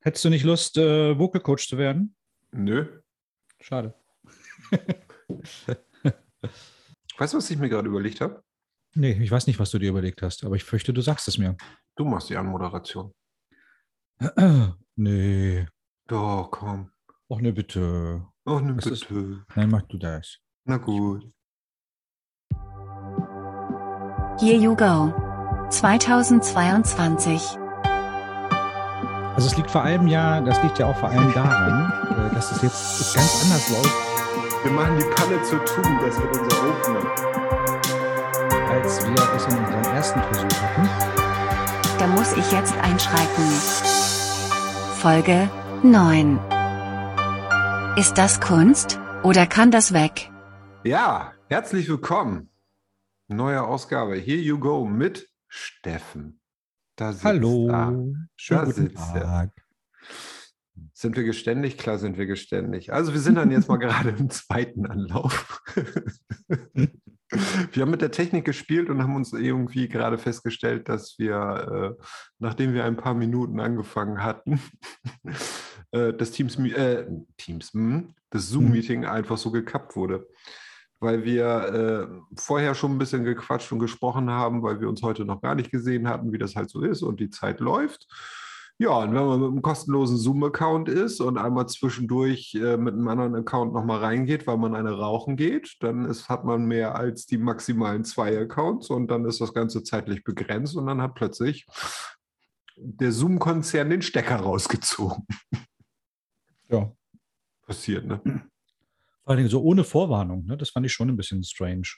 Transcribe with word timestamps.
Hättest 0.00 0.24
du 0.24 0.30
nicht 0.30 0.44
Lust, 0.44 0.76
äh, 0.76 1.18
Vocal 1.18 1.40
Coach 1.40 1.68
zu 1.68 1.76
werden? 1.78 2.14
Nö. 2.52 3.00
Schade. 3.60 3.94
weißt 7.18 7.32
du, 7.32 7.38
was 7.38 7.50
ich 7.50 7.58
mir 7.58 7.68
gerade 7.68 7.88
überlegt 7.88 8.20
habe? 8.20 8.42
Nee, 8.94 9.12
ich 9.20 9.30
weiß 9.30 9.46
nicht, 9.48 9.58
was 9.58 9.70
du 9.70 9.78
dir 9.78 9.90
überlegt 9.90 10.22
hast, 10.22 10.44
aber 10.44 10.54
ich 10.56 10.62
fürchte, 10.64 10.92
du 10.92 11.00
sagst 11.00 11.26
es 11.26 11.36
mir. 11.38 11.56
Du 11.96 12.04
machst 12.04 12.30
die 12.30 12.36
Anmoderation. 12.36 13.12
nee. 14.96 15.66
Doch, 16.06 16.48
komm. 16.52 16.90
Ach 17.32 17.38
ne, 17.40 17.52
bitte. 17.52 18.24
Ach 18.44 18.60
ne, 18.60 18.74
Das 18.76 18.86
ist- 18.86 19.08
bitte. 19.08 19.44
Nein, 19.56 19.70
mach 19.70 19.82
du 19.82 19.98
das. 19.98 20.38
Na 20.64 20.76
gut. 20.76 21.28
Here 24.40 24.56
you 24.60 24.76
go. 24.76 25.12
2022. 25.70 27.58
Also 29.34 29.48
es 29.48 29.56
liegt 29.56 29.70
vor 29.70 29.82
allem 29.82 30.06
ja, 30.06 30.40
das 30.40 30.62
liegt 30.62 30.78
ja 30.78 30.86
auch 30.86 30.96
vor 30.96 31.08
allem 31.08 31.32
daran, 31.32 31.92
äh, 32.30 32.34
dass 32.34 32.52
es 32.52 32.62
jetzt 32.62 33.14
ganz 33.14 33.42
anders 33.42 33.68
läuft, 33.70 33.94
Wir 34.64 34.72
machen 34.72 34.96
die 34.96 35.04
Panne 35.14 35.42
zur 35.42 35.64
Tugend, 35.64 36.00
das 36.02 36.18
wird 36.20 36.38
unser 36.38 36.68
Opener. 36.68 37.10
als 38.70 39.04
wir 39.06 39.36
es 39.36 39.46
in 39.46 39.58
unserem 39.58 39.94
ersten 39.94 40.20
Versuch 40.22 40.62
hatten. 40.62 40.88
Da 41.98 42.06
muss 42.06 42.32
ich 42.36 42.50
jetzt 42.52 42.74
einschreiten. 42.78 43.44
Folge 44.96 45.50
9. 45.82 46.38
Ist 47.96 48.16
das 48.18 48.40
Kunst 48.40 48.98
oder 49.22 49.46
kann 49.46 49.70
das 49.70 49.92
weg? 49.92 50.30
Ja, 50.84 51.32
herzlich 51.48 51.88
willkommen. 51.88 52.50
Neue 53.28 53.62
Ausgabe. 53.62 54.16
Here 54.16 54.40
you 54.40 54.58
go 54.58 54.84
mit 54.84 55.28
Steffen. 55.48 56.40
Da 56.96 57.12
sitzt 57.12 57.24
Hallo. 57.24 57.68
er. 57.68 57.92
Schönen 58.36 58.60
Da 58.60 58.64
guten 58.64 58.82
sitzt 58.88 59.14
er. 59.14 59.22
Tag. 59.22 59.50
Sind 60.92 61.16
wir 61.16 61.24
geständig? 61.24 61.76
Klar 61.76 61.98
sind 61.98 62.18
wir 62.18 62.26
geständig. 62.26 62.92
Also 62.92 63.12
wir 63.12 63.20
sind 63.20 63.34
dann 63.36 63.50
jetzt 63.50 63.68
mal 63.68 63.76
gerade 63.78 64.10
im 64.10 64.30
zweiten 64.30 64.86
Anlauf. 64.86 65.62
wir 66.72 67.82
haben 67.82 67.90
mit 67.90 68.02
der 68.02 68.12
Technik 68.12 68.44
gespielt 68.44 68.88
und 68.90 69.02
haben 69.02 69.16
uns 69.16 69.32
irgendwie 69.32 69.88
gerade 69.88 70.18
festgestellt, 70.18 70.88
dass 70.88 71.18
wir, 71.18 71.96
äh, 71.98 72.04
nachdem 72.38 72.74
wir 72.74 72.84
ein 72.84 72.96
paar 72.96 73.14
Minuten 73.14 73.60
angefangen 73.60 74.22
hatten, 74.22 74.60
äh, 75.90 76.12
das 76.12 76.30
Teams, 76.30 76.58
äh, 76.58 77.06
Teams, 77.36 77.72
hm, 77.72 78.14
das 78.30 78.48
Zoom-Meeting 78.48 79.04
einfach 79.04 79.36
so 79.36 79.50
gekappt 79.50 79.96
wurde. 79.96 80.28
Weil 81.04 81.24
wir 81.24 81.46
äh, 81.46 82.40
vorher 82.40 82.74
schon 82.74 82.92
ein 82.92 82.98
bisschen 82.98 83.24
gequatscht 83.24 83.70
und 83.70 83.78
gesprochen 83.78 84.30
haben, 84.30 84.62
weil 84.62 84.80
wir 84.80 84.88
uns 84.88 85.02
heute 85.02 85.26
noch 85.26 85.42
gar 85.42 85.54
nicht 85.54 85.70
gesehen 85.70 86.08
hatten, 86.08 86.32
wie 86.32 86.38
das 86.38 86.56
halt 86.56 86.70
so 86.70 86.80
ist 86.80 87.02
und 87.02 87.20
die 87.20 87.28
Zeit 87.28 87.60
läuft. 87.60 88.08
Ja, 88.78 88.90
und 88.90 89.14
wenn 89.14 89.24
man 89.24 89.40
mit 89.40 89.50
einem 89.50 89.62
kostenlosen 89.62 90.16
Zoom-Account 90.16 90.88
ist 90.88 91.20
und 91.20 91.38
einmal 91.38 91.68
zwischendurch 91.68 92.54
äh, 92.56 92.76
mit 92.76 92.94
einem 92.94 93.06
anderen 93.06 93.36
Account 93.36 93.72
nochmal 93.72 94.00
reingeht, 94.00 94.48
weil 94.48 94.56
man 94.56 94.74
eine 94.74 94.98
rauchen 94.98 95.36
geht, 95.36 95.76
dann 95.80 96.06
ist, 96.06 96.28
hat 96.28 96.44
man 96.44 96.64
mehr 96.64 96.96
als 96.96 97.26
die 97.26 97.38
maximalen 97.38 98.04
zwei 98.04 98.36
Accounts 98.36 98.90
und 98.90 99.08
dann 99.08 99.26
ist 99.26 99.40
das 99.40 99.54
Ganze 99.54 99.84
zeitlich 99.84 100.24
begrenzt 100.24 100.74
und 100.74 100.86
dann 100.86 101.02
hat 101.02 101.14
plötzlich 101.14 101.66
der 102.76 103.12
Zoom-Konzern 103.12 103.90
den 103.90 104.02
Stecker 104.02 104.36
rausgezogen. 104.36 105.24
Ja. 106.68 106.90
Passiert, 107.66 108.06
ne? 108.06 108.20
Vor 109.24 109.30
allen 109.30 109.38
Dingen 109.38 109.50
so 109.50 109.62
ohne 109.62 109.84
Vorwarnung, 109.84 110.44
ne? 110.46 110.56
Das 110.56 110.70
fand 110.70 110.84
ich 110.86 110.92
schon 110.92 111.08
ein 111.08 111.16
bisschen 111.16 111.42
strange. 111.42 111.88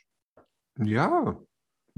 Ja, 0.82 1.36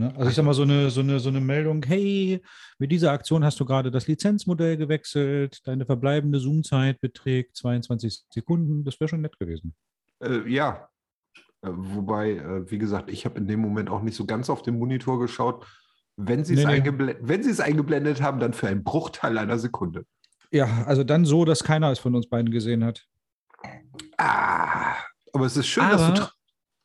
Ne? 0.00 0.14
Also 0.16 0.30
ich 0.30 0.36
sag 0.36 0.44
mal, 0.44 0.54
so 0.54 0.62
eine, 0.62 0.90
so, 0.90 1.00
eine, 1.00 1.18
so 1.18 1.28
eine 1.28 1.40
Meldung, 1.40 1.82
hey, 1.84 2.40
mit 2.78 2.92
dieser 2.92 3.10
Aktion 3.10 3.44
hast 3.44 3.58
du 3.58 3.64
gerade 3.64 3.90
das 3.90 4.06
Lizenzmodell 4.06 4.76
gewechselt, 4.76 5.58
deine 5.66 5.86
verbleibende 5.86 6.38
Zoom-Zeit 6.38 7.00
beträgt 7.00 7.56
22 7.56 8.22
Sekunden, 8.32 8.84
das 8.84 9.00
wäre 9.00 9.08
schon 9.08 9.22
nett 9.22 9.36
gewesen. 9.40 9.74
äh, 10.22 10.48
ja. 10.48 10.88
Äh, 11.62 11.70
wobei, 11.72 12.34
äh, 12.36 12.70
wie 12.70 12.78
gesagt, 12.78 13.10
ich 13.10 13.24
habe 13.24 13.38
in 13.38 13.48
dem 13.48 13.58
Moment 13.58 13.90
auch 13.90 14.00
nicht 14.00 14.14
so 14.14 14.24
ganz 14.24 14.48
auf 14.48 14.62
den 14.62 14.78
Monitor 14.78 15.18
geschaut. 15.18 15.66
Wenn 16.16 16.44
sie 16.44 16.54
es 16.54 16.60
Nee, 16.64 16.66
nee. 16.66 16.80
eingeble- 16.80 17.16
wenn 17.20 17.42
sie 17.42 17.50
es 17.50 17.58
eingeblendet 17.58 18.22
haben, 18.22 18.38
dann 18.38 18.52
für 18.52 18.68
einen 18.68 18.84
Bruchteil 18.84 19.36
einer 19.36 19.58
Sekunde. 19.58 20.04
Ja, 20.52 20.84
also 20.86 21.02
dann 21.02 21.24
so, 21.24 21.44
dass 21.44 21.64
keiner 21.64 21.90
es 21.90 21.98
von 21.98 22.14
uns 22.14 22.28
beiden 22.28 22.52
gesehen 22.52 22.84
hat. 22.84 23.04
Ah, 24.16 24.94
aber 25.32 25.46
es 25.46 25.56
ist 25.56 25.66
schön, 25.66 25.88
dass 25.88 26.14
du. 26.14 26.22
Aber, 26.22 26.32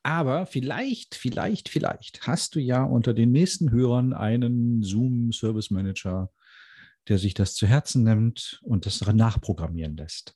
aber 0.04 0.46
vielleicht, 0.46 1.16
vielleicht, 1.16 1.70
vielleicht 1.70 2.28
hast 2.28 2.56
du 2.56 2.60
ja 2.60 2.84
unter 2.84 3.14
den 3.14 3.32
nächsten 3.32 3.72
Hörern 3.72 4.14
einen 4.14 4.82
Zoom 4.82 5.32
Service 5.32 5.72
Manager, 5.72 6.32
der 7.08 7.18
sich 7.18 7.34
das 7.34 7.56
zu 7.56 7.68
Herzen 7.68 8.04
nimmt 8.04 8.62
und 8.64 8.86
das 8.86 9.06
nachprogrammieren 9.06 9.98
lässt. 9.98 10.36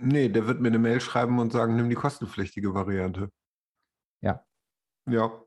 Nee, 0.00 0.28
der 0.28 0.46
wird 0.46 0.60
mir 0.60 0.68
eine 0.68 0.78
Mail 0.78 1.00
schreiben 1.00 1.38
und 1.40 1.52
sagen, 1.52 1.74
nimm 1.74 1.88
die 1.88 1.96
kostenpflichtige 1.96 2.72
Variante. 2.72 3.30
Ja. 4.20 4.44
Ja. 5.08 5.44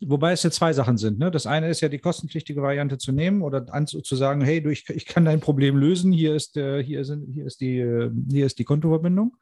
Wobei 0.00 0.32
es 0.32 0.42
ja 0.42 0.50
zwei 0.50 0.72
Sachen 0.72 0.96
sind. 0.96 1.18
Ne? 1.18 1.30
Das 1.30 1.46
eine 1.46 1.68
ist 1.68 1.80
ja 1.80 1.88
die 1.88 1.98
kostenpflichtige 1.98 2.62
Variante 2.62 2.98
zu 2.98 3.12
nehmen 3.12 3.42
oder 3.42 3.66
zu 3.86 4.16
sagen, 4.16 4.40
hey, 4.40 4.62
du, 4.62 4.70
ich, 4.70 4.88
ich 4.88 5.06
kann 5.06 5.24
dein 5.24 5.40
Problem 5.40 5.76
lösen, 5.76 6.12
hier 6.12 6.34
ist, 6.34 6.56
äh, 6.56 6.82
hier, 6.82 7.04
sind, 7.04 7.32
hier, 7.32 7.46
ist 7.46 7.60
die, 7.60 7.78
äh, 7.78 8.10
hier 8.30 8.46
ist 8.46 8.58
die 8.58 8.64
Kontoverbindung. 8.64 9.36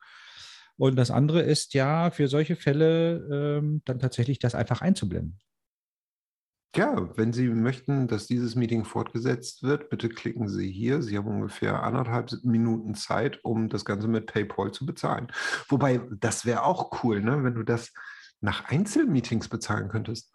Und 0.77 0.97
das 0.97 1.11
andere 1.11 1.43
ist 1.43 1.75
ja 1.75 2.11
für 2.11 2.29
solche 2.29 2.57
Fälle 2.57 3.59
ähm, 3.59 3.83
dann 3.85 3.99
tatsächlich 3.99 4.39
das 4.39 4.55
einfach 4.55 4.81
einzublenden. 4.81 5.39
Ja, 6.77 7.09
wenn 7.17 7.33
Sie 7.33 7.49
möchten, 7.49 8.07
dass 8.09 8.27
dieses 8.27 8.55
Meeting 8.55 8.85
fortgesetzt 8.85 9.63
wird, 9.63 9.91
bitte 9.91 10.09
klicken 10.09 10.49
Sie 10.49 10.71
hier. 10.71 11.03
Sie 11.03 11.17
haben 11.17 11.27
ungefähr 11.27 11.83
anderthalb 11.83 12.31
Minuten 12.45 12.95
Zeit, 12.95 13.43
um 13.43 13.69
das 13.69 13.85
Ganze 13.85 14.07
mit 14.07 14.27
PayPal 14.27 14.71
zu 14.71 14.85
bezahlen. 14.85 15.29
Wobei, 15.69 16.01
das 16.21 16.45
wäre 16.45 16.65
auch 16.65 17.03
cool, 17.03 17.23
ne? 17.23 17.43
wenn 17.43 17.55
du 17.55 17.63
das 17.63 17.93
nach 18.41 18.67
Einzelmeetings 18.67 19.49
bezahlen 19.49 19.89
könntest. 19.89 20.33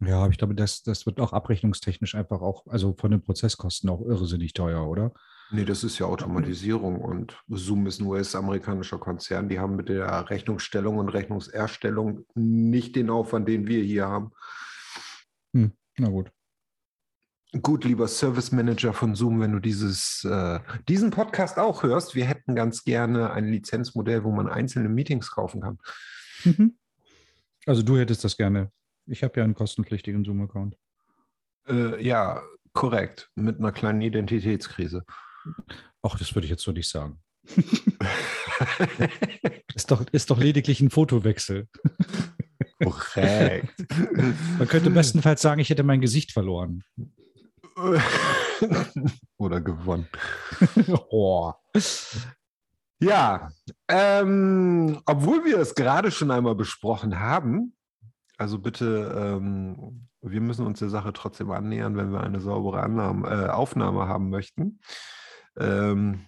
Ja, 0.00 0.28
ich 0.28 0.36
glaube, 0.36 0.54
das, 0.54 0.82
das 0.82 1.06
wird 1.06 1.20
auch 1.20 1.32
abrechnungstechnisch 1.32 2.14
einfach 2.14 2.42
auch, 2.42 2.66
also 2.66 2.94
von 2.98 3.10
den 3.10 3.22
Prozesskosten 3.22 3.88
auch 3.88 4.02
irrsinnig 4.02 4.52
teuer, 4.52 4.86
oder? 4.86 5.12
Nee, 5.50 5.64
das 5.64 5.84
ist 5.84 5.98
ja 5.98 6.06
Automatisierung 6.06 7.00
und 7.00 7.40
Zoom 7.48 7.86
ist 7.86 8.00
ein 8.00 8.06
US-amerikanischer 8.06 8.98
Konzern. 8.98 9.48
Die 9.48 9.60
haben 9.60 9.76
mit 9.76 9.88
der 9.88 10.28
Rechnungsstellung 10.28 10.98
und 10.98 11.08
Rechnungserstellung 11.08 12.26
nicht 12.34 12.96
den 12.96 13.10
Aufwand, 13.10 13.48
den 13.48 13.66
wir 13.66 13.82
hier 13.82 14.06
haben. 14.06 14.32
Hm, 15.54 15.72
na 15.98 16.08
gut. 16.08 16.32
Gut, 17.62 17.84
lieber 17.84 18.08
Service 18.08 18.50
Manager 18.50 18.92
von 18.92 19.14
Zoom, 19.14 19.40
wenn 19.40 19.52
du 19.52 19.60
dieses, 19.60 20.24
äh, 20.24 20.58
diesen 20.88 21.10
Podcast 21.10 21.58
auch 21.58 21.84
hörst, 21.84 22.14
wir 22.14 22.26
hätten 22.26 22.56
ganz 22.56 22.82
gerne 22.82 23.30
ein 23.30 23.46
Lizenzmodell, 23.46 24.24
wo 24.24 24.32
man 24.32 24.48
einzelne 24.48 24.88
Meetings 24.88 25.30
kaufen 25.30 25.60
kann. 25.62 25.78
Mhm. 26.44 26.76
Also 27.66 27.82
du 27.82 27.98
hättest 27.98 28.24
das 28.24 28.36
gerne. 28.36 28.70
Ich 29.06 29.22
habe 29.22 29.38
ja 29.38 29.44
einen 29.44 29.54
kostenpflichtigen 29.54 30.24
Zoom-Account. 30.24 30.76
Äh, 31.68 32.02
ja, 32.02 32.42
korrekt, 32.72 33.30
mit 33.34 33.58
einer 33.58 33.72
kleinen 33.72 34.00
Identitätskrise. 34.00 35.04
Ach, 36.02 36.18
das 36.18 36.34
würde 36.34 36.46
ich 36.46 36.50
jetzt 36.50 36.62
so 36.62 36.72
nicht 36.72 36.88
sagen. 36.88 37.20
Ist 39.76 39.90
doch, 39.90 40.06
ist 40.10 40.30
doch 40.30 40.38
lediglich 40.38 40.80
ein 40.80 40.88
Fotowechsel. 40.88 41.68
korrekt. 42.82 43.74
Man 44.58 44.68
könnte 44.68 44.88
bestenfalls 44.88 45.42
sagen, 45.42 45.60
ich 45.60 45.68
hätte 45.68 45.82
mein 45.82 46.00
Gesicht 46.00 46.32
verloren. 46.32 46.82
Oder 49.36 49.60
gewonnen. 49.60 50.08
oh. 51.10 51.52
Ja, 52.98 53.50
ähm, 53.88 55.00
obwohl 55.04 55.44
wir 55.44 55.58
es 55.58 55.74
gerade 55.74 56.10
schon 56.10 56.30
einmal 56.30 56.54
besprochen 56.54 57.20
haben, 57.20 57.74
also 58.38 58.58
bitte, 58.58 59.14
ähm, 59.16 60.08
wir 60.22 60.40
müssen 60.40 60.66
uns 60.66 60.78
der 60.78 60.88
Sache 60.88 61.12
trotzdem 61.12 61.50
annähern, 61.50 61.96
wenn 61.96 62.10
wir 62.10 62.22
eine 62.22 62.40
saubere 62.40 62.82
Annahme, 62.82 63.28
äh, 63.28 63.48
Aufnahme 63.48 64.08
haben 64.08 64.30
möchten. 64.30 64.80
Ähm, 65.58 66.26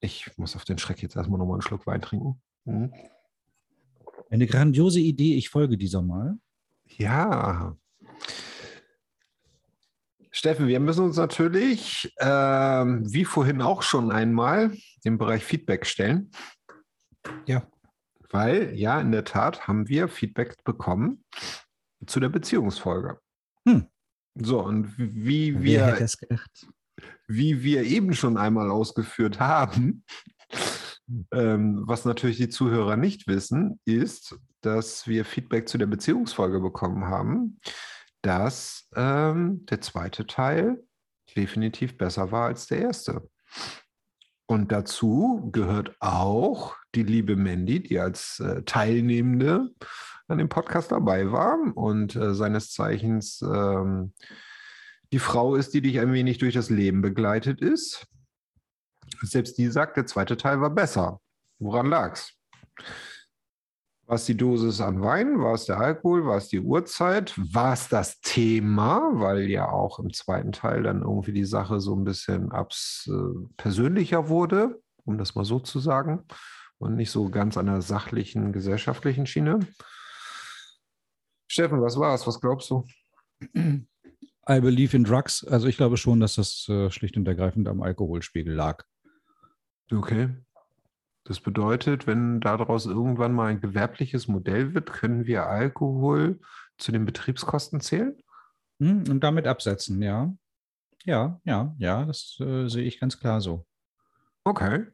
ich 0.00 0.30
muss 0.36 0.56
auf 0.56 0.64
den 0.64 0.78
Schreck 0.78 1.02
jetzt 1.02 1.16
erstmal 1.16 1.38
nochmal 1.38 1.56
einen 1.56 1.62
Schluck 1.62 1.86
Wein 1.86 2.02
trinken. 2.02 2.42
Mhm. 2.64 2.92
Eine 4.30 4.46
grandiose 4.46 5.00
Idee, 5.00 5.36
ich 5.36 5.48
folge 5.48 5.78
dieser 5.78 6.02
mal. 6.02 6.36
Ja. 6.86 7.76
Steffen, 10.30 10.66
wir 10.66 10.80
müssen 10.80 11.04
uns 11.04 11.16
natürlich, 11.16 12.12
ähm, 12.18 13.12
wie 13.12 13.24
vorhin 13.24 13.62
auch 13.62 13.82
schon 13.82 14.10
einmal, 14.10 14.72
im 15.04 15.18
Bereich 15.18 15.44
Feedback 15.44 15.86
stellen. 15.86 16.30
Ja. 17.46 17.66
Weil, 18.30 18.74
ja, 18.74 19.00
in 19.00 19.12
der 19.12 19.24
Tat 19.24 19.68
haben 19.68 19.88
wir 19.88 20.08
Feedback 20.08 20.62
bekommen 20.64 21.24
zu 22.06 22.20
der 22.20 22.28
Beziehungsfolge. 22.28 23.20
Hm. 23.66 23.86
So, 24.34 24.60
und 24.60 24.92
wie 24.98 25.62
wir, 25.62 26.06
wie 27.28 27.62
wir 27.62 27.84
eben 27.84 28.14
schon 28.14 28.36
einmal 28.36 28.70
ausgeführt 28.70 29.38
haben, 29.38 30.04
ähm, 31.32 31.82
was 31.86 32.04
natürlich 32.04 32.38
die 32.38 32.48
Zuhörer 32.48 32.96
nicht 32.96 33.26
wissen, 33.26 33.80
ist, 33.84 34.36
dass 34.60 35.06
wir 35.06 35.24
Feedback 35.24 35.68
zu 35.68 35.78
der 35.78 35.86
Beziehungsfolge 35.86 36.60
bekommen 36.60 37.04
haben, 37.04 37.60
dass 38.22 38.88
ähm, 38.96 39.66
der 39.66 39.80
zweite 39.80 40.26
Teil 40.26 40.82
definitiv 41.36 41.98
besser 41.98 42.32
war 42.32 42.46
als 42.46 42.66
der 42.66 42.80
erste. 42.80 43.28
Und 44.46 44.72
dazu 44.72 45.48
gehört 45.52 45.96
auch 46.00 46.76
die 46.94 47.02
liebe 47.02 47.36
Mandy, 47.36 47.82
die 47.82 47.98
als 47.98 48.40
äh, 48.40 48.62
Teilnehmende 48.62 49.70
an 50.28 50.38
dem 50.38 50.48
Podcast 50.48 50.92
dabei 50.92 51.32
war 51.32 51.58
und 51.74 52.14
äh, 52.16 52.34
seines 52.34 52.72
Zeichens 52.72 53.42
ähm, 53.42 54.12
die 55.12 55.18
Frau 55.18 55.54
ist, 55.54 55.74
die 55.74 55.80
dich 55.80 56.00
ein 56.00 56.12
wenig 56.12 56.38
durch 56.38 56.54
das 56.54 56.70
Leben 56.70 57.00
begleitet 57.00 57.60
ist. 57.60 58.06
Selbst 59.22 59.58
die 59.58 59.68
sagt, 59.68 59.96
der 59.96 60.06
zweite 60.06 60.36
Teil 60.36 60.60
war 60.60 60.70
besser. 60.70 61.20
Woran 61.58 61.86
lag's? 61.86 62.34
War 64.06 64.16
es 64.16 64.26
die 64.26 64.36
Dosis 64.36 64.82
an 64.82 65.00
Wein? 65.00 65.40
War 65.40 65.54
es 65.54 65.64
der 65.64 65.78
Alkohol? 65.78 66.26
War 66.26 66.36
es 66.36 66.48
die 66.48 66.60
Uhrzeit? 66.60 67.34
War 67.36 67.72
es 67.72 67.88
das 67.88 68.20
Thema? 68.20 69.00
Weil 69.14 69.48
ja 69.50 69.70
auch 69.70 69.98
im 69.98 70.12
zweiten 70.12 70.52
Teil 70.52 70.82
dann 70.82 71.00
irgendwie 71.00 71.32
die 71.32 71.46
Sache 71.46 71.80
so 71.80 71.96
ein 71.96 72.04
bisschen 72.04 72.52
abs, 72.52 73.08
äh, 73.10 73.46
persönlicher 73.56 74.28
wurde, 74.28 74.78
um 75.04 75.16
das 75.16 75.34
mal 75.34 75.46
so 75.46 75.58
zu 75.58 75.78
sagen, 75.78 76.24
und 76.76 76.96
nicht 76.96 77.10
so 77.10 77.30
ganz 77.30 77.56
an 77.56 77.66
der 77.66 77.80
sachlichen, 77.80 78.52
gesellschaftlichen 78.52 79.26
Schiene. 79.26 79.60
Steffen, 81.46 81.80
was 81.80 81.98
war 81.98 82.14
es? 82.14 82.26
Was 82.26 82.40
glaubst 82.40 82.68
du? 82.68 82.84
I 83.56 84.60
believe 84.60 84.94
in 84.94 85.04
drugs. 85.04 85.44
Also 85.44 85.66
ich 85.66 85.78
glaube 85.78 85.96
schon, 85.96 86.20
dass 86.20 86.34
das 86.34 86.68
äh, 86.68 86.90
schlicht 86.90 87.16
und 87.16 87.26
ergreifend 87.26 87.68
am 87.68 87.82
Alkoholspiegel 87.82 88.54
lag. 88.54 88.84
Okay. 89.90 90.28
Das 91.24 91.40
bedeutet, 91.40 92.06
wenn 92.06 92.40
daraus 92.40 92.84
irgendwann 92.84 93.32
mal 93.32 93.46
ein 93.46 93.60
gewerbliches 93.60 94.28
Modell 94.28 94.74
wird, 94.74 94.92
können 94.92 95.26
wir 95.26 95.46
Alkohol 95.46 96.38
zu 96.76 96.92
den 96.92 97.06
Betriebskosten 97.06 97.80
zählen? 97.80 98.16
Hm, 98.78 99.04
und 99.08 99.20
damit 99.20 99.46
absetzen, 99.46 100.02
ja. 100.02 100.34
Ja, 101.04 101.40
ja, 101.44 101.74
ja, 101.78 102.04
das 102.04 102.38
äh, 102.40 102.68
sehe 102.68 102.84
ich 102.84 103.00
ganz 103.00 103.18
klar 103.18 103.40
so. 103.40 103.66
Okay. 104.44 104.86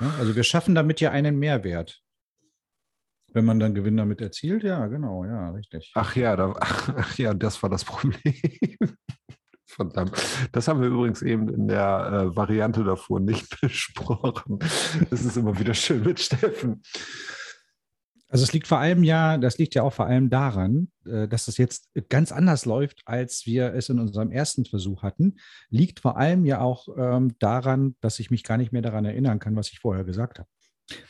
Ja, 0.00 0.14
also 0.18 0.34
wir 0.34 0.44
schaffen 0.44 0.74
damit 0.74 1.00
ja 1.00 1.10
einen 1.10 1.38
Mehrwert. 1.38 2.02
Wenn 3.32 3.44
man 3.44 3.58
dann 3.58 3.74
Gewinn 3.74 3.96
damit 3.96 4.20
erzielt, 4.20 4.62
ja, 4.62 4.86
genau, 4.86 5.24
ja, 5.24 5.50
richtig. 5.50 5.92
Ach 5.94 6.14
ja, 6.16 6.36
da, 6.36 6.54
ach 6.60 7.18
ja, 7.18 7.34
das 7.34 7.62
war 7.62 7.70
das 7.70 7.84
Problem. 7.84 8.34
Verdammt. 9.74 10.12
Das 10.52 10.68
haben 10.68 10.80
wir 10.80 10.88
übrigens 10.88 11.20
eben 11.22 11.48
in 11.48 11.66
der 11.66 12.30
äh, 12.30 12.36
Variante 12.36 12.84
davor 12.84 13.18
nicht 13.18 13.60
besprochen. 13.60 14.60
Das 15.10 15.24
ist 15.24 15.36
immer 15.36 15.58
wieder 15.58 15.74
schön 15.74 16.04
mit 16.04 16.20
Steffen. 16.20 16.82
Also 18.28 18.44
es 18.44 18.52
liegt 18.52 18.66
vor 18.68 18.78
allem 18.78 19.02
ja, 19.02 19.36
das 19.36 19.58
liegt 19.58 19.74
ja 19.74 19.82
auch 19.82 19.92
vor 19.92 20.06
allem 20.06 20.30
daran, 20.30 20.88
äh, 21.06 21.26
dass 21.26 21.48
es 21.48 21.56
jetzt 21.56 21.90
ganz 22.08 22.30
anders 22.30 22.66
läuft, 22.66 23.02
als 23.04 23.46
wir 23.46 23.74
es 23.74 23.88
in 23.88 23.98
unserem 23.98 24.30
ersten 24.30 24.64
Versuch 24.64 25.02
hatten. 25.02 25.36
Liegt 25.70 26.00
vor 26.00 26.16
allem 26.16 26.44
ja 26.44 26.60
auch 26.60 26.88
ähm, 26.96 27.34
daran, 27.40 27.96
dass 28.00 28.20
ich 28.20 28.30
mich 28.30 28.44
gar 28.44 28.56
nicht 28.56 28.72
mehr 28.72 28.82
daran 28.82 29.04
erinnern 29.04 29.40
kann, 29.40 29.56
was 29.56 29.70
ich 29.70 29.80
vorher 29.80 30.04
gesagt 30.04 30.38
habe. 30.38 30.48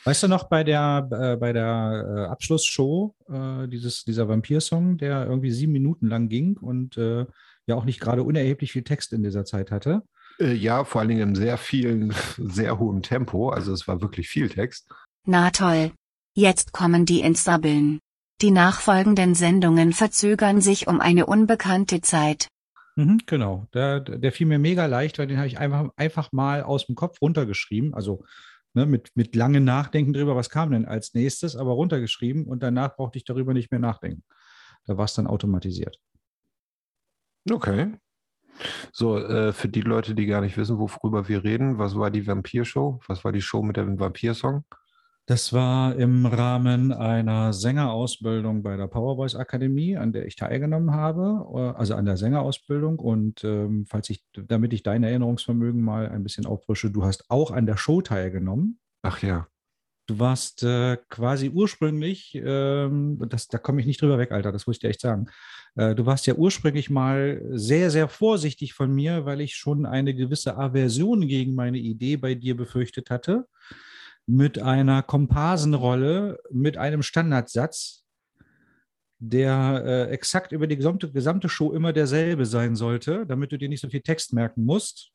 Weißt 0.05 0.23
du 0.23 0.27
noch 0.27 0.45
bei 0.45 0.63
der, 0.63 1.07
äh, 1.11 1.35
bei 1.35 1.53
der 1.53 2.05
äh, 2.07 2.31
Abschlussshow, 2.31 3.15
äh, 3.27 3.67
dieses, 3.67 4.05
dieser 4.05 4.27
Vampir-Song, 4.27 4.97
der 4.97 5.25
irgendwie 5.25 5.51
sieben 5.51 5.73
Minuten 5.73 6.07
lang 6.07 6.29
ging 6.29 6.57
und 6.57 6.97
äh, 6.97 7.25
ja 7.67 7.75
auch 7.75 7.85
nicht 7.85 7.99
gerade 7.99 8.23
unerheblich 8.23 8.71
viel 8.71 8.83
Text 8.83 9.13
in 9.13 9.23
dieser 9.23 9.45
Zeit 9.45 9.71
hatte. 9.71 10.03
Äh, 10.39 10.53
ja, 10.53 10.83
vor 10.83 11.01
allen 11.01 11.09
Dingen 11.09 11.29
im 11.29 11.35
sehr 11.35 11.57
vielen, 11.57 12.13
sehr 12.37 12.79
hohem 12.79 13.01
Tempo. 13.01 13.49
Also 13.49 13.73
es 13.73 13.87
war 13.87 14.01
wirklich 14.01 14.27
viel 14.27 14.49
Text. 14.49 14.89
Na 15.25 15.49
toll. 15.51 15.91
Jetzt 16.33 16.73
kommen 16.73 17.05
die 17.05 17.21
ins 17.21 17.43
Sabbeln. 17.43 17.99
Die 18.41 18.51
nachfolgenden 18.51 19.33
Sendungen 19.33 19.93
verzögern 19.93 20.59
sich 20.59 20.87
um 20.87 20.99
eine 20.99 21.25
unbekannte 21.25 22.01
Zeit. 22.01 22.49
Mhm, 22.97 23.21
genau, 23.25 23.67
der, 23.73 24.01
der 24.01 24.31
fiel 24.31 24.47
mir 24.47 24.59
mega 24.59 24.85
leicht, 24.85 25.19
weil 25.19 25.27
den 25.27 25.37
habe 25.37 25.47
ich 25.47 25.57
einfach, 25.57 25.89
einfach 25.95 26.31
mal 26.31 26.63
aus 26.63 26.85
dem 26.85 26.95
Kopf 26.95 27.21
runtergeschrieben. 27.21 27.93
Also 27.93 28.25
ne, 28.73 28.85
mit, 28.85 29.11
mit 29.15 29.35
langem 29.35 29.63
Nachdenken 29.63 30.13
drüber, 30.13 30.35
was 30.35 30.49
kam 30.49 30.71
denn 30.71 30.85
als 30.85 31.13
nächstes, 31.13 31.55
aber 31.55 31.71
runtergeschrieben 31.71 32.45
und 32.45 32.61
danach 32.61 32.95
brauchte 32.95 33.17
ich 33.17 33.23
darüber 33.23 33.53
nicht 33.53 33.71
mehr 33.71 33.79
nachdenken. 33.79 34.23
Da 34.85 34.97
war 34.97 35.05
es 35.05 35.13
dann 35.13 35.27
automatisiert. 35.27 35.99
Okay. 37.49 37.93
So, 38.91 39.17
äh, 39.17 39.53
für 39.53 39.67
die 39.67 39.81
Leute, 39.81 40.15
die 40.15 40.25
gar 40.25 40.41
nicht 40.41 40.57
wissen, 40.57 40.77
worüber 40.77 41.27
wir 41.27 41.43
reden, 41.43 41.77
was 41.77 41.95
war 41.95 42.09
die 42.09 42.25
Vampir-Show? 42.25 43.01
Was 43.07 43.23
war 43.23 43.31
die 43.31 43.41
Show 43.41 43.61
mit 43.61 43.77
dem 43.77 43.99
Vampir-Song? 43.99 44.63
Das 45.27 45.53
war 45.53 45.95
im 45.95 46.27
Rahmen 46.27 46.93
einer 46.93 47.51
Sängerausbildung 47.51 48.61
bei 48.61 48.77
der 48.77 48.85
Powervoice 48.87 49.35
Akademie, 49.35 49.97
an 49.97 50.13
der 50.13 50.27
ich 50.27 50.35
teilgenommen 50.35 50.91
habe, 50.91 51.47
äh, 51.53 51.77
also 51.77 51.95
an 51.95 52.05
der 52.05 52.15
Sängerausbildung. 52.15 52.99
Und 52.99 53.43
ähm, 53.43 53.85
falls 53.87 54.09
ich, 54.11 54.23
damit 54.33 54.71
ich 54.73 54.83
dein 54.83 55.03
Erinnerungsvermögen 55.03 55.81
mal 55.81 56.09
ein 56.09 56.23
bisschen 56.23 56.45
auffrische, 56.45 56.91
du 56.91 57.03
hast 57.03 57.29
auch 57.29 57.51
an 57.51 57.65
der 57.65 57.77
Show 57.77 58.01
teilgenommen. 58.01 58.79
Ach 59.01 59.21
ja. 59.23 59.47
Du 60.07 60.19
warst 60.19 60.61
äh, 60.61 60.97
quasi 61.09 61.49
ursprünglich, 61.49 62.35
ähm, 62.35 63.17
das, 63.27 63.47
da 63.47 63.57
komme 63.57 63.81
ich 63.81 63.87
nicht 63.87 64.01
drüber 64.01 64.19
weg, 64.19 64.31
Alter, 64.31 64.51
das 64.51 64.67
muss 64.67 64.75
ich 64.75 64.79
dir 64.79 64.89
echt 64.89 65.01
sagen. 65.01 65.27
Äh, 65.75 65.95
du 65.95 66.05
warst 66.05 66.27
ja 66.27 66.35
ursprünglich 66.35 66.91
mal 66.91 67.41
sehr, 67.51 67.89
sehr 67.89 68.07
vorsichtig 68.07 68.73
von 68.73 68.93
mir, 68.93 69.25
weil 69.25 69.41
ich 69.41 69.55
schon 69.55 69.87
eine 69.87 70.13
gewisse 70.13 70.57
Aversion 70.57 71.27
gegen 71.27 71.55
meine 71.55 71.79
Idee 71.79 72.17
bei 72.17 72.35
dir 72.35 72.55
befürchtet 72.55 73.09
hatte. 73.09 73.47
Mit 74.27 74.59
einer 74.59 75.01
Komparsenrolle, 75.01 76.39
mit 76.51 76.77
einem 76.77 77.01
Standardsatz, 77.01 78.05
der 79.17 79.83
äh, 79.85 80.11
exakt 80.11 80.51
über 80.51 80.67
die 80.67 80.77
gesamte, 80.77 81.11
gesamte 81.11 81.49
Show 81.49 81.71
immer 81.73 81.93
derselbe 81.93 82.45
sein 82.45 82.75
sollte, 82.75 83.25
damit 83.25 83.51
du 83.51 83.57
dir 83.57 83.69
nicht 83.69 83.81
so 83.81 83.89
viel 83.89 84.01
Text 84.01 84.33
merken 84.33 84.65
musst. 84.65 85.11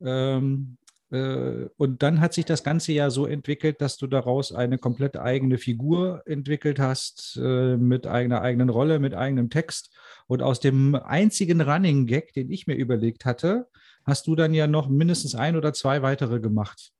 Ähm, 0.00 0.78
äh, 0.82 0.85
und 1.08 2.02
dann 2.02 2.20
hat 2.20 2.34
sich 2.34 2.46
das 2.46 2.64
Ganze 2.64 2.92
ja 2.92 3.10
so 3.10 3.26
entwickelt, 3.26 3.80
dass 3.80 3.96
du 3.96 4.08
daraus 4.08 4.52
eine 4.52 4.76
komplett 4.76 5.16
eigene 5.16 5.56
Figur 5.56 6.22
entwickelt 6.26 6.80
hast, 6.80 7.38
äh, 7.40 7.76
mit 7.76 8.08
einer 8.08 8.42
eigenen 8.42 8.70
Rolle, 8.70 8.98
mit 8.98 9.14
eigenem 9.14 9.48
Text. 9.48 9.94
Und 10.26 10.42
aus 10.42 10.58
dem 10.58 10.96
einzigen 10.96 11.60
Running 11.60 12.06
Gag, 12.06 12.32
den 12.32 12.50
ich 12.50 12.66
mir 12.66 12.74
überlegt 12.74 13.24
hatte, 13.24 13.68
hast 14.04 14.26
du 14.26 14.34
dann 14.34 14.52
ja 14.52 14.66
noch 14.66 14.88
mindestens 14.88 15.36
ein 15.36 15.56
oder 15.56 15.72
zwei 15.72 16.02
weitere 16.02 16.40
gemacht. 16.40 16.92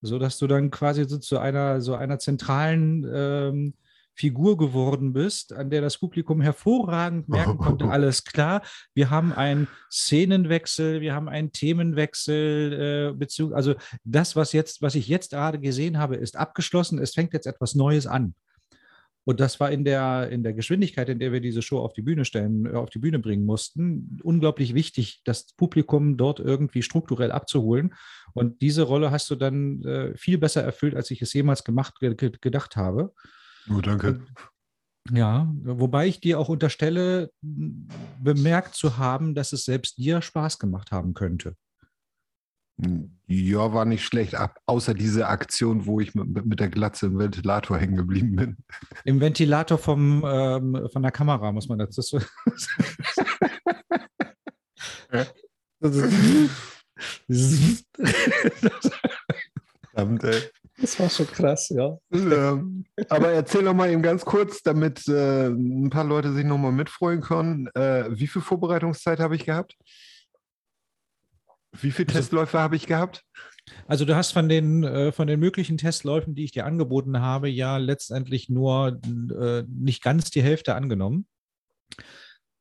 So 0.00 0.18
dass 0.18 0.38
du 0.38 0.46
dann 0.46 0.70
quasi 0.70 1.04
so 1.04 1.18
zu 1.18 1.38
einer, 1.38 1.82
so 1.82 1.94
einer 1.94 2.18
zentralen 2.18 3.06
ähm, 3.12 3.74
Figur 4.14 4.56
geworden 4.56 5.12
bist, 5.12 5.52
an 5.52 5.70
der 5.70 5.80
das 5.80 5.98
Publikum 5.98 6.40
hervorragend 6.40 7.28
merken 7.28 7.58
konnte, 7.58 7.84
alles 7.90 8.24
klar, 8.24 8.62
wir 8.94 9.10
haben 9.10 9.32
einen 9.32 9.68
Szenenwechsel, 9.90 11.00
wir 11.00 11.14
haben 11.14 11.28
einen 11.28 11.52
Themenwechsel, 11.52 13.12
äh, 13.12 13.16
Bezug, 13.16 13.54
also 13.54 13.74
das, 14.04 14.36
was 14.36 14.52
jetzt, 14.52 14.82
was 14.82 14.94
ich 14.94 15.08
jetzt 15.08 15.30
gerade 15.30 15.58
gesehen 15.58 15.98
habe, 15.98 16.16
ist 16.16 16.36
abgeschlossen, 16.36 16.98
es 16.98 17.14
fängt 17.14 17.32
jetzt 17.32 17.46
etwas 17.46 17.74
Neues 17.74 18.06
an. 18.06 18.34
Und 19.24 19.38
das 19.38 19.60
war 19.60 19.70
in 19.70 19.84
der, 19.84 20.30
in 20.30 20.42
der 20.42 20.54
Geschwindigkeit, 20.54 21.08
in 21.08 21.18
der 21.18 21.30
wir 21.30 21.40
diese 21.40 21.62
Show 21.62 21.78
auf 21.78 21.92
die 21.92 22.02
Bühne 22.02 22.24
stellen, 22.24 22.66
äh, 22.66 22.70
auf 22.70 22.90
die 22.90 22.98
Bühne 22.98 23.18
bringen 23.18 23.44
mussten, 23.44 24.18
unglaublich 24.22 24.74
wichtig, 24.74 25.20
das 25.24 25.52
Publikum 25.52 26.16
dort 26.16 26.40
irgendwie 26.40 26.82
strukturell 26.82 27.30
abzuholen. 27.30 27.94
Und 28.32 28.62
diese 28.62 28.82
Rolle 28.82 29.10
hast 29.10 29.30
du 29.30 29.36
dann 29.36 29.84
äh, 29.84 30.16
viel 30.16 30.38
besser 30.38 30.62
erfüllt, 30.62 30.94
als 30.94 31.10
ich 31.10 31.22
es 31.22 31.32
jemals 31.32 31.64
gemacht, 31.64 32.00
gedacht 32.00 32.76
habe. 32.76 33.12
Oh, 33.68 33.80
danke. 33.80 34.20
Ja, 35.10 35.52
wobei 35.62 36.06
ich 36.06 36.20
dir 36.20 36.38
auch 36.38 36.48
unterstelle, 36.48 37.30
bemerkt 37.40 38.74
zu 38.74 38.98
haben, 38.98 39.34
dass 39.34 39.52
es 39.52 39.64
selbst 39.64 39.98
dir 39.98 40.22
Spaß 40.22 40.58
gemacht 40.58 40.92
haben 40.92 41.14
könnte. 41.14 41.56
Ja, 43.26 43.72
war 43.74 43.84
nicht 43.84 44.04
schlecht, 44.04 44.36
außer 44.66 44.94
diese 44.94 45.28
Aktion, 45.28 45.84
wo 45.86 46.00
ich 46.00 46.14
mit, 46.14 46.46
mit 46.46 46.60
der 46.60 46.68
Glatze 46.68 47.06
im 47.06 47.18
Ventilator 47.18 47.78
hängen 47.78 47.96
geblieben 47.96 48.36
bin. 48.36 48.56
Im 49.04 49.20
Ventilator 49.20 49.76
vom, 49.76 50.24
ähm, 50.26 50.88
von 50.90 51.02
der 51.02 51.12
Kamera 51.12 51.52
muss 51.52 51.68
man 51.68 51.78
das. 51.78 51.94
das 51.96 52.10
Verdammt, 59.92 60.24
ey. 60.24 60.42
Das 60.80 60.98
war 60.98 61.10
schon 61.10 61.26
krass, 61.26 61.68
ja. 61.68 61.98
ja. 62.10 62.62
Aber 63.08 63.28
erzähl 63.28 63.62
noch 63.62 63.74
mal 63.74 63.90
eben 63.90 64.02
ganz 64.02 64.24
kurz, 64.24 64.62
damit 64.62 65.06
äh, 65.08 65.48
ein 65.48 65.90
paar 65.90 66.04
Leute 66.04 66.32
sich 66.32 66.44
noch 66.44 66.58
mal 66.58 66.72
mitfreuen 66.72 67.20
können. 67.20 67.66
Äh, 67.74 68.06
wie 68.10 68.26
viel 68.26 68.40
Vorbereitungszeit 68.40 69.20
habe 69.20 69.36
ich 69.36 69.44
gehabt? 69.44 69.76
Wie 71.72 71.90
viele 71.90 72.08
also, 72.08 72.18
Testläufe 72.20 72.58
habe 72.58 72.76
ich 72.76 72.86
gehabt? 72.86 73.24
Also 73.86 74.04
du 74.04 74.16
hast 74.16 74.32
von 74.32 74.48
den, 74.48 74.82
äh, 74.84 75.12
von 75.12 75.26
den 75.26 75.38
möglichen 75.38 75.76
Testläufen, 75.76 76.34
die 76.34 76.44
ich 76.44 76.52
dir 76.52 76.64
angeboten 76.64 77.20
habe, 77.20 77.48
ja 77.48 77.76
letztendlich 77.76 78.48
nur 78.48 79.00
äh, 79.04 79.64
nicht 79.68 80.02
ganz 80.02 80.30
die 80.30 80.42
Hälfte 80.42 80.74
angenommen. 80.74 81.26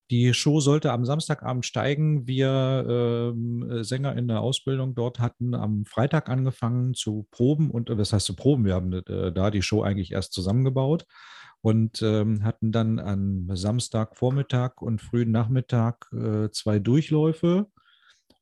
Die 0.10 0.34
Show 0.34 0.60
sollte 0.60 0.92
am 0.92 1.06
Samstagabend 1.06 1.66
steigen. 1.66 2.28
Wir 2.28 2.86
ähm, 2.88 3.84
Sänger 3.84 4.16
in 4.16 4.28
der 4.28 4.42
Ausbildung 4.42 4.96
dort 4.96 5.20
hatten 5.20 5.54
am 5.54 5.86
Freitag 5.86 6.30
angefangen 6.30 6.96
zu 6.96 7.28
proben 7.30 7.70
und 7.70 7.90
was 7.96 8.14
heißt 8.14 8.26
zu 8.26 8.36
proben? 8.36 8.66
Wir 8.66 8.74
haben 8.74 8.92
äh, 8.94 9.32
da 9.32 9.52
die 9.52 9.62
Show 9.62 9.84
eigentlich 9.84 10.12
erst 10.12 10.34
zusammengebaut 10.34 11.06
und 11.62 12.02
ähm, 12.02 12.44
hatten 12.44 12.72
dann 12.72 13.00
am 13.00 13.50
Samstagvormittag 13.56 14.82
und 14.82 15.02
frühen 15.02 15.32
Nachmittag 15.32 16.08
äh, 16.14 16.50
zwei 16.52 16.80
Durchläufe. 16.80 17.68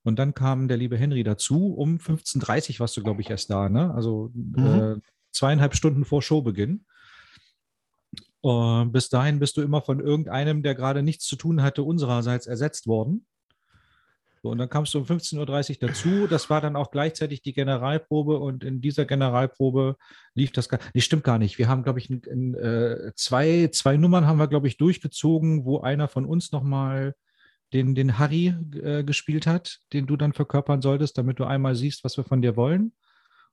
Und 0.04 0.20
dann 0.20 0.34
kam 0.34 0.70
der 0.70 0.78
liebe 0.78 0.98
Henry 0.98 1.24
dazu. 1.24 1.74
Um 1.74 1.98
15.30 1.98 2.76
Uhr 2.76 2.80
warst 2.80 2.96
du, 2.96 3.04
glaube 3.04 3.22
ich, 3.22 3.30
erst 3.30 3.50
da, 3.50 3.68
ne? 3.68 3.94
Also 3.94 4.32
mhm. 4.34 4.66
äh, 4.66 4.96
zweieinhalb 5.34 5.76
Stunden 5.76 6.06
vor 6.06 6.22
Showbeginn. 6.22 6.86
Bis 8.92 9.10
dahin 9.10 9.40
bist 9.40 9.58
du 9.58 9.62
immer 9.62 9.82
von 9.82 10.00
irgendeinem, 10.00 10.64
der 10.64 10.76
gerade 10.76 11.04
nichts 11.04 11.26
zu 11.26 11.36
tun 11.36 11.62
hatte, 11.62 11.84
unsererseits 11.84 12.48
ersetzt 12.48 12.88
worden. 12.88 13.26
So, 14.44 14.52
und 14.52 14.60
dann 14.60 14.70
kamst 14.70 14.94
du 14.94 15.00
um 15.00 15.06
15.30 15.06 15.82
Uhr 15.82 15.88
dazu. 15.90 16.28
Das 16.28 16.50
war 16.50 16.62
dann 16.62 16.76
auch 16.76 16.92
gleichzeitig 16.92 17.42
die 17.42 17.54
Generalprobe 17.54 18.38
und 18.38 18.64
in 18.64 18.82
dieser 18.82 19.06
Generalprobe 19.06 19.98
lief 20.36 20.52
das 20.52 20.70
gar 20.70 20.80
Nee, 20.94 21.02
stimmt 21.02 21.24
gar 21.24 21.40
nicht. 21.40 21.58
Wir 21.58 21.68
haben, 21.68 21.84
glaube 21.84 22.00
ich, 22.00 22.10
in, 22.10 22.22
in, 22.22 22.54
äh, 22.56 23.12
zwei, 23.16 23.70
zwei 23.74 23.98
Nummern 23.98 24.28
haben 24.28 24.40
wir, 24.40 24.48
glaube 24.48 24.68
ich, 24.68 24.78
durchgezogen, 24.78 25.66
wo 25.66 25.80
einer 25.82 26.08
von 26.08 26.26
uns 26.26 26.52
nochmal 26.52 27.16
den, 27.74 27.96
den 27.96 28.18
Harry 28.18 28.54
äh, 28.82 29.04
gespielt 29.04 29.48
hat, 29.48 29.80
den 29.92 30.06
du 30.06 30.16
dann 30.16 30.34
verkörpern 30.34 30.82
solltest, 30.82 31.18
damit 31.18 31.40
du 31.40 31.44
einmal 31.44 31.76
siehst, 31.76 32.04
was 32.04 32.16
wir 32.16 32.24
von 32.24 32.42
dir 32.42 32.56
wollen. 32.56 32.94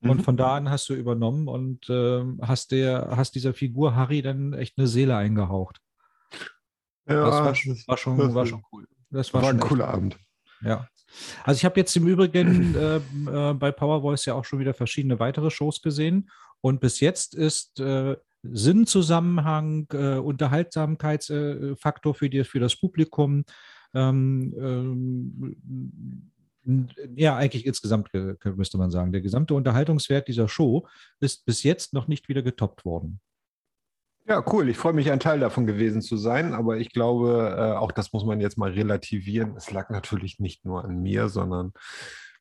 Und 0.01 0.19
mhm. 0.19 0.23
von 0.23 0.37
da 0.37 0.57
an 0.57 0.71
hast 0.71 0.89
du 0.89 0.95
übernommen 0.95 1.49
und 1.49 1.89
äh, 1.89 2.25
hast, 2.43 2.73
der, 2.73 3.15
hast 3.17 3.35
dieser 3.35 3.55
Figur 3.55 3.95
Harry 3.97 4.23
dann 4.23 4.53
echt 4.53 4.77
eine 4.79 4.87
Seele 4.87 5.17
eingehaucht. 5.17 5.81
Ja, 7.09 7.25
das 7.25 7.35
war, 7.35 7.45
war 7.47 7.55
schon, 7.97 8.19
das 8.19 8.35
war 8.35 8.47
schon 8.47 8.63
cool. 8.73 8.87
Das 9.11 9.33
war, 9.33 9.43
war 9.43 9.51
ein 9.51 9.61
cooler 9.61 9.89
Abend. 9.89 10.19
Ja. 10.63 10.89
Also 11.45 11.59
ich 11.59 11.65
habe 11.65 11.79
jetzt 11.79 11.95
im 11.97 12.07
Übrigen 12.07 12.75
äh, 12.75 12.97
äh, 12.97 13.55
bei 13.55 13.71
Power 13.71 14.03
Voice 14.03 14.25
ja 14.25 14.35
auch 14.35 14.45
schon 14.45 14.59
wieder 14.59 14.75
verschiedene 14.75 15.21
weitere 15.21 15.51
Shows 15.51 15.81
gesehen. 15.83 16.31
Und 16.61 16.81
bis 16.81 17.01
jetzt 17.01 17.35
ist 17.35 17.79
äh, 17.81 18.17
Sinnzusammenhang, 18.43 19.87
äh, 19.93 20.19
Unterhaltsamkeitsfaktor 20.19 22.15
für, 22.15 22.29
die, 22.29 22.45
für 22.45 22.61
das 22.61 22.77
Publikum 22.77 23.45
ähm, 23.95 24.55
ähm, 24.59 26.33
ja, 27.15 27.37
eigentlich 27.37 27.67
insgesamt 27.67 28.11
müsste 28.57 28.79
man 28.79 28.91
sagen. 28.91 29.13
Der 29.13 29.21
gesamte 29.21 29.55
Unterhaltungswert 29.55 30.29
dieser 30.29 30.49
Show 30.49 30.87
ist 31.21 31.45
bis 31.45 31.63
jetzt 31.63 31.93
noch 31.93 32.09
nicht 32.09 32.29
wieder 32.29 32.43
getoppt 32.43 32.85
worden. 32.85 33.21
Ja, 34.27 34.43
cool. 34.53 34.71
Ich 34.71 34.79
freue 34.79 34.95
mich, 34.95 35.11
ein 35.11 35.21
Teil 35.21 35.39
davon 35.39 35.67
gewesen 35.67 36.01
zu 36.01 36.17
sein. 36.17 36.55
Aber 36.55 36.79
ich 36.79 36.91
glaube, 36.91 37.55
äh, 37.59 37.77
auch 37.77 37.93
das 37.93 38.13
muss 38.13 38.25
man 38.25 38.41
jetzt 38.41 38.57
mal 38.57 38.71
relativieren. 38.71 39.55
Es 39.57 39.71
lag 39.71 39.91
natürlich 39.91 40.41
nicht 40.41 40.65
nur 40.65 40.83
an 40.83 41.03
mir, 41.03 41.29
sondern 41.29 41.73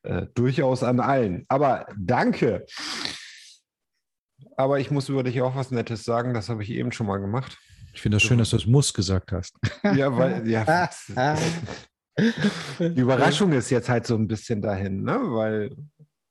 äh, 0.02 0.26
durchaus 0.34 0.82
an 0.82 1.00
allen. 1.00 1.44
Aber 1.48 1.86
danke. 1.98 2.64
Aber 4.56 4.80
ich 4.80 4.90
muss 4.90 5.10
über 5.10 5.22
dich 5.22 5.42
auch 5.42 5.56
was 5.56 5.70
Nettes 5.70 6.04
sagen. 6.04 6.32
Das 6.32 6.48
habe 6.48 6.62
ich 6.62 6.70
eben 6.70 6.92
schon 6.92 7.06
mal 7.06 7.18
gemacht. 7.18 7.58
Ich 7.92 8.00
finde 8.00 8.16
das 8.16 8.22
schön, 8.22 8.38
dass 8.38 8.50
du 8.50 8.56
es 8.56 8.66
muss 8.66 8.94
gesagt 8.94 9.30
hast. 9.32 9.54
Ja, 9.82 10.16
weil, 10.16 10.48
ja. 10.48 10.88
Die 12.18 13.00
Überraschung 13.00 13.52
ist 13.52 13.70
jetzt 13.70 13.88
halt 13.88 14.06
so 14.06 14.14
ein 14.14 14.28
bisschen 14.28 14.62
dahin, 14.62 15.02
ne? 15.02 15.18
Weil 15.20 15.76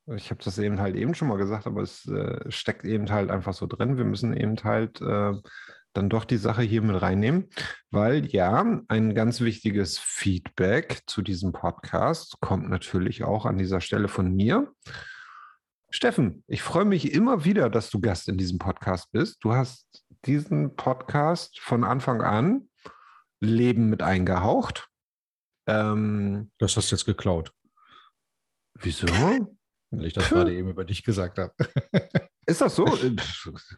ich 0.08 0.32
habe 0.32 0.44
das 0.44 0.58
eben 0.58 0.80
halt 0.80 0.96
eben 0.96 1.16
schon 1.16 1.28
mal 1.28 1.38
gesagt, 1.38 1.66
aber 1.66 1.82
es 1.82 2.06
äh, 2.08 2.40
steckt 2.52 2.86
eben 2.86 3.10
halt 3.10 3.32
einfach 3.32 3.54
so 3.54 3.68
drin. 3.68 3.98
Wir 3.98 4.06
müssen 4.06 4.36
eben 4.36 4.56
halt 4.64 5.02
äh, 5.02 5.34
dann 5.94 6.10
doch 6.10 6.26
die 6.26 6.38
Sache 6.38 6.64
hier 6.64 6.82
mit 6.82 7.02
reinnehmen, 7.02 7.50
weil 7.92 8.26
ja, 8.26 8.66
ein 8.88 9.16
ganz 9.16 9.42
wichtiges 9.42 10.00
Feedback 10.00 11.04
zu 11.06 11.22
diesem 11.22 11.52
Podcast 11.54 12.38
kommt 12.42 12.70
natürlich 12.70 13.24
auch 13.24 13.46
an 13.46 13.58
dieser 13.58 13.80
Stelle 13.80 14.08
von 14.08 14.34
mir. 14.34 14.74
Steffen, 15.90 16.44
ich 16.48 16.64
freue 16.64 16.86
mich 16.86 17.14
immer 17.14 17.46
wieder, 17.46 17.70
dass 17.70 17.92
du 17.92 18.02
Gast 18.02 18.28
in 18.28 18.38
diesem 18.38 18.58
Podcast 18.58 19.12
bist. 19.12 19.44
Du 19.44 19.54
hast 19.54 20.04
diesen 20.26 20.76
Podcast 20.76 21.60
von 21.60 21.84
Anfang 21.84 22.22
an 22.22 22.70
Leben 23.40 23.90
mit 23.90 24.02
eingehaucht. 24.02 24.90
Ähm, 25.68 26.52
das 26.58 26.76
hast 26.76 26.92
du 26.92 26.96
jetzt 26.96 27.06
geklaut. 27.06 27.52
Wieso? 28.76 29.08
weil 29.98 30.06
ich 30.06 30.14
das 30.14 30.30
gerade 30.30 30.54
eben 30.54 30.70
über 30.70 30.86
dich 30.86 31.04
gesagt 31.04 31.38
habe. 31.38 31.54
Ist 32.46 32.62
das 32.62 32.76
so? 32.76 32.86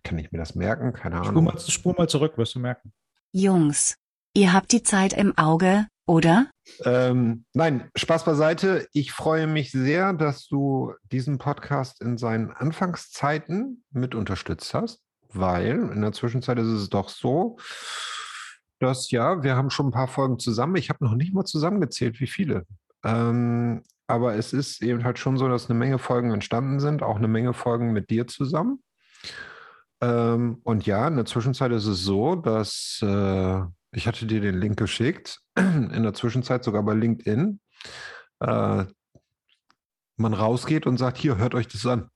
Kann 0.04 0.18
ich 0.18 0.32
mir 0.32 0.38
das 0.38 0.56
merken? 0.56 0.94
Keine 0.94 1.18
Ahnung. 1.18 1.32
Spur 1.32 1.42
mal, 1.42 1.60
spur 1.60 1.96
mal 1.98 2.10
zurück, 2.10 2.38
wirst 2.38 2.56
du 2.56 2.60
merken. 2.60 2.94
Jungs, 3.32 3.98
ihr 4.34 4.54
habt 4.54 4.72
die 4.72 4.82
Zeit 4.82 5.14
im 5.14 5.38
Auge, 5.38 5.88
oder? 6.08 6.50
Ähm, 6.84 7.46
nein, 7.54 7.90
Spaß 7.96 8.26
beiseite. 8.26 8.88
Ich 8.94 9.12
freue 9.12 9.46
mich 9.46 9.72
sehr, 9.72 10.14
dass 10.14 10.48
du 10.48 10.94
diesen 11.12 11.38
Podcast 11.38 12.02
in 12.02 12.18
seinen 12.18 12.50
Anfangszeiten 12.52 13.84
mit 13.92 14.16
unterstützt 14.16 14.74
hast, 14.74 15.02
weil 15.30 15.92
in 15.92 16.02
der 16.02 16.14
Zwischenzeit 16.14 16.58
ist 16.58 16.68
es 16.68 16.90
doch 16.90 17.10
so, 17.10 17.58
dass 18.80 19.12
ja, 19.12 19.44
wir 19.44 19.56
haben 19.56 19.70
schon 19.70 19.88
ein 19.88 19.92
paar 19.92 20.08
Folgen 20.08 20.40
zusammen. 20.40 20.76
Ich 20.76 20.90
habe 20.90 21.04
noch 21.04 21.16
nicht 21.16 21.34
mal 21.34 21.46
zusammengezählt, 21.46 22.20
wie 22.20 22.28
viele. 22.28 22.66
Ähm, 23.04 23.84
aber 24.08 24.36
es 24.36 24.54
ist 24.54 24.84
eben 24.84 25.04
halt 25.04 25.20
schon 25.20 25.38
so, 25.38 25.48
dass 25.48 25.70
eine 25.70 25.80
Menge 25.80 25.98
Folgen 25.98 26.32
entstanden 26.32 26.80
sind, 26.80 27.02
auch 27.02 27.18
eine 27.18 27.28
Menge 27.28 27.54
Folgen 27.54 27.94
mit 27.94 28.10
dir 28.10 28.28
zusammen. 28.28 28.84
Ähm, 30.02 30.60
und 30.64 30.86
ja, 30.86 31.08
in 31.08 31.16
der 31.16 31.26
Zwischenzeit 31.26 31.72
ist 31.72 31.86
es 31.86 32.04
so, 32.04 32.36
dass 32.36 33.00
äh, 33.02 33.62
ich 33.92 34.08
hatte 34.08 34.26
dir 34.26 34.42
den 34.42 34.60
Link 34.60 34.78
geschickt, 34.78 35.40
in 35.58 36.04
der 36.04 36.14
Zwischenzeit 36.14 36.64
sogar 36.64 36.84
bei 36.84 36.94
LinkedIn, 36.94 37.60
äh, 38.42 38.86
man 40.18 40.34
rausgeht 40.34 40.86
und 40.86 40.98
sagt, 40.98 41.18
hier, 41.18 41.38
hört 41.38 41.56
euch 41.56 41.68
das 41.68 41.86
an. 41.86 42.10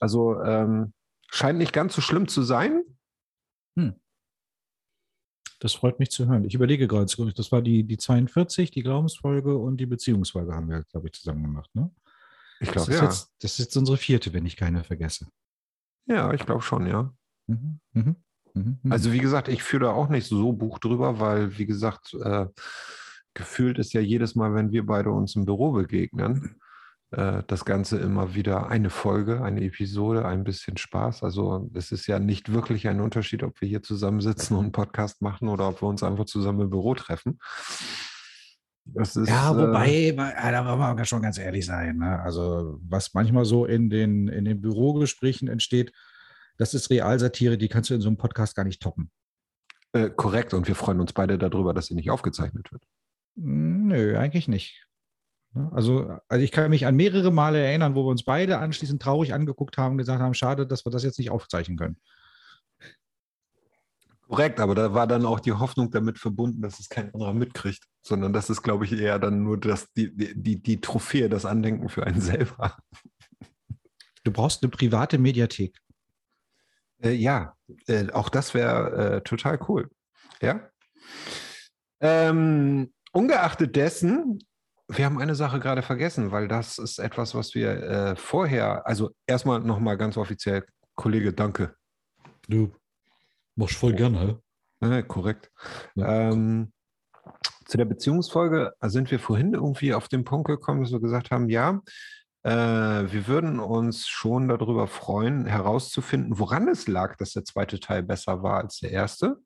Also 0.00 0.40
ähm, 0.42 0.92
scheint 1.28 1.58
nicht 1.58 1.72
ganz 1.72 1.94
so 1.94 2.00
schlimm 2.00 2.28
zu 2.28 2.42
sein. 2.42 2.82
Hm. 3.78 3.94
Das 5.64 5.72
freut 5.72 5.98
mich 5.98 6.10
zu 6.10 6.28
hören. 6.28 6.44
Ich 6.44 6.54
überlege 6.54 6.86
gerade, 6.86 7.06
das 7.06 7.50
war 7.50 7.62
die, 7.62 7.84
die 7.84 7.96
42, 7.96 8.70
die 8.70 8.82
Glaubensfolge 8.82 9.56
und 9.56 9.78
die 9.78 9.86
Beziehungsfolge 9.86 10.54
haben 10.54 10.68
wir, 10.68 10.82
glaube 10.82 11.06
ich, 11.06 11.14
zusammen 11.14 11.42
gemacht. 11.42 11.74
Ne? 11.74 11.90
Ich 12.60 12.70
glaube, 12.70 12.92
ja. 12.92 13.04
Jetzt, 13.04 13.32
das 13.40 13.52
ist 13.52 13.58
jetzt 13.60 13.76
unsere 13.78 13.96
vierte, 13.96 14.34
wenn 14.34 14.44
ich 14.44 14.56
keine 14.56 14.84
vergesse. 14.84 15.26
Ja, 16.04 16.34
ich 16.34 16.44
glaube 16.44 16.60
schon, 16.60 16.86
ja. 16.86 17.14
Mhm, 17.46 17.80
mhm, 17.94 18.16
mhm, 18.52 18.78
mhm, 18.82 18.92
also 18.92 19.10
wie 19.10 19.20
gesagt, 19.20 19.48
ich 19.48 19.62
führe 19.62 19.84
da 19.84 19.92
auch 19.92 20.10
nicht 20.10 20.26
so 20.26 20.52
Buch 20.52 20.78
drüber, 20.78 21.18
weil, 21.18 21.56
wie 21.56 21.64
gesagt, 21.64 22.12
äh, 22.12 22.44
gefühlt 23.32 23.78
ist 23.78 23.94
ja 23.94 24.02
jedes 24.02 24.34
Mal, 24.34 24.54
wenn 24.54 24.70
wir 24.70 24.84
beide 24.84 25.12
uns 25.12 25.34
im 25.34 25.46
Büro 25.46 25.72
begegnen, 25.72 26.60
das 27.46 27.64
Ganze 27.64 27.98
immer 27.98 28.34
wieder 28.34 28.68
eine 28.68 28.90
Folge, 28.90 29.42
eine 29.42 29.62
Episode, 29.62 30.24
ein 30.24 30.44
bisschen 30.44 30.76
Spaß. 30.76 31.22
Also 31.22 31.70
es 31.74 31.92
ist 31.92 32.06
ja 32.06 32.18
nicht 32.18 32.52
wirklich 32.52 32.88
ein 32.88 33.00
Unterschied, 33.00 33.42
ob 33.42 33.60
wir 33.60 33.68
hier 33.68 33.82
zusammensitzen 33.82 34.56
und 34.56 34.64
einen 34.64 34.72
Podcast 34.72 35.22
machen 35.22 35.48
oder 35.48 35.68
ob 35.68 35.82
wir 35.82 35.88
uns 35.88 36.02
einfach 36.02 36.24
zusammen 36.24 36.62
im 36.62 36.70
Büro 36.70 36.94
treffen. 36.94 37.38
Ist, 38.94 39.16
ja, 39.16 39.56
wobei, 39.56 40.08
äh, 40.08 40.14
da 40.14 40.66
wollen 40.66 40.98
wir 40.98 41.04
schon 41.06 41.22
ganz 41.22 41.38
ehrlich 41.38 41.64
sein. 41.64 41.96
Ne? 41.96 42.20
Also, 42.20 42.78
was 42.82 43.14
manchmal 43.14 43.46
so 43.46 43.64
in 43.64 43.88
den, 43.88 44.28
in 44.28 44.44
den 44.44 44.60
Bürogesprächen 44.60 45.48
entsteht, 45.48 45.92
das 46.58 46.74
ist 46.74 46.90
Realsatire, 46.90 47.56
die 47.56 47.68
kannst 47.68 47.90
du 47.90 47.94
in 47.94 48.02
so 48.02 48.08
einem 48.08 48.18
Podcast 48.18 48.54
gar 48.54 48.64
nicht 48.64 48.82
toppen. 48.82 49.10
Äh, 49.92 50.10
korrekt, 50.10 50.52
und 50.52 50.68
wir 50.68 50.74
freuen 50.74 51.00
uns 51.00 51.12
beide 51.12 51.38
darüber, 51.38 51.72
dass 51.72 51.86
sie 51.86 51.94
nicht 51.94 52.10
aufgezeichnet 52.10 52.70
wird. 52.72 52.84
Hm, 53.36 53.86
nö, 53.86 54.18
eigentlich 54.18 54.48
nicht. 54.48 54.86
Ne? 55.54 55.70
Also, 55.72 56.18
also 56.28 56.44
ich 56.44 56.52
kann 56.52 56.70
mich 56.70 56.86
an 56.86 56.96
mehrere 56.96 57.30
Male 57.30 57.64
erinnern, 57.64 57.94
wo 57.94 58.04
wir 58.04 58.10
uns 58.10 58.24
beide 58.24 58.58
anschließend 58.58 59.00
traurig 59.00 59.32
angeguckt 59.32 59.78
haben 59.78 59.92
und 59.92 59.98
gesagt 59.98 60.20
haben, 60.20 60.34
schade, 60.34 60.66
dass 60.66 60.84
wir 60.84 60.90
das 60.90 61.04
jetzt 61.04 61.18
nicht 61.18 61.30
aufzeichnen 61.30 61.78
können. 61.78 61.96
Korrekt, 64.28 64.58
aber 64.58 64.74
da 64.74 64.94
war 64.94 65.06
dann 65.06 65.26
auch 65.26 65.38
die 65.38 65.52
Hoffnung 65.52 65.90
damit 65.90 66.18
verbunden, 66.18 66.62
dass 66.62 66.80
es 66.80 66.88
kein 66.88 67.12
anderer 67.12 67.34
mitkriegt, 67.34 67.84
sondern 68.02 68.32
das 68.32 68.50
ist, 68.50 68.62
glaube 68.62 68.84
ich, 68.84 68.92
eher 68.92 69.18
dann 69.18 69.42
nur 69.42 69.60
das, 69.60 69.92
die, 69.92 70.14
die, 70.16 70.60
die 70.60 70.80
Trophäe, 70.80 71.28
das 71.28 71.44
Andenken 71.44 71.88
für 71.88 72.06
einen 72.06 72.20
selber. 72.20 72.76
Du 74.24 74.32
brauchst 74.32 74.62
eine 74.62 74.70
private 74.70 75.18
Mediathek. 75.18 75.78
Äh, 77.02 77.12
ja, 77.12 77.54
äh, 77.86 78.10
auch 78.12 78.30
das 78.30 78.54
wäre 78.54 79.16
äh, 79.16 79.20
total 79.20 79.60
cool. 79.68 79.90
Ja. 80.40 80.68
Ähm, 82.00 82.92
ungeachtet 83.12 83.76
dessen 83.76 84.38
wir 84.88 85.04
haben 85.04 85.18
eine 85.18 85.34
Sache 85.34 85.60
gerade 85.60 85.82
vergessen, 85.82 86.30
weil 86.30 86.48
das 86.48 86.78
ist 86.78 86.98
etwas, 86.98 87.34
was 87.34 87.54
wir 87.54 87.82
äh, 87.82 88.16
vorher, 88.16 88.86
also 88.86 89.10
erstmal 89.26 89.60
nochmal 89.60 89.96
ganz 89.96 90.16
offiziell, 90.16 90.64
Kollege, 90.94 91.32
danke. 91.32 91.74
Du 92.48 92.72
machst 93.56 93.76
voll 93.76 93.92
oh. 93.92 93.96
gerne, 93.96 94.40
hä? 94.80 95.02
korrekt. 95.02 95.50
Ja. 95.94 96.30
Ähm, 96.30 96.72
zu 97.64 97.78
der 97.78 97.86
Beziehungsfolge 97.86 98.74
sind 98.82 99.10
wir 99.10 99.18
vorhin 99.18 99.54
irgendwie 99.54 99.94
auf 99.94 100.08
den 100.08 100.24
Punkt 100.24 100.46
gekommen, 100.46 100.82
dass 100.82 100.92
wir 100.92 101.00
gesagt 101.00 101.30
haben, 101.30 101.48
ja, 101.48 101.80
äh, 102.42 102.50
wir 102.52 103.26
würden 103.26 103.58
uns 103.58 104.06
schon 104.06 104.48
darüber 104.48 104.86
freuen, 104.86 105.46
herauszufinden, 105.46 106.38
woran 106.38 106.68
es 106.68 106.86
lag, 106.86 107.16
dass 107.16 107.32
der 107.32 107.44
zweite 107.44 107.80
Teil 107.80 108.02
besser 108.02 108.42
war 108.42 108.58
als 108.58 108.80
der 108.80 108.90
erste. 108.90 109.38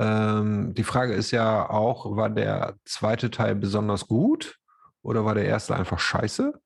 Ähm, 0.00 0.72
die 0.72 0.82
Frage 0.82 1.12
ist 1.12 1.30
ja 1.30 1.68
auch, 1.68 2.16
war 2.16 2.30
der 2.30 2.74
zweite 2.86 3.30
Teil 3.30 3.54
besonders 3.54 4.08
gut 4.08 4.56
oder 5.02 5.26
war 5.26 5.34
der 5.34 5.44
erste 5.44 5.76
einfach 5.76 5.98
scheiße? 5.98 6.58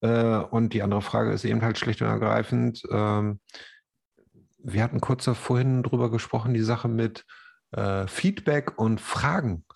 Äh, 0.00 0.36
und 0.36 0.72
die 0.72 0.82
andere 0.82 1.02
Frage 1.02 1.32
ist 1.32 1.44
eben 1.44 1.60
halt 1.60 1.78
schlicht 1.78 2.00
und 2.00 2.08
ergreifend, 2.08 2.82
ähm, 2.90 3.40
wir 4.62 4.82
hatten 4.82 5.02
kurz 5.02 5.26
vorhin 5.28 5.82
drüber 5.82 6.10
gesprochen, 6.10 6.54
die 6.54 6.62
Sache 6.62 6.88
mit 6.88 7.26
äh, 7.72 8.06
Feedback 8.06 8.78
und 8.78 9.02
Fragen. 9.02 9.66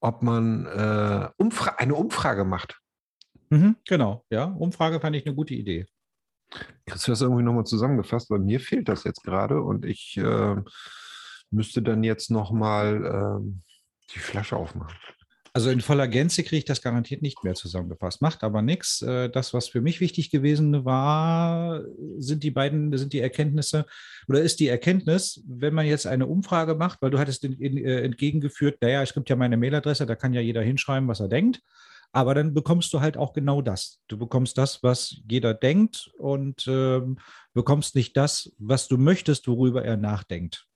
Ob 0.00 0.22
man 0.22 0.66
äh, 0.66 1.28
eine 1.76 1.94
Umfrage 1.94 2.44
macht. 2.44 2.80
Mhm, 3.50 3.76
genau, 3.84 4.24
ja. 4.30 4.44
Umfrage 4.44 5.00
fand 5.00 5.16
ich 5.16 5.26
eine 5.26 5.34
gute 5.34 5.54
Idee. 5.54 5.86
Kriegst 6.86 7.06
du 7.06 7.12
das 7.12 7.20
irgendwie 7.20 7.42
nochmal 7.42 7.64
zusammengefasst? 7.64 8.28
Bei 8.28 8.38
mir 8.38 8.60
fehlt 8.60 8.88
das 8.88 9.04
jetzt 9.04 9.22
gerade 9.22 9.60
und 9.62 9.84
ich 9.84 10.16
äh, 10.16 10.56
müsste 11.50 11.82
dann 11.82 12.02
jetzt 12.02 12.30
nochmal 12.30 13.40
äh, 13.42 14.14
die 14.14 14.18
Flasche 14.18 14.56
aufmachen. 14.56 14.96
Also 15.52 15.70
in 15.70 15.80
voller 15.80 16.06
Gänze 16.06 16.44
kriege 16.44 16.58
ich 16.58 16.64
das 16.64 16.80
garantiert 16.80 17.22
nicht 17.22 17.42
mehr 17.42 17.54
zusammengefasst. 17.54 18.22
Macht 18.22 18.44
aber 18.44 18.62
nichts. 18.62 19.02
Äh, 19.02 19.28
das, 19.30 19.52
was 19.52 19.68
für 19.68 19.80
mich 19.80 20.00
wichtig 20.00 20.30
gewesen 20.30 20.84
war, 20.84 21.82
sind 22.18 22.44
die 22.44 22.52
beiden, 22.52 22.96
sind 22.96 23.12
die 23.12 23.20
Erkenntnisse 23.20 23.86
oder 24.28 24.42
ist 24.42 24.60
die 24.60 24.68
Erkenntnis, 24.68 25.42
wenn 25.46 25.74
man 25.74 25.86
jetzt 25.86 26.06
eine 26.06 26.26
Umfrage 26.26 26.76
macht, 26.76 27.02
weil 27.02 27.10
du 27.10 27.18
hattest 27.18 27.44
äh, 27.44 28.04
entgegengeführt, 28.04 28.80
naja, 28.80 29.02
es 29.02 29.12
gibt 29.12 29.28
ja 29.28 29.36
meine 29.36 29.56
Mailadresse, 29.56 30.06
da 30.06 30.14
kann 30.14 30.34
ja 30.34 30.40
jeder 30.40 30.62
hinschreiben, 30.62 31.08
was 31.08 31.20
er 31.20 31.28
denkt. 31.28 31.62
Aber 32.12 32.34
dann 32.34 32.54
bekommst 32.54 32.92
du 32.92 33.00
halt 33.00 33.16
auch 33.16 33.32
genau 33.32 33.62
das. 33.62 34.00
Du 34.08 34.18
bekommst 34.18 34.58
das, 34.58 34.82
was 34.82 35.20
jeder 35.28 35.54
denkt 35.54 36.10
und 36.18 36.66
ähm, 36.66 37.18
bekommst 37.52 37.94
nicht 37.94 38.16
das, 38.16 38.52
was 38.58 38.88
du 38.88 38.98
möchtest, 38.98 39.46
worüber 39.46 39.84
er 39.84 39.96
nachdenkt. 39.96 40.66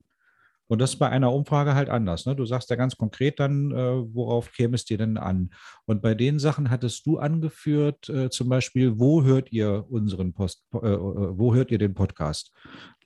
Und 0.67 0.81
das 0.81 0.95
ist 0.95 0.99
bei 0.99 1.09
einer 1.11 1.33
Umfrage 1.33 1.75
halt 1.75 1.91
anders. 1.91 2.25
Ne? 2.25 2.35
Du 2.35 2.47
sagst 2.47 2.71
ja 2.71 2.77
ganz 2.77 2.97
konkret 2.97 3.39
dann, 3.39 3.71
äh, 3.71 4.15
worauf 4.15 4.53
käme 4.53 4.75
es 4.75 4.85
dir 4.85 4.97
denn 4.97 5.19
an? 5.19 5.51
Und 5.85 6.01
bei 6.01 6.15
den 6.15 6.39
Sachen 6.39 6.71
hattest 6.71 7.05
du 7.07 7.19
angeführt, 7.19 8.09
äh, 8.09 8.31
zum 8.31 8.49
Beispiel, 8.49 8.99
wo 8.99 9.23
hört 9.23 9.53
ihr 9.53 9.85
unseren 9.91 10.33
Post, 10.33 10.65
äh, 10.73 10.79
äh 10.79 10.99
wo 10.99 11.55
hört 11.55 11.71
ihr 11.71 11.79
den 11.79 11.95
Podcast? 11.95 12.53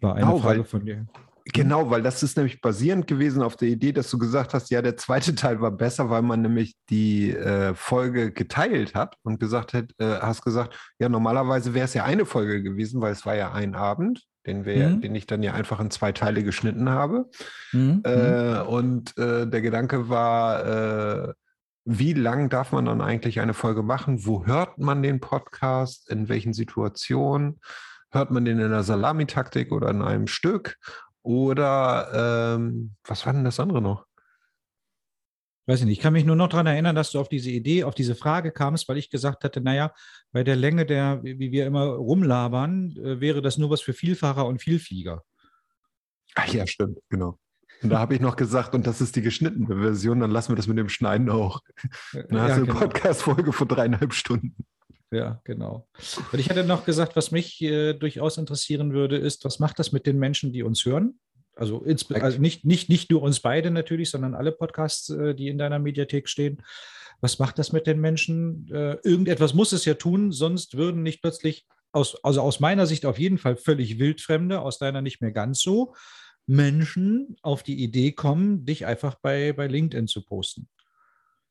War 0.01 0.15
eine 0.15 0.27
genau, 0.27 0.39
Frage 0.39 0.65
von 0.65 0.85
dir. 0.85 1.07
Genau, 1.53 1.91
weil 1.91 2.03
das 2.03 2.23
ist 2.23 2.37
nämlich 2.37 2.61
basierend 2.61 3.07
gewesen 3.07 3.43
auf 3.43 3.57
der 3.57 3.69
Idee, 3.69 3.93
dass 3.93 4.11
du 4.11 4.19
gesagt 4.19 4.55
hast, 4.55 4.71
ja, 4.71 4.83
der 4.83 4.97
zweite 4.97 5.35
Teil 5.35 5.61
war 5.61 5.71
besser, 5.71 6.11
weil 6.11 6.23
man 6.23 6.43
nämlich 6.43 6.75
die 6.91 7.31
äh, 7.31 7.75
Folge 7.75 8.33
geteilt 8.33 8.95
hat 8.95 9.17
und 9.23 9.41
gesagt 9.41 9.73
hat, 9.73 9.93
äh, 9.99 10.19
hast 10.21 10.43
gesagt, 10.43 10.77
ja, 10.99 11.09
normalerweise 11.09 11.75
wäre 11.75 11.87
es 11.87 11.95
ja 11.95 12.05
eine 12.05 12.27
Folge 12.27 12.63
gewesen, 12.63 13.01
weil 13.01 13.13
es 13.13 13.25
war 13.25 13.35
ja 13.35 13.53
ein 13.53 13.75
Abend 13.75 14.27
den, 14.49 14.65
wir, 14.65 14.89
mhm. 14.89 15.01
den 15.01 15.15
ich 15.15 15.27
dann 15.27 15.43
ja 15.43 15.53
einfach 15.53 15.79
in 15.79 15.91
zwei 15.91 16.11
Teile 16.11 16.43
geschnitten 16.43 16.89
habe. 16.89 17.31
Mhm. 17.73 18.03
Äh, 18.05 18.61
und 18.63 19.17
äh, 19.19 19.47
der 19.47 19.61
Gedanke 19.61 20.09
war, 20.09 21.29
äh, 21.29 21.35
wie 21.85 22.13
lang 22.15 22.49
darf 22.49 22.73
man 22.73 22.87
dann 22.87 23.01
eigentlich 23.01 23.41
eine 23.41 23.55
Folge 23.55 23.83
machen? 23.83 24.27
Wo 24.27 24.47
hört 24.47 24.79
man 24.79 25.03
den 25.03 25.21
Podcast? 25.21 26.11
In 26.11 26.29
welchen 26.29 26.53
Situationen? 26.53 27.61
Hört 28.11 28.31
man 28.31 28.45
den 28.45 28.59
in 28.59 28.71
der 28.71 28.83
Salamitaktik 28.83 29.71
oder 29.71 29.91
in 29.91 30.03
einem 30.03 30.27
Stück? 30.27 30.77
Oder 31.29 32.57
ähm, 32.57 32.95
was 33.05 33.27
war 33.27 33.35
denn 33.35 33.45
das 33.45 33.61
andere 33.61 33.83
noch? 33.83 34.07
weiß 35.69 35.81
ich 35.81 35.87
nicht, 35.87 35.99
ich 35.99 36.03
kann 36.03 36.15
mich 36.15 36.25
nur 36.25 36.35
noch 36.35 36.49
daran 36.49 36.67
erinnern, 36.67 36.97
dass 36.97 37.11
du 37.11 37.21
auf 37.21 37.29
diese 37.29 37.51
Idee, 37.51 37.85
auf 37.85 37.95
diese 37.95 38.15
Frage 38.15 38.53
kamst, 38.53 38.89
weil 38.89 38.97
ich 38.97 39.11
gesagt 39.11 39.45
hatte, 39.45 39.61
naja, 39.61 39.93
bei 40.33 40.43
der 40.43 40.57
Länge 40.57 40.87
der, 40.87 41.23
wie 41.23 41.53
wir 41.53 41.67
immer 41.67 41.85
rumlabern, 41.85 42.97
äh, 42.97 43.21
wäre 43.21 43.43
das 43.43 43.59
nur 43.59 43.69
was 43.69 43.83
für 43.83 43.93
Vielfahrer 43.93 44.47
und 44.47 44.63
Vielflieger. 44.63 45.23
Ach 46.35 46.47
ja, 46.47 46.67
stimmt, 46.67 46.99
genau. 47.11 47.39
Und 47.83 47.91
da 47.91 47.99
habe 47.99 48.15
ich 48.15 48.21
noch 48.21 48.37
gesagt, 48.37 48.75
und 48.75 48.87
das 48.87 49.03
ist 49.03 49.15
die 49.15 49.21
geschnittene 49.21 49.83
Version, 49.83 50.21
dann 50.21 50.31
lassen 50.31 50.53
wir 50.53 50.57
das 50.57 50.69
mit 50.69 50.79
dem 50.79 50.89
Schneiden 50.89 51.29
auch. 51.29 51.61
Dann 52.15 52.41
hast 52.41 52.49
ja, 52.49 52.57
du 52.57 52.63
eine 52.63 52.67
genau. 52.67 52.79
Podcast-Folge 52.79 53.53
von 53.53 53.69
dreieinhalb 53.69 54.15
Stunden. 54.15 54.57
Ja, 55.11 55.41
genau. 55.45 55.89
Und 56.33 56.39
ich 56.39 56.51
hatte 56.51 56.65
noch 56.65 56.85
gesagt, 56.85 57.17
was 57.17 57.31
mich 57.31 57.63
äh, 57.63 57.95
durchaus 57.95 58.37
interessieren 58.37 58.93
würde, 58.93 59.17
ist, 59.17 59.45
was 59.45 59.59
macht 59.59 59.79
das 59.79 59.93
mit 59.93 60.07
den 60.07 60.19
Menschen, 60.19 60.53
die 60.53 60.63
uns 60.63 60.85
hören? 60.85 61.19
Also, 61.57 61.85
also 62.11 62.39
nicht, 62.41 62.65
nicht, 62.65 62.89
nicht 62.89 63.11
nur 63.11 63.23
uns 63.23 63.41
beide 63.41 63.71
natürlich, 63.71 64.11
sondern 64.11 64.35
alle 64.35 64.53
Podcasts, 64.53 65.09
äh, 65.11 65.35
die 65.35 65.49
in 65.49 65.59
deiner 65.59 65.79
Mediathek 65.79 66.29
stehen. 66.29 66.63
Was 67.21 67.39
macht 67.39 67.59
das 67.59 67.73
mit 67.73 67.87
den 67.87 68.01
Menschen? 68.01 68.69
Äh, 68.71 68.99
irgendetwas 69.03 69.55
muss 69.55 69.73
es 69.73 69.85
ja 69.85 69.95
tun, 69.95 70.31
sonst 70.31 70.77
würden 70.77 71.03
nicht 71.03 71.21
plötzlich, 71.21 71.67
aus, 71.91 72.23
also 72.23 72.43
aus 72.43 72.61
meiner 72.61 72.87
Sicht 72.87 73.07
auf 73.07 73.19
jeden 73.19 73.39
Fall 73.39 73.57
völlig 73.57 73.99
wildfremde, 73.99 74.61
aus 74.61 74.79
deiner 74.79 75.03
nicht 75.03 75.21
mehr 75.21 75.33
ganz 75.33 75.61
so, 75.61 75.95
Menschen 76.47 77.37
auf 77.43 77.63
die 77.63 77.83
Idee 77.83 78.13
kommen, 78.13 78.65
dich 78.65 78.87
einfach 78.87 79.17
bei, 79.17 79.53
bei 79.53 79.67
LinkedIn 79.67 80.07
zu 80.07 80.25
posten. 80.25 80.69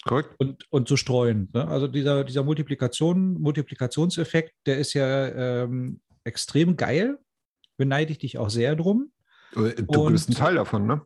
Korrekt. 0.07 0.35
Und, 0.37 0.65
und 0.69 0.87
zu 0.87 0.97
streuen. 0.97 1.49
Ne? 1.53 1.67
Also 1.67 1.87
dieser, 1.87 2.23
dieser 2.23 2.43
Multiplikation, 2.43 3.33
Multiplikationseffekt, 3.33 4.53
der 4.65 4.77
ist 4.77 4.93
ja 4.93 5.27
ähm, 5.63 6.01
extrem 6.23 6.77
geil. 6.77 7.17
Beneide 7.77 8.11
ich 8.11 8.19
dich 8.19 8.37
auch 8.37 8.49
sehr 8.49 8.75
drum. 8.75 9.11
Äh, 9.55 9.83
du 9.83 10.01
und, 10.01 10.13
bist 10.13 10.29
ein 10.29 10.35
Teil 10.35 10.55
davon, 10.55 10.87
ne? 10.87 11.01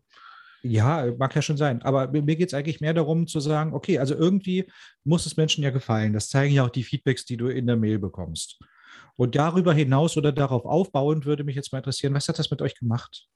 Ja, 0.63 1.11
mag 1.17 1.35
ja 1.35 1.41
schon 1.41 1.57
sein. 1.57 1.81
Aber 1.81 2.11
mir 2.11 2.35
geht 2.35 2.49
es 2.49 2.53
eigentlich 2.53 2.81
mehr 2.81 2.93
darum 2.93 3.27
zu 3.27 3.39
sagen, 3.39 3.73
okay, 3.73 3.97
also 3.97 4.13
irgendwie 4.13 4.69
muss 5.03 5.25
es 5.25 5.35
Menschen 5.35 5.63
ja 5.63 5.71
gefallen. 5.71 6.13
Das 6.13 6.29
zeigen 6.29 6.53
ja 6.53 6.63
auch 6.63 6.69
die 6.69 6.83
Feedbacks, 6.83 7.25
die 7.25 7.37
du 7.37 7.47
in 7.47 7.65
der 7.65 7.77
Mail 7.77 7.97
bekommst. 7.97 8.59
Und 9.15 9.35
darüber 9.35 9.73
hinaus 9.73 10.17
oder 10.17 10.31
darauf 10.31 10.65
aufbauend 10.65 11.25
würde 11.25 11.43
mich 11.43 11.55
jetzt 11.55 11.71
mal 11.71 11.79
interessieren, 11.79 12.13
was 12.13 12.27
hat 12.27 12.39
das 12.39 12.51
mit 12.51 12.61
euch 12.61 12.75
gemacht? 12.75 13.27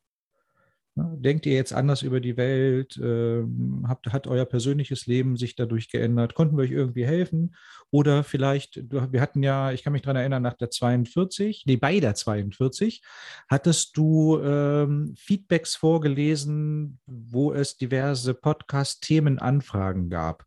Denkt 0.97 1.45
ihr 1.45 1.53
jetzt 1.53 1.73
anders 1.73 2.03
über 2.03 2.21
die 2.21 2.37
Welt? 2.37 2.97
Ähm, 3.03 3.83
habt, 3.85 4.07
hat 4.13 4.27
euer 4.27 4.45
persönliches 4.45 5.07
Leben 5.07 5.35
sich 5.35 5.55
dadurch 5.55 5.89
geändert? 5.89 6.35
Konnten 6.35 6.55
wir 6.55 6.63
euch 6.63 6.71
irgendwie 6.71 7.05
helfen? 7.05 7.53
Oder 7.91 8.23
vielleicht, 8.23 8.81
wir 8.89 9.19
hatten 9.19 9.43
ja, 9.43 9.73
ich 9.73 9.83
kann 9.83 9.91
mich 9.91 10.03
daran 10.03 10.15
erinnern, 10.15 10.43
nach 10.43 10.53
der 10.53 10.69
42, 10.69 11.63
nee, 11.65 11.75
bei 11.75 11.99
der 11.99 12.15
42, 12.15 13.03
hattest 13.49 13.97
du 13.97 14.39
ähm, 14.39 15.13
Feedbacks 15.17 15.75
vorgelesen, 15.75 16.99
wo 17.05 17.51
es 17.51 17.75
diverse 17.75 18.33
Podcast-Themenanfragen 18.33 20.09
gab. 20.09 20.45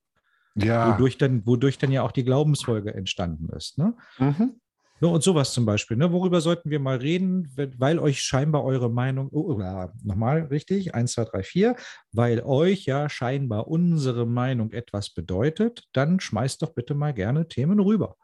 Ja. 0.54 0.94
Wodurch 0.94 1.18
dann, 1.18 1.46
wodurch 1.46 1.76
dann 1.76 1.92
ja 1.92 2.02
auch 2.02 2.12
die 2.12 2.24
Glaubensfolge 2.24 2.94
entstanden 2.94 3.50
ist. 3.50 3.76
Ne? 3.76 3.94
Mhm. 4.18 4.54
Ne, 5.00 5.08
und 5.08 5.22
sowas 5.22 5.52
zum 5.52 5.64
Beispiel. 5.64 5.96
Ne? 5.96 6.12
Worüber 6.12 6.40
sollten 6.40 6.70
wir 6.70 6.80
mal 6.80 6.96
reden, 6.96 7.48
weil 7.78 7.98
euch 7.98 8.20
scheinbar 8.20 8.64
eure 8.64 8.90
Meinung, 8.90 9.28
oh, 9.30 9.52
oh, 9.52 9.88
nochmal 10.02 10.42
richtig, 10.44 10.94
eins, 10.94 11.12
zwei, 11.12 11.24
drei, 11.24 11.42
vier, 11.42 11.76
weil 12.12 12.40
euch 12.40 12.84
ja 12.84 13.08
scheinbar 13.08 13.68
unsere 13.68 14.26
Meinung 14.26 14.72
etwas 14.72 15.10
bedeutet, 15.10 15.88
dann 15.92 16.18
schmeißt 16.18 16.62
doch 16.62 16.74
bitte 16.74 16.94
mal 16.94 17.14
gerne 17.14 17.46
Themen 17.46 17.78
rüber, 17.78 18.16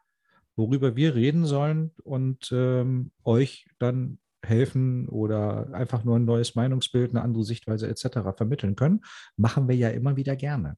worüber 0.56 0.96
wir 0.96 1.14
reden 1.14 1.46
sollen 1.46 1.92
und 2.02 2.50
ähm, 2.52 3.12
euch 3.22 3.66
dann 3.78 4.18
helfen 4.44 5.08
oder 5.08 5.72
einfach 5.72 6.04
nur 6.04 6.16
ein 6.16 6.24
neues 6.24 6.54
Meinungsbild, 6.54 7.10
eine 7.10 7.22
andere 7.22 7.44
Sichtweise 7.44 7.88
etc. 7.88 8.36
vermitteln 8.36 8.74
können, 8.74 9.04
machen 9.36 9.68
wir 9.68 9.76
ja 9.76 9.90
immer 9.90 10.16
wieder 10.16 10.36
gerne. 10.36 10.76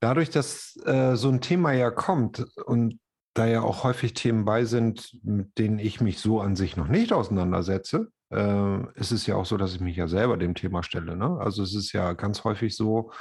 Dadurch, 0.00 0.30
dass 0.30 0.78
äh, 0.86 1.16
so 1.16 1.28
ein 1.28 1.40
Thema 1.40 1.72
ja 1.72 1.90
kommt 1.90 2.46
und 2.64 2.98
da 3.34 3.46
ja 3.46 3.62
auch 3.62 3.84
häufig 3.84 4.14
Themen 4.14 4.44
bei 4.44 4.64
sind, 4.64 5.18
mit 5.22 5.56
denen 5.58 5.78
ich 5.78 6.00
mich 6.00 6.18
so 6.18 6.40
an 6.40 6.56
sich 6.56 6.76
noch 6.76 6.88
nicht 6.88 7.12
auseinandersetze, 7.12 8.08
äh, 8.32 8.98
ist 8.98 9.12
es 9.12 9.26
ja 9.26 9.36
auch 9.36 9.46
so, 9.46 9.56
dass 9.56 9.74
ich 9.74 9.80
mich 9.80 9.96
ja 9.96 10.08
selber 10.08 10.36
dem 10.36 10.54
Thema 10.54 10.82
stelle. 10.82 11.16
Ne? 11.16 11.38
Also 11.40 11.62
es 11.62 11.74
ist 11.74 11.92
ja 11.92 12.12
ganz 12.14 12.44
häufig 12.44 12.76
so, 12.76 13.12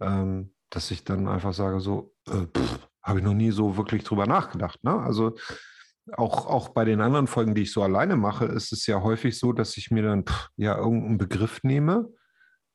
ähm, 0.00 0.54
dass 0.70 0.90
ich 0.90 1.04
dann 1.04 1.28
einfach 1.28 1.52
sage, 1.52 1.80
so, 1.80 2.14
äh, 2.28 2.46
habe 3.02 3.18
ich 3.18 3.24
noch 3.24 3.34
nie 3.34 3.50
so 3.50 3.76
wirklich 3.76 4.04
drüber 4.04 4.26
nachgedacht. 4.26 4.82
Ne? 4.84 4.98
Also 4.98 5.36
auch, 6.12 6.46
auch 6.46 6.70
bei 6.70 6.84
den 6.84 7.00
anderen 7.00 7.26
Folgen, 7.26 7.54
die 7.54 7.62
ich 7.62 7.72
so 7.72 7.82
alleine 7.82 8.16
mache, 8.16 8.46
ist 8.46 8.72
es 8.72 8.86
ja 8.86 9.02
häufig 9.02 9.38
so, 9.38 9.52
dass 9.52 9.76
ich 9.76 9.90
mir 9.90 10.02
dann 10.02 10.24
pff, 10.26 10.48
ja 10.56 10.76
irgendeinen 10.76 11.18
Begriff 11.18 11.62
nehme, 11.62 12.08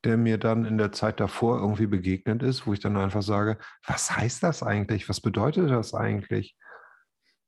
der 0.03 0.17
mir 0.17 0.37
dann 0.37 0.65
in 0.65 0.77
der 0.77 0.91
Zeit 0.91 1.19
davor 1.19 1.59
irgendwie 1.59 1.87
begegnet 1.87 2.43
ist, 2.43 2.67
wo 2.67 2.73
ich 2.73 2.79
dann 2.79 2.95
einfach 2.95 3.23
sage, 3.23 3.57
was 3.85 4.15
heißt 4.15 4.43
das 4.43 4.61
eigentlich? 4.61 5.09
Was 5.09 5.19
bedeutet 5.19 5.69
das 5.69 5.93
eigentlich? 5.93 6.55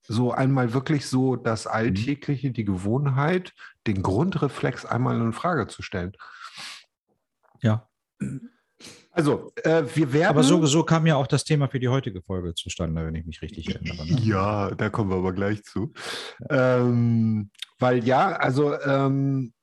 So 0.08 0.32
einmal 0.32 0.74
wirklich 0.74 1.08
so 1.08 1.36
das 1.36 1.66
mhm. 1.66 1.72
Alltägliche, 1.72 2.52
die 2.52 2.66
Gewohnheit, 2.66 3.54
den 3.86 4.02
Grundreflex 4.02 4.86
einmal 4.86 5.20
in 5.20 5.34
Frage 5.34 5.68
zu 5.68 5.82
stellen. 5.82 6.14
Ja. 7.62 7.88
Also, 9.12 9.52
äh, 9.64 9.84
wir 9.96 10.14
werden. 10.14 10.30
Aber 10.30 10.44
so, 10.44 10.64
so 10.68 10.84
kam 10.84 11.08
ja 11.08 11.16
auch 11.16 11.26
das 11.26 11.44
Thema 11.44 11.68
für 11.68 11.80
die 11.80 11.88
heutige 11.88 12.22
Folge 12.22 12.54
zustande, 12.54 13.06
wenn 13.06 13.16
ich 13.16 13.26
mich 13.26 13.42
richtig 13.42 13.68
erinnere. 13.74 14.06
Ne? 14.06 14.20
Ja, 14.22 14.72
da 14.76 14.90
kommen 14.90 15.10
wir 15.10 15.18
aber 15.18 15.34
gleich 15.34 15.64
zu. 15.64 15.92
Ähm, 16.50 17.50
weil 17.80 18.04
ja, 18.04 18.34
also 18.34 18.80
ähm, 18.80 19.54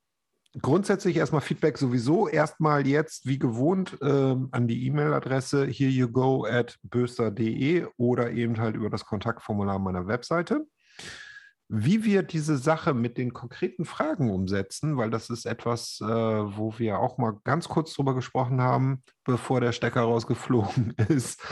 grundsätzlich 0.60 1.16
erstmal 1.16 1.40
Feedback 1.40 1.78
sowieso. 1.78 2.28
Erstmal 2.28 2.86
jetzt, 2.86 3.26
wie 3.26 3.38
gewohnt, 3.38 3.98
ähm, 4.02 4.48
an 4.52 4.68
die 4.68 4.86
E-Mail-Adresse 4.86 5.66
here 5.66 5.90
you 5.90 6.08
go 6.08 6.44
at 6.44 6.78
böster.de 6.82 7.86
oder 7.96 8.30
eben 8.30 8.58
halt 8.58 8.76
über 8.76 8.90
das 8.90 9.04
Kontaktformular 9.04 9.78
meiner 9.78 10.06
Webseite. 10.06 10.66
Wie 11.68 12.04
wir 12.04 12.22
diese 12.22 12.58
Sache 12.58 12.94
mit 12.94 13.16
den 13.16 13.32
konkreten 13.32 13.84
Fragen 13.84 14.30
umsetzen, 14.30 14.96
weil 14.96 15.10
das 15.10 15.30
ist 15.30 15.46
etwas, 15.46 15.98
äh, 16.00 16.06
wo 16.06 16.78
wir 16.78 16.98
auch 16.98 17.18
mal 17.18 17.38
ganz 17.44 17.68
kurz 17.68 17.94
drüber 17.94 18.14
gesprochen 18.14 18.60
haben, 18.60 19.02
bevor 19.24 19.60
der 19.60 19.72
Stecker 19.72 20.02
rausgeflogen 20.02 20.90
ist, 21.08 21.42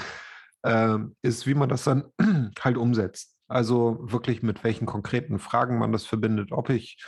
äh, 0.63 0.99
ist, 1.23 1.47
wie 1.47 1.55
man 1.55 1.69
das 1.69 1.85
dann 1.85 2.05
halt 2.61 2.77
umsetzt. 2.77 3.35
Also 3.49 3.99
wirklich 4.01 4.43
mit 4.43 4.65
welchen 4.65 4.87
konkreten 4.87 5.39
Fragen 5.39 5.79
man 5.79 5.93
das 5.93 6.07
verbindet, 6.07 6.53
ob 6.53 6.71
ich 6.71 7.03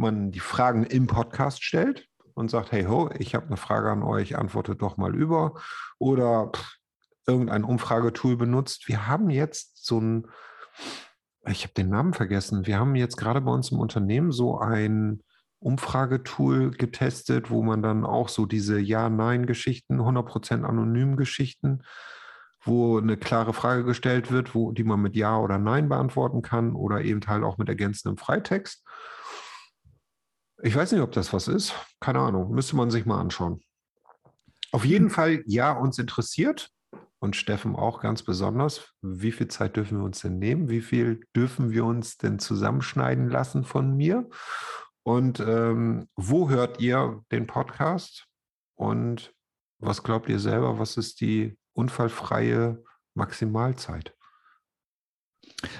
man 0.00 0.32
die 0.32 0.40
Fragen 0.40 0.84
im 0.84 1.06
Podcast 1.06 1.62
stellt 1.62 2.08
und 2.34 2.50
sagt, 2.50 2.72
hey 2.72 2.84
ho, 2.84 3.10
ich 3.18 3.34
habe 3.34 3.46
eine 3.46 3.56
Frage 3.56 3.90
an 3.90 4.02
euch, 4.02 4.36
antwortet 4.36 4.82
doch 4.82 4.96
mal 4.96 5.14
über. 5.14 5.60
Oder 5.98 6.50
pff, 6.54 6.76
irgendein 7.26 7.64
Umfragetool 7.64 8.36
benutzt. 8.36 8.88
Wir 8.88 9.06
haben 9.06 9.30
jetzt 9.30 9.84
so 9.84 10.00
ein, 10.00 10.26
ich 11.46 11.62
habe 11.62 11.74
den 11.74 11.90
Namen 11.90 12.14
vergessen, 12.14 12.66
wir 12.66 12.78
haben 12.78 12.96
jetzt 12.96 13.16
gerade 13.16 13.40
bei 13.40 13.52
uns 13.52 13.70
im 13.70 13.78
Unternehmen 13.78 14.32
so 14.32 14.58
ein 14.58 15.22
Umfragetool 15.60 16.70
getestet, 16.70 17.50
wo 17.50 17.62
man 17.62 17.82
dann 17.82 18.04
auch 18.06 18.30
so 18.30 18.46
diese 18.46 18.80
Ja-Nein-Geschichten, 18.80 20.00
100% 20.00 20.64
anonym 20.64 21.16
Geschichten, 21.16 21.82
wo 22.62 22.98
eine 22.98 23.16
klare 23.16 23.52
Frage 23.52 23.84
gestellt 23.84 24.30
wird, 24.32 24.54
wo, 24.54 24.72
die 24.72 24.84
man 24.84 25.00
mit 25.00 25.16
Ja 25.16 25.38
oder 25.38 25.58
Nein 25.58 25.88
beantworten 25.88 26.40
kann 26.42 26.74
oder 26.74 27.02
eben 27.02 27.20
halt 27.26 27.44
auch 27.44 27.58
mit 27.58 27.68
ergänzendem 27.68 28.16
Freitext. 28.16 28.82
Ich 30.62 30.76
weiß 30.76 30.92
nicht, 30.92 31.00
ob 31.00 31.12
das 31.12 31.32
was 31.32 31.48
ist. 31.48 31.74
Keine 32.00 32.20
Ahnung. 32.20 32.50
Müsste 32.50 32.76
man 32.76 32.90
sich 32.90 33.06
mal 33.06 33.20
anschauen. 33.20 33.60
Auf 34.72 34.84
jeden 34.84 35.06
hm. 35.06 35.10
Fall, 35.10 35.42
ja, 35.46 35.72
uns 35.72 35.98
interessiert 35.98 36.70
und 37.18 37.36
Steffen 37.36 37.76
auch 37.76 38.00
ganz 38.00 38.22
besonders. 38.22 38.92
Wie 39.02 39.32
viel 39.32 39.48
Zeit 39.48 39.76
dürfen 39.76 39.98
wir 39.98 40.04
uns 40.04 40.20
denn 40.20 40.38
nehmen? 40.38 40.68
Wie 40.68 40.80
viel 40.80 41.26
dürfen 41.34 41.70
wir 41.70 41.84
uns 41.84 42.18
denn 42.18 42.38
zusammenschneiden 42.38 43.28
lassen 43.28 43.64
von 43.64 43.96
mir? 43.96 44.28
Und 45.02 45.40
ähm, 45.40 46.08
wo 46.14 46.50
hört 46.50 46.80
ihr 46.80 47.22
den 47.32 47.46
Podcast? 47.46 48.26
Und 48.74 49.34
was 49.78 50.02
glaubt 50.02 50.28
ihr 50.28 50.38
selber? 50.38 50.78
Was 50.78 50.96
ist 50.96 51.20
die 51.20 51.58
unfallfreie 51.72 52.82
Maximalzeit? 53.14 54.14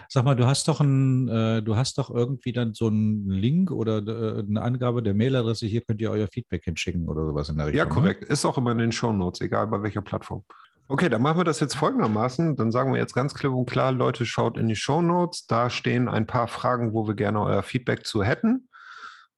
Sag 0.09 0.25
mal, 0.25 0.37
du 0.37 0.47
hast 0.47 0.69
doch 0.69 0.81
ein, 0.81 1.29
äh, 1.29 1.63
du 1.63 1.77
hast 1.77 1.99
doch 1.99 2.11
irgendwie 2.11 2.53
dann 2.53 2.75
so 2.75 2.89
einen 2.89 3.29
Link 3.29 3.71
oder 3.71 3.99
äh, 3.99 4.41
eine 4.41 4.63
Angabe 4.63 5.03
der 5.03 5.15
Mailadresse, 5.15 5.67
hier 5.67 5.81
könnt 5.83 6.01
ihr 6.01 6.11
euer 6.11 6.29
Feedback 6.29 6.65
hinschicken 6.65 7.09
oder 7.09 7.25
sowas 7.27 7.49
in 7.49 7.57
der 7.57 7.67
Richtung. 7.67 7.79
Ja, 7.79 7.85
ne? 7.85 7.91
korrekt. 7.91 8.23
Ne? 8.23 8.29
Ist 8.29 8.45
auch 8.45 8.59
immer 8.59 8.73
in 8.73 8.79
den 8.79 8.93
Show 8.93 9.13
Notes, 9.13 9.41
egal 9.41 9.67
bei 9.69 9.83
welcher 9.83 10.03
Plattform. 10.03 10.45
Okay, 10.89 11.09
dann 11.09 11.23
machen 11.23 11.39
wir 11.39 11.45
das 11.45 11.61
jetzt 11.61 11.77
folgendermaßen. 11.77 12.57
Dann 12.57 12.73
sagen 12.73 12.93
wir 12.93 12.99
jetzt 12.99 13.15
ganz 13.15 13.33
klipp 13.35 13.53
und 13.53 13.71
klar, 13.71 13.93
Leute, 13.93 14.27
schaut 14.27 14.59
in 14.59 14.67
die 14.67 14.75
Show 14.75 15.01
Notes. 15.01 15.47
Da 15.47 15.71
stehen 15.71 16.09
ein 16.09 16.27
paar 16.27 16.49
Fragen, 16.49 16.93
wo 16.93 17.07
wir 17.07 17.15
gerne 17.15 17.41
euer 17.41 17.63
Feedback 17.63 18.05
zu 18.05 18.25
hätten. 18.25 18.69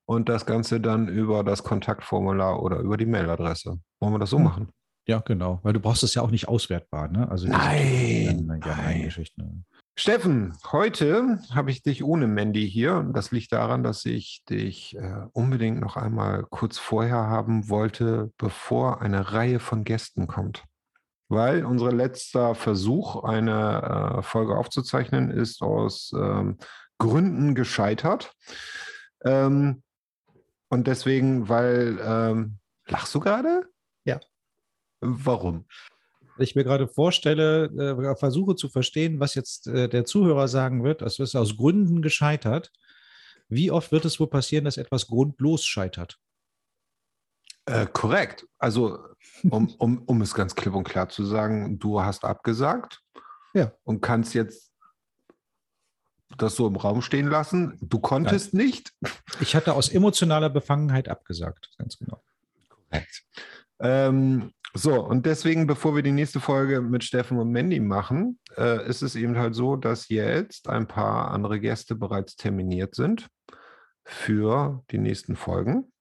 Und 0.06 0.30
das 0.30 0.46
Ganze 0.46 0.80
dann 0.80 1.08
über 1.08 1.44
das 1.44 1.62
Kontaktformular 1.62 2.62
oder 2.62 2.78
über 2.78 2.96
die 2.96 3.04
Mailadresse. 3.04 3.78
Wollen 4.00 4.14
wir 4.14 4.18
das 4.18 4.30
so 4.30 4.38
hm. 4.38 4.44
machen? 4.44 4.68
Ja, 5.06 5.18
genau. 5.18 5.60
Weil 5.62 5.74
du 5.74 5.80
brauchst 5.80 6.02
es 6.02 6.14
ja 6.14 6.22
auch 6.22 6.30
nicht 6.30 6.48
auswertbar, 6.48 7.08
ne? 7.08 7.28
Also 7.30 7.48
nein, 7.48 8.46
nein. 8.46 9.02
Geschichten. 9.02 9.66
Steffen, 9.94 10.56
heute 10.72 11.38
habe 11.54 11.70
ich 11.70 11.82
dich 11.82 12.02
ohne 12.02 12.26
Mandy 12.26 12.68
hier. 12.68 13.06
Das 13.12 13.30
liegt 13.30 13.52
daran, 13.52 13.82
dass 13.82 14.06
ich 14.06 14.42
dich 14.48 14.96
äh, 14.96 15.26
unbedingt 15.32 15.80
noch 15.80 15.96
einmal 15.96 16.44
kurz 16.44 16.78
vorher 16.78 17.26
haben 17.28 17.68
wollte, 17.68 18.32
bevor 18.38 19.02
eine 19.02 19.32
Reihe 19.32 19.60
von 19.60 19.84
Gästen 19.84 20.26
kommt. 20.26 20.64
Weil 21.28 21.66
unser 21.66 21.92
letzter 21.92 22.54
Versuch, 22.54 23.22
eine 23.22 24.18
äh, 24.18 24.22
Folge 24.22 24.56
aufzuzeichnen, 24.56 25.30
ist 25.30 25.60
aus 25.60 26.12
ähm, 26.16 26.56
Gründen 26.98 27.54
gescheitert. 27.54 28.32
Ähm, 29.24 29.82
und 30.68 30.86
deswegen, 30.86 31.50
weil, 31.50 31.98
ähm, 32.02 32.58
lachst 32.86 33.14
du 33.14 33.20
gerade? 33.20 33.68
Ja. 34.04 34.20
Warum? 35.00 35.66
Ich 36.42 36.54
mir 36.54 36.64
gerade 36.64 36.88
vorstelle, 36.88 37.64
äh, 37.66 38.16
versuche 38.16 38.56
zu 38.56 38.68
verstehen, 38.68 39.20
was 39.20 39.34
jetzt 39.34 39.66
äh, 39.66 39.88
der 39.88 40.04
Zuhörer 40.04 40.48
sagen 40.48 40.84
wird, 40.84 41.02
das 41.02 41.18
ist 41.18 41.34
aus 41.34 41.56
Gründen 41.56 42.02
gescheitert. 42.02 42.72
Wie 43.48 43.70
oft 43.70 43.92
wird 43.92 44.04
es 44.04 44.18
wohl 44.18 44.28
passieren, 44.28 44.64
dass 44.64 44.76
etwas 44.76 45.06
grundlos 45.06 45.64
scheitert? 45.64 46.18
Äh, 47.66 47.86
korrekt. 47.86 48.46
Also, 48.58 48.98
um, 49.48 49.72
um, 49.78 50.02
um 50.02 50.22
es 50.22 50.34
ganz 50.34 50.54
klipp 50.54 50.74
und 50.74 50.84
klar 50.84 51.08
zu 51.08 51.24
sagen, 51.24 51.78
du 51.78 52.02
hast 52.02 52.24
abgesagt 52.24 53.00
ja. 53.54 53.72
und 53.84 54.00
kannst 54.00 54.34
jetzt 54.34 54.72
das 56.38 56.56
so 56.56 56.66
im 56.66 56.76
Raum 56.76 57.02
stehen 57.02 57.28
lassen. 57.28 57.78
Du 57.80 57.98
konntest 58.00 58.54
Nein. 58.54 58.66
nicht. 58.66 58.92
Ich 59.40 59.54
hatte 59.54 59.74
aus 59.74 59.88
emotionaler 59.90 60.50
Befangenheit 60.50 61.08
abgesagt, 61.08 61.70
ganz 61.78 61.98
genau. 61.98 62.22
Korrekt. 62.68 63.24
Ähm, 63.80 64.52
so, 64.74 65.04
und 65.04 65.26
deswegen, 65.26 65.66
bevor 65.66 65.94
wir 65.94 66.02
die 66.02 66.12
nächste 66.12 66.40
Folge 66.40 66.80
mit 66.80 67.04
Steffen 67.04 67.38
und 67.38 67.50
Mandy 67.50 67.78
machen, 67.78 68.38
äh, 68.56 68.88
ist 68.88 69.02
es 69.02 69.16
eben 69.16 69.36
halt 69.36 69.54
so, 69.54 69.76
dass 69.76 70.08
jetzt 70.08 70.68
ein 70.68 70.88
paar 70.88 71.30
andere 71.30 71.60
Gäste 71.60 71.94
bereits 71.94 72.36
terminiert 72.36 72.94
sind 72.94 73.28
für 74.04 74.82
die 74.90 74.98
nächsten 74.98 75.36
Folgen. 75.36 75.92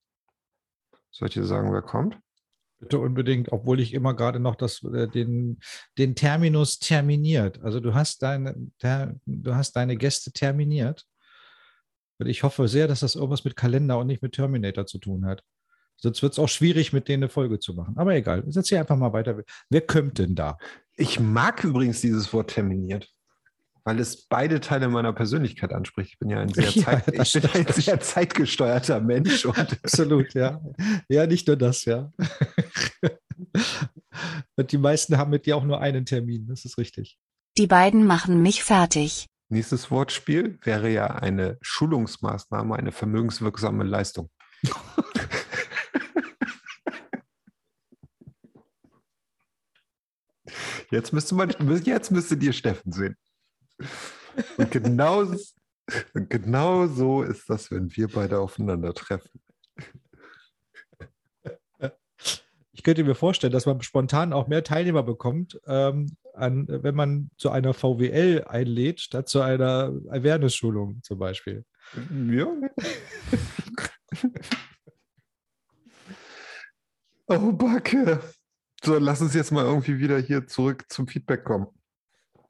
Soll 1.12 1.27
ich 1.27 1.34
dir 1.34 1.43
sagen, 1.43 1.73
wer 1.73 1.81
kommt? 1.81 2.17
Bitte 2.79 2.97
unbedingt, 2.99 3.51
obwohl 3.51 3.81
ich 3.81 3.93
immer 3.93 4.15
gerade 4.15 4.39
noch 4.39 4.55
das, 4.55 4.81
äh, 4.84 5.10
den, 5.10 5.60
den 5.97 6.15
Terminus 6.15 6.79
terminiert. 6.79 7.62
Also 7.62 7.81
du 7.81 7.93
hast 7.93 8.23
deine, 8.23 8.55
der, 8.81 9.19
du 9.25 9.53
hast 9.53 9.75
deine 9.75 9.97
Gäste 9.97 10.31
terminiert. 10.31 11.05
Und 12.19 12.27
ich 12.27 12.43
hoffe 12.43 12.69
sehr, 12.69 12.88
dass 12.88 13.01
das 13.01 13.15
irgendwas 13.15 13.43
mit 13.43 13.57
Kalender 13.57 13.99
und 13.99 14.07
nicht 14.07 14.21
mit 14.21 14.34
Terminator 14.34 14.86
zu 14.86 14.97
tun 14.97 15.25
hat. 15.25 15.43
Sonst 16.02 16.24
wird 16.24 16.34
es 16.34 16.40
auch 16.40 16.50
schwierig, 16.50 16.94
mit 16.94 17.08
denen 17.08 17.24
eine 17.24 17.30
Folge 17.30 17.60
zu 17.60 17.76
machen. 17.76 17.96
Aber 17.98 18.16
egal, 18.16 18.44
setz 18.48 18.70
hier 18.70 18.80
einfach 18.80 18.98
mal 18.98 19.14
weiter. 19.14 19.44
Wer 19.70 19.82
kommt 19.82 20.18
denn 20.18 20.34
da? 20.34 20.58
Ich 20.96 21.20
mag 21.20 21.64
übrigens 21.64 22.02
dieses 22.02 22.34
Wort 22.34 22.50
terminiert, 22.50 23.08
weil 23.84 24.00
es 24.00 24.28
beide 24.28 24.60
Teile 24.62 24.90
meiner 24.90 25.14
Persönlichkeit 25.14 25.72
anspricht. 25.72 26.14
Ich 26.14 26.20
bin 26.20 26.32
ja 26.32 26.40
ein 26.40 26.50
sehr, 26.50 26.70
Zeit, 26.84 27.16
ja, 27.16 27.22
ich 27.22 27.34
bin 27.34 27.50
ein 27.54 27.68
sehr 27.68 28.00
zeitgesteuerter 28.00 29.00
Mensch. 29.00 29.46
Absolut, 29.84 30.34
ja. 30.34 30.60
Ja, 31.08 31.28
nicht 31.28 31.48
nur 31.48 31.56
das, 31.56 31.86
ja. 31.86 32.12
Und 34.56 34.72
die 34.72 34.80
meisten 34.80 35.18
haben 35.18 35.30
mit 35.30 35.46
dir 35.46 35.56
auch 35.56 35.64
nur 35.64 35.82
einen 35.82 36.06
Termin, 36.06 36.48
das 36.48 36.66
ist 36.66 36.80
richtig. 36.80 37.20
Die 37.58 37.68
beiden 37.68 38.06
machen 38.06 38.42
mich 38.42 38.64
fertig. 38.64 39.28
Nächstes 39.50 39.92
Wortspiel 39.92 40.58
wäre 40.64 40.90
ja 40.90 41.08
eine 41.08 41.60
Schulungsmaßnahme, 41.62 42.76
eine 42.76 42.92
vermögenswirksame 42.92 43.84
Leistung. 43.84 44.30
Jetzt 50.91 51.13
müsste 51.13 51.36
man, 51.36 51.49
jetzt 51.86 52.12
müsste 52.12 52.38
dir 52.38 52.54
Steffen 52.54 52.91
sehen. 52.91 53.15
Und 54.58 54.71
genau, 54.71 55.25
genau 56.13 56.88
so 56.88 57.23
ist 57.23 57.49
das, 57.49 57.71
wenn 57.71 57.95
wir 57.95 58.10
beide 58.10 58.39
aufeinandertreffen. 58.39 59.41
Ich 62.73 62.84
könnte 62.84 63.04
mir 63.04 63.15
vorstellen, 63.15 63.54
dass 63.54 63.65
man 63.65 63.82
spontan 63.82 64.34
auch 64.34 64.47
mehr 64.47 64.63
Teilnehmer 64.63 65.04
bekommt, 65.04 65.60
ähm, 65.65 66.17
an, 66.34 66.65
wenn 66.67 66.95
man 66.95 67.30
zu 67.38 67.51
einer 67.51 67.73
VWL 67.73 68.45
einlädt, 68.47 69.01
statt 69.01 69.30
zu 69.30 69.41
einer 69.41 69.93
Awareness-Schulung 70.10 71.04
zum 71.04 71.19
Beispiel. 71.19 71.63
Ja. 72.27 72.47
oh, 77.27 77.51
Backe. 77.51 78.21
So, 78.84 78.98
lass 78.98 79.22
uns 79.22 79.34
jetzt 79.34 79.52
mal 79.52 79.65
irgendwie 79.65 80.00
wieder 80.00 80.17
hier 80.17 80.48
zurück 80.48 80.86
zum 80.89 81.08
Feedback 81.08 81.44
kommen. 81.44 81.67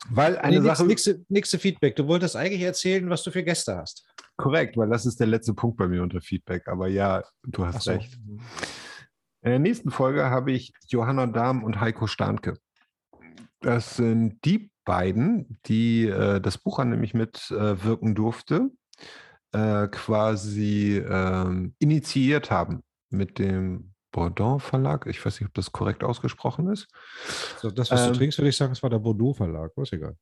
Weil 0.09 0.37
eine 0.37 0.59
nee, 0.59 0.65
Sache. 0.65 0.85
Nächste, 0.85 1.23
nächste 1.29 1.59
Feedback. 1.59 1.95
Du 1.95 2.07
wolltest 2.07 2.35
eigentlich 2.35 2.61
erzählen, 2.61 3.09
was 3.09 3.23
du 3.23 3.31
für 3.31 3.43
Gäste 3.43 3.77
hast. 3.77 4.07
Korrekt, 4.37 4.77
weil 4.77 4.89
das 4.89 5.05
ist 5.05 5.19
der 5.19 5.27
letzte 5.27 5.53
Punkt 5.53 5.77
bei 5.77 5.87
mir 5.87 6.01
unter 6.01 6.21
Feedback. 6.21 6.67
Aber 6.67 6.87
ja, 6.87 7.23
du 7.43 7.65
hast 7.65 7.83
so. 7.83 7.91
recht. 7.91 8.17
In 9.43 9.49
der 9.49 9.59
nächsten 9.59 9.91
Folge 9.91 10.29
habe 10.29 10.51
ich 10.51 10.73
Johanna 10.87 11.27
Dahm 11.27 11.63
und 11.63 11.79
Heiko 11.79 12.07
Starnke. 12.07 12.55
Das 13.59 13.97
sind 13.97 14.43
die 14.45 14.71
beiden, 14.85 15.59
die 15.65 16.07
äh, 16.07 16.39
das 16.39 16.57
Buch 16.57 16.79
an 16.79 16.89
nämlich 16.89 17.13
mitwirken 17.13 18.11
äh, 18.11 18.15
durfte, 18.15 18.71
äh, 19.51 19.87
quasi 19.87 20.97
ähm, 20.97 21.75
initiiert 21.77 22.49
haben 22.49 22.83
mit 23.09 23.37
dem 23.37 23.90
Bordeaux 24.11 24.59
Verlag. 24.59 25.05
Ich 25.07 25.25
weiß 25.25 25.39
nicht, 25.39 25.47
ob 25.47 25.53
das 25.53 25.71
korrekt 25.71 26.03
ausgesprochen 26.03 26.69
ist. 26.69 26.87
So, 27.59 27.71
das, 27.71 27.91
was 27.91 28.01
ähm, 28.01 28.13
du 28.13 28.19
trinkst, 28.19 28.37
würde 28.37 28.49
ich 28.49 28.57
sagen, 28.57 28.73
es 28.73 28.83
war 28.83 28.89
der 28.89 28.99
Bordeaux 28.99 29.33
Verlag. 29.33 29.71
ist 29.77 29.93
egal. 29.93 30.15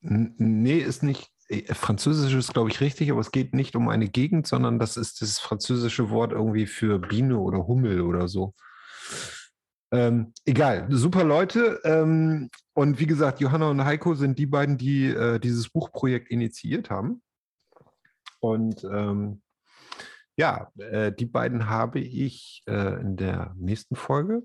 Nee, 0.00 0.78
ist 0.78 1.02
nicht. 1.02 1.30
Äh, 1.48 1.72
Französisch 1.74 2.34
ist, 2.34 2.52
glaube 2.52 2.70
ich, 2.70 2.80
richtig, 2.80 3.10
aber 3.10 3.20
es 3.20 3.32
geht 3.32 3.54
nicht 3.54 3.76
um 3.76 3.88
eine 3.88 4.08
Gegend, 4.08 4.46
sondern 4.46 4.78
das 4.78 4.96
ist 4.96 5.22
das 5.22 5.38
französische 5.38 6.10
Wort 6.10 6.32
irgendwie 6.32 6.66
für 6.66 6.98
Biene 6.98 7.38
oder 7.38 7.66
Hummel 7.66 8.02
oder 8.02 8.28
so. 8.28 8.54
Ähm, 9.92 10.32
egal, 10.44 10.88
super 10.90 11.24
Leute. 11.24 11.80
Ähm, 11.84 12.50
und 12.74 12.98
wie 12.98 13.06
gesagt, 13.06 13.40
Johanna 13.40 13.70
und 13.70 13.84
Heiko 13.84 14.14
sind 14.14 14.38
die 14.38 14.46
beiden, 14.46 14.76
die 14.76 15.06
äh, 15.06 15.38
dieses 15.38 15.70
Buchprojekt 15.70 16.30
initiiert 16.30 16.90
haben. 16.90 17.22
Und 18.40 18.84
ähm, 18.84 19.40
ja, 20.36 20.72
äh, 20.78 21.12
die 21.12 21.26
beiden 21.26 21.68
habe 21.68 22.00
ich 22.00 22.62
äh, 22.66 23.00
in 23.00 23.16
der 23.16 23.54
nächsten 23.56 23.96
Folge. 23.96 24.42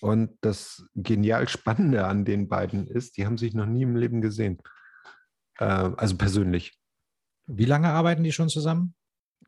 Und 0.00 0.36
das 0.40 0.86
genial 0.94 1.48
Spannende 1.48 2.06
an 2.06 2.24
den 2.24 2.48
beiden 2.48 2.86
ist, 2.86 3.16
die 3.16 3.26
haben 3.26 3.38
sich 3.38 3.54
noch 3.54 3.66
nie 3.66 3.82
im 3.82 3.96
Leben 3.96 4.20
gesehen. 4.20 4.58
Äh, 5.58 5.64
also 5.64 6.16
persönlich. 6.16 6.78
Wie 7.46 7.64
lange 7.64 7.88
arbeiten 7.88 8.24
die 8.24 8.32
schon 8.32 8.48
zusammen? 8.48 8.94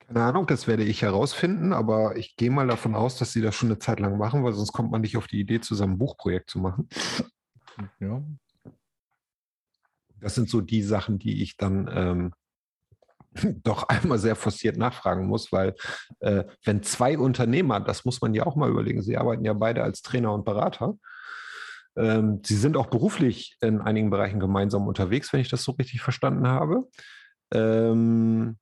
Keine 0.06 0.22
Ahnung, 0.22 0.46
das 0.46 0.66
werde 0.66 0.84
ich 0.84 1.02
herausfinden, 1.02 1.72
aber 1.72 2.16
ich 2.16 2.36
gehe 2.36 2.50
mal 2.50 2.66
davon 2.66 2.94
aus, 2.94 3.18
dass 3.18 3.32
sie 3.32 3.42
das 3.42 3.54
schon 3.54 3.68
eine 3.68 3.78
Zeit 3.78 4.00
lang 4.00 4.16
machen, 4.16 4.42
weil 4.42 4.54
sonst 4.54 4.72
kommt 4.72 4.90
man 4.90 5.02
nicht 5.02 5.16
auf 5.16 5.26
die 5.26 5.40
Idee, 5.40 5.60
zusammen 5.60 5.94
ein 5.94 5.98
Buchprojekt 5.98 6.50
zu 6.50 6.58
machen. 6.60 6.88
Ja. 8.00 8.22
Das 10.20 10.34
sind 10.34 10.48
so 10.48 10.60
die 10.60 10.82
Sachen, 10.82 11.18
die 11.18 11.42
ich 11.42 11.56
dann 11.56 11.88
ähm, 11.92 12.32
doch 13.62 13.88
einmal 13.88 14.18
sehr 14.18 14.36
forciert 14.36 14.76
nachfragen 14.76 15.26
muss, 15.26 15.52
weil 15.52 15.74
äh, 16.20 16.44
wenn 16.64 16.82
zwei 16.82 17.18
Unternehmer, 17.18 17.80
das 17.80 18.04
muss 18.04 18.20
man 18.20 18.34
ja 18.34 18.46
auch 18.46 18.56
mal 18.56 18.70
überlegen, 18.70 19.02
sie 19.02 19.16
arbeiten 19.16 19.44
ja 19.44 19.52
beide 19.52 19.82
als 19.82 20.02
Trainer 20.02 20.32
und 20.32 20.44
Berater, 20.44 20.94
ähm, 21.96 22.40
sie 22.44 22.56
sind 22.56 22.76
auch 22.76 22.86
beruflich 22.86 23.56
in 23.60 23.80
einigen 23.80 24.10
Bereichen 24.10 24.40
gemeinsam 24.40 24.86
unterwegs, 24.86 25.32
wenn 25.32 25.40
ich 25.40 25.48
das 25.48 25.64
so 25.64 25.72
richtig 25.72 26.00
verstanden 26.00 26.46
habe. 26.46 26.88
Ähm, 27.52 28.56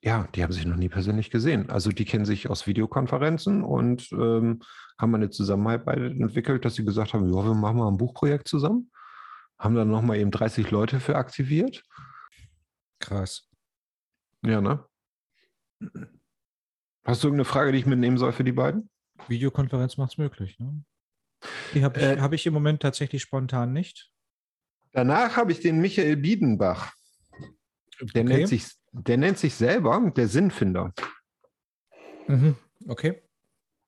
ja, 0.00 0.28
die 0.34 0.42
haben 0.44 0.52
sich 0.52 0.64
noch 0.64 0.76
nie 0.76 0.88
persönlich 0.88 1.30
gesehen. 1.30 1.70
Also 1.70 1.90
die 1.90 2.04
kennen 2.04 2.24
sich 2.24 2.48
aus 2.48 2.66
Videokonferenzen 2.68 3.64
und 3.64 4.10
ähm, 4.12 4.60
haben 4.96 5.14
eine 5.14 5.30
Zusammenarbeit 5.30 5.98
entwickelt, 5.98 6.64
dass 6.64 6.74
sie 6.76 6.84
gesagt 6.84 7.14
haben, 7.14 7.28
ja, 7.28 7.44
wir 7.44 7.54
machen 7.54 7.78
mal 7.78 7.88
ein 7.88 7.96
Buchprojekt 7.96 8.46
zusammen. 8.46 8.90
Haben 9.58 9.74
dann 9.74 9.90
nochmal 9.90 10.18
eben 10.18 10.30
30 10.30 10.70
Leute 10.70 11.00
für 11.00 11.16
aktiviert. 11.16 11.82
Krass. 13.00 13.47
Ja, 14.44 14.60
ne? 14.60 14.84
Hast 17.04 17.22
du 17.22 17.28
irgendeine 17.28 17.44
Frage, 17.44 17.72
die 17.72 17.78
ich 17.78 17.86
mitnehmen 17.86 18.18
soll 18.18 18.32
für 18.32 18.44
die 18.44 18.52
beiden? 18.52 18.90
Videokonferenz 19.28 19.96
macht 19.96 20.12
es 20.12 20.18
möglich. 20.18 20.58
Ne? 20.58 20.84
Die 21.74 21.84
habe 21.84 21.98
ich, 21.98 22.04
Äh, 22.06 22.20
hab 22.20 22.32
ich 22.32 22.46
im 22.46 22.54
Moment 22.54 22.82
tatsächlich 22.82 23.22
spontan 23.22 23.72
nicht. 23.72 24.10
Danach 24.92 25.36
habe 25.36 25.52
ich 25.52 25.60
den 25.60 25.80
Michael 25.80 26.16
Biedenbach. 26.16 26.92
Der, 28.00 28.22
Okay. 28.22 28.24
nennt 28.24 28.48
sich, 28.48 28.66
der 28.92 29.16
nennt 29.16 29.38
sich 29.38 29.54
selber 29.54 30.12
der 30.16 30.28
Sinnfinder. 30.28 30.92
Mhm. 32.28 32.56
Okay. 32.86 33.22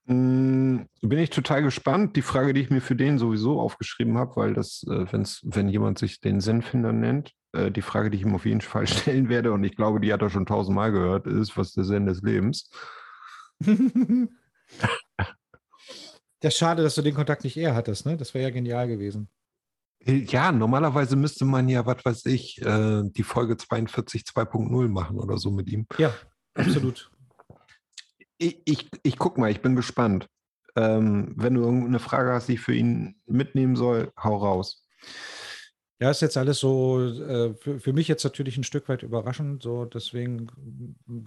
Mm, 0.06 0.80
Bin 1.02 1.18
ich 1.18 1.30
total 1.30 1.62
gespannt. 1.62 2.16
Die 2.16 2.22
Frage, 2.22 2.54
die 2.54 2.60
ich 2.62 2.70
mir 2.70 2.80
für 2.80 2.96
den 2.96 3.18
sowieso 3.18 3.60
aufgeschrieben 3.60 4.18
habe, 4.18 4.34
weil 4.36 4.54
das, 4.54 4.82
äh, 4.88 5.12
wenn's, 5.12 5.40
wenn 5.44 5.68
jemand 5.68 5.98
sich 5.98 6.20
den 6.20 6.40
Sinnfinder 6.40 6.92
nennt, 6.92 7.32
äh, 7.52 7.70
die 7.70 7.82
Frage, 7.82 8.10
die 8.10 8.18
ich 8.18 8.24
ihm 8.24 8.34
auf 8.34 8.46
jeden 8.46 8.60
Fall 8.60 8.86
stellen 8.88 9.28
werde, 9.28 9.52
und 9.52 9.64
ich 9.64 9.76
glaube, 9.76 10.00
die 10.00 10.12
hat 10.12 10.22
er 10.22 10.30
schon 10.30 10.46
tausendmal 10.46 10.92
gehört, 10.92 11.26
ist, 11.26 11.56
was 11.56 11.68
ist 11.68 11.76
der 11.76 11.84
Sinn 11.84 12.06
des 12.06 12.22
Lebens? 12.22 12.70
Das 16.42 16.54
ist 16.54 16.58
schade, 16.58 16.82
dass 16.82 16.94
du 16.94 17.02
den 17.02 17.14
Kontakt 17.14 17.44
nicht 17.44 17.58
eher 17.58 17.74
hattest, 17.74 18.06
ne? 18.06 18.16
Das 18.16 18.32
wäre 18.32 18.44
ja 18.44 18.50
genial 18.50 18.88
gewesen. 18.88 19.28
Ja, 20.06 20.50
normalerweise 20.50 21.14
müsste 21.14 21.44
man 21.44 21.68
ja, 21.68 21.84
was 21.84 22.02
weiß 22.02 22.26
ich, 22.26 22.62
äh, 22.62 23.02
die 23.04 23.22
Folge 23.22 23.58
42 23.58 24.22
2.0 24.22 24.88
machen 24.88 25.18
oder 25.18 25.36
so 25.36 25.50
mit 25.50 25.68
ihm. 25.68 25.86
Ja, 25.98 26.12
absolut. 26.54 27.10
Ich, 28.42 28.62
ich, 28.64 28.88
ich 29.02 29.18
guck 29.18 29.36
mal, 29.36 29.50
ich 29.50 29.60
bin 29.60 29.76
gespannt. 29.76 30.26
Ähm, 30.74 31.34
wenn 31.36 31.52
du 31.52 31.60
irgendeine 31.60 31.98
Frage 31.98 32.32
hast, 32.32 32.48
die 32.48 32.54
ich 32.54 32.60
für 32.60 32.72
ihn 32.72 33.20
mitnehmen 33.26 33.76
soll, 33.76 34.12
hau 34.16 34.34
raus. 34.38 34.86
Ja, 36.00 36.10
ist 36.10 36.22
jetzt 36.22 36.38
alles 36.38 36.58
so 36.58 36.98
äh, 37.02 37.52
für, 37.54 37.78
für 37.78 37.92
mich 37.92 38.08
jetzt 38.08 38.24
natürlich 38.24 38.56
ein 38.56 38.64
Stück 38.64 38.88
weit 38.88 39.02
überraschend. 39.02 39.62
So 39.62 39.84
deswegen 39.84 40.46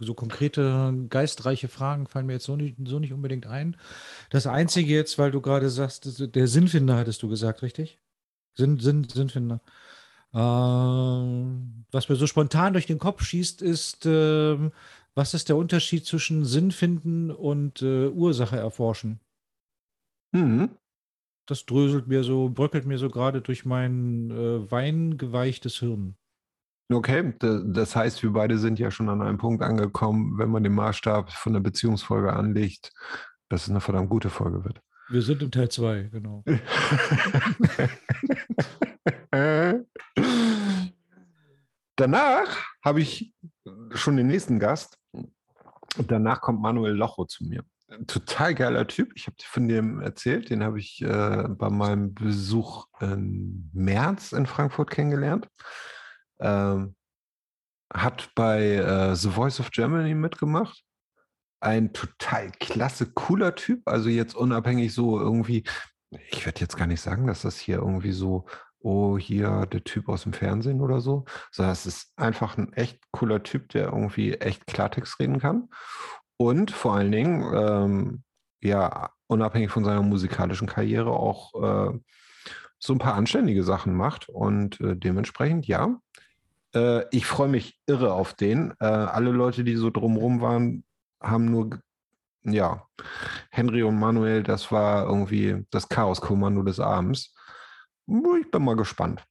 so 0.01 0.15
konkrete, 0.15 0.93
geistreiche 1.09 1.67
Fragen 1.67 2.07
fallen 2.07 2.25
mir 2.25 2.33
jetzt 2.33 2.45
so 2.45 2.55
nicht, 2.55 2.77
so 2.85 2.97
nicht 2.97 3.13
unbedingt 3.13 3.45
ein. 3.45 3.77
Das 4.31 4.47
Einzige 4.47 4.93
jetzt, 4.95 5.19
weil 5.19 5.29
du 5.29 5.41
gerade 5.41 5.69
sagst, 5.69 6.35
der 6.35 6.47
Sinnfinder 6.47 6.97
hattest 6.97 7.21
du 7.21 7.29
gesagt, 7.29 7.61
richtig? 7.61 7.99
Sinn, 8.55 8.79
Sinn, 8.79 9.07
Sinnfinder. 9.09 9.61
Ähm, 10.33 11.85
was 11.91 12.09
mir 12.09 12.15
so 12.15 12.27
spontan 12.27 12.73
durch 12.73 12.87
den 12.87 12.99
Kopf 12.99 13.23
schießt, 13.23 13.61
ist, 13.61 14.05
ähm, 14.07 14.71
was 15.15 15.35
ist 15.35 15.49
der 15.49 15.57
Unterschied 15.57 16.05
zwischen 16.07 16.45
Sinn 16.45 16.71
finden 16.71 17.29
und 17.31 17.83
äh, 17.83 18.07
Ursache 18.07 18.57
erforschen? 18.57 19.19
Mhm. 20.33 20.77
Das 21.45 21.65
dröselt 21.65 22.07
mir 22.07 22.23
so, 22.23 22.49
bröckelt 22.49 22.85
mir 22.85 22.97
so 22.97 23.09
gerade 23.09 23.41
durch 23.41 23.65
mein 23.65 24.31
äh, 24.31 24.71
weingeweichtes 24.71 25.79
Hirn. 25.79 26.15
Okay, 26.91 27.33
da- 27.39 27.61
das 27.65 27.95
heißt, 27.95 28.23
wir 28.23 28.31
beide 28.31 28.57
sind 28.57 28.79
ja 28.79 28.91
schon 28.91 29.09
an 29.09 29.21
einem 29.21 29.37
Punkt 29.37 29.61
angekommen, 29.63 30.37
wenn 30.37 30.49
man 30.49 30.63
den 30.63 30.73
Maßstab 30.73 31.31
von 31.31 31.53
der 31.53 31.59
Beziehungsfolge 31.59 32.31
anlegt, 32.33 32.91
dass 33.49 33.63
es 33.63 33.69
eine 33.69 33.81
verdammt 33.81 34.09
gute 34.09 34.29
Folge 34.29 34.63
wird. 34.63 34.81
Wir 35.09 35.21
sind 35.21 35.41
im 35.43 35.51
Teil 35.51 35.69
2, 35.69 36.03
genau. 36.11 36.43
Danach 41.95 42.65
habe 42.83 43.01
ich 43.01 43.33
schon 43.91 44.17
den 44.17 44.27
nächsten 44.27 44.59
Gast. 44.59 44.97
Danach 46.07 46.41
kommt 46.41 46.61
Manuel 46.61 46.93
Locho 46.93 47.25
zu 47.25 47.43
mir. 47.45 47.63
Total 48.07 48.55
geiler 48.55 48.87
Typ. 48.87 49.11
Ich 49.15 49.27
habe 49.27 49.35
von 49.43 49.67
dem 49.67 50.01
erzählt. 50.01 50.49
Den 50.49 50.63
habe 50.63 50.79
ich 50.79 51.01
äh, 51.01 51.47
bei 51.49 51.69
meinem 51.69 52.13
Besuch 52.13 52.87
im 52.99 53.69
März 53.73 54.31
in 54.31 54.45
Frankfurt 54.45 54.89
kennengelernt. 54.89 55.47
Ähm, 56.39 56.95
hat 57.93 58.31
bei 58.35 58.75
äh, 58.75 59.15
The 59.15 59.29
Voice 59.29 59.59
of 59.59 59.71
Germany 59.71 60.15
mitgemacht. 60.15 60.83
Ein 61.59 61.93
total 61.93 62.51
klasse, 62.59 63.11
cooler 63.13 63.55
Typ. 63.55 63.81
Also 63.85 64.09
jetzt 64.09 64.35
unabhängig 64.35 64.93
so 64.93 65.19
irgendwie, 65.19 65.63
ich 66.29 66.45
werde 66.45 66.61
jetzt 66.61 66.77
gar 66.77 66.87
nicht 66.87 67.01
sagen, 67.01 67.27
dass 67.27 67.43
das 67.43 67.57
hier 67.57 67.77
irgendwie 67.77 68.11
so, 68.11 68.47
oh, 68.79 69.17
hier 69.17 69.65
der 69.67 69.83
Typ 69.83 70.09
aus 70.09 70.23
dem 70.23 70.33
Fernsehen 70.33 70.81
oder 70.81 70.99
so, 70.99 71.25
sondern 71.51 71.71
es 71.71 71.85
ist 71.85 72.11
einfach 72.17 72.57
ein 72.57 72.73
echt 72.73 72.99
cooler 73.11 73.41
Typ, 73.43 73.69
der 73.69 73.85
irgendwie 73.85 74.33
echt 74.33 74.67
Klartext 74.67 75.19
reden 75.19 75.39
kann. 75.39 75.69
Und 76.37 76.71
vor 76.71 76.95
allen 76.95 77.11
Dingen, 77.11 77.43
ähm, 77.53 78.23
ja, 78.61 79.11
unabhängig 79.27 79.71
von 79.71 79.83
seiner 79.85 80.01
musikalischen 80.01 80.67
Karriere 80.67 81.11
auch 81.11 81.53
äh, 81.93 81.99
so 82.79 82.93
ein 82.93 82.99
paar 82.99 83.15
anständige 83.15 83.63
Sachen 83.63 83.93
macht. 83.95 84.29
Und 84.29 84.79
äh, 84.81 84.95
dementsprechend, 84.95 85.67
ja, 85.67 85.99
äh, 86.75 87.05
ich 87.11 87.25
freue 87.25 87.47
mich 87.49 87.79
irre 87.85 88.13
auf 88.13 88.33
den. 88.33 88.73
Äh, 88.79 88.85
alle 88.85 89.31
Leute, 89.31 89.63
die 89.63 89.75
so 89.75 89.89
drumrum 89.89 90.41
waren, 90.41 90.83
haben 91.21 91.45
nur, 91.45 91.79
ja, 92.43 92.85
Henry 93.51 93.83
und 93.83 93.97
Manuel, 93.97 94.43
das 94.43 94.71
war 94.71 95.05
irgendwie 95.05 95.65
das 95.69 95.87
Chaos-Kommando 95.87 96.63
des 96.63 96.79
Abends. 96.79 97.33
Ich 98.05 98.51
bin 98.51 98.63
mal 98.65 98.75
gespannt. 98.75 99.23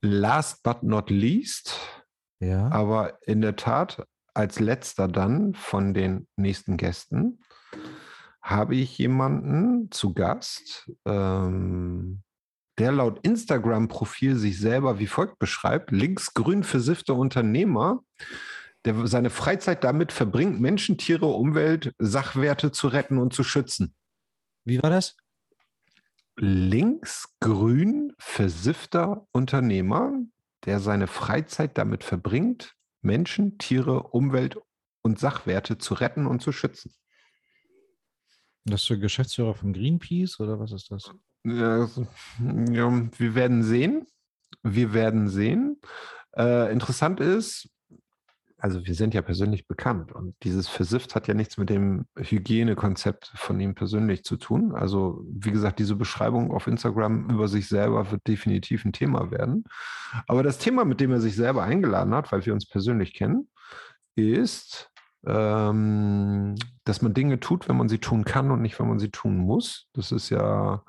Last 0.00 0.62
but 0.62 0.84
not 0.84 1.10
least, 1.10 1.76
Ja. 2.38 2.68
aber 2.70 3.18
in 3.26 3.40
der 3.40 3.56
Tat 3.56 4.06
als 4.38 4.60
letzter 4.60 5.08
dann 5.08 5.54
von 5.54 5.94
den 5.94 6.26
nächsten 6.36 6.76
Gästen 6.76 7.40
habe 8.40 8.76
ich 8.76 8.96
jemanden 8.96 9.90
zu 9.90 10.14
Gast, 10.14 10.90
ähm, 11.04 12.22
der 12.78 12.92
laut 12.92 13.18
Instagram-Profil 13.22 14.36
sich 14.36 14.58
selber 14.58 14.98
wie 14.98 15.06
folgt 15.06 15.38
beschreibt: 15.38 15.90
linksgrün 15.90 16.62
versiffter 16.62 17.16
Unternehmer, 17.16 18.04
der 18.84 19.06
seine 19.06 19.30
Freizeit 19.30 19.84
damit 19.84 20.12
verbringt, 20.12 20.60
Menschen, 20.60 20.96
Tiere, 20.96 21.26
Umwelt, 21.26 21.92
Sachwerte 21.98 22.70
zu 22.70 22.88
retten 22.88 23.18
und 23.18 23.34
zu 23.34 23.42
schützen. 23.42 23.94
Wie 24.64 24.82
war 24.82 24.90
das? 24.90 25.16
linksgrün 26.40 28.12
versiffter 28.18 29.26
Unternehmer, 29.32 30.12
der 30.64 30.80
seine 30.80 31.06
Freizeit 31.06 31.76
damit 31.76 32.04
verbringt, 32.04 32.76
Menschen, 33.00 33.58
Tiere, 33.58 34.02
Umwelt 34.02 34.58
und 35.02 35.18
Sachwerte 35.18 35.78
zu 35.78 35.94
retten 35.94 36.26
und 36.26 36.42
zu 36.42 36.52
schützen. 36.52 36.94
Das 38.64 38.82
ist 38.82 38.90
der 38.90 38.98
Geschäftsführer 38.98 39.54
von 39.54 39.72
Greenpeace 39.72 40.40
oder 40.40 40.58
was 40.58 40.72
ist 40.72 40.90
das? 40.90 41.10
Ja, 41.44 41.88
wir 42.38 43.34
werden 43.34 43.62
sehen. 43.62 44.06
Wir 44.62 44.92
werden 44.92 45.28
sehen. 45.28 45.80
Äh, 46.36 46.72
interessant 46.72 47.20
ist, 47.20 47.70
also 48.60 48.84
wir 48.84 48.94
sind 48.94 49.14
ja 49.14 49.22
persönlich 49.22 49.68
bekannt 49.68 50.10
und 50.12 50.34
dieses 50.42 50.66
Versifft 50.66 51.14
hat 51.14 51.28
ja 51.28 51.34
nichts 51.34 51.58
mit 51.58 51.70
dem 51.70 52.06
Hygienekonzept 52.16 53.32
von 53.36 53.60
ihm 53.60 53.76
persönlich 53.76 54.24
zu 54.24 54.36
tun. 54.36 54.74
Also 54.74 55.24
wie 55.30 55.52
gesagt, 55.52 55.78
diese 55.78 55.94
Beschreibung 55.94 56.50
auf 56.50 56.66
Instagram 56.66 57.30
über 57.30 57.46
sich 57.46 57.68
selber 57.68 58.10
wird 58.10 58.26
definitiv 58.26 58.84
ein 58.84 58.92
Thema 58.92 59.30
werden. 59.30 59.64
Aber 60.26 60.42
das 60.42 60.58
Thema, 60.58 60.84
mit 60.84 61.00
dem 61.00 61.12
er 61.12 61.20
sich 61.20 61.36
selber 61.36 61.62
eingeladen 61.62 62.12
hat, 62.14 62.32
weil 62.32 62.44
wir 62.44 62.52
uns 62.52 62.66
persönlich 62.68 63.14
kennen, 63.14 63.48
ist, 64.16 64.90
ähm, 65.24 66.56
dass 66.84 67.00
man 67.00 67.14
Dinge 67.14 67.38
tut, 67.38 67.68
wenn 67.68 67.76
man 67.76 67.88
sie 67.88 67.98
tun 67.98 68.24
kann 68.24 68.50
und 68.50 68.60
nicht, 68.60 68.78
wenn 68.80 68.88
man 68.88 68.98
sie 68.98 69.10
tun 69.10 69.36
muss. 69.38 69.88
Das 69.92 70.10
ist 70.10 70.30
ja 70.30 70.82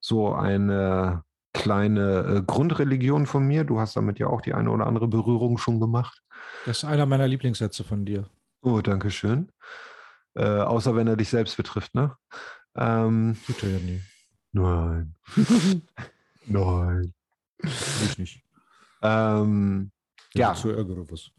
so 0.00 0.32
eine 0.32 1.22
kleine 1.52 2.38
äh, 2.38 2.42
Grundreligion 2.44 3.26
von 3.26 3.46
mir. 3.46 3.62
Du 3.64 3.78
hast 3.78 3.96
damit 3.96 4.18
ja 4.18 4.26
auch 4.26 4.40
die 4.40 4.54
eine 4.54 4.70
oder 4.70 4.86
andere 4.86 5.06
Berührung 5.06 5.58
schon 5.58 5.80
gemacht. 5.80 6.22
Das 6.66 6.78
ist 6.78 6.84
einer 6.84 7.06
meiner 7.06 7.28
Lieblingssätze 7.28 7.84
von 7.84 8.04
dir. 8.04 8.28
Oh, 8.62 8.80
danke 8.80 9.10
schön. 9.10 9.50
Äh, 10.34 10.44
außer 10.44 10.94
wenn 10.96 11.06
er 11.06 11.16
dich 11.16 11.30
selbst 11.30 11.56
betrifft, 11.56 11.94
ne? 11.94 12.16
Ähm, 12.76 13.36
Tut 13.46 13.62
er 13.62 13.70
ja 13.70 13.78
nie. 13.78 14.00
nein. 14.52 15.14
nein. 16.46 17.14
Ich 17.62 18.18
nicht. 18.18 18.42
Ähm, 19.02 19.90
ja, 20.34 20.54
Zu 20.54 20.70
ärgere 20.70 21.10
was. 21.10 21.30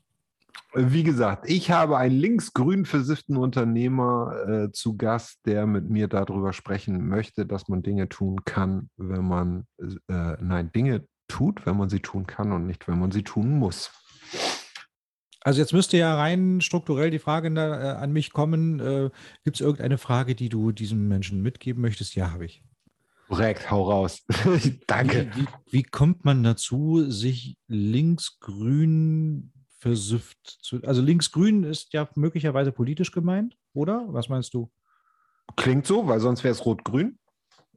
Wie 0.73 1.03
gesagt, 1.03 1.49
ich 1.49 1.71
habe 1.71 1.97
einen 1.97 2.15
linksgrün 2.15 2.85
versifften 2.85 3.37
Unternehmer 3.37 4.47
äh, 4.47 4.71
zu 4.71 4.97
Gast, 4.97 5.39
der 5.45 5.65
mit 5.65 5.89
mir 5.89 6.07
darüber 6.07 6.53
sprechen 6.53 7.07
möchte, 7.07 7.45
dass 7.47 7.69
man 7.69 7.81
Dinge 7.81 8.07
tun 8.07 8.43
kann, 8.45 8.89
wenn 8.95 9.27
man, 9.27 9.65
äh, 9.79 10.35
nein, 10.39 10.71
Dinge 10.71 11.07
tut, 11.27 11.65
wenn 11.65 11.77
man 11.77 11.89
sie 11.89 12.01
tun 12.01 12.27
kann 12.27 12.51
und 12.51 12.67
nicht, 12.67 12.87
wenn 12.87 12.99
man 12.99 13.11
sie 13.11 13.23
tun 13.23 13.57
muss. 13.57 13.91
Also 15.41 15.61
jetzt 15.61 15.73
müsste 15.73 15.97
ja 15.97 16.15
rein 16.15 16.61
strukturell 16.61 17.11
die 17.11 17.19
Frage 17.19 17.47
äh, 17.47 17.59
an 17.59 18.11
mich 18.11 18.33
kommen, 18.33 18.79
äh, 18.79 19.09
gibt 19.43 19.57
es 19.57 19.61
irgendeine 19.61 19.97
Frage, 19.97 20.35
die 20.35 20.49
du 20.49 20.71
diesem 20.71 21.07
Menschen 21.07 21.41
mitgeben 21.41 21.81
möchtest? 21.81 22.15
Ja, 22.15 22.31
habe 22.31 22.45
ich. 22.45 22.61
Korrekt, 23.29 23.69
hau 23.69 23.83
raus. 23.83 24.25
Danke. 24.87 25.31
Wie, 25.35 25.41
wie, 25.41 25.47
wie, 25.71 25.83
kommt 25.83 26.25
man 26.25 26.43
dazu, 26.43 27.09
sich 27.09 27.57
linksgrün 27.67 29.53
versifft 29.77 30.39
zu. 30.43 30.81
Also 30.83 31.01
linksgrün 31.01 31.63
ist 31.63 31.93
ja 31.93 32.09
möglicherweise 32.15 32.71
politisch 32.71 33.11
gemeint, 33.11 33.55
oder? 33.73 34.05
Was 34.07 34.29
meinst 34.29 34.53
du? 34.53 34.71
Klingt 35.55 35.85
so, 35.85 36.07
weil 36.07 36.19
sonst 36.19 36.43
wäre 36.43 36.51
es 36.51 36.65
rot-grün. 36.65 37.17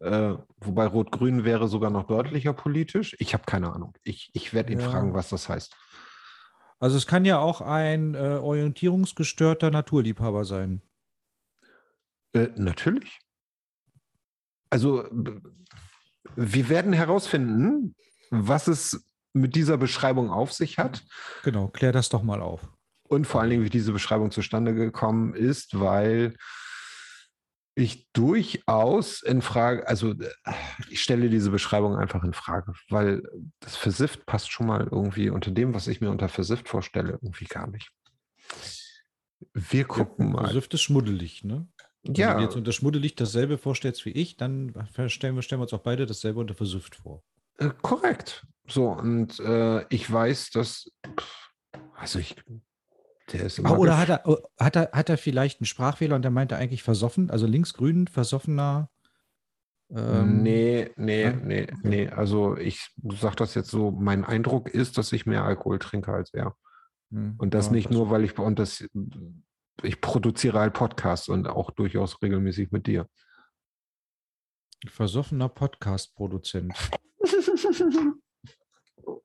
Äh, 0.01 0.35
wobei 0.59 0.87
rot-grün 0.87 1.45
wäre 1.45 1.69
sogar 1.69 1.91
noch 1.91 2.07
deutlicher 2.07 2.53
politisch. 2.53 3.15
Ich 3.21 3.35
habe 3.35 3.45
keine 3.47 3.73
Ahnung. 3.73 3.95
Ich, 4.03 4.31
ich 4.33 4.53
werde 4.53 4.73
ihn 4.73 4.81
ja. 4.81 4.91
fragen, 4.91 5.15
was 5.15 5.29
das 5.29 5.49
heißt. 5.49 5.77
Also 6.83 6.97
es 6.97 7.07
kann 7.07 7.25
ja 7.25 7.39
auch 7.39 7.61
ein 7.61 8.17
äh, 8.17 8.19
orientierungsgestörter 8.43 9.71
Naturliebhaber 9.71 10.45
sein. 10.45 10.83
Äh, 12.33 12.49
natürlich. 12.57 13.21
Also 14.69 15.09
wir 16.35 16.69
werden 16.69 16.93
herausfinden, 16.93 17.95
was 18.31 18.67
es 18.67 19.07
mit 19.33 19.55
dieser 19.55 19.79
Beschreibung 19.79 20.31
auf 20.31 20.53
sich 20.53 20.79
hat. 20.79 21.05
Genau, 21.45 21.69
klär 21.69 21.93
das 21.93 22.09
doch 22.09 22.25
mal 22.25 22.41
auf. 22.41 22.69
Und 23.05 23.29
vor 23.29 23.41
allen 23.41 23.51
Dingen, 23.51 23.65
wie 23.65 23.71
diese 23.71 23.93
Beschreibung 23.93 24.33
zustande 24.33 24.75
gekommen 24.75 25.35
ist, 25.35 25.79
weil 25.79 26.35
ich 27.75 28.11
durchaus 28.13 29.23
in 29.23 29.41
Frage, 29.41 29.89
also 29.89 30.15
ich 30.91 31.03
stelle 31.03 31.31
diese 31.31 31.51
Beschreibung 31.51 31.97
einfach 31.97 32.23
in 32.23 32.35
Frage, 32.35 32.75
weil 32.91 33.23
das 33.61 33.77
Versifft 33.77 34.27
passt 34.27 34.51
schon 34.51 34.67
mal 34.67 34.89
irgendwie 34.91 35.31
unter 35.31 35.51
dem, 35.51 35.75
was 35.75 35.89
ich 35.89 36.01
mir 36.01 36.11
unter 36.11 36.29
Versifft 36.29 36.69
vorstelle, 36.69 37.13
irgendwie 37.13 37.47
gar 37.47 37.69
nicht. 37.69 37.91
Wir 39.55 39.85
gucken 39.85 40.29
ja, 40.29 40.33
mal. 40.35 40.45
Versifft 40.45 40.75
ist 40.75 40.83
schmuddelig, 40.83 41.45
ne? 41.45 41.67
Ja. 42.05 42.31
Wenn 42.31 42.39
du 42.39 42.45
jetzt 42.45 42.57
unter 42.57 42.73
schmuddelig 42.73 43.15
dasselbe 43.15 43.59
vorstellst 43.59 44.05
wie 44.05 44.11
ich, 44.11 44.37
dann 44.37 44.75
stellen 45.09 45.37
wir, 45.37 45.43
stellen 45.43 45.61
wir 45.61 45.65
uns 45.65 45.73
auch 45.73 45.83
beide 45.83 46.05
dasselbe 46.05 46.41
unter 46.41 46.55
Versifft 46.55 46.97
vor. 46.97 47.23
Äh, 47.59 47.71
korrekt. 47.81 48.47
So, 48.67 48.91
und 48.91 49.39
äh, 49.41 49.87
ich 49.89 50.11
weiß, 50.11 50.51
dass, 50.51 50.91
also 51.95 52.19
ich, 52.19 52.37
der 53.33 53.45
ist 53.45 53.59
immer. 53.59 53.79
Oder 53.79 53.99
hat 53.99 54.09
er, 54.09 54.23
oh, 54.25 54.39
hat, 54.59 54.77
er, 54.77 54.91
hat 54.93 55.09
er 55.09 55.19
vielleicht 55.19 55.61
einen 55.61 55.67
Sprachfehler 55.67 56.17
und 56.17 56.23
der 56.23 56.31
meinte 56.31 56.57
eigentlich 56.57 56.83
versoffen, 56.83 57.31
also 57.31 57.47
linksgrün, 57.47 58.07
versoffener? 58.07 58.91
Ähm, 59.91 60.43
nee, 60.43 60.91
nee, 60.97 61.23
ja? 61.23 61.33
nee, 61.33 61.63
okay. 61.65 61.77
nee. 61.83 62.09
Also 62.09 62.57
ich 62.57 62.91
sage 63.21 63.37
das 63.37 63.55
jetzt 63.55 63.71
so, 63.71 63.91
mein 63.91 64.25
Eindruck 64.25 64.69
ist, 64.69 64.97
dass 64.99 65.13
ich 65.13 65.27
mehr 65.27 65.45
Alkohol 65.45 65.79
trinke 65.79 66.13
als 66.13 66.33
er. 66.33 66.57
Hm, 67.11 67.35
und 67.39 67.55
das 67.55 67.67
ja, 67.67 67.73
nicht 67.73 67.91
nur, 67.91 68.11
weil 68.11 68.25
ich 68.25 68.39
und 68.39 68.59
das, 68.59 68.85
ich 69.83 70.01
produziere 70.01 70.61
halt 70.61 70.73
Podcasts 70.73 71.29
und 71.29 71.47
auch 71.47 71.71
durchaus 71.71 72.23
regelmäßig 72.23 72.71
mit 72.71 72.87
dir. 72.87 73.07
Versoffener 74.89 75.49
Podcast-Produzent. 75.49 76.75
Oh, 79.05 79.21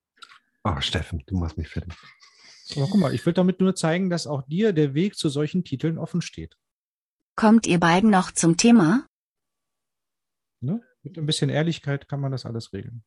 Steffen, 0.79 1.23
du 1.25 1.37
machst 1.37 1.57
mich 1.57 1.69
fertig. 1.69 1.93
Aber 2.75 2.87
guck 2.87 2.99
mal, 2.99 3.13
ich 3.13 3.25
will 3.25 3.33
damit 3.33 3.59
nur 3.59 3.75
zeigen, 3.75 4.09
dass 4.09 4.27
auch 4.27 4.43
dir 4.43 4.73
der 4.73 4.93
Weg 4.93 5.15
zu 5.15 5.29
solchen 5.29 5.63
Titeln 5.63 5.97
offen 5.97 6.21
steht. 6.21 6.57
Kommt 7.35 7.67
ihr 7.67 7.79
beiden 7.79 8.09
noch 8.09 8.31
zum 8.31 8.57
Thema? 8.57 9.07
Ne? 10.59 10.81
Mit 11.03 11.17
ein 11.17 11.25
bisschen 11.25 11.49
Ehrlichkeit 11.49 12.07
kann 12.07 12.19
man 12.19 12.31
das 12.31 12.45
alles 12.45 12.73
regeln. 12.73 13.03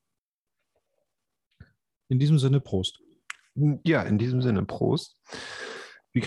In 2.08 2.18
diesem 2.18 2.38
Sinne, 2.38 2.60
Prost. 2.60 3.00
Ja, 3.84 4.02
in 4.02 4.18
diesem 4.18 4.40
Sinne, 4.40 4.64
Prost. 4.64 5.18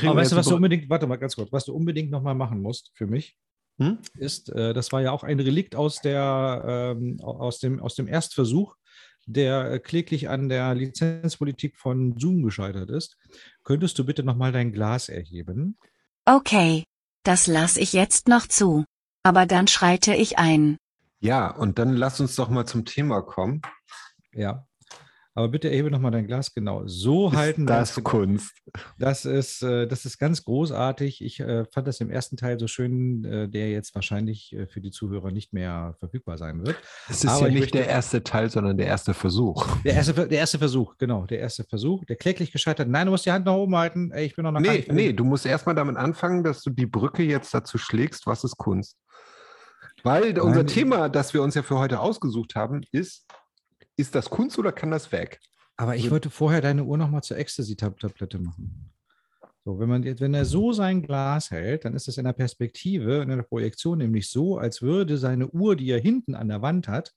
Aber 0.02 0.16
weißt 0.16 0.32
du, 0.32 0.36
was 0.36 0.48
du 0.48 0.56
unbedingt, 0.56 0.90
warte 0.90 1.08
mal 1.08 1.18
ganz 1.18 1.36
kurz, 1.36 1.52
was 1.52 1.66
du 1.66 1.74
unbedingt 1.74 2.12
nochmal 2.12 2.36
machen 2.36 2.62
musst 2.62 2.92
für 2.94 3.08
mich, 3.08 3.38
hm? 3.80 4.00
ist, 4.18 4.50
äh, 4.50 4.74
das 4.74 4.92
war 4.92 5.02
ja 5.02 5.12
auch 5.12 5.24
ein 5.24 5.40
Relikt 5.40 5.76
aus, 5.76 6.00
der, 6.00 6.96
ähm, 6.98 7.20
aus, 7.22 7.60
dem, 7.60 7.82
aus 7.82 7.96
dem 7.96 8.08
Erstversuch, 8.08 8.76
der 9.26 9.72
äh, 9.72 9.80
kläglich 9.80 10.30
an 10.30 10.50
der 10.50 10.74
Lizenzpolitik 10.76 11.78
von 11.78 12.18
Zoom 12.18 12.44
gescheitert 12.44 12.90
ist. 12.90 13.18
Könntest 13.64 13.98
du 14.00 14.06
bitte 14.06 14.24
nochmal 14.24 14.52
dein 14.52 14.72
Glas 14.72 15.10
erheben? 15.10 15.78
Okay, 16.26 16.84
das 17.24 17.48
lasse 17.48 17.80
ich 17.80 17.94
jetzt 17.94 18.28
noch 18.28 18.48
zu. 18.48 18.86
Aber 19.24 19.46
dann 19.46 19.68
schreite 19.68 20.14
ich 20.14 20.38
ein. 20.38 20.78
Ja, 21.20 21.50
und 21.50 21.80
dann 21.80 21.94
lass 21.94 22.20
uns 22.20 22.36
doch 22.36 22.50
mal 22.50 22.66
zum 22.66 22.84
Thema 22.84 23.22
kommen. 23.22 23.62
Ja. 24.34 24.68
Aber 25.36 25.50
bitte 25.50 25.70
erhebe 25.70 25.90
nochmal 25.90 26.12
dein 26.12 26.28
Glas 26.28 26.54
genau. 26.54 26.84
So 26.86 27.30
ist 27.30 27.36
halten 27.36 27.66
das 27.66 27.98
wir 27.98 28.04
Kunst. 28.04 28.54
Das 29.00 29.26
ist, 29.26 29.64
äh, 29.64 29.88
das 29.88 30.06
ist 30.06 30.20
ganz 30.20 30.44
großartig. 30.44 31.24
Ich 31.24 31.40
äh, 31.40 31.66
fand 31.66 31.88
das 31.88 32.00
im 32.02 32.12
ersten 32.12 32.38
Teil 32.38 32.60
so 32.60 32.68
schön, 32.68 33.26
äh, 33.26 33.50
der 33.50 33.72
jetzt 33.72 33.96
wahrscheinlich 33.96 34.56
für 34.70 34.80
die 34.80 34.92
Zuhörer 34.92 35.32
nicht 35.32 35.52
mehr 35.52 35.96
verfügbar 36.00 36.38
sein 36.38 36.64
wird. 36.64 36.78
Es 37.10 37.24
ist 37.24 37.32
Aber 37.32 37.48
ja 37.48 37.48
nicht 37.48 37.60
möchte, 37.62 37.80
der 37.80 37.88
erste 37.88 38.24
Teil, 38.24 38.52
sondern 38.52 38.78
der 38.78 38.86
erste 38.86 39.16
Versuch. 39.16 39.66
Der 39.84 39.96
erste, 39.96 40.14
der 40.14 40.38
erste 40.38 40.60
Versuch, 40.60 40.98
genau. 40.98 41.26
Der 41.26 41.40
erste 41.40 41.64
Versuch, 41.64 42.06
der 42.06 42.16
kläglich 42.16 42.52
gescheitert. 42.52 42.88
Nein, 42.88 43.08
du 43.08 43.12
musst 43.12 43.26
die 43.26 43.32
Hand 43.32 43.46
nach 43.46 43.56
oben 43.56 43.76
halten. 43.76 44.12
Ich 44.16 44.36
bin 44.36 44.44
noch 44.44 44.52
nach 44.52 44.62
Nee, 44.62 44.86
nee, 44.92 45.14
du 45.14 45.24
musst 45.24 45.46
erstmal 45.48 45.74
damit 45.74 45.98
anfangen, 45.98 46.44
dass 46.44 46.62
du 46.62 46.70
die 46.70 46.86
Brücke 46.86 47.24
jetzt 47.24 47.54
dazu 47.54 47.78
schlägst, 47.80 48.28
was 48.28 48.44
ist 48.44 48.58
Kunst. 48.58 48.98
Weil 50.04 50.34
Nein, 50.34 50.42
unser 50.42 50.66
Thema, 50.66 51.10
das 51.10 51.34
wir 51.34 51.42
uns 51.42 51.56
ja 51.56 51.64
für 51.64 51.80
heute 51.80 52.00
ausgesucht 52.00 52.56
haben, 52.56 52.82
ist 52.92 53.26
ist 53.96 54.16
das 54.16 54.30
Kunst 54.30 54.58
oder 54.60 54.72
kann 54.72 54.92
das 54.92 55.12
weg? 55.12 55.40
Aber 55.76 55.96
ich 55.96 56.12
wollte 56.12 56.30
vorher 56.30 56.62
deine 56.62 56.84
Uhr 56.84 56.98
nochmal 56.98 57.24
zur 57.24 57.38
Ecstasy-Tablette 57.38 58.40
machen. 58.40 58.92
So, 59.66 59.80
wenn, 59.80 59.90
man, 59.90 60.04
wenn 60.04 60.34
er 60.34 60.46
so 60.46 60.74
sein 60.74 61.02
Glas 61.02 61.50
hält, 61.50 61.86
dann 61.86 61.96
ist 61.96 62.08
es 62.08 62.18
in 62.18 62.26
der 62.26 62.34
Perspektive, 62.34 63.22
in 63.22 63.30
der 63.30 63.44
Projektion 63.44 63.98
nämlich 63.98 64.30
so, 64.30 64.58
als 64.58 64.82
würde 64.82 65.18
seine 65.18 65.48
Uhr, 65.48 65.76
die 65.76 65.90
er 65.90 66.00
hinten 66.00 66.36
an 66.36 66.50
der 66.50 66.62
Wand 66.62 66.90
hat, 66.90 67.14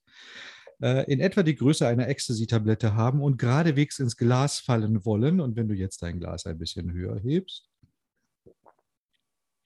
äh, 0.80 1.10
in 1.12 1.20
etwa 1.20 1.42
die 1.42 1.56
Größe 1.56 1.86
einer 1.86 2.08
Ecstasy-Tablette 2.08 2.94
haben 2.94 3.20
und 3.20 3.38
geradewegs 3.38 3.98
ins 3.98 4.16
Glas 4.16 4.60
fallen 4.60 5.04
wollen. 5.04 5.40
Und 5.40 5.56
wenn 5.56 5.68
du 5.68 5.74
jetzt 5.74 6.02
dein 6.02 6.20
Glas 6.20 6.46
ein 6.46 6.58
bisschen 6.58 6.92
höher 6.92 7.18
hebst, 7.18 7.68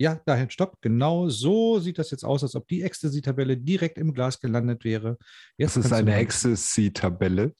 ja, 0.00 0.14
dahin, 0.24 0.48
stopp. 0.48 0.80
Genau 0.80 1.28
so 1.28 1.78
sieht 1.78 1.98
das 1.98 2.10
jetzt 2.10 2.24
aus, 2.24 2.42
als 2.42 2.54
ob 2.54 2.66
die 2.68 2.80
Ecstasy-Tabelle 2.80 3.58
direkt 3.58 3.98
im 3.98 4.14
Glas 4.14 4.40
gelandet 4.40 4.82
wäre. 4.82 5.18
Jetzt 5.58 5.76
das 5.76 5.84
ist 5.84 5.92
eine 5.92 6.14
Ecstasy-Tabelle. 6.14 7.54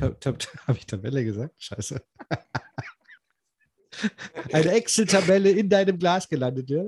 Tab 0.00 0.18
Tab 0.22 0.42
Habe 0.66 0.78
ich 0.78 0.86
Tabelle 0.86 1.22
gesagt? 1.22 1.54
Scheiße. 1.58 2.02
eine 4.54 4.72
Excel-Tabelle 4.72 5.50
in 5.50 5.68
deinem 5.68 5.98
Glas 5.98 6.26
gelandet, 6.26 6.70
ja? 6.70 6.84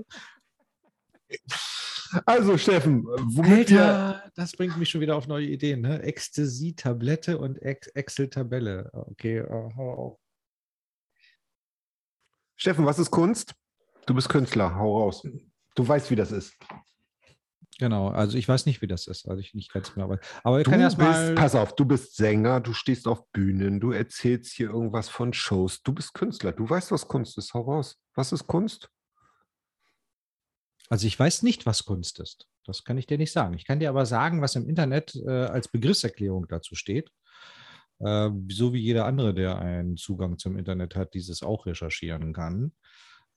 Also, 2.25 2.57
Steffen, 2.57 3.05
womit 3.05 3.73
Alter, 3.73 4.33
das 4.35 4.53
bringt 4.53 4.79
mich 4.79 4.89
schon 4.89 5.03
wieder 5.03 5.17
auf 5.17 5.27
neue 5.27 5.49
Ideen. 5.49 5.83
Ne? 5.83 6.03
Ecstasy-Tablette 6.03 7.37
und 7.37 7.59
Excel-Tabelle. 7.59 8.89
Okay, 8.95 9.43
uh, 9.43 9.71
hau 9.77 9.93
auf. 9.93 10.19
Steffen, 12.57 12.87
was 12.87 12.99
ist 12.99 13.11
Kunst? 13.11 13.55
Du 14.07 14.15
bist 14.15 14.29
Künstler, 14.29 14.75
hau 14.77 14.99
raus. 14.99 15.27
Du 15.75 15.87
weißt, 15.87 16.11
wie 16.11 16.17
das 16.17 16.33
ist. 16.33 16.55
Genau, 17.79 18.09
also 18.09 18.39
ich 18.39 18.49
weiß 18.49 18.67
nicht, 18.67 18.83
wie 18.83 18.87
das 18.87 19.09
ist. 19.09 19.29
Also 19.29 19.41
ich 19.41 19.55
nicht 19.55 19.73
ganz 19.73 19.97
mehr. 19.97 20.05
Aber, 20.05 20.21
aber 20.45 20.59
wir 20.59 20.65
du 20.65 20.71
können 20.71 20.83
erstmal. 20.83 21.35
Pass 21.35 21.57
auf, 21.57 21.75
du 21.75 21.85
bist 21.85 22.17
Sänger, 22.17 22.61
du 22.61 22.73
stehst 22.73 23.09
auf 23.09 23.29
Bühnen, 23.33 23.81
du 23.81 23.91
erzählst 23.91 24.53
hier 24.53 24.71
irgendwas 24.71 25.09
von 25.09 25.33
Shows. 25.33 25.83
Du 25.83 25.93
bist 25.93 26.15
Künstler, 26.15 26.53
du 26.53 26.69
weißt, 26.69 26.93
was 26.93 27.09
Kunst 27.09 27.37
ist. 27.37 27.53
Hau 27.55 27.63
raus. 27.63 27.99
Was 28.15 28.33
ist 28.33 28.47
Kunst? 28.47 28.91
Also 30.89 31.07
ich 31.07 31.19
weiß 31.19 31.43
nicht, 31.43 31.67
was 31.67 31.85
Kunst 31.85 32.21
ist. 32.21 32.47
Das 32.65 32.85
kann 32.85 32.97
ich 32.97 33.07
dir 33.07 33.19
nicht 33.19 33.33
sagen. 33.33 33.55
Ich 33.55 33.67
kann 33.67 33.81
dir 33.81 33.89
aber 33.89 34.07
sagen, 34.07 34.41
was 34.41 34.55
im 34.55 34.69
Internet 34.69 35.17
äh, 35.17 35.31
als 35.31 35.67
Begriffserklärung 35.69 36.47
dazu 36.47 36.77
steht. 36.77 37.11
Äh, 37.99 38.31
so 38.51 38.73
wie 38.73 38.81
jeder 38.81 39.07
andere, 39.07 39.35
der 39.35 39.59
einen 39.59 39.97
Zugang 39.97 40.39
zum 40.39 40.57
Internet 40.57 40.95
hat, 40.95 41.15
dieses 41.15 41.43
auch 41.43 41.67
recherchieren 41.67 42.33
kann 42.33 42.73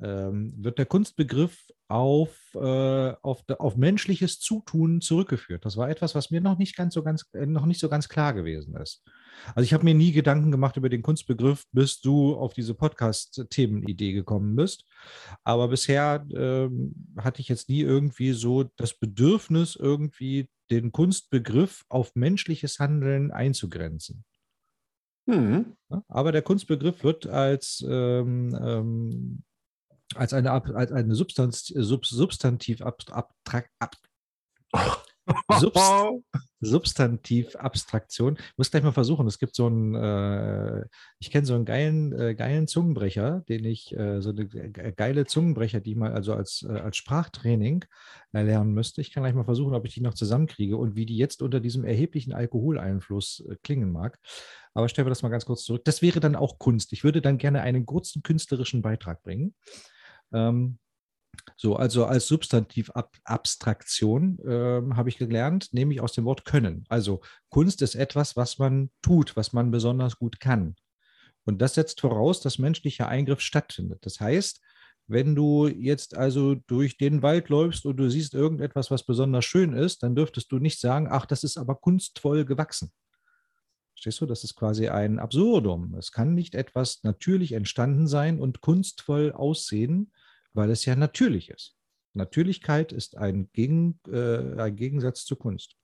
ähm, 0.02 0.54
wird 0.58 0.78
der 0.78 0.86
Kunstbegriff 0.86 1.72
auf, 1.88 2.38
äh, 2.54 3.14
auf, 3.22 3.44
auf 3.48 3.78
menschliches 3.78 4.40
Zutun 4.40 5.02
zurückgeführt. 5.02 5.66
Das 5.66 5.78
war 5.78 5.90
etwas, 5.90 6.16
was 6.16 6.32
mir 6.32 6.42
noch 6.42 6.58
nicht 6.58 6.76
ganz 6.76 6.94
so 6.94 7.04
ganz, 7.04 7.26
äh, 7.34 7.46
noch 7.46 7.66
nicht 7.66 7.80
so 7.80 7.90
ganz 7.90 8.10
klar 8.10 8.34
gewesen 8.34 8.76
ist. 8.76 9.04
Also 9.56 9.64
ich 9.64 9.74
habe 9.74 9.86
mir 9.86 9.94
nie 9.94 10.12
Gedanken 10.12 10.52
gemacht 10.52 10.78
über 10.78 10.90
den 10.90 11.02
Kunstbegriff, 11.02 11.64
bis 11.72 12.02
du 12.02 12.36
auf 12.36 12.54
diese 12.54 12.74
Podcast-Themenidee 12.74 14.14
gekommen 14.14 14.56
bist. 14.56 14.86
Aber 15.44 15.70
bisher 15.70 16.26
ähm, 16.36 16.94
hatte 17.18 17.42
ich 17.42 17.48
jetzt 17.48 17.70
nie 17.70 17.82
irgendwie 17.82 18.34
so 18.34 18.66
das 18.76 18.94
Bedürfnis, 18.94 19.76
irgendwie 19.76 20.50
den 20.70 20.92
Kunstbegriff 20.92 21.86
auf 21.88 22.16
menschliches 22.16 22.80
Handeln 22.80 23.32
einzugrenzen. 23.32 24.26
Mhm. 25.28 25.76
Aber 26.08 26.32
der 26.32 26.42
Kunstbegriff 26.42 27.04
wird 27.04 27.28
als, 27.28 27.86
ähm, 27.88 28.58
ähm, 28.62 29.44
als 30.16 30.34
eine, 30.34 30.52
Ab- 30.52 30.70
als 30.74 30.92
eine 30.92 31.16
Substanz, 31.16 31.66
Sub, 31.68 32.06
Substantiv 32.06 32.82
abstrakt, 32.82 33.72
ab, 33.80 33.96
Subst- 35.50 36.22
Substantivabstraktion. 36.62 38.38
Ich 38.38 38.58
muss 38.58 38.72
gleich 38.72 38.84
mal 38.84 38.94
versuchen. 38.94 39.28
Es 39.28 39.40
gibt 39.40 39.56
so 39.56 39.66
einen, 39.68 39.94
äh, 39.94 40.86
ich 41.20 41.32
kenne 41.32 41.46
so 41.46 41.54
einen 41.56 41.66
geilen, 41.66 42.14
äh, 42.18 42.34
geilen 42.34 42.68
Zungenbrecher, 42.68 43.44
den 43.50 43.66
ich, 43.66 43.96
äh, 43.96 44.22
so 44.22 44.30
eine 44.30 44.48
ge- 44.48 44.94
geile 44.96 45.26
Zungenbrecher, 45.26 45.82
die 45.82 45.96
mal 45.96 46.14
also 46.14 46.34
als, 46.34 46.66
äh, 46.68 46.72
als 46.72 46.96
Sprachtraining 46.98 47.84
äh, 48.34 48.42
lernen 48.44 48.74
müsste. 48.74 49.02
Ich 49.02 49.12
kann 49.12 49.24
gleich 49.24 49.36
mal 49.36 49.44
versuchen, 49.44 49.76
ob 49.76 49.86
ich 49.86 49.94
die 49.94 50.02
noch 50.02 50.14
zusammenkriege 50.14 50.78
und 50.78 50.96
wie 50.96 51.06
die 51.06 51.18
jetzt 51.18 51.42
unter 51.42 51.60
diesem 51.60 51.84
erheblichen 51.84 52.34
Alkoholeinfluss 52.34 53.44
äh, 53.50 53.56
klingen 53.64 53.92
mag. 53.92 54.18
Aber 54.74 54.88
stellen 54.88 55.06
wir 55.08 55.10
das 55.12 55.24
mal 55.24 55.30
ganz 55.30 55.46
kurz 55.46 55.64
zurück. 55.64 55.84
Das 55.86 56.02
wäre 56.02 56.20
dann 56.22 56.36
auch 56.38 56.58
Kunst. 56.58 56.94
Ich 56.94 57.04
würde 57.04 57.22
dann 57.22 57.38
gerne 57.38 57.62
einen 57.62 57.86
kurzen 57.86 58.24
künstlerischen 58.24 58.82
Beitrag 58.82 59.22
bringen. 59.24 59.56
Ähm, 60.34 60.80
so, 61.56 61.76
also 61.76 62.06
als 62.06 62.28
Substantivabstraktion 62.28 64.40
ähm, 64.46 64.98
habe 64.98 65.10
ich 65.10 65.18
gelernt, 65.18 65.74
nehme 65.74 65.94
ich 65.94 66.02
aus 66.02 66.14
dem 66.14 66.26
Wort 66.26 66.46
können. 66.46 66.86
Also 66.90 67.22
Kunst 67.50 67.82
ist 67.82 67.96
etwas, 67.96 68.36
was 68.36 68.60
man 68.60 68.92
tut, 69.02 69.36
was 69.36 69.54
man 69.54 69.72
besonders 69.72 70.18
gut 70.18 70.40
kann. 70.40 70.76
Und 71.46 71.62
das 71.62 71.76
setzt 71.76 72.02
voraus, 72.02 72.42
dass 72.42 72.60
menschlicher 72.60 73.08
Eingriff 73.08 73.40
stattfindet. 73.40 74.06
Das 74.06 74.20
heißt, 74.20 74.62
wenn 75.08 75.36
du 75.36 75.68
jetzt 75.68 76.18
also 76.18 76.56
durch 76.56 76.98
den 76.98 77.22
Wald 77.22 77.48
läufst 77.48 77.86
und 77.86 77.96
du 77.96 78.10
siehst 78.10 78.34
irgendetwas, 78.34 78.92
was 78.92 79.06
besonders 79.06 79.46
schön 79.46 79.72
ist, 79.72 80.04
dann 80.04 80.16
dürftest 80.16 80.52
du 80.52 80.60
nicht 80.60 80.82
sagen, 80.82 81.08
ach, 81.10 81.26
das 81.26 81.46
ist 81.46 81.58
aber 81.58 81.76
kunstvoll 81.76 82.44
gewachsen. 82.44 82.92
Verstehst 83.94 84.20
du? 84.20 84.26
Das 84.26 84.44
ist 84.44 84.56
quasi 84.56 84.90
ein 84.90 85.18
Absurdum. 85.18 85.96
Es 85.96 86.12
kann 86.12 86.36
nicht 86.36 86.54
etwas 86.54 87.04
natürlich 87.04 87.54
entstanden 87.54 88.08
sein 88.08 88.40
und 88.40 88.60
kunstvoll 88.60 89.32
aussehen, 89.32 90.12
weil 90.58 90.72
es 90.72 90.86
ja 90.86 90.96
natürlich 90.96 91.52
ist. 91.52 91.78
Natürlichkeit 92.14 92.92
ist 92.92 93.16
ein, 93.16 93.50
Gegen, 93.54 94.00
äh, 94.08 94.60
ein 94.60 94.76
Gegensatz 94.76 95.24
zur 95.24 95.38
Kunst. 95.38 95.76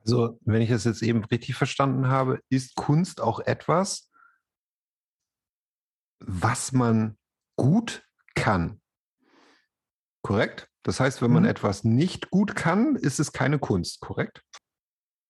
Also, 0.00 0.40
wenn 0.46 0.62
ich 0.62 0.70
das 0.70 0.84
jetzt 0.84 1.02
eben 1.02 1.22
richtig 1.24 1.54
verstanden 1.54 2.06
habe, 2.08 2.40
ist 2.48 2.74
Kunst 2.74 3.20
auch 3.20 3.40
etwas, 3.40 4.10
was 6.20 6.72
man 6.72 7.18
gut 7.56 8.02
kann. 8.34 8.80
Korrekt? 10.22 10.70
Das 10.82 10.98
heißt, 10.98 11.20
wenn 11.20 11.30
man 11.30 11.42
Mhm. 11.42 11.50
etwas 11.50 11.84
nicht 11.84 12.30
gut 12.30 12.56
kann, 12.56 12.96
ist 12.96 13.20
es 13.20 13.32
keine 13.32 13.58
Kunst, 13.58 14.00
korrekt? 14.00 14.42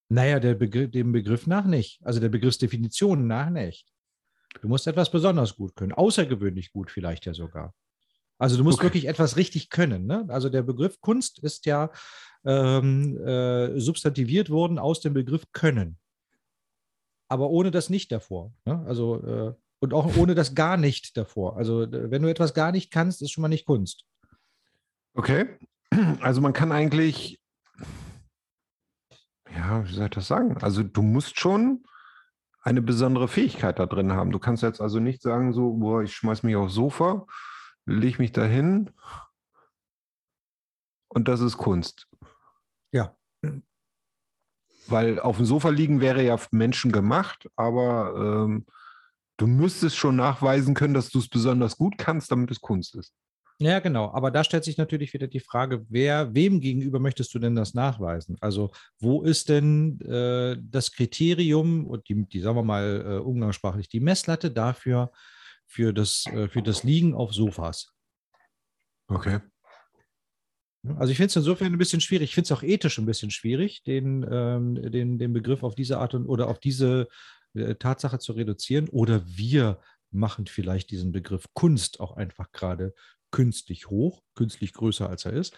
Naja, 0.08 0.38
der 0.38 0.54
Begriff, 0.54 0.92
dem 0.92 1.10
Begriff 1.10 1.48
nach 1.48 1.64
nicht. 1.64 2.00
Also 2.04 2.20
der 2.20 2.28
Begriffsdefinition 2.28 3.26
nach 3.26 3.50
nicht. 3.50 3.92
Du 4.60 4.68
musst 4.68 4.86
etwas 4.86 5.10
besonders 5.10 5.56
gut 5.56 5.74
können, 5.74 5.92
außergewöhnlich 5.92 6.70
gut 6.70 6.92
vielleicht 6.92 7.26
ja 7.26 7.34
sogar. 7.34 7.74
Also 8.38 8.56
du 8.56 8.64
musst 8.64 8.78
Okay. 8.78 8.86
wirklich 8.86 9.08
etwas 9.08 9.36
richtig 9.36 9.70
können. 9.70 10.06
Ne? 10.06 10.24
Also 10.28 10.48
der 10.48 10.62
Begriff 10.62 11.00
Kunst 11.00 11.40
ist 11.40 11.66
ja 11.66 11.90
ähm, 12.44 13.18
äh, 13.18 13.78
substantiviert 13.80 14.48
worden 14.48 14.78
aus 14.78 15.00
dem 15.00 15.12
Begriff 15.12 15.44
können. 15.52 15.98
Aber 17.28 17.50
ohne 17.50 17.70
das 17.70 17.90
nicht 17.90 18.10
davor. 18.12 18.52
Ne? 18.64 18.84
Also 18.86 19.22
äh, 19.24 19.54
und 19.80 19.94
auch 19.94 20.16
ohne 20.16 20.34
das 20.34 20.54
gar 20.54 20.76
nicht 20.76 21.16
davor. 21.16 21.56
Also 21.56 21.82
äh, 21.82 22.10
wenn 22.10 22.22
du 22.22 22.30
etwas 22.30 22.54
gar 22.54 22.72
nicht 22.72 22.90
kannst, 22.90 23.22
ist 23.22 23.32
schon 23.32 23.42
mal 23.42 23.48
nicht 23.48 23.66
Kunst. 23.66 24.04
Okay. 25.14 25.58
Also 26.20 26.40
man 26.40 26.52
kann 26.52 26.70
eigentlich, 26.70 27.40
ja, 29.54 29.84
wie 29.88 29.92
soll 29.92 30.04
ich 30.04 30.10
das 30.10 30.28
sagen? 30.28 30.58
Also 30.58 30.82
du 30.82 31.02
musst 31.02 31.40
schon 31.40 31.84
eine 32.62 32.82
besondere 32.82 33.26
Fähigkeit 33.28 33.78
da 33.78 33.86
drin 33.86 34.12
haben. 34.12 34.30
Du 34.30 34.38
kannst 34.38 34.62
jetzt 34.62 34.80
also 34.80 35.00
nicht 35.00 35.22
sagen, 35.22 35.52
so, 35.52 35.72
boah, 35.72 36.02
ich 36.02 36.14
schmeiß 36.14 36.42
mich 36.42 36.56
aufs 36.56 36.74
Sofa, 36.74 37.26
leg 37.88 38.18
mich 38.18 38.32
dahin 38.32 38.90
und 41.08 41.28
das 41.28 41.40
ist 41.40 41.56
Kunst. 41.56 42.06
Ja. 42.92 43.16
Weil 44.86 45.20
auf 45.20 45.36
dem 45.36 45.46
Sofa 45.46 45.70
liegen 45.70 46.00
wäre 46.00 46.22
ja 46.22 46.38
Menschen 46.50 46.92
gemacht, 46.92 47.48
aber 47.56 48.44
ähm, 48.46 48.66
du 49.36 49.46
müsstest 49.46 49.96
schon 49.96 50.16
nachweisen 50.16 50.74
können, 50.74 50.94
dass 50.94 51.10
du 51.10 51.18
es 51.18 51.28
besonders 51.28 51.76
gut 51.76 51.98
kannst, 51.98 52.30
damit 52.30 52.50
es 52.50 52.60
Kunst 52.60 52.94
ist. 52.94 53.14
Ja, 53.60 53.80
genau. 53.80 54.12
Aber 54.12 54.30
da 54.30 54.44
stellt 54.44 54.62
sich 54.62 54.78
natürlich 54.78 55.12
wieder 55.14 55.26
die 55.26 55.40
Frage, 55.40 55.84
wer, 55.88 56.32
wem 56.32 56.60
gegenüber 56.60 57.00
möchtest 57.00 57.34
du 57.34 57.40
denn 57.40 57.56
das 57.56 57.74
nachweisen? 57.74 58.36
Also, 58.40 58.70
wo 59.00 59.22
ist 59.22 59.48
denn 59.48 60.00
äh, 60.02 60.56
das 60.62 60.92
Kriterium 60.92 61.86
und 61.86 62.08
die, 62.08 62.24
die, 62.26 62.40
sagen 62.40 62.56
wir 62.56 62.62
mal, 62.62 63.04
äh, 63.04 63.18
umgangssprachlich, 63.18 63.88
die 63.88 63.98
Messlatte 63.98 64.52
dafür, 64.52 65.10
für 65.68 65.92
das, 65.92 66.26
äh, 66.26 66.48
für 66.48 66.62
das 66.62 66.82
Liegen 66.82 67.14
auf 67.14 67.32
Sofas? 67.32 67.92
Okay. 69.06 69.40
Also 70.96 71.10
ich 71.10 71.16
finde 71.16 71.28
es 71.28 71.36
insofern 71.36 71.72
ein 71.72 71.78
bisschen 71.78 72.00
schwierig. 72.00 72.30
Ich 72.30 72.34
finde 72.34 72.46
es 72.46 72.52
auch 72.52 72.62
ethisch 72.62 72.98
ein 72.98 73.06
bisschen 73.06 73.30
schwierig, 73.30 73.82
den, 73.82 74.26
ähm, 74.30 74.74
den, 74.90 75.18
den 75.18 75.32
Begriff 75.32 75.62
auf 75.62 75.74
diese 75.74 75.98
Art 75.98 76.14
und 76.14 76.26
oder 76.26 76.48
auf 76.48 76.58
diese 76.58 77.08
äh, 77.54 77.74
Tatsache 77.74 78.18
zu 78.18 78.32
reduzieren. 78.32 78.88
Oder 78.88 79.22
wir 79.26 79.80
machen 80.10 80.46
vielleicht 80.46 80.90
diesen 80.90 81.12
Begriff 81.12 81.46
Kunst 81.52 82.00
auch 82.00 82.16
einfach 82.16 82.50
gerade 82.52 82.94
künstlich 83.30 83.90
hoch, 83.90 84.22
künstlich 84.34 84.72
größer 84.72 85.08
als 85.08 85.26
er 85.26 85.34
ist. 85.34 85.56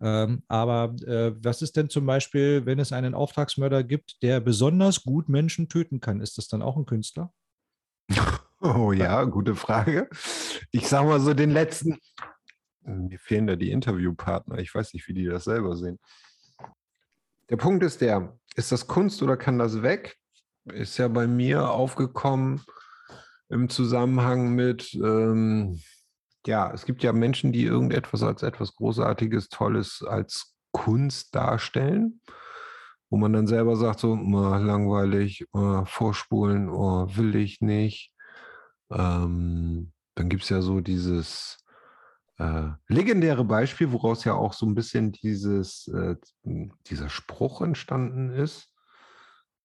Ähm, 0.00 0.42
aber 0.48 0.94
äh, 1.06 1.32
was 1.44 1.62
ist 1.62 1.76
denn 1.76 1.88
zum 1.88 2.06
Beispiel, 2.06 2.66
wenn 2.66 2.80
es 2.80 2.92
einen 2.92 3.14
Auftragsmörder 3.14 3.84
gibt, 3.84 4.22
der 4.22 4.40
besonders 4.40 5.04
gut 5.04 5.28
Menschen 5.28 5.68
töten 5.68 6.00
kann? 6.00 6.20
Ist 6.20 6.38
das 6.38 6.48
dann 6.48 6.62
auch 6.62 6.76
ein 6.76 6.86
Künstler? 6.86 7.32
Oh 8.62 8.92
ja, 8.92 9.24
gute 9.24 9.56
Frage. 9.56 10.08
Ich 10.70 10.88
sag 10.88 11.04
mal 11.04 11.18
so 11.20 11.34
den 11.34 11.50
letzten. 11.50 11.98
Mir 12.84 13.18
fehlen 13.18 13.48
da 13.48 13.56
die 13.56 13.72
Interviewpartner. 13.72 14.58
Ich 14.58 14.72
weiß 14.74 14.94
nicht, 14.94 15.08
wie 15.08 15.14
die 15.14 15.26
das 15.26 15.44
selber 15.44 15.76
sehen. 15.76 15.98
Der 17.50 17.56
Punkt 17.56 17.82
ist 17.82 18.00
der, 18.00 18.38
ist 18.54 18.70
das 18.70 18.86
Kunst 18.86 19.20
oder 19.22 19.36
kann 19.36 19.58
das 19.58 19.82
weg? 19.82 20.16
Ist 20.66 20.96
ja 20.98 21.08
bei 21.08 21.26
mir 21.26 21.70
aufgekommen 21.70 22.62
im 23.48 23.68
Zusammenhang 23.68 24.54
mit, 24.54 24.94
ähm, 24.94 25.80
ja, 26.46 26.72
es 26.72 26.86
gibt 26.86 27.02
ja 27.02 27.12
Menschen, 27.12 27.52
die 27.52 27.64
irgendetwas 27.64 28.22
als 28.22 28.42
etwas 28.44 28.76
Großartiges, 28.76 29.48
Tolles 29.48 30.04
als 30.06 30.54
Kunst 30.70 31.34
darstellen, 31.34 32.20
wo 33.10 33.16
man 33.16 33.32
dann 33.32 33.46
selber 33.48 33.76
sagt, 33.76 34.00
so, 34.00 34.12
"Oh, 34.12 34.54
langweilig, 34.56 35.44
vorspulen, 35.84 36.68
will 36.70 37.34
ich 37.36 37.60
nicht. 37.60 38.11
Ähm, 38.92 39.92
dann 40.14 40.28
gibt 40.28 40.42
es 40.42 40.48
ja 40.48 40.60
so 40.60 40.80
dieses 40.80 41.58
äh, 42.38 42.70
legendäre 42.88 43.44
Beispiel, 43.44 43.92
woraus 43.92 44.24
ja 44.24 44.34
auch 44.34 44.52
so 44.52 44.66
ein 44.66 44.74
bisschen 44.74 45.12
dieses, 45.12 45.88
äh, 45.88 46.16
dieser 46.86 47.08
Spruch 47.08 47.62
entstanden 47.62 48.30
ist. 48.30 48.68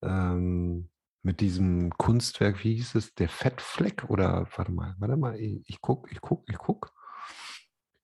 Ähm, 0.02 0.90
mit 1.24 1.42
diesem 1.42 1.90
Kunstwerk, 1.98 2.64
wie 2.64 2.76
hieß 2.76 2.96
es, 2.96 3.14
der 3.16 3.28
Fettfleck 3.28 4.10
oder 4.10 4.48
warte 4.56 4.72
mal, 4.72 4.96
warte 5.00 5.18
mal, 5.18 5.38
ich, 5.40 5.62
ich 5.68 5.82
guck, 5.82 6.10
ich 6.12 6.22
guck, 6.22 6.50
ich 6.50 6.58
guck. 6.58 6.94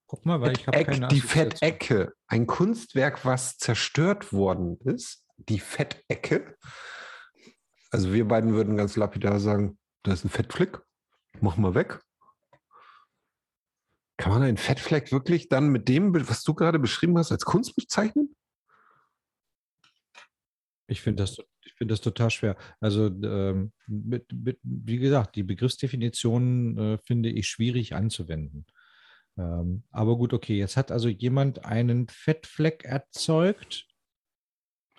Guck 0.08 0.26
mal, 0.26 0.42
weil 0.42 0.52
ich 0.52 0.68
habe 0.68 0.84
keine 0.84 1.08
die. 1.08 1.22
Fettecke, 1.22 2.14
ein 2.28 2.48
Kunstwerk, 2.48 3.26
was 3.26 3.58
zerstört 3.58 4.34
worden 4.34 4.78
ist, 4.82 5.24
die 5.38 5.60
Fettecke. 5.60 6.58
Also 7.92 8.12
wir 8.12 8.28
beiden 8.28 8.54
würden 8.54 8.76
ganz 8.76 8.96
lapidar 8.96 9.40
sagen, 9.40 9.78
da 10.04 10.14
ist 10.14 10.26
ein 10.26 10.30
Fettfleck, 10.30 10.82
mach 11.42 11.58
mal 11.58 11.76
weg. 11.76 12.00
Kann 14.18 14.32
man 14.32 14.44
einen 14.44 14.58
Fettfleck 14.58 15.12
wirklich 15.12 15.50
dann 15.50 15.70
mit 15.70 15.88
dem, 15.90 16.14
was 16.30 16.44
du 16.44 16.54
gerade 16.54 16.80
beschrieben 16.80 17.18
hast, 17.18 17.32
als 17.32 17.46
Kunst 17.46 17.76
bezeichnen? 17.76 18.36
Ich 20.88 21.02
finde 21.02 21.24
das, 21.24 21.40
ich 21.64 21.74
finde 21.74 21.94
das 21.94 22.02
total 22.02 22.30
schwer. 22.30 22.56
Also, 22.80 23.08
ähm, 23.08 23.72
mit, 23.88 24.32
mit, 24.32 24.60
wie 24.62 24.98
gesagt, 24.98 25.36
die 25.36 25.44
Begriffsdefinition 25.44 26.78
äh, 26.78 26.98
finde 27.00 27.30
ich 27.30 27.48
schwierig 27.48 27.96
anzuwenden. 27.96 28.66
Ähm, 29.38 29.84
aber 29.92 30.16
gut, 30.18 30.34
okay, 30.34 30.58
jetzt 30.58 30.78
hat 30.78 30.92
also 30.92 31.10
jemand 31.10 31.66
einen 31.66 32.08
Fettfleck 32.08 32.84
erzeugt. 32.84 33.88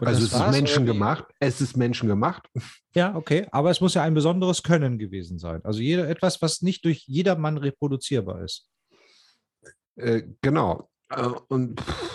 Und 0.00 0.08
also 0.08 0.24
es 0.24 0.32
ist 0.32 0.50
menschengemacht. 0.50 1.24
Es 1.38 1.60
ist 1.60 1.76
menschengemacht. 1.76 2.48
Ja, 2.94 3.14
okay, 3.14 3.46
aber 3.52 3.70
es 3.70 3.80
muss 3.80 3.94
ja 3.94 4.02
ein 4.02 4.14
besonderes 4.14 4.62
Können 4.62 4.98
gewesen 4.98 5.38
sein. 5.38 5.64
Also 5.64 5.80
jeder, 5.80 6.08
etwas, 6.08 6.42
was 6.42 6.62
nicht 6.62 6.84
durch 6.84 7.04
jedermann 7.06 7.58
reproduzierbar 7.58 8.42
ist. 8.42 8.68
Äh, 9.96 10.22
genau. 10.42 10.90
Äh, 11.10 11.28
und 11.48 11.80
pff, 11.80 12.14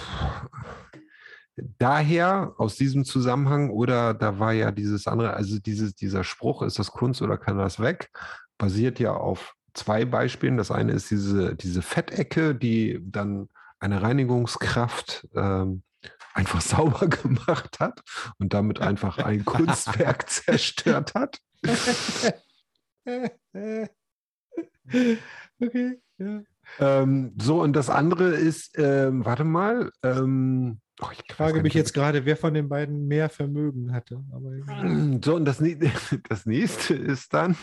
daher 1.78 2.54
aus 2.58 2.76
diesem 2.76 3.06
Zusammenhang 3.06 3.70
oder 3.70 4.14
da 4.14 4.40
war 4.40 4.54
ja 4.54 4.72
dieses 4.72 5.08
andere, 5.08 5.34
also 5.34 5.60
dieses, 5.60 5.96
dieser 5.96 6.24
Spruch, 6.24 6.62
ist 6.62 6.80
das 6.80 6.92
Kunst 6.92 7.22
oder 7.22 7.38
kann 7.38 7.58
das 7.58 7.80
weg, 7.80 8.10
basiert 8.58 9.00
ja 9.00 9.14
auf 9.14 9.56
zwei 9.74 10.06
Beispielen. 10.06 10.58
Das 10.58 10.72
eine 10.72 10.94
ist 10.94 11.12
diese, 11.12 11.56
diese 11.56 11.82
Fettecke, 11.82 12.56
die 12.56 13.00
dann 13.02 13.50
eine 13.80 14.02
Reinigungskraft 14.02 15.28
ähm, 15.36 15.84
einfach 16.34 16.62
sauber 16.62 17.08
gemacht 17.08 17.80
hat 17.80 18.02
und 18.38 18.54
damit 18.54 18.82
einfach 18.82 19.20
ein 19.20 19.46
Kunstwerk 19.46 20.30
zerstört 20.32 21.14
hat. 21.14 21.40
okay, 25.62 26.02
ja. 26.18 26.42
Ähm, 26.78 27.34
so, 27.42 27.62
und 27.62 27.74
das 27.74 27.90
andere 27.90 28.36
ist, 28.36 28.78
ähm, 28.78 29.26
warte 29.26 29.44
mal, 29.44 29.92
ähm, 30.04 30.80
oh, 31.02 31.08
ich 31.12 31.34
frage 31.34 31.62
mich 31.62 31.74
jetzt 31.74 31.94
gerade, 31.94 32.26
wer 32.26 32.38
von 32.38 32.54
den 32.54 32.70
beiden 32.70 33.08
mehr 33.08 33.30
Vermögen 33.30 33.92
hatte. 33.92 34.24
Aber 34.32 34.52
so, 35.24 35.36
und 35.36 35.46
das, 35.46 35.64
das 36.30 36.46
nächste 36.46 36.94
ist 36.94 37.34
dann, 37.34 37.58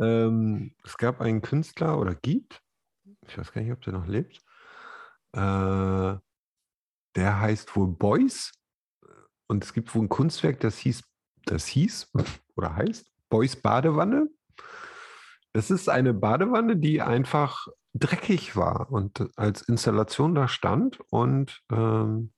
ähm, 0.00 0.74
es 0.84 0.96
gab 0.96 1.20
einen 1.20 1.42
Künstler 1.42 1.98
oder 1.98 2.14
gibt, 2.14 2.62
ich 3.28 3.36
weiß 3.36 3.52
gar 3.52 3.60
nicht, 3.60 3.72
ob 3.72 3.82
der 3.82 3.92
noch 3.92 4.06
lebt, 4.06 4.40
äh, 5.34 6.14
der 7.16 7.40
heißt 7.40 7.74
wohl 7.76 7.88
Beuys 7.88 8.52
und 9.46 9.64
es 9.64 9.72
gibt 9.72 9.94
wohl 9.94 10.02
ein 10.02 10.08
Kunstwerk, 10.08 10.60
das 10.60 10.78
hieß, 10.78 11.02
das 11.44 11.66
hieß 11.66 12.10
oder 12.56 12.74
heißt 12.74 13.06
Beuys 13.28 13.56
Badewanne. 13.56 14.28
Das 15.52 15.70
ist 15.70 15.88
eine 15.88 16.14
Badewanne, 16.14 16.76
die 16.76 17.02
einfach 17.02 17.66
dreckig 17.94 18.56
war 18.56 18.90
und 18.90 19.28
als 19.36 19.62
Installation 19.62 20.34
da 20.34 20.48
stand. 20.48 21.00
Und 21.10 21.62
ähm, 21.70 22.32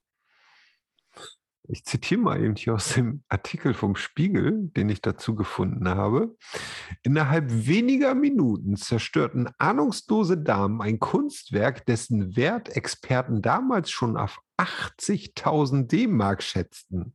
ich 1.68 1.84
zitiere 1.84 2.20
mal 2.20 2.42
eben 2.42 2.56
hier 2.56 2.74
aus 2.74 2.94
dem 2.94 3.22
Artikel 3.28 3.72
vom 3.72 3.96
Spiegel, 3.96 4.68
den 4.76 4.88
ich 4.88 5.00
dazu 5.00 5.34
gefunden 5.34 5.88
habe. 5.88 6.36
Innerhalb 7.02 7.46
weniger 7.48 8.14
Minuten 8.14 8.76
zerstörten 8.76 9.48
ahnungslose 9.58 10.36
Damen 10.36 10.82
ein 10.82 10.98
Kunstwerk, 10.98 11.86
dessen 11.86 12.36
Wert 12.36 12.68
Experten 12.70 13.40
damals 13.40 13.90
schon 13.90 14.16
auf 14.16 14.40
80.000 14.58 15.86
D-Mark 15.86 16.42
schätzten. 16.42 17.14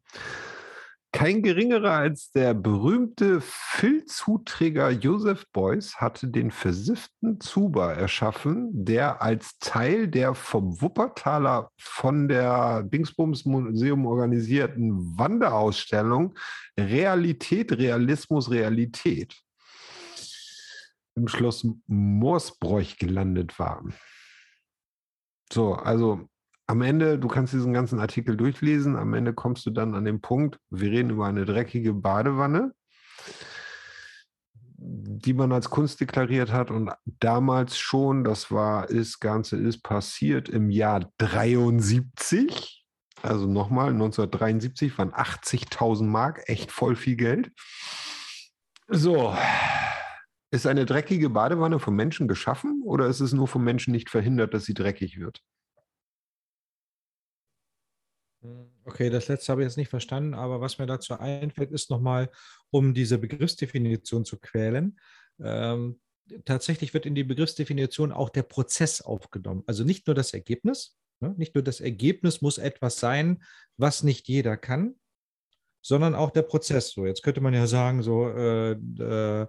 Kein 1.11 1.41
geringerer 1.41 1.93
als 1.93 2.31
der 2.31 2.53
berühmte 2.53 3.41
Filzhutträger 3.41 4.91
Joseph 4.91 5.47
Beuys 5.51 5.95
hatte 5.95 6.27
den 6.27 6.51
versifften 6.51 7.41
Zuber 7.41 7.95
erschaffen, 7.95 8.85
der 8.85 9.19
als 9.19 9.57
Teil 9.57 10.07
der 10.07 10.35
vom 10.35 10.79
Wuppertaler 10.81 11.71
von 11.79 12.27
der 12.27 12.83
Dingsbums 12.83 13.45
Museum 13.45 14.05
organisierten 14.05 15.17
Wanderausstellung 15.17 16.37
Realität, 16.79 17.71
Realismus, 17.71 18.51
Realität 18.51 19.35
im 21.15 21.27
Schloss 21.27 21.67
Morsbroich 21.87 22.97
gelandet 22.97 23.57
war. 23.57 23.83
So, 25.51 25.73
also 25.73 26.29
am 26.69 26.83
Ende, 26.83 27.17
du 27.17 27.27
kannst 27.27 27.51
diesen 27.51 27.73
ganzen 27.73 27.99
Artikel 27.99 28.37
durchlesen, 28.37 28.95
am 28.95 29.15
Ende 29.15 29.33
kommst 29.33 29.65
du 29.65 29.71
dann 29.71 29.95
an 29.95 30.05
den 30.05 30.21
Punkt, 30.21 30.59
wir 30.69 30.91
reden 30.91 31.09
über 31.09 31.25
eine 31.25 31.43
dreckige 31.43 31.95
Badewanne, 31.95 32.73
die 34.77 35.33
man 35.33 35.51
als 35.51 35.71
Kunst 35.71 35.99
deklariert 35.99 36.51
hat 36.51 36.69
und 36.69 36.91
damals 37.05 37.79
schon, 37.79 38.23
das 38.23 38.51
war, 38.51 38.85
das 38.85 39.19
Ganze 39.19 39.57
ist 39.57 39.81
passiert 39.81 40.47
im 40.47 40.69
Jahr 40.69 41.11
73, 41.17 42.85
also 43.23 43.47
nochmal, 43.47 43.89
1973 43.89 44.95
waren 44.99 45.11
80.000 45.11 46.03
Mark, 46.03 46.43
echt 46.45 46.71
voll 46.71 46.95
viel 46.95 47.15
Geld. 47.15 47.51
So, 48.87 49.35
ist 50.51 50.67
eine 50.67 50.85
dreckige 50.85 51.31
Badewanne 51.31 51.79
vom 51.79 51.95
Menschen 51.95 52.27
geschaffen 52.27 52.83
oder 52.85 53.07
ist 53.07 53.21
es 53.21 53.33
nur 53.33 53.47
vom 53.47 53.63
Menschen 53.63 53.91
nicht 53.91 54.11
verhindert, 54.11 54.53
dass 54.53 54.65
sie 54.65 54.75
dreckig 54.75 55.19
wird? 55.19 55.41
Okay, 58.85 59.09
das 59.09 59.27
letzte 59.27 59.51
habe 59.51 59.61
ich 59.61 59.65
jetzt 59.65 59.77
nicht 59.77 59.89
verstanden, 59.89 60.33
aber 60.33 60.61
was 60.61 60.77
mir 60.77 60.85
dazu 60.85 61.13
einfällt, 61.19 61.71
ist 61.71 61.89
nochmal, 61.89 62.29
um 62.69 62.93
diese 62.93 63.17
Begriffsdefinition 63.17 64.23
zu 64.23 64.39
quälen. 64.39 64.99
Ähm, 65.43 65.99
tatsächlich 66.45 66.93
wird 66.93 67.05
in 67.05 67.15
die 67.15 67.23
Begriffsdefinition 67.23 68.11
auch 68.11 68.29
der 68.29 68.43
Prozess 68.43 69.01
aufgenommen. 69.01 69.63
Also 69.67 69.83
nicht 69.83 70.07
nur 70.07 70.15
das 70.15 70.33
Ergebnis, 70.33 70.97
ne? 71.19 71.33
nicht 71.37 71.55
nur 71.55 71.63
das 71.63 71.81
Ergebnis 71.81 72.41
muss 72.41 72.57
etwas 72.57 72.99
sein, 72.99 73.43
was 73.77 74.03
nicht 74.03 74.27
jeder 74.29 74.55
kann, 74.55 74.95
sondern 75.81 76.15
auch 76.15 76.31
der 76.31 76.43
Prozess. 76.43 76.91
So, 76.91 77.05
jetzt 77.05 77.23
könnte 77.23 77.41
man 77.41 77.53
ja 77.53 77.67
sagen, 77.67 78.03
so 78.03 78.29
äh, 78.29 78.71
äh, 78.71 79.47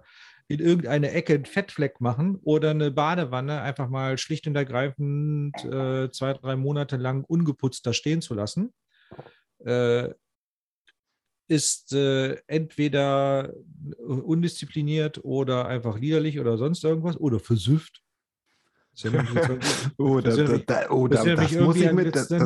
in 0.49 0.59
irgendeine 0.59 1.11
Ecke 1.11 1.33
einen 1.33 1.45
Fettfleck 1.45 2.01
machen 2.01 2.35
oder 2.43 2.71
eine 2.71 2.91
Badewanne 2.91 3.61
einfach 3.61 3.87
mal 3.87 4.17
schlicht 4.17 4.47
und 4.47 4.55
ergreifend 4.55 5.55
äh, 5.63 6.11
zwei, 6.11 6.33
drei 6.33 6.57
Monate 6.57 6.97
lang 6.97 7.23
ungeputzt 7.23 7.85
da 7.85 7.93
stehen 7.93 8.21
zu 8.21 8.33
lassen 8.33 8.73
äh, 9.65 10.09
ist 11.47 11.91
äh, 11.91 12.37
entweder 12.47 13.53
undiszipliniert 13.97 15.23
oder 15.25 15.67
einfach 15.67 15.99
liederlich 15.99 16.39
oder 16.39 16.57
sonst 16.57 16.83
irgendwas 16.83 17.17
oder 17.17 17.39
versüfft. 17.39 18.01
oh, 19.97 20.19
da, 20.19 20.35
da, 20.35 20.57
da, 20.57 20.89
oh, 20.89 21.07
da, 21.07 21.23
das 21.23 21.51
muss 21.53 21.75
ich 21.77 21.91
mit. 21.91 22.15
Da, 22.15 22.25
da, 22.25 22.45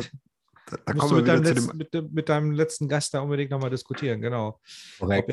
da 0.84 0.94
musst 0.94 1.10
du 1.10 1.16
mit 1.16 1.28
deinem, 1.28 1.42
letzten, 1.44 1.76
mit, 1.76 2.12
mit 2.12 2.28
deinem, 2.28 2.52
letzten, 2.52 2.88
Gast 2.88 3.14
da 3.14 3.20
unbedingt 3.20 3.50
nochmal 3.50 3.70
diskutieren, 3.70 4.20
genau. 4.20 4.60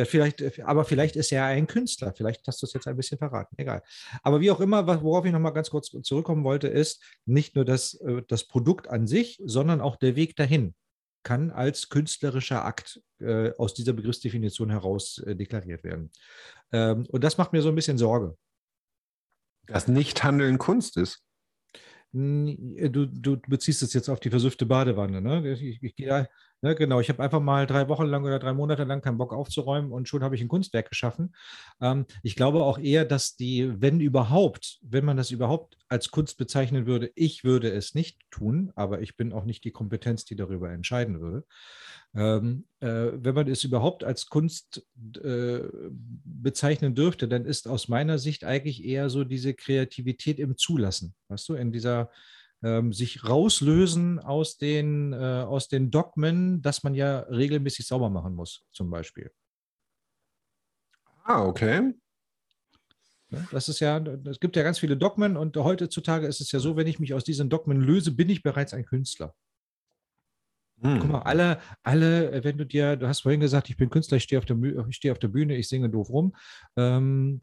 vielleicht, 0.06 0.62
aber 0.64 0.86
vielleicht 0.86 1.16
ist 1.16 1.32
er 1.32 1.46
ein 1.46 1.66
Künstler, 1.66 2.14
vielleicht 2.16 2.46
hast 2.48 2.62
du 2.62 2.68
es 2.68 2.74
jetzt 2.74 2.88
ein 2.88 2.96
bisschen 2.96 3.18
verraten, 3.18 3.56
egal. 3.58 3.82
Aber 4.22 4.42
wie 4.42 4.52
auch 4.52 4.60
immer, 4.60 4.86
worauf 5.04 5.26
ich 5.26 5.32
nochmal 5.32 5.54
ganz 5.54 5.72
kurz 5.72 5.90
zurückkommen 6.04 6.44
wollte, 6.44 6.68
ist 6.68 7.02
nicht 7.26 7.56
nur 7.56 7.66
das, 7.66 7.96
äh, 7.96 8.22
das 8.28 8.44
Produkt 8.48 8.88
an 8.90 9.08
sich, 9.08 9.42
sondern 9.44 9.82
auch 9.82 9.96
der 9.96 10.16
Weg 10.16 10.36
dahin 10.36 10.76
kann 11.24 11.52
als 11.52 11.90
künstlerischer 11.90 12.66
Akt 12.66 13.02
äh, 13.20 13.52
aus 13.58 13.74
dieser 13.74 13.94
Begriffsdefinition 13.94 14.70
heraus 14.70 15.20
äh, 15.20 15.36
deklariert 15.36 15.84
werden. 15.84 16.12
Ähm, 16.72 17.06
und 17.10 17.24
das 17.24 17.38
macht 17.38 17.54
mir 17.54 17.62
so 17.62 17.70
ein 17.70 17.76
bisschen 17.76 17.98
Sorge. 17.98 18.38
Dass 19.68 19.88
Nichthandeln 19.88 20.58
Kunst 20.58 20.98
ist. 20.98 21.24
Äh, 22.14 22.90
du, 22.90 23.08
du 23.08 23.38
beziehst 23.48 23.82
es 23.82 23.94
jetzt 23.94 24.10
auf 24.10 24.20
die 24.20 24.30
versüffte 24.30 24.66
Badewanne. 24.66 25.22
Ne? 25.22 25.54
Ich, 25.54 25.62
ich, 25.62 25.84
ich, 25.84 25.98
ja, 25.98 26.28
ne, 26.64 26.76
genau, 26.76 27.00
ich 27.00 27.10
habe 27.10 27.22
einfach 27.22 27.42
mal 27.42 27.68
drei 27.68 27.90
Wochen 27.90 28.06
lang 28.06 28.24
oder 28.24 28.40
drei 28.40 28.54
Monate 28.54 28.86
lang 28.86 29.02
keinen 29.02 29.18
Bock 29.18 29.34
aufzuräumen 29.34 29.92
und 29.92 30.08
schon 30.08 30.24
habe 30.24 30.36
ich 30.36 30.42
ein 30.42 30.48
Kunstwerk 30.48 30.90
geschaffen. 30.90 31.36
Ähm, 31.82 32.06
ich 32.24 32.36
glaube 32.36 32.64
auch 32.64 32.80
eher, 32.80 33.06
dass 33.06 33.36
die, 33.36 33.82
wenn 33.82 34.00
überhaupt, 34.00 34.80
wenn 34.82 35.06
man 35.06 35.18
das 35.18 35.30
überhaupt 35.30 35.78
als 35.90 36.10
Kunst 36.10 36.38
bezeichnen 36.38 36.88
würde, 36.88 37.12
ich 37.16 37.44
würde 37.44 37.70
es 37.70 37.94
nicht 37.94 38.20
tun, 38.32 38.72
aber 38.76 39.02
ich 39.02 39.18
bin 39.18 39.34
auch 39.34 39.44
nicht 39.44 39.66
die 39.66 39.72
Kompetenz, 39.72 40.26
die 40.26 40.38
darüber 40.38 40.72
entscheiden 40.72 41.20
würde. 41.20 41.46
Ähm, 42.16 42.66
äh, 42.80 43.12
wenn 43.14 43.36
man 43.36 43.48
es 43.48 43.64
überhaupt 43.64 44.06
als 44.06 44.28
Kunst 44.28 44.88
äh, 45.22 45.60
bezeichnen 46.24 46.96
dürfte, 46.96 47.28
dann 47.28 47.46
ist 47.46 47.68
aus 47.68 47.90
meiner 47.90 48.20
Sicht 48.20 48.46
eigentlich 48.46 48.86
eher 48.86 49.10
so 49.10 49.26
diese 49.26 49.54
Kreativität 49.54 50.40
im 50.40 50.58
Zulassen, 50.58 51.14
weißt 51.28 51.50
du, 51.50 51.56
in 51.56 51.74
dieser 51.74 52.10
ähm, 52.64 52.94
sich 52.94 53.28
rauslösen 53.28 54.20
aus 54.20 54.58
den, 54.58 55.14
äh, 55.14 55.16
aus 55.16 55.68
den 55.68 55.92
Dogmen, 55.92 56.62
dass 56.62 56.84
man 56.84 56.96
ja 56.96 57.20
regelmäßig 57.20 57.86
sauber 57.86 58.10
machen 58.10 58.36
muss, 58.36 58.66
zum 58.72 58.90
Beispiel. 58.90 59.32
Ah, 61.24 61.46
okay. 61.46 61.94
Das 63.52 63.68
ist 63.68 63.80
ja, 63.80 63.98
es 63.98 64.40
gibt 64.40 64.56
ja 64.56 64.64
ganz 64.64 64.80
viele 64.80 64.96
Dogmen 64.96 65.38
und 65.38 65.58
heutzutage 65.58 66.28
ist 66.28 66.40
es 66.40 66.52
ja 66.52 66.60
so, 66.60 66.76
wenn 66.76 66.88
ich 66.88 67.00
mich 67.00 67.14
aus 67.14 67.24
diesen 67.24 67.50
Dogmen 67.50 67.82
löse, 67.82 68.12
bin 68.12 68.30
ich 68.30 68.44
bereits 68.44 68.74
ein 68.74 68.86
Künstler. 68.86 69.34
Hm. 70.82 71.00
Guck 71.00 71.10
mal, 71.10 71.22
alle, 71.22 71.60
alle, 71.82 72.44
wenn 72.44 72.58
du 72.58 72.66
dir, 72.66 72.96
du 72.96 73.08
hast 73.08 73.22
vorhin 73.22 73.40
gesagt, 73.40 73.70
ich 73.70 73.78
bin 73.78 73.90
Künstler, 73.90 74.18
ich 74.18 74.24
stehe 74.24 74.40
auf 74.40 74.46
der, 74.46 74.58
ich 74.88 74.96
stehe 74.96 75.12
auf 75.12 75.20
der 75.20 75.30
Bühne, 75.30 75.56
ich 75.56 75.68
singe 75.68 75.90
doof 75.90 76.10
rum. 76.10 76.36
Ähm, 76.76 77.42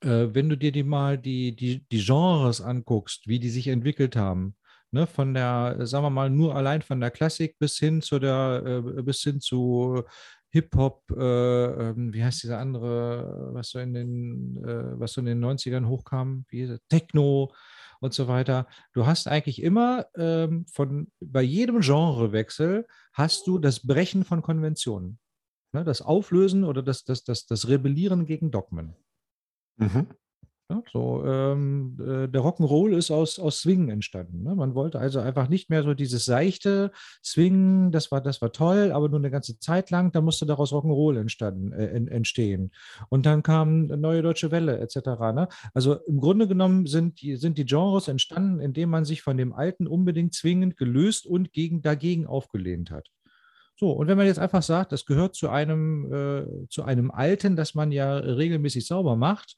äh, 0.00 0.28
wenn 0.32 0.48
du 0.48 0.56
dir 0.56 0.72
die 0.72 0.82
mal 0.82 1.18
die, 1.18 1.54
die, 1.54 1.84
die 1.90 2.04
Genres 2.04 2.60
anguckst, 2.60 3.26
wie 3.26 3.38
die 3.38 3.50
sich 3.50 3.68
entwickelt 3.68 4.16
haben, 4.16 4.56
ne, 4.90 5.06
von 5.06 5.34
der, 5.34 5.76
sagen 5.86 6.04
wir 6.04 6.10
mal, 6.10 6.30
nur 6.30 6.54
allein 6.54 6.82
von 6.82 7.00
der 7.00 7.10
Klassik 7.10 7.58
bis 7.58 7.78
hin 7.78 8.02
zu 8.02 8.18
der, 8.18 8.62
äh, 8.64 9.02
bis 9.02 9.22
hin 9.22 9.40
zu 9.40 10.04
Hip-Hop, 10.50 11.10
äh, 11.16 11.90
ähm, 11.90 12.12
wie 12.14 12.24
heißt 12.24 12.42
dieser 12.42 12.58
andere, 12.58 13.50
was 13.52 13.70
so 13.70 13.78
in 13.78 13.92
den, 13.92 14.56
äh, 14.64 14.98
was 14.98 15.12
so 15.12 15.20
in 15.20 15.26
den 15.26 15.44
90ern 15.44 15.86
hochkam, 15.86 16.46
wie 16.48 16.78
Techno, 16.88 17.52
und 18.00 18.14
so 18.14 18.28
weiter. 18.28 18.66
Du 18.92 19.06
hast 19.06 19.26
eigentlich 19.26 19.62
immer 19.62 20.06
ähm, 20.16 20.66
von, 20.72 21.10
bei 21.20 21.42
jedem 21.42 21.80
Genrewechsel 21.80 22.86
hast 23.12 23.46
du 23.46 23.58
das 23.58 23.86
Brechen 23.86 24.24
von 24.24 24.42
Konventionen. 24.42 25.18
Ne? 25.72 25.84
Das 25.84 26.02
Auflösen 26.02 26.64
oder 26.64 26.82
das, 26.82 27.04
das, 27.04 27.24
das, 27.24 27.46
das 27.46 27.68
Rebellieren 27.68 28.26
gegen 28.26 28.50
Dogmen. 28.50 28.94
Mhm. 29.78 30.06
Ja, 30.70 30.82
so, 30.92 31.24
ähm, 31.24 31.96
äh, 31.98 32.28
der 32.28 32.42
Rock'n'Roll 32.42 32.94
ist 32.94 33.10
aus, 33.10 33.38
aus 33.38 33.60
Swing 33.60 33.88
entstanden. 33.88 34.42
Ne? 34.42 34.54
Man 34.54 34.74
wollte 34.74 34.98
also 34.98 35.18
einfach 35.18 35.48
nicht 35.48 35.70
mehr 35.70 35.82
so 35.82 35.94
dieses 35.94 36.26
seichte 36.26 36.92
Swing, 37.24 37.90
das 37.90 38.10
war, 38.12 38.20
das 38.20 38.42
war 38.42 38.52
toll, 38.52 38.92
aber 38.92 39.08
nur 39.08 39.18
eine 39.18 39.30
ganze 39.30 39.58
Zeit 39.60 39.90
lang, 39.90 40.12
da 40.12 40.20
musste 40.20 40.44
daraus 40.44 40.72
Rock'n'Roll 40.72 41.18
entstanden, 41.18 41.72
äh, 41.72 41.86
entstehen. 41.86 42.70
Und 43.08 43.24
dann 43.24 43.42
kam 43.42 43.86
Neue 43.86 44.20
Deutsche 44.20 44.50
Welle 44.50 44.78
etc. 44.78 44.96
Ne? 45.32 45.48
Also 45.72 45.94
im 46.06 46.20
Grunde 46.20 46.46
genommen 46.46 46.84
sind 46.84 47.22
die, 47.22 47.36
sind 47.36 47.56
die 47.56 47.64
Genres 47.64 48.08
entstanden, 48.08 48.60
indem 48.60 48.90
man 48.90 49.06
sich 49.06 49.22
von 49.22 49.38
dem 49.38 49.54
Alten 49.54 49.86
unbedingt 49.86 50.34
zwingend 50.34 50.76
gelöst 50.76 51.26
und 51.26 51.54
gegen, 51.54 51.80
dagegen 51.80 52.26
aufgelehnt 52.26 52.90
hat. 52.90 53.08
So, 53.76 53.92
und 53.92 54.06
wenn 54.06 54.18
man 54.18 54.26
jetzt 54.26 54.40
einfach 54.40 54.62
sagt, 54.62 54.92
das 54.92 55.06
gehört 55.06 55.34
zu 55.34 55.48
einem, 55.48 56.12
äh, 56.12 56.68
zu 56.68 56.82
einem 56.82 57.10
Alten, 57.10 57.56
das 57.56 57.74
man 57.74 57.90
ja 57.90 58.18
regelmäßig 58.18 58.86
sauber 58.86 59.16
macht, 59.16 59.56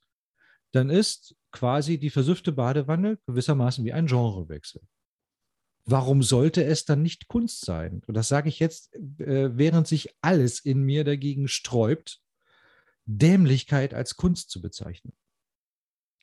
dann 0.72 0.90
ist 0.90 1.36
quasi 1.52 1.98
die 1.98 2.10
versüffte 2.10 2.52
Badewanne 2.52 3.18
gewissermaßen 3.26 3.84
wie 3.84 3.92
ein 3.92 4.06
Genrewechsel. 4.06 4.82
Warum 5.84 6.22
sollte 6.22 6.62
es 6.64 6.84
dann 6.84 7.02
nicht 7.02 7.28
Kunst 7.28 7.64
sein? 7.64 8.02
Und 8.06 8.14
das 8.14 8.28
sage 8.28 8.48
ich 8.48 8.58
jetzt, 8.58 8.94
äh, 8.94 9.56
während 9.56 9.88
sich 9.88 10.14
alles 10.20 10.60
in 10.60 10.82
mir 10.82 11.04
dagegen 11.04 11.48
sträubt, 11.48 12.20
Dämlichkeit 13.06 13.94
als 13.94 14.16
Kunst 14.16 14.50
zu 14.50 14.60
bezeichnen. 14.60 15.12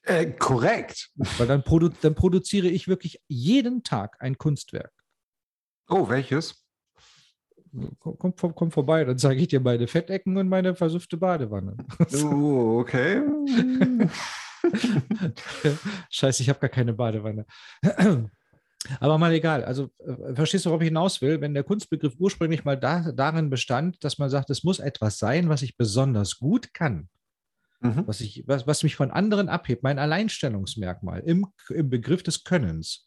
Äh, 0.03 0.31
korrekt. 0.31 1.09
Weil 1.15 1.47
dann, 1.47 1.63
produ 1.63 1.89
dann 1.89 2.15
produziere 2.15 2.67
ich 2.67 2.87
wirklich 2.87 3.21
jeden 3.27 3.83
Tag 3.83 4.15
ein 4.21 4.37
Kunstwerk. 4.37 4.93
Oh, 5.89 6.07
welches? 6.07 6.66
Komm, 7.99 8.35
komm, 8.35 8.55
komm 8.55 8.71
vorbei, 8.71 9.03
dann 9.03 9.17
zeige 9.17 9.41
ich 9.41 9.47
dir 9.49 9.59
meine 9.59 9.87
Fettecken 9.87 10.37
und 10.37 10.49
meine 10.49 10.75
versüffte 10.75 11.17
Badewanne. 11.17 11.77
Oh, 12.23 12.79
okay. 12.79 13.21
Scheiße, 16.09 16.43
ich 16.43 16.49
habe 16.49 16.59
gar 16.59 16.69
keine 16.69 16.93
Badewanne. 16.93 17.45
Aber 18.99 19.17
mal 19.17 19.33
egal. 19.33 19.63
Also 19.63 19.89
äh, 19.99 20.35
verstehst 20.35 20.65
du, 20.65 20.69
worauf 20.69 20.81
ich 20.81 20.87
hinaus 20.87 21.21
will? 21.21 21.41
Wenn 21.41 21.53
der 21.53 21.63
Kunstbegriff 21.63 22.15
ursprünglich 22.17 22.63
mal 22.63 22.77
da, 22.77 23.11
darin 23.11 23.49
bestand, 23.49 24.03
dass 24.03 24.17
man 24.17 24.29
sagt, 24.29 24.49
es 24.49 24.63
muss 24.63 24.79
etwas 24.79 25.19
sein, 25.19 25.49
was 25.49 25.61
ich 25.61 25.77
besonders 25.77 26.39
gut 26.39 26.73
kann, 26.73 27.09
mhm. 27.81 28.07
was, 28.07 28.21
ich, 28.21 28.43
was, 28.47 28.67
was 28.67 28.83
mich 28.83 28.95
von 28.95 29.11
anderen 29.11 29.49
abhebt, 29.49 29.83
mein 29.83 29.99
Alleinstellungsmerkmal 29.99 31.21
im, 31.21 31.47
im 31.69 31.89
Begriff 31.89 32.23
des 32.23 32.43
Könnens, 32.43 33.06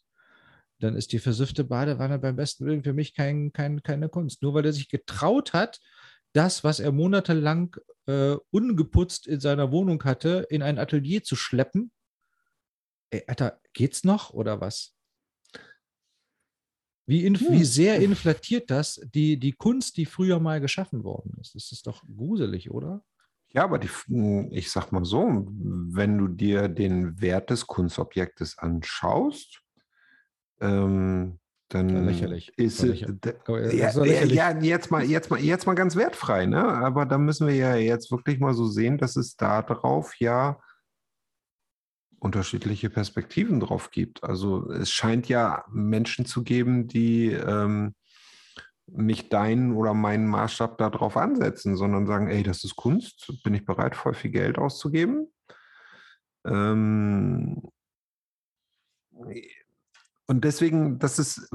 dann 0.83 0.95
ist 0.95 1.11
die 1.11 1.19
versiffte 1.19 1.63
Badewanne 1.63 2.19
beim 2.19 2.35
besten 2.35 2.65
Willen 2.65 2.83
für 2.83 2.93
mich 2.93 3.13
kein, 3.13 3.53
kein, 3.53 3.83
keine 3.83 4.09
Kunst. 4.09 4.41
Nur 4.41 4.53
weil 4.53 4.65
er 4.65 4.73
sich 4.73 4.89
getraut 4.89 5.53
hat, 5.53 5.79
das, 6.33 6.63
was 6.63 6.79
er 6.79 6.91
monatelang 6.91 7.75
äh, 8.07 8.35
ungeputzt 8.51 9.27
in 9.27 9.39
seiner 9.39 9.71
Wohnung 9.71 10.03
hatte, 10.03 10.45
in 10.49 10.63
ein 10.63 10.79
Atelier 10.79 11.23
zu 11.23 11.35
schleppen. 11.35 11.91
Ey, 13.09 13.23
Alter, 13.27 13.59
geht's 13.73 14.03
noch 14.03 14.31
oder 14.31 14.61
was? 14.61 14.95
Wie, 17.05 17.25
in, 17.25 17.35
hm. 17.35 17.51
wie 17.51 17.65
sehr 17.65 17.99
inflatiert 17.99 18.71
das 18.71 19.01
die, 19.13 19.37
die 19.37 19.51
Kunst, 19.51 19.97
die 19.97 20.05
früher 20.05 20.39
mal 20.39 20.61
geschaffen 20.61 21.03
worden 21.03 21.37
ist? 21.41 21.55
Das 21.55 21.71
ist 21.71 21.87
doch 21.87 22.03
gruselig, 22.05 22.71
oder? 22.71 23.03
Ja, 23.49 23.65
aber 23.65 23.79
die, 23.79 23.89
ich 24.51 24.71
sag 24.71 24.93
mal 24.93 25.03
so, 25.03 25.45
wenn 25.45 26.17
du 26.17 26.29
dir 26.29 26.69
den 26.69 27.19
Wert 27.19 27.49
des 27.49 27.67
Kunstobjektes 27.67 28.57
anschaust, 28.57 29.61
ähm, 30.61 31.39
dann 31.69 31.89
ja, 31.89 32.01
lächerlich. 32.01 32.57
ist 32.57 32.83
es 32.83 32.99
ja, 32.99 33.07
ja, 34.25 34.59
jetzt 34.59 34.91
mal 34.91 35.03
jetzt 35.03 35.29
mal 35.29 35.39
jetzt 35.39 35.65
mal 35.65 35.73
ganz 35.73 35.95
wertfrei, 35.95 36.45
ne? 36.45 36.63
Aber 36.63 37.05
da 37.05 37.17
müssen 37.17 37.47
wir 37.47 37.55
ja 37.55 37.75
jetzt 37.75 38.11
wirklich 38.11 38.39
mal 38.39 38.53
so 38.53 38.65
sehen, 38.65 38.97
dass 38.97 39.15
es 39.15 39.35
darauf 39.37 40.19
ja 40.19 40.59
unterschiedliche 42.19 42.89
Perspektiven 42.89 43.59
drauf 43.59 43.89
gibt. 43.89 44.23
Also 44.23 44.69
es 44.69 44.91
scheint 44.91 45.27
ja 45.27 45.65
Menschen 45.71 46.25
zu 46.25 46.43
geben, 46.43 46.87
die 46.87 47.31
ähm, 47.31 47.95
nicht 48.85 49.31
deinen 49.33 49.73
oder 49.73 49.93
meinen 49.93 50.27
Maßstab 50.27 50.77
darauf 50.77 51.17
ansetzen, 51.17 51.77
sondern 51.77 52.05
sagen, 52.05 52.27
ey, 52.27 52.43
das 52.43 52.63
ist 52.63 52.75
Kunst, 52.75 53.41
bin 53.43 53.53
ich 53.53 53.65
bereit, 53.65 53.95
voll 53.95 54.13
viel 54.13 54.31
Geld 54.31 54.57
auszugeben. 54.57 55.31
Ähm, 56.45 57.61
und 60.31 60.45
deswegen, 60.45 60.97
das 60.97 61.19
ist, 61.19 61.49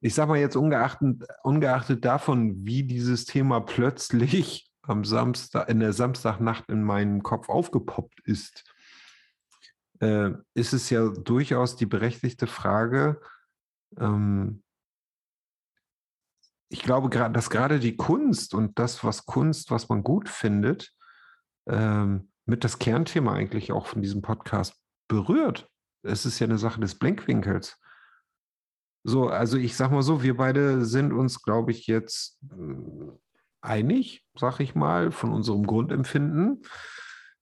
ich 0.00 0.12
sage 0.12 0.30
mal 0.30 0.40
jetzt 0.40 0.56
ungeachtet, 0.56 1.22
ungeachtet 1.44 2.04
davon, 2.04 2.66
wie 2.66 2.82
dieses 2.82 3.26
Thema 3.26 3.60
plötzlich 3.60 4.68
am 4.82 5.04
Samstag, 5.04 5.68
in 5.68 5.78
der 5.78 5.92
Samstagnacht 5.92 6.68
in 6.68 6.82
meinem 6.82 7.22
Kopf 7.22 7.48
aufgepoppt 7.48 8.18
ist, 8.24 8.64
äh, 10.00 10.30
ist 10.54 10.72
es 10.72 10.90
ja 10.90 11.10
durchaus 11.10 11.76
die 11.76 11.86
berechtigte 11.86 12.48
Frage, 12.48 13.20
ähm, 14.00 14.64
ich 16.70 16.82
glaube, 16.82 17.08
dass 17.08 17.50
gerade 17.50 17.78
die 17.78 17.94
Kunst 17.94 18.52
und 18.52 18.80
das, 18.80 19.04
was 19.04 19.26
Kunst, 19.26 19.70
was 19.70 19.88
man 19.88 20.02
gut 20.02 20.28
findet, 20.28 20.92
ähm, 21.68 22.32
mit 22.46 22.64
das 22.64 22.80
Kernthema 22.80 23.32
eigentlich 23.32 23.70
auch 23.70 23.86
von 23.86 24.02
diesem 24.02 24.22
Podcast 24.22 24.74
berührt 25.06 25.70
es 26.02 26.26
ist 26.26 26.38
ja 26.38 26.46
eine 26.46 26.58
Sache 26.58 26.80
des 26.80 26.94
Blinkwinkels. 26.96 27.80
So, 29.04 29.28
also 29.28 29.56
ich 29.56 29.76
sag 29.76 29.90
mal 29.90 30.02
so, 30.02 30.22
wir 30.22 30.36
beide 30.36 30.84
sind 30.84 31.12
uns, 31.12 31.42
glaube 31.42 31.70
ich, 31.70 31.86
jetzt 31.86 32.38
äh, 32.50 33.10
einig, 33.60 34.24
sag 34.34 34.60
ich 34.60 34.74
mal, 34.74 35.12
von 35.12 35.32
unserem 35.32 35.66
Grundempfinden, 35.66 36.62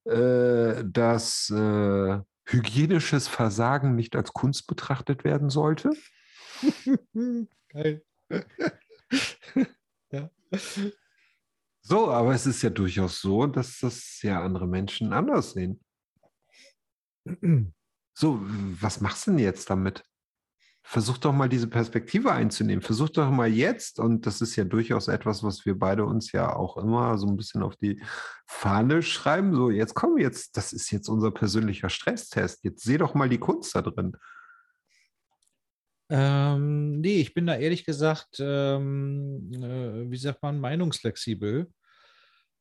äh, 0.05 0.85
dass 0.85 1.51
äh, 1.51 2.21
hygienisches 2.47 3.27
Versagen 3.27 3.97
nicht 3.97 4.15
als 4.15 4.33
Kunst 4.33 4.67
betrachtet 4.67 5.25
werden 5.25 5.51
sollte. 5.51 5.91
Geil. 7.69 8.05
ja. 10.11 10.31
So, 11.83 12.11
aber 12.11 12.35
es 12.35 12.47
ist 12.47 12.63
ja 12.63 12.71
durchaus 12.71 13.21
so, 13.21 13.47
dass 13.47 13.81
das 13.81 14.21
ja 14.23 14.43
andere 14.43 14.67
Menschen 14.67 15.13
anders 15.13 15.53
sehen. 15.53 15.81
So, 18.19 18.41
was 18.81 19.03
machst 19.03 19.27
du 19.27 19.33
denn 19.33 19.41
jetzt 19.41 19.69
damit? 19.69 20.03
Versuch 20.83 21.19
doch 21.19 21.35
mal 21.35 21.51
diese 21.51 21.67
Perspektive 21.67 22.33
einzunehmen. 22.33 22.81
Versuch 22.81 23.11
doch 23.11 23.31
mal 23.31 23.49
jetzt, 23.49 24.01
und 24.01 24.25
das 24.25 24.41
ist 24.41 24.57
ja 24.57 24.65
durchaus 24.65 25.09
etwas, 25.09 25.43
was 25.43 25.67
wir 25.67 25.79
beide 25.79 26.07
uns 26.07 26.33
ja 26.33 26.57
auch 26.57 26.79
immer 26.79 27.19
so 27.19 27.27
ein 27.27 27.37
bisschen 27.37 27.63
auf 27.63 27.77
die 27.77 28.01
Fahne 28.47 29.03
schreiben. 29.03 29.55
So, 29.55 29.69
jetzt 29.69 29.95
komm 29.95 30.17
jetzt, 30.17 30.57
das 30.57 30.73
ist 30.73 30.91
jetzt 30.93 31.11
unser 31.11 31.31
persönlicher 31.31 31.91
Stresstest. 31.91 32.65
Jetzt 32.65 32.85
seh 32.85 32.97
doch 32.97 33.13
mal 33.13 33.29
die 33.29 33.41
Kunst 33.41 33.75
da 33.75 33.83
drin. 33.83 34.17
Ähm, 36.09 37.01
nee, 37.01 37.21
ich 37.21 37.35
bin 37.35 37.47
da 37.47 37.57
ehrlich 37.57 37.85
gesagt, 37.85 38.37
ähm, 38.39 39.51
äh, 39.53 40.11
wie 40.11 40.17
sagt 40.17 40.43
man, 40.43 40.59
meinungsflexibel. 40.59 41.71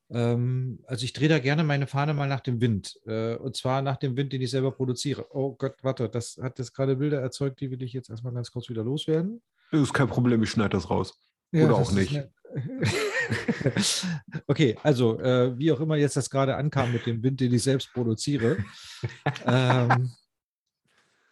Ähm, 0.10 0.80
also 0.86 1.03
ich 1.03 1.14
drehe 1.14 1.30
da 1.30 1.39
gerne 1.39 1.64
meine 1.64 1.88
Fahne 1.88 2.14
mal 2.14 2.28
nach 2.28 2.41
dem 2.41 2.62
Wind. 2.62 2.99
Äh, 3.06 3.36
und 3.36 3.56
zwar 3.56 3.82
nach 3.82 3.97
dem 3.97 4.16
Wind, 4.16 4.34
den 4.34 4.41
ich 4.41 4.51
selber 4.51 4.72
produziere. 4.72 5.28
Oh 5.32 5.56
Gott, 5.56 5.76
warte, 5.82 6.10
das 6.10 6.38
hat 6.41 6.60
jetzt 6.60 6.74
gerade 6.74 6.97
Bilder 6.97 7.22
erzeugt, 7.22 7.60
die 7.62 7.72
will 7.72 7.82
ich 7.82 7.93
jetzt 7.93 8.10
erstmal 8.10 8.34
ganz 8.34 8.51
kurz 8.51 8.70
wieder 8.70 8.84
loswerden. 8.84 9.41
Das 9.72 9.82
ist 9.82 9.93
kein 9.93 10.08
Problem, 10.08 10.43
ich 10.43 10.51
schneide 10.51 10.70
das 10.70 10.89
raus. 10.89 11.20
Ja, 11.51 11.66
Oder 11.66 11.76
auch 11.76 11.91
nicht. 11.91 12.24
okay, 14.47 14.78
also 14.84 15.20
äh, 15.20 15.58
wie 15.58 15.72
auch 15.72 15.80
immer 15.80 15.95
jetzt 15.95 16.16
das 16.16 16.30
gerade 16.30 16.56
ankam 16.56 16.93
mit 16.93 17.06
dem 17.06 17.24
Wind, 17.24 17.39
den 17.41 17.53
ich 17.53 17.64
selbst 17.64 17.91
produziere. 17.93 18.58
ähm, 19.45 20.12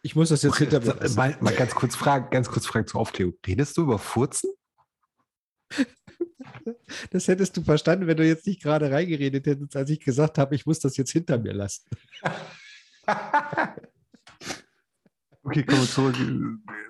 ich 0.02 0.16
muss 0.16 0.30
das 0.30 0.42
jetzt 0.42 0.58
hinter 0.58 0.82
mir. 0.82 0.98
Mal, 1.16 1.38
mal, 1.40 1.54
ganz 1.54 1.74
kurz 1.76 1.96
fragen, 1.96 2.30
ganz 2.30 2.50
kurz 2.50 2.66
fragen 2.66 2.88
zur 2.88 3.00
Aufklärung. 3.02 3.36
Redest 3.46 3.78
du 3.78 3.84
über 3.84 4.00
Furzen? 4.00 4.52
Das 7.12 7.28
hättest 7.28 7.58
du 7.58 7.62
verstanden, 7.62 8.08
wenn 8.08 8.18
du 8.18 8.26
jetzt 8.26 8.48
nicht 8.48 8.62
gerade 8.62 8.92
reingeredet 8.92 9.46
hättest, 9.46 9.76
als 9.76 9.90
ich 9.90 10.00
gesagt 10.00 10.38
habe, 10.38 10.56
ich 10.56 10.66
muss 10.66 10.80
das 10.80 10.98
jetzt 10.98 11.12
hinter 11.12 11.38
mir 11.38 11.54
lassen. 11.54 11.84
okay, 15.44 15.64
kommen 15.64 15.82
wir 15.82 15.88
zurück, 15.88 16.16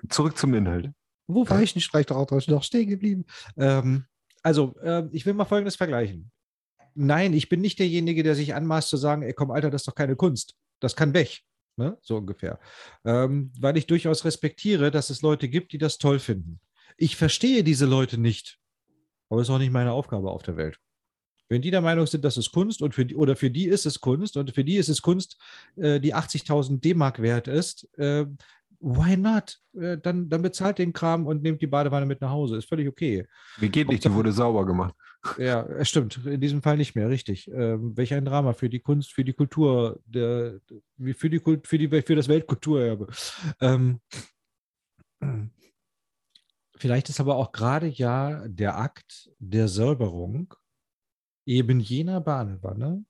zurück 0.08 0.38
zum 0.38 0.54
Inhalt. 0.54 0.90
Wo 1.26 1.48
war 1.48 1.62
ich 1.62 1.74
nicht 1.74 1.84
Streichrauch 1.84 2.30
noch 2.30 2.62
stehen 2.62 2.88
geblieben? 2.88 3.24
Ähm, 3.56 4.04
also, 4.42 4.76
äh, 4.82 5.08
ich 5.12 5.24
will 5.24 5.34
mal 5.34 5.46
Folgendes 5.46 5.76
vergleichen. 5.76 6.30
Nein, 6.94 7.32
ich 7.32 7.48
bin 7.48 7.60
nicht 7.60 7.78
derjenige, 7.78 8.22
der 8.22 8.34
sich 8.34 8.54
anmaßt 8.54 8.88
zu 8.88 8.96
sagen, 8.96 9.22
ey 9.22 9.32
komm, 9.32 9.50
Alter, 9.50 9.70
das 9.70 9.82
ist 9.82 9.88
doch 9.88 9.94
keine 9.94 10.16
Kunst. 10.16 10.54
Das 10.80 10.94
kann 10.94 11.14
weg. 11.14 11.42
Ne? 11.76 11.98
So 12.02 12.16
ungefähr. 12.16 12.60
Ähm, 13.04 13.52
weil 13.58 13.76
ich 13.76 13.86
durchaus 13.86 14.24
respektiere, 14.24 14.90
dass 14.90 15.10
es 15.10 15.22
Leute 15.22 15.48
gibt, 15.48 15.72
die 15.72 15.78
das 15.78 15.98
toll 15.98 16.18
finden. 16.18 16.60
Ich 16.96 17.16
verstehe 17.16 17.64
diese 17.64 17.86
Leute 17.86 18.18
nicht. 18.18 18.60
Aber 19.28 19.40
es 19.40 19.48
ist 19.48 19.54
auch 19.54 19.58
nicht 19.58 19.72
meine 19.72 19.92
Aufgabe 19.92 20.30
auf 20.30 20.42
der 20.42 20.56
Welt. 20.56 20.78
Wenn 21.48 21.62
die 21.62 21.70
der 21.70 21.82
Meinung 21.82 22.06
sind, 22.06 22.24
das 22.24 22.36
ist 22.36 22.52
Kunst 22.52 22.82
und 22.82 22.94
für 22.94 23.04
die, 23.04 23.16
oder 23.16 23.36
für 23.36 23.50
die 23.50 23.66
ist 23.66 23.86
es 23.86 24.00
Kunst 24.00 24.36
und 24.36 24.52
für 24.52 24.64
die 24.64 24.76
ist 24.76 24.88
es 24.88 25.02
Kunst, 25.02 25.38
äh, 25.76 26.00
die 26.00 26.14
80.000 26.14 26.80
D-Mark 26.80 27.20
wert 27.20 27.48
ist, 27.48 27.86
äh, 27.98 28.26
why 28.80 29.16
not? 29.16 29.58
Äh, 29.74 29.98
dann, 29.98 30.28
dann 30.28 30.42
bezahlt 30.42 30.78
den 30.78 30.92
Kram 30.92 31.26
und 31.26 31.42
nehmt 31.42 31.60
die 31.60 31.66
Badewanne 31.66 32.06
mit 32.06 32.20
nach 32.20 32.30
Hause. 32.30 32.56
Ist 32.56 32.68
völlig 32.68 32.88
okay. 32.88 33.26
Wie 33.58 33.68
geht 33.68 33.88
nicht, 33.88 34.04
die 34.04 34.12
wurde 34.12 34.32
sauber 34.32 34.66
gemacht. 34.66 34.94
Ja, 35.38 35.62
es 35.62 35.88
stimmt. 35.88 36.20
In 36.26 36.38
diesem 36.38 36.60
Fall 36.60 36.76
nicht 36.76 36.94
mehr, 36.94 37.08
richtig. 37.08 37.50
Ähm, 37.50 37.96
welch 37.96 38.12
ein 38.12 38.26
Drama 38.26 38.52
für 38.52 38.68
die 38.68 38.80
Kunst, 38.80 39.10
für 39.10 39.24
die 39.24 39.32
Kultur, 39.32 39.98
der, 40.04 40.60
für, 41.16 41.30
die, 41.30 41.40
für, 41.64 41.78
die, 41.78 42.02
für 42.02 42.14
das 42.14 42.28
Weltkulturerbe. 42.28 43.06
Ähm, 43.58 44.00
Vielleicht 46.84 47.08
ist 47.08 47.18
aber 47.18 47.36
auch 47.36 47.52
gerade 47.52 47.86
ja 47.86 48.46
der 48.46 48.76
Akt 48.76 49.30
der 49.38 49.68
Säuberung 49.68 50.52
eben 51.46 51.80
jener 51.80 52.20
Badewanne 52.20 53.06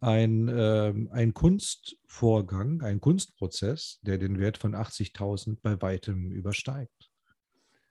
ein, 0.00 0.48
äh, 0.48 0.92
ein 1.12 1.32
Kunstvorgang, 1.32 2.82
ein 2.82 3.00
Kunstprozess, 3.00 4.00
der 4.02 4.18
den 4.18 4.40
Wert 4.40 4.58
von 4.58 4.74
80.000 4.74 5.58
bei 5.62 5.80
weitem 5.80 6.32
übersteigt. 6.32 7.12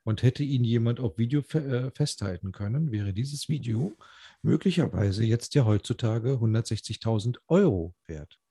und 0.04 0.24
hätte 0.24 0.44
ihn 0.44 0.66
jemand 0.66 1.00
auf 1.00 1.18
Video 1.18 1.42
fe 1.42 1.60
äh, 1.60 1.92
festhalten 1.92 2.52
können, 2.52 2.92
wäre 2.92 3.14
dieses 3.14 3.48
Video 3.48 3.96
möglicherweise 4.42 5.24
jetzt 5.24 5.56
ja 5.56 5.64
heutzutage 5.64 6.34
160.000 6.34 7.38
Euro 7.48 7.96
wert. 8.08 8.42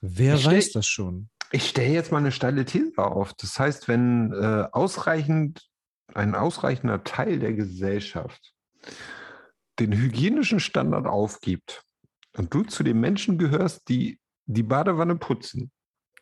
Wer 0.00 0.36
Ich 0.36 0.44
weiß 0.44 0.70
das 0.70 0.86
schon? 0.86 1.30
Ich 1.54 1.68
stelle 1.68 1.92
jetzt 1.92 2.10
mal 2.10 2.18
eine 2.18 2.32
steile 2.32 2.64
These 2.64 2.96
auf. 2.96 3.34
Das 3.34 3.58
heißt, 3.58 3.86
wenn 3.86 4.32
äh, 4.32 4.66
ausreichend, 4.72 5.68
ein 6.14 6.34
ausreichender 6.34 7.04
Teil 7.04 7.38
der 7.38 7.52
Gesellschaft 7.52 8.54
den 9.78 9.92
hygienischen 9.92 10.60
Standard 10.60 11.06
aufgibt 11.06 11.84
und 12.36 12.52
du 12.54 12.62
zu 12.62 12.82
den 12.82 13.00
Menschen 13.00 13.38
gehörst, 13.38 13.88
die 13.88 14.18
die 14.46 14.62
Badewanne 14.62 15.16
putzen, 15.16 15.70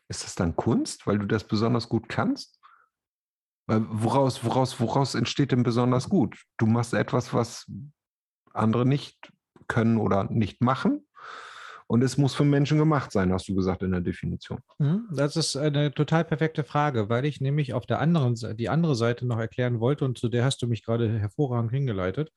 ist 0.08 0.24
das 0.24 0.34
dann 0.34 0.56
Kunst, 0.56 1.06
weil 1.06 1.18
du 1.18 1.26
das 1.26 1.44
besonders 1.44 1.88
gut 1.88 2.08
kannst? 2.08 2.58
Weil 3.68 3.86
woraus, 3.88 4.44
woraus, 4.44 4.80
woraus 4.80 5.14
entsteht 5.14 5.52
denn 5.52 5.62
besonders 5.62 6.08
gut? 6.08 6.42
Du 6.58 6.66
machst 6.66 6.92
etwas, 6.92 7.32
was 7.32 7.70
andere 8.52 8.84
nicht 8.84 9.32
können 9.68 9.96
oder 9.96 10.24
nicht 10.24 10.60
machen. 10.60 11.06
Und 11.90 12.04
es 12.04 12.16
muss 12.16 12.36
von 12.36 12.48
Menschen 12.48 12.78
gemacht 12.78 13.10
sein, 13.10 13.32
hast 13.32 13.48
du 13.48 13.54
gesagt 13.56 13.82
in 13.82 13.90
der 13.90 14.00
Definition. 14.00 14.60
Mhm, 14.78 15.08
Das 15.10 15.34
ist 15.34 15.56
eine 15.56 15.92
total 15.92 16.24
perfekte 16.24 16.62
Frage, 16.62 17.08
weil 17.08 17.24
ich 17.24 17.40
nämlich 17.40 17.74
auf 17.74 17.84
der 17.84 17.98
anderen 17.98 18.36
Seite, 18.36 18.54
die 18.54 18.68
andere 18.68 18.94
Seite 18.94 19.26
noch 19.26 19.40
erklären 19.40 19.80
wollte 19.80 20.04
und 20.04 20.16
zu 20.16 20.28
der 20.28 20.44
hast 20.44 20.62
du 20.62 20.68
mich 20.68 20.84
gerade 20.84 21.18
hervorragend 21.18 21.72
hingeleitet. 21.72 22.30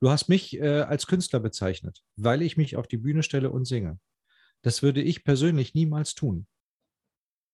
Du 0.00 0.10
hast 0.10 0.28
mich 0.28 0.60
äh, 0.60 0.80
als 0.82 1.06
Künstler 1.06 1.40
bezeichnet, 1.40 2.02
weil 2.16 2.42
ich 2.42 2.58
mich 2.58 2.76
auf 2.76 2.86
die 2.88 2.98
Bühne 2.98 3.22
stelle 3.22 3.48
und 3.50 3.64
singe. 3.64 3.98
Das 4.60 4.82
würde 4.82 5.00
ich 5.00 5.24
persönlich 5.24 5.72
niemals 5.72 6.14
tun. 6.14 6.46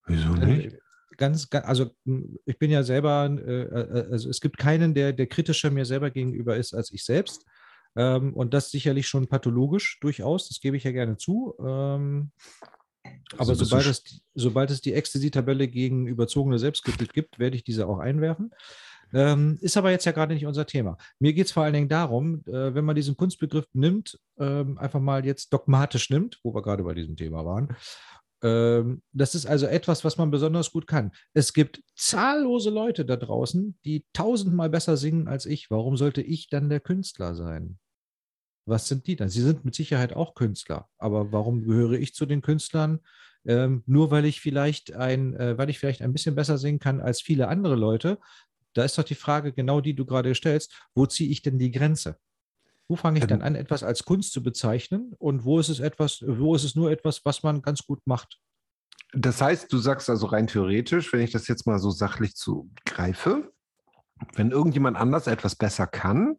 Wieso 0.05 0.35
Äh, 0.35 0.77
Ganz, 1.15 1.49
ga- 1.49 1.61
also 1.61 1.91
mh, 2.03 2.39
ich 2.45 2.59
bin 2.59 2.71
ja 2.71 2.83
selber, 2.83 3.25
äh, 3.25 3.61
äh, 3.61 4.11
also 4.11 4.29
es 4.29 4.41
gibt 4.41 4.57
keinen, 4.57 4.93
der, 4.93 5.13
der 5.13 5.27
kritischer 5.27 5.71
mir 5.71 5.85
selber 5.85 6.11
gegenüber 6.11 6.57
ist 6.57 6.73
als 6.75 6.91
ich 6.91 7.05
selbst. 7.05 7.45
Ähm, 7.97 8.33
und 8.33 8.53
das 8.53 8.69
sicherlich 8.71 9.07
schon 9.07 9.27
pathologisch 9.27 9.99
durchaus, 9.99 10.47
das 10.47 10.61
gebe 10.61 10.77
ich 10.77 10.83
ja 10.83 10.91
gerne 10.91 11.17
zu. 11.17 11.55
Ähm, 11.59 12.31
aber 13.37 13.55
du 13.55 13.65
sobald 13.65 13.87
es, 13.87 14.21
sobald 14.35 14.71
es 14.71 14.81
die 14.81 14.93
Ecstasy-Tabelle 14.93 15.67
gegen 15.67 16.07
überzogene 16.07 16.59
Selbstkritik 16.59 17.11
gibt, 17.11 17.39
werde 17.39 17.55
ich 17.55 17.63
diese 17.63 17.87
auch 17.87 17.99
einwerfen. 17.99 18.51
Ähm, 19.13 19.57
ist 19.61 19.77
aber 19.77 19.91
jetzt 19.91 20.05
ja 20.05 20.11
gerade 20.11 20.33
nicht 20.33 20.45
unser 20.45 20.65
Thema. 20.65 20.97
Mir 21.19 21.33
geht 21.33 21.47
es 21.47 21.51
vor 21.53 21.63
allen 21.63 21.73
Dingen 21.73 21.89
darum, 21.89 22.43
äh, 22.45 22.75
wenn 22.75 22.85
man 22.85 22.95
diesen 22.95 23.15
Kunstbegriff 23.15 23.65
nimmt, 23.73 24.19
ähm, 24.37 24.77
einfach 24.77 24.99
mal 24.99 25.25
jetzt 25.25 25.53
dogmatisch 25.53 26.09
nimmt, 26.09 26.39
wo 26.43 26.53
wir 26.53 26.61
gerade 26.61 26.83
bei 26.83 26.93
diesem 26.93 27.15
Thema 27.15 27.45
waren. 27.45 27.75
Ähm, 28.43 29.01
das 29.13 29.33
ist 29.33 29.45
also 29.45 29.65
etwas, 29.65 30.03
was 30.03 30.17
man 30.17 30.29
besonders 30.29 30.71
gut 30.71 30.87
kann. 30.87 31.11
Es 31.33 31.53
gibt 31.53 31.81
zahllose 31.95 32.69
Leute 32.69 33.05
da 33.05 33.15
draußen, 33.15 33.79
die 33.85 34.05
tausendmal 34.13 34.69
besser 34.69 34.97
singen 34.97 35.27
als 35.27 35.45
ich. 35.45 35.71
Warum 35.71 35.97
sollte 35.97 36.21
ich 36.21 36.49
dann 36.49 36.69
der 36.69 36.81
Künstler 36.81 37.33
sein? 37.33 37.79
Was 38.67 38.87
sind 38.87 39.07
die 39.07 39.15
dann? 39.15 39.29
Sie 39.29 39.41
sind 39.41 39.63
mit 39.63 39.75
Sicherheit 39.75 40.13
auch 40.13 40.35
Künstler. 40.35 40.89
Aber 40.97 41.31
warum 41.31 41.63
gehöre 41.63 41.93
ich 41.93 42.13
zu 42.13 42.25
den 42.25 42.41
Künstlern? 42.41 42.99
Ähm, 43.45 43.81
nur 43.85 44.11
weil 44.11 44.25
ich 44.25 44.41
vielleicht 44.41 44.93
ein, 44.93 45.33
äh, 45.35 45.57
weil 45.57 45.69
ich 45.69 45.79
vielleicht 45.79 46.01
ein 46.01 46.11
bisschen 46.11 46.35
besser 46.35 46.57
singen 46.57 46.79
kann 46.79 46.99
als 46.99 47.21
viele 47.21 47.47
andere 47.47 47.75
Leute. 47.75 48.19
Da 48.73 48.83
ist 48.83 48.97
doch 48.97 49.05
die 49.05 49.15
Frage, 49.15 49.53
genau 49.53 49.79
die 49.79 49.95
du 49.95 50.05
gerade 50.05 50.35
stellst, 50.35 50.73
wo 50.93 51.05
ziehe 51.05 51.29
ich 51.29 51.41
denn 51.41 51.57
die 51.57 51.71
Grenze? 51.71 52.17
Wo 52.89 52.97
fange 52.97 53.19
ich 53.19 53.23
Ähm, 53.23 53.29
dann 53.29 53.41
an, 53.41 53.55
etwas 53.55 53.83
als 53.83 54.03
Kunst 54.03 54.33
zu 54.33 54.43
bezeichnen 54.43 55.13
und 55.17 55.45
wo 55.45 55.59
ist 55.59 55.69
es 55.69 55.79
etwas, 55.79 56.23
wo 56.27 56.53
ist 56.53 56.65
es 56.65 56.75
nur 56.75 56.91
etwas, 56.91 57.23
was 57.23 57.43
man 57.43 57.61
ganz 57.61 57.83
gut 57.83 58.05
macht? 58.05 58.39
Das 59.13 59.41
heißt, 59.41 59.71
du 59.71 59.77
sagst 59.77 60.09
also 60.09 60.25
rein 60.27 60.47
theoretisch, 60.47 61.13
wenn 61.13 61.21
ich 61.21 61.31
das 61.31 61.47
jetzt 61.47 61.65
mal 61.65 61.79
so 61.79 61.89
sachlich 61.89 62.35
zu 62.35 62.69
greife, 62.85 63.53
wenn 64.33 64.51
irgendjemand 64.51 64.97
anders 64.97 65.27
etwas 65.27 65.55
besser 65.55 65.87
kann, 65.87 66.35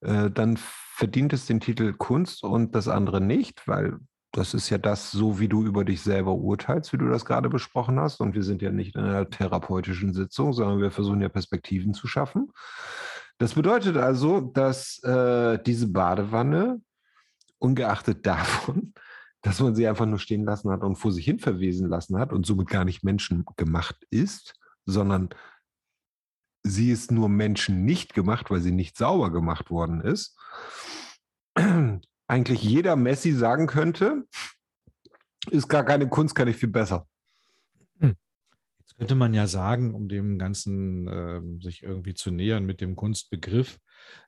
äh, 0.00 0.30
dann 0.30 0.58
verdient 0.94 1.32
es 1.32 1.46
den 1.46 1.58
Titel 1.58 1.92
Kunst 1.92 2.44
und 2.44 2.74
das 2.76 2.86
andere 2.86 3.20
nicht, 3.20 3.66
weil 3.66 3.98
das 4.30 4.54
ist 4.54 4.70
ja 4.70 4.78
das, 4.78 5.10
so 5.10 5.40
wie 5.40 5.48
du 5.48 5.64
über 5.64 5.84
dich 5.84 6.02
selber 6.02 6.34
urteilst, 6.34 6.92
wie 6.92 6.98
du 6.98 7.08
das 7.08 7.24
gerade 7.24 7.48
besprochen 7.48 7.98
hast. 7.98 8.20
Und 8.20 8.34
wir 8.34 8.44
sind 8.44 8.62
ja 8.62 8.70
nicht 8.70 8.94
in 8.94 9.02
einer 9.02 9.28
therapeutischen 9.28 10.12
Sitzung, 10.12 10.52
sondern 10.52 10.80
wir 10.80 10.92
versuchen 10.92 11.20
ja 11.20 11.28
Perspektiven 11.28 11.94
zu 11.94 12.06
schaffen. 12.06 12.52
Das 13.38 13.54
bedeutet 13.54 13.96
also, 13.96 14.40
dass 14.40 15.02
äh, 15.02 15.58
diese 15.64 15.88
Badewanne, 15.88 16.80
ungeachtet 17.58 18.24
davon, 18.26 18.94
dass 19.42 19.60
man 19.60 19.74
sie 19.74 19.88
einfach 19.88 20.06
nur 20.06 20.20
stehen 20.20 20.44
lassen 20.44 20.70
hat 20.70 20.82
und 20.82 20.96
vor 20.96 21.10
sich 21.10 21.24
hin 21.24 21.40
verwesen 21.40 21.88
lassen 21.88 22.18
hat 22.18 22.32
und 22.32 22.46
somit 22.46 22.68
gar 22.68 22.84
nicht 22.84 23.02
menschengemacht 23.02 23.96
ist, 24.10 24.54
sondern 24.86 25.30
sie 26.62 26.90
ist 26.90 27.10
nur 27.10 27.28
Menschen 27.28 27.84
nicht 27.84 28.14
gemacht, 28.14 28.50
weil 28.50 28.60
sie 28.60 28.72
nicht 28.72 28.96
sauber 28.96 29.30
gemacht 29.30 29.70
worden 29.70 30.00
ist. 30.00 30.36
Eigentlich 32.26 32.62
jeder 32.62 32.96
Messi 32.96 33.32
sagen 33.32 33.66
könnte, 33.66 34.26
ist 35.50 35.68
gar 35.68 35.84
keine 35.84 36.08
Kunst, 36.08 36.34
kann 36.34 36.48
ich 36.48 36.56
viel 36.56 36.70
besser. 36.70 37.06
Jetzt 38.00 38.96
könnte 38.98 39.14
man 39.14 39.34
ja 39.34 39.46
sagen, 39.46 39.94
um 39.94 40.08
dem 40.08 40.38
Ganzen 40.38 41.08
ähm, 41.08 41.60
sich 41.60 41.82
irgendwie 41.82 42.14
zu 42.14 42.30
nähern 42.30 42.64
mit 42.64 42.80
dem 42.80 42.96
Kunstbegriff, 42.96 43.78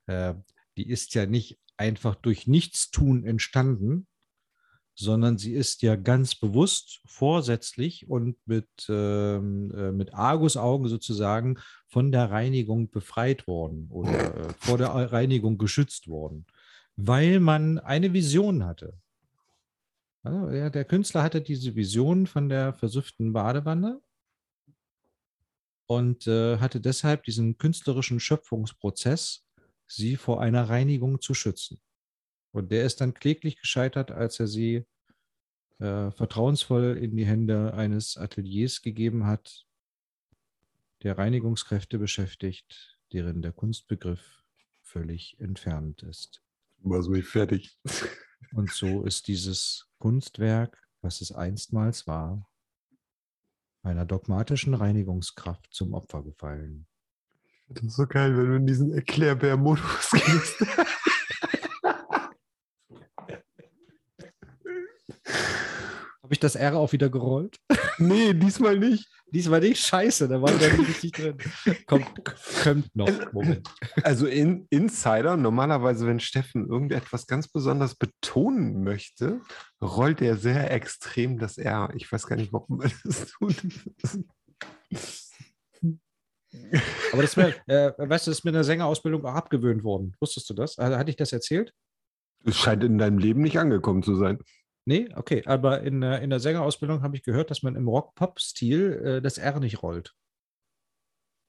äh, 0.06 0.34
die 0.76 0.88
ist 0.88 1.14
ja 1.14 1.26
nicht 1.26 1.58
einfach 1.76 2.14
durch 2.16 2.46
Nichtstun 2.46 3.24
entstanden, 3.24 4.06
sondern 4.96 5.36
sie 5.36 5.52
ist 5.52 5.82
ja 5.82 5.94
ganz 5.94 6.34
bewusst, 6.34 7.02
vorsätzlich 7.04 8.08
und 8.08 8.36
mit, 8.46 8.68
ähm, 8.88 9.70
äh, 9.76 9.92
mit 9.92 10.14
Argusaugen 10.14 10.88
sozusagen 10.88 11.58
von 11.86 12.10
der 12.10 12.30
Reinigung 12.30 12.90
befreit 12.90 13.46
worden 13.46 13.88
oder 13.90 14.34
äh, 14.34 14.54
vor 14.58 14.78
der 14.78 14.88
Reinigung 14.88 15.58
geschützt 15.58 16.08
worden, 16.08 16.46
weil 16.96 17.40
man 17.40 17.78
eine 17.78 18.12
Vision 18.12 18.64
hatte. 18.64 18.98
Also, 20.22 20.50
ja, 20.50 20.70
der 20.70 20.84
Künstler 20.84 21.22
hatte 21.22 21.40
diese 21.40 21.76
Vision 21.76 22.26
von 22.26 22.48
der 22.48 22.72
versüfften 22.72 23.32
Badewanne 23.32 24.00
und 25.86 26.26
äh, 26.26 26.58
hatte 26.58 26.80
deshalb 26.80 27.22
diesen 27.24 27.58
künstlerischen 27.58 28.18
Schöpfungsprozess, 28.18 29.46
sie 29.86 30.16
vor 30.16 30.40
einer 30.40 30.68
Reinigung 30.68 31.20
zu 31.20 31.32
schützen. 31.32 31.80
Und 32.50 32.72
der 32.72 32.84
ist 32.84 33.00
dann 33.00 33.14
kläglich 33.14 33.56
gescheitert, 33.60 34.10
als 34.10 34.40
er 34.40 34.48
sie 34.48 34.84
äh, 35.78 36.10
vertrauensvoll 36.10 36.96
in 37.00 37.16
die 37.16 37.26
Hände 37.26 37.74
eines 37.74 38.16
Ateliers 38.16 38.82
gegeben 38.82 39.26
hat, 39.26 39.66
der 41.02 41.18
Reinigungskräfte 41.18 41.98
beschäftigt, 41.98 42.98
deren 43.12 43.42
der 43.42 43.52
Kunstbegriff 43.52 44.42
völlig 44.80 45.38
entfernt 45.38 46.02
ist. 46.02 46.45
War 46.78 47.02
so 47.02 47.14
ich 47.14 47.26
fertig. 47.26 47.78
Und 48.54 48.70
so 48.70 49.02
ist 49.04 49.28
dieses 49.28 49.88
Kunstwerk, 49.98 50.86
was 51.02 51.20
es 51.20 51.32
einstmals 51.32 52.06
war, 52.06 52.48
einer 53.82 54.04
dogmatischen 54.04 54.74
Reinigungskraft 54.74 55.72
zum 55.72 55.94
Opfer 55.94 56.22
gefallen. 56.22 56.86
Das 57.68 57.82
ist 57.82 57.96
so 57.96 58.06
geil, 58.06 58.36
wenn 58.36 58.46
du 58.50 58.56
in 58.56 58.66
diesen 58.66 58.92
Erklärbär-Modus 58.92 60.10
gehst. 60.10 60.60
Habe 66.22 66.34
ich 66.34 66.40
das 66.40 66.56
R 66.56 66.76
auch 66.76 66.92
wieder 66.92 67.08
gerollt? 67.08 67.60
nee, 67.98 68.34
diesmal 68.34 68.78
nicht. 68.78 69.08
Diesmal 69.28 69.60
nicht. 69.60 69.84
Scheiße, 69.84 70.28
da 70.28 70.40
war 70.40 70.54
wieder 70.54 70.72
nicht 70.76 70.88
richtig 70.88 71.12
drin. 71.12 71.36
Kommt, 71.86 72.24
kommt 72.62 72.94
noch. 72.94 73.32
Moment. 73.32 73.68
Also 74.02 74.26
in 74.26 74.66
Insider, 74.70 75.36
normalerweise, 75.36 76.06
wenn 76.06 76.20
Steffen 76.20 76.68
irgendetwas 76.68 77.26
ganz 77.26 77.48
besonders 77.48 77.96
betonen 77.96 78.84
möchte, 78.84 79.40
rollt 79.82 80.22
er 80.22 80.36
sehr 80.36 80.70
extrem 80.70 81.38
das 81.38 81.58
R. 81.58 81.90
Ich 81.96 82.10
weiß 82.10 82.26
gar 82.26 82.36
nicht, 82.36 82.52
warum 82.52 82.80
er 82.82 82.90
das 83.04 83.26
tut. 83.26 83.56
Aber 87.12 87.22
das 87.22 87.36
wär, 87.36 87.48
äh, 87.66 87.92
weißt 87.96 88.26
du, 88.26 88.30
das 88.30 88.38
ist 88.38 88.44
mit 88.44 88.54
einer 88.54 88.64
Sängerausbildung 88.64 89.24
auch 89.24 89.34
abgewöhnt 89.34 89.84
worden. 89.84 90.14
Wusstest 90.20 90.48
du 90.48 90.54
das? 90.54 90.78
Also, 90.78 90.96
hatte 90.96 91.10
ich 91.10 91.16
das 91.16 91.32
erzählt? 91.32 91.72
Es 92.44 92.56
scheint 92.56 92.84
in 92.84 92.98
deinem 92.98 93.18
Leben 93.18 93.42
nicht 93.42 93.58
angekommen 93.58 94.02
zu 94.02 94.14
sein. 94.14 94.38
Nee, 94.88 95.08
okay. 95.16 95.42
Aber 95.46 95.82
in, 95.82 96.00
in 96.02 96.30
der 96.30 96.38
Sängerausbildung 96.40 97.02
habe 97.02 97.16
ich 97.16 97.24
gehört, 97.24 97.50
dass 97.50 97.62
man 97.64 97.74
im 97.74 97.88
Rock-Pop-Stil 97.88 98.92
äh, 98.92 99.22
das 99.22 99.36
R 99.36 99.58
nicht 99.58 99.82
rollt. 99.82 100.14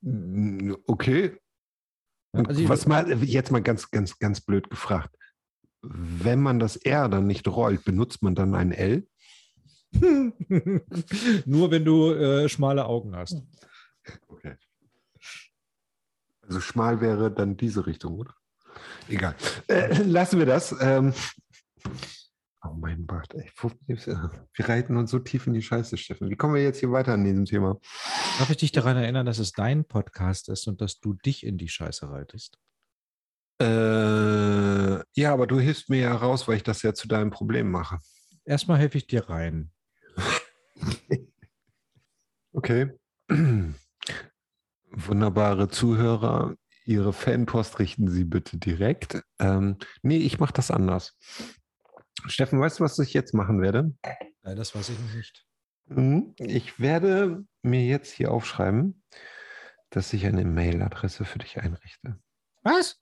Okay. 0.03 1.37
Und 2.31 2.47
Also, 2.47 2.67
was 2.67 2.87
mal, 2.87 3.23
jetzt 3.23 3.51
mal 3.51 3.61
ganz, 3.61 3.91
ganz, 3.91 4.17
ganz 4.17 4.41
blöd 4.41 4.69
gefragt. 4.71 5.15
Wenn 5.81 6.41
man 6.41 6.59
das 6.59 6.77
R 6.77 7.09
dann 7.09 7.27
nicht 7.27 7.47
rollt, 7.47 7.85
benutzt 7.85 8.23
man 8.23 8.33
dann 8.33 8.55
ein 8.55 8.71
L? 8.71 9.07
Nur 11.45 11.71
wenn 11.71 11.85
du 11.85 12.13
äh, 12.13 12.49
schmale 12.49 12.85
Augen 12.85 13.15
hast. 13.15 13.43
Okay. 14.27 14.55
Also 16.41 16.59
schmal 16.59 17.01
wäre 17.01 17.31
dann 17.31 17.55
diese 17.55 17.85
Richtung, 17.85 18.15
oder? 18.15 18.33
Egal. 19.07 19.35
Äh, 19.67 20.01
lassen 20.03 20.39
wir 20.39 20.45
das. 20.47 20.75
Ähm, 20.81 21.13
mein 22.73 23.07
Gott, 23.07 23.33
ey, 23.33 23.49
wir 23.55 24.69
reiten 24.69 24.97
uns 24.97 25.11
so 25.11 25.19
tief 25.19 25.47
in 25.47 25.53
die 25.53 25.61
Scheiße, 25.61 25.97
Steffen. 25.97 26.29
Wie 26.29 26.35
kommen 26.35 26.55
wir 26.55 26.63
jetzt 26.63 26.79
hier 26.79 26.91
weiter 26.91 27.13
an 27.13 27.23
diesem 27.23 27.45
Thema? 27.45 27.79
Darf 28.39 28.49
ich 28.49 28.57
dich 28.57 28.71
daran 28.71 28.97
erinnern, 28.97 29.25
dass 29.25 29.39
es 29.39 29.51
dein 29.51 29.85
Podcast 29.85 30.49
ist 30.49 30.67
und 30.67 30.81
dass 30.81 30.99
du 30.99 31.13
dich 31.13 31.45
in 31.45 31.57
die 31.57 31.69
Scheiße 31.69 32.09
reitest? 32.09 32.57
Äh, 33.59 35.03
ja, 35.19 35.33
aber 35.33 35.47
du 35.47 35.59
hilfst 35.59 35.89
mir 35.89 36.01
ja 36.01 36.15
raus, 36.15 36.47
weil 36.47 36.57
ich 36.57 36.63
das 36.63 36.81
ja 36.83 36.93
zu 36.93 37.07
deinem 37.07 37.31
Problem 37.31 37.71
mache. 37.71 37.99
Erstmal 38.45 38.77
helfe 38.77 38.97
ich 38.97 39.07
dir 39.07 39.29
rein. 39.29 39.71
okay. 42.53 42.91
Wunderbare 44.91 45.69
Zuhörer, 45.69 46.55
Ihre 46.85 47.11
Fanpost 47.11 47.79
richten 47.79 48.07
Sie 48.07 48.23
bitte 48.23 48.57
direkt. 48.57 49.21
Ähm, 49.39 49.77
nee, 50.01 50.17
ich 50.17 50.39
mache 50.39 50.53
das 50.53 50.71
anders. 50.71 51.17
Steffen, 52.25 52.59
weißt 52.59 52.79
du, 52.79 52.83
was 52.83 52.99
ich 52.99 53.13
jetzt 53.13 53.33
machen 53.33 53.61
werde? 53.61 53.93
Ja, 54.43 54.55
das 54.55 54.75
weiß 54.75 54.89
ich 54.89 54.99
nicht. 55.15 55.45
Mhm. 55.85 56.33
Ich 56.37 56.79
werde 56.79 57.45
mir 57.61 57.85
jetzt 57.85 58.11
hier 58.11 58.31
aufschreiben, 58.31 59.03
dass 59.89 60.13
ich 60.13 60.25
eine 60.25 60.43
Mailadresse 60.45 61.25
für 61.25 61.39
dich 61.39 61.59
einrichte. 61.59 62.19
Was? 62.63 62.99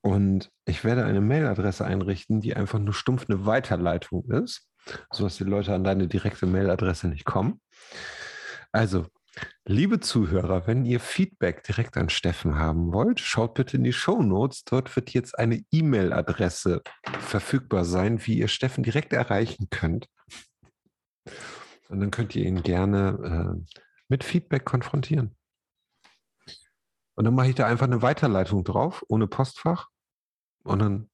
Und 0.00 0.50
ich 0.64 0.84
werde 0.84 1.04
eine 1.04 1.20
Mailadresse 1.20 1.84
einrichten, 1.84 2.40
die 2.40 2.54
einfach 2.54 2.78
nur 2.78 2.94
stumpf 2.94 3.28
eine 3.28 3.46
Weiterleitung 3.46 4.30
ist, 4.30 4.68
sodass 5.12 5.36
die 5.36 5.44
Leute 5.44 5.74
an 5.74 5.84
deine 5.84 6.06
direkte 6.06 6.46
Mailadresse 6.46 7.08
nicht 7.08 7.24
kommen. 7.24 7.60
Also, 8.70 9.06
liebe 9.66 10.00
Zuhörer, 10.00 10.66
wenn 10.66 10.84
ihr 10.84 11.00
Feedback 11.00 11.62
direkt 11.64 11.96
an 11.96 12.08
Steffen 12.08 12.56
haben 12.56 12.92
wollt, 12.92 13.20
schaut 13.20 13.54
bitte 13.54 13.76
in 13.76 13.84
die 13.84 13.92
Show 13.92 14.22
Notes. 14.22 14.64
Dort 14.64 14.94
wird 14.96 15.10
jetzt 15.10 15.38
eine 15.38 15.64
E-Mail-Adresse 15.70 16.82
verfügbar 17.20 17.84
sein, 17.84 18.26
wie 18.26 18.38
ihr 18.38 18.48
Steffen 18.48 18.82
direkt 18.82 19.12
erreichen 19.12 19.68
könnt. 19.70 20.08
Und 21.88 22.00
dann 22.00 22.10
könnt 22.10 22.34
ihr 22.34 22.44
ihn 22.44 22.62
gerne 22.62 23.58
äh, 23.58 23.74
mit 24.08 24.24
Feedback 24.24 24.64
konfrontieren. 24.64 25.36
Und 27.14 27.24
dann 27.24 27.34
mache 27.34 27.48
ich 27.48 27.54
da 27.54 27.66
einfach 27.66 27.86
eine 27.86 28.02
Weiterleitung 28.02 28.64
drauf, 28.64 29.04
ohne 29.08 29.26
Postfach. 29.26 29.88
Und 30.62 30.78
dann 30.78 31.10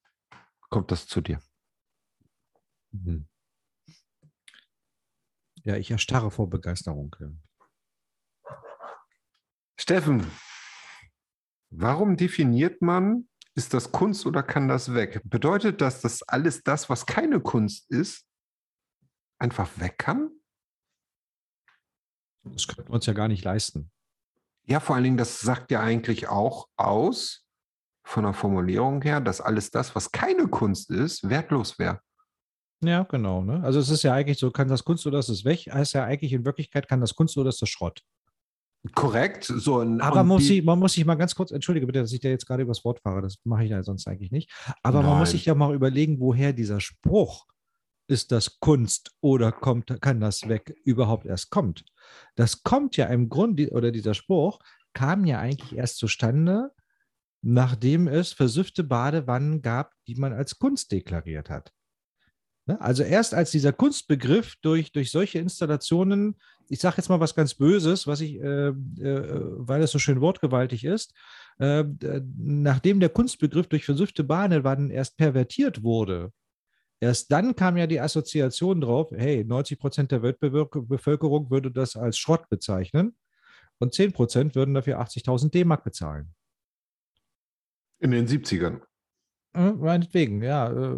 kommt 0.68 0.91
das 0.91 1.07
zu 1.07 1.20
dir. 1.20 1.41
Mhm. 2.93 3.27
Ja, 5.64 5.77
ich 5.77 5.91
erstarre 5.91 6.31
vor 6.31 6.51
Begeisterung. 6.51 7.16
Steffen, 9.77 10.31
warum 11.70 12.16
definiert 12.16 12.81
man, 12.83 13.29
ist 13.55 13.75
das 13.75 13.93
Kunst 13.93 14.27
oder 14.27 14.43
kann 14.43 14.68
das 14.68 14.95
weg? 14.95 15.20
Bedeutet 15.25 15.81
das, 15.81 16.01
dass 16.01 16.22
alles 16.22 16.62
das, 16.62 16.89
was 16.91 17.07
keine 17.07 17.41
Kunst 17.41 17.91
ist, 17.91 18.27
einfach 19.39 19.70
weg 19.79 19.99
kann? 19.99 20.31
Das 22.45 22.66
könnten 22.66 22.91
wir 22.91 22.95
uns 22.95 23.07
ja 23.07 23.12
gar 23.12 23.29
nicht 23.29 23.45
leisten. 23.45 23.91
Ja, 24.66 24.81
vor 24.81 24.97
allen 24.97 25.05
Dingen, 25.05 25.16
das 25.16 25.41
sagt 25.41 25.70
ja 25.70 25.81
eigentlich 25.81 26.29
auch 26.29 26.68
aus, 26.77 27.45
von 28.07 28.25
der 28.25 28.35
Formulierung 28.35 29.03
her, 29.03 29.20
dass 29.20 29.41
alles 29.41 29.70
das, 29.70 29.95
was 29.95 30.12
keine 30.12 30.49
Kunst 30.49 30.91
ist, 30.91 31.29
wertlos 31.29 31.79
wäre. 31.79 32.01
Ja, 32.83 33.03
genau. 33.05 33.43
Ne? 33.43 33.62
Also 33.64 33.79
es 33.79 33.89
ist 33.89 34.03
ja 34.03 34.12
eigentlich 34.12 34.39
so, 34.39 34.51
kann 34.51 34.68
das 34.68 34.85
Kunst 34.85 35.07
oder 35.07 35.18
ist 35.18 35.31
es 35.31 35.45
weg? 35.45 35.66
Heißt 35.72 35.95
ja 35.95 36.05
eigentlich 36.05 36.33
in 36.33 36.45
Wirklichkeit, 36.45 36.87
kann 36.87 37.01
das 37.01 37.14
Kunst 37.14 37.37
oder 37.39 37.49
ist 37.49 37.62
das 37.62 37.68
Schrott? 37.70 38.03
Korrekt. 38.93 39.45
So, 39.45 39.80
Aber 39.80 40.24
muss 40.24 40.49
ich, 40.51 40.62
man 40.62 40.78
muss 40.78 40.93
sich 40.93 41.05
mal 41.07 41.14
ganz 41.14 41.35
kurz, 41.35 41.51
entschuldige 41.51 41.87
bitte, 41.87 42.01
dass 42.01 42.12
ich 42.12 42.20
da 42.20 42.28
jetzt 42.28 42.47
gerade 42.47 42.62
übers 42.62 42.85
Wort 42.85 43.01
fahre, 43.01 43.22
das 43.22 43.37
mache 43.45 43.64
ich 43.64 43.70
ja 43.70 43.82
sonst 43.82 44.07
eigentlich 44.07 44.30
nicht. 44.30 44.51
Aber 44.82 45.01
Nein. 45.01 45.11
man 45.11 45.18
muss 45.20 45.30
sich 45.30 45.47
ja 45.47 45.55
mal 45.55 45.74
überlegen, 45.74 46.20
woher 46.20 46.53
dieser 46.53 46.80
Spruch, 46.80 47.47
ist 48.07 48.32
das 48.32 48.61
Kunst 48.61 49.14
oder 49.20 49.53
kommt, 49.53 50.01
kann 50.01 50.20
das 50.20 50.49
weg, 50.49 50.74
überhaupt 50.85 51.26
erst 51.26 51.51
kommt. 51.51 51.85
Das 52.35 52.62
kommt 52.62 52.97
ja 52.97 53.07
im 53.07 53.28
Grunde, 53.28 53.70
oder 53.70 53.91
dieser 53.91 54.14
Spruch 54.14 54.59
kam 54.93 55.24
ja 55.24 55.41
eigentlich 55.41 55.76
erst 55.76 55.97
zustande, 55.97 56.72
nachdem 57.43 58.09
es 58.09 58.32
versüffte 58.32 58.85
Badewannen 58.85 59.62
gab, 59.62 59.93
die 60.07 60.14
man 60.14 60.32
als 60.32 60.59
Kunst 60.59 60.93
deklariert 60.93 61.51
hat. 61.51 61.72
Ne? 62.66 62.80
Also 62.80 63.03
erst 63.03 63.35
als 63.35 63.51
dieser 63.51 63.72
Kunstbegriff 63.72 64.57
durch, 64.62 64.93
durch 64.93 65.11
solche 65.11 65.39
Installationen, 65.39 66.37
ich 66.69 66.81
sage 66.81 66.97
jetzt 66.99 67.09
mal 67.09 67.21
was 67.21 67.35
ganz 67.35 67.55
Böses, 67.55 68.07
was 68.07 68.21
ich, 68.21 68.41
äh, 68.41 68.69
äh, 68.69 68.75
weil 69.59 69.83
es 69.83 69.91
so 69.93 69.99
schön 69.99 70.21
wortgewaltig 70.21 70.85
ist, 70.85 71.15
äh, 71.59 71.85
nachdem 72.37 73.01
der 73.01 73.09
Kunstbegriff 73.11 73.67
durch 73.67 73.85
versüffte 73.85 74.25
Badewannen 74.25 74.91
erst 74.91 75.17
pervertiert 75.17 75.83
wurde, 75.83 76.33
Erst 77.01 77.31
dann 77.31 77.55
kam 77.55 77.77
ja 77.77 77.87
die 77.87 78.01
Assoziation 78.01 78.81
drauf, 78.81 79.11
hey, 79.15 79.45
90 79.45 79.79
Prozent 79.79 80.11
der 80.11 80.23
Weltbevölkerung 80.23 81.51
würde 81.51 81.71
das 81.71 81.97
als 81.97 82.17
Schrott 82.17 82.49
bezeichnen 82.49 83.15
und 83.79 83.93
10 83.93 84.12
Prozent 84.12 84.55
würden 84.55 84.73
dafür 84.73 85.01
80.000 85.01 85.51
D-Mark 85.51 85.85
bezahlen. 85.85 86.35
In 87.99 88.11
den 88.11 88.27
70ern. 88.27 88.81
Äh, 89.55 89.73
meinetwegen, 89.73 90.43
ja. 90.43 90.69
Äh, 90.69 90.97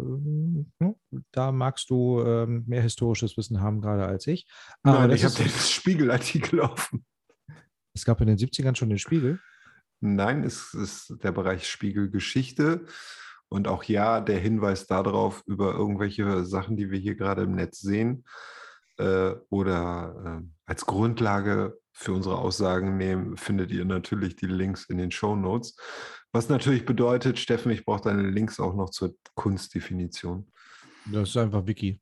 ne, 0.79 0.95
da 1.31 1.51
magst 1.51 1.89
du 1.89 2.21
ähm, 2.21 2.63
mehr 2.67 2.81
historisches 2.81 3.37
Wissen 3.37 3.61
haben, 3.61 3.81
gerade 3.81 4.05
als 4.05 4.25
ich. 4.27 4.47
Aber 4.83 4.99
Nein, 4.99 5.11
ich 5.11 5.23
habe 5.23 5.35
den 5.35 5.49
Spiegelartikel 5.49 6.59
offen. 6.59 7.05
Es 7.93 8.05
gab 8.05 8.19
in 8.21 8.27
den 8.27 8.37
70ern 8.37 8.75
schon 8.75 8.89
den 8.89 8.99
Spiegel. 8.99 9.39
Nein, 9.99 10.43
es 10.43 10.73
ist 10.73 11.15
der 11.23 11.31
Bereich 11.31 11.67
Spiegelgeschichte. 11.67 12.85
Und 13.49 13.67
auch 13.67 13.83
ja, 13.83 14.19
der 14.21 14.39
Hinweis 14.39 14.87
darauf 14.87 15.41
über 15.45 15.73
irgendwelche 15.73 16.43
Sachen, 16.43 16.75
die 16.75 16.91
wir 16.91 16.99
hier 16.99 17.15
gerade 17.15 17.43
im 17.43 17.55
Netz 17.55 17.79
sehen 17.79 18.25
äh, 18.97 19.35
oder 19.49 20.41
äh, 20.41 20.47
als 20.65 20.85
Grundlage 20.85 21.79
für 21.93 22.13
unsere 22.13 22.37
Aussagen 22.37 22.97
nehmen, 22.97 23.37
findet 23.37 23.71
ihr 23.71 23.85
natürlich 23.85 24.35
die 24.35 24.47
Links 24.47 24.85
in 24.85 24.97
den 24.97 25.11
Show 25.11 25.35
Notes. 25.35 25.77
Was 26.31 26.49
natürlich 26.49 26.85
bedeutet, 26.85 27.39
Steffen, 27.39 27.71
ich 27.71 27.85
brauche 27.85 28.01
deine 28.01 28.29
Links 28.29 28.59
auch 28.59 28.75
noch 28.75 28.89
zur 28.89 29.15
Kunstdefinition. 29.35 30.45
Das 31.11 31.29
ist 31.29 31.37
einfach 31.37 31.65
Wiki. 31.65 32.01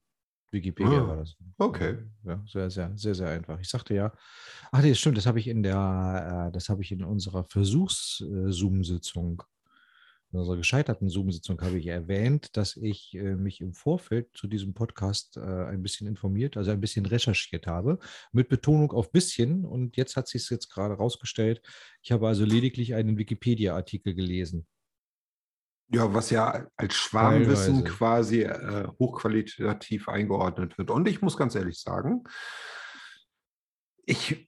Wikipedia 0.52 1.04
oh, 1.04 1.08
war 1.08 1.18
das. 1.18 1.36
Okay. 1.58 1.98
Ja, 2.24 2.42
sehr, 2.48 2.70
sehr, 2.70 2.92
sehr, 2.96 3.14
sehr 3.14 3.30
einfach. 3.30 3.60
Ich 3.60 3.70
sagte 3.70 3.94
ja, 3.94 4.14
ach 4.72 4.82
nee, 4.82 4.96
stimmt, 4.96 5.18
das 5.18 5.26
habe 5.26 5.40
ich 5.40 5.48
in 5.48 5.64
der, 5.64 6.48
äh, 6.48 6.52
das 6.52 6.70
habe 6.70 6.82
ich 6.82 6.92
in 6.92 7.04
unserer 7.04 7.44
Versuchs-Zoom-Sitzung 7.44 9.44
in 10.32 10.40
unserer 10.40 10.58
gescheiterten 10.58 11.10
Zoom-Sitzung 11.10 11.62
habe 11.62 11.78
ich 11.78 11.88
erwähnt, 11.88 12.58
dass 12.58 12.76
ich 12.76 13.14
äh, 13.14 13.36
mich 13.36 13.62
im 13.62 13.74
Vorfeld 13.74 14.30
zu 14.34 14.48
diesem 14.48 14.74
Podcast 14.74 15.38
äh, 15.38 15.42
ein 15.42 15.82
bisschen 15.82 16.08
informiert, 16.08 16.58
also 16.58 16.72
ein 16.72 16.82
bisschen 16.82 17.06
recherchiert 17.06 17.68
habe, 17.68 18.00
mit 18.32 18.50
Betonung 18.50 18.92
auf 18.92 19.12
bisschen. 19.12 19.66
Und 19.66 19.98
jetzt 19.98 20.16
hat 20.16 20.28
sich 20.28 20.44
es 20.44 20.50
jetzt 20.50 20.70
gerade 20.70 20.96
rausgestellt. 20.96 21.62
Ich 22.02 22.12
habe 22.12 22.28
also 22.28 22.44
lediglich 22.44 22.96
einen 22.96 23.18
Wikipedia-Artikel 23.18 24.14
gelesen. 24.14 24.68
Ja, 25.90 26.12
was 26.14 26.32
ja 26.32 26.68
als 26.76 26.96
Schwarmwissen 26.96 27.76
Teilweise. 27.76 27.96
quasi 27.96 28.42
äh, 28.42 28.88
hochqualitativ 29.00 30.10
eingeordnet 30.10 30.78
wird. 30.78 30.90
Und 30.90 31.08
ich 31.08 31.22
muss 31.22 31.38
ganz 31.38 31.54
ehrlich 31.54 31.80
sagen, 31.80 32.24
ich 34.06 34.48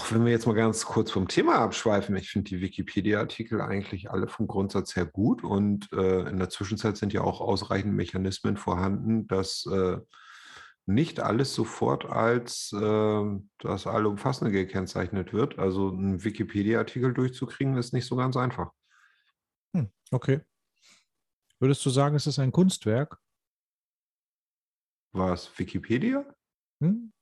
auch 0.00 0.10
wenn 0.12 0.24
wir 0.24 0.32
jetzt 0.32 0.46
mal 0.46 0.54
ganz 0.54 0.86
kurz 0.86 1.10
vom 1.10 1.28
Thema 1.28 1.56
abschweifen, 1.58 2.16
ich 2.16 2.30
finde 2.30 2.48
die 2.48 2.62
Wikipedia-Artikel 2.62 3.60
eigentlich 3.60 4.10
alle 4.10 4.28
vom 4.28 4.46
Grundsatz 4.46 4.96
her 4.96 5.04
gut 5.04 5.44
und 5.44 5.92
äh, 5.92 6.26
in 6.26 6.38
der 6.38 6.48
Zwischenzeit 6.48 6.96
sind 6.96 7.12
ja 7.12 7.20
auch 7.20 7.42
ausreichend 7.42 7.92
Mechanismen 7.92 8.56
vorhanden, 8.56 9.26
dass 9.26 9.66
äh, 9.66 9.98
nicht 10.86 11.20
alles 11.20 11.54
sofort 11.54 12.06
als 12.06 12.72
äh, 12.72 13.40
das 13.58 13.86
Allumfassende 13.86 14.50
gekennzeichnet 14.50 15.34
wird. 15.34 15.58
Also 15.58 15.90
einen 15.90 16.24
Wikipedia-Artikel 16.24 17.12
durchzukriegen, 17.12 17.76
ist 17.76 17.92
nicht 17.92 18.06
so 18.06 18.16
ganz 18.16 18.38
einfach. 18.38 18.72
Hm, 19.76 19.90
okay. 20.12 20.40
Würdest 21.58 21.84
du 21.84 21.90
sagen, 21.90 22.16
es 22.16 22.26
ist 22.26 22.38
ein 22.38 22.52
Kunstwerk? 22.52 23.18
Was, 25.12 25.58
Wikipedia? 25.58 26.24
Hm? 26.80 27.12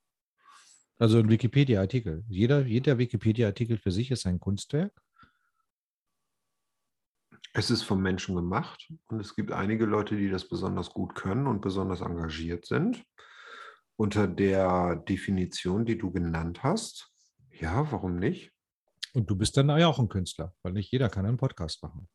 Also 0.99 1.19
ein 1.19 1.29
Wikipedia-Artikel. 1.29 2.25
Jeder, 2.29 2.67
jeder 2.67 2.99
Wikipedia-Artikel 2.99 3.79
für 3.79 3.93
sich 3.93 4.11
ist 4.11 4.27
ein 4.27 4.41
Kunstwerk. 4.41 4.93
Es 7.53 7.71
ist 7.71 7.83
vom 7.83 8.03
Menschen 8.03 8.35
gemacht 8.35 8.93
und 9.07 9.21
es 9.21 9.35
gibt 9.35 9.53
einige 9.53 9.85
Leute, 9.85 10.17
die 10.17 10.29
das 10.29 10.49
besonders 10.49 10.91
gut 10.91 11.15
können 11.15 11.47
und 11.47 11.61
besonders 11.61 12.01
engagiert 12.01 12.67
sind. 12.67 13.05
Unter 13.97 14.29
der 14.29 14.97
Definition, 14.97 15.85
die 15.85 15.99
du 15.99 16.13
genannt 16.13 16.63
hast, 16.63 17.13
ja, 17.51 17.91
warum 17.91 18.17
nicht? 18.17 18.53
Und 19.15 19.31
du 19.31 19.37
bist 19.37 19.57
dann 19.57 19.69
ja 19.71 19.89
auch 19.89 19.99
ein 19.99 20.09
Künstler, 20.09 20.55
weil 20.63 20.73
nicht 20.73 20.93
jeder 20.93 21.09
kann 21.09 21.27
einen 21.27 21.37
Podcast 21.37 21.83
machen. 21.83 22.09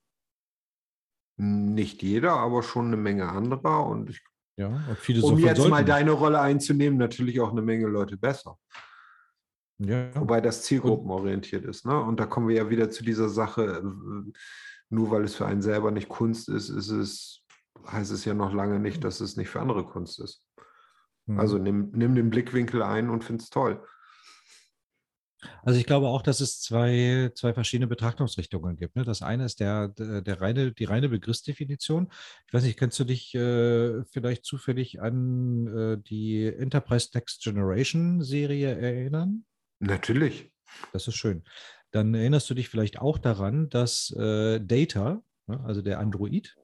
Nicht 1.35 2.03
jeder, 2.03 2.33
aber 2.33 2.63
schon 2.63 2.87
eine 2.87 2.97
Menge 2.97 3.27
anderer. 3.29 3.85
Und 3.85 4.09
ich 4.09 4.21
ja, 4.55 4.67
und 4.67 4.97
viele 4.99 5.21
um 5.23 5.37
jetzt 5.39 5.67
mal 5.67 5.83
deine 5.83 6.11
Rolle 6.11 6.39
einzunehmen, 6.39 6.99
natürlich 6.99 7.41
auch 7.41 7.51
eine 7.51 7.61
Menge 7.61 7.87
Leute 7.87 8.17
besser. 8.17 8.57
Ja. 9.79 10.13
Wobei 10.15 10.39
das 10.39 10.63
zielgruppenorientiert 10.63 11.65
ist. 11.65 11.85
Ne? 11.85 11.99
Und 11.99 12.19
da 12.19 12.25
kommen 12.25 12.47
wir 12.47 12.55
ja 12.55 12.69
wieder 12.69 12.89
zu 12.89 13.03
dieser 13.03 13.29
Sache, 13.29 13.83
nur 14.89 15.11
weil 15.11 15.23
es 15.23 15.35
für 15.35 15.45
einen 15.45 15.61
selber 15.61 15.91
nicht 15.91 16.09
Kunst 16.09 16.47
ist, 16.49 16.69
ist 16.69 16.89
es 16.89 17.43
heißt 17.91 18.11
es 18.11 18.25
ja 18.25 18.33
noch 18.33 18.53
lange 18.53 18.79
nicht, 18.79 19.03
dass 19.03 19.21
es 19.21 19.37
nicht 19.37 19.49
für 19.49 19.61
andere 19.61 19.85
Kunst 19.85 20.19
ist. 20.19 20.45
Mhm. 21.25 21.39
Also 21.39 21.57
nimm, 21.57 21.91
nimm 21.93 22.15
den 22.15 22.29
Blickwinkel 22.29 22.81
ein 22.81 23.09
und 23.09 23.23
find's 23.23 23.49
toll. 23.49 23.83
Also 25.63 25.79
ich 25.79 25.85
glaube 25.85 26.07
auch, 26.07 26.21
dass 26.21 26.39
es 26.39 26.59
zwei, 26.61 27.31
zwei 27.35 27.53
verschiedene 27.53 27.87
Betrachtungsrichtungen 27.87 28.75
gibt. 28.75 28.95
Ne? 28.95 29.03
Das 29.03 29.21
eine 29.21 29.45
ist 29.45 29.59
der, 29.59 29.89
der, 29.89 30.21
der 30.21 30.41
reine, 30.41 30.71
die 30.71 30.85
reine 30.85 31.09
Begriffsdefinition. 31.09 32.11
Ich 32.47 32.53
weiß 32.53 32.63
nicht, 32.63 32.77
kannst 32.77 32.99
du 32.99 33.03
dich 33.03 33.33
äh, 33.35 34.03
vielleicht 34.05 34.45
zufällig 34.45 35.01
an 35.01 35.67
äh, 35.67 35.97
die 35.97 36.45
Enterprise 36.45 37.09
Next 37.13 37.43
Generation 37.43 38.21
Serie 38.21 38.75
erinnern? 38.75 39.45
Natürlich. 39.79 40.51
Das 40.91 41.07
ist 41.07 41.15
schön. 41.15 41.43
Dann 41.91 42.13
erinnerst 42.13 42.49
du 42.49 42.53
dich 42.53 42.69
vielleicht 42.69 42.99
auch 42.99 43.17
daran, 43.17 43.69
dass 43.69 44.11
äh, 44.17 44.59
Data, 44.59 45.21
ne, 45.47 45.59
also 45.63 45.81
der 45.81 45.99
Android, 45.99 46.55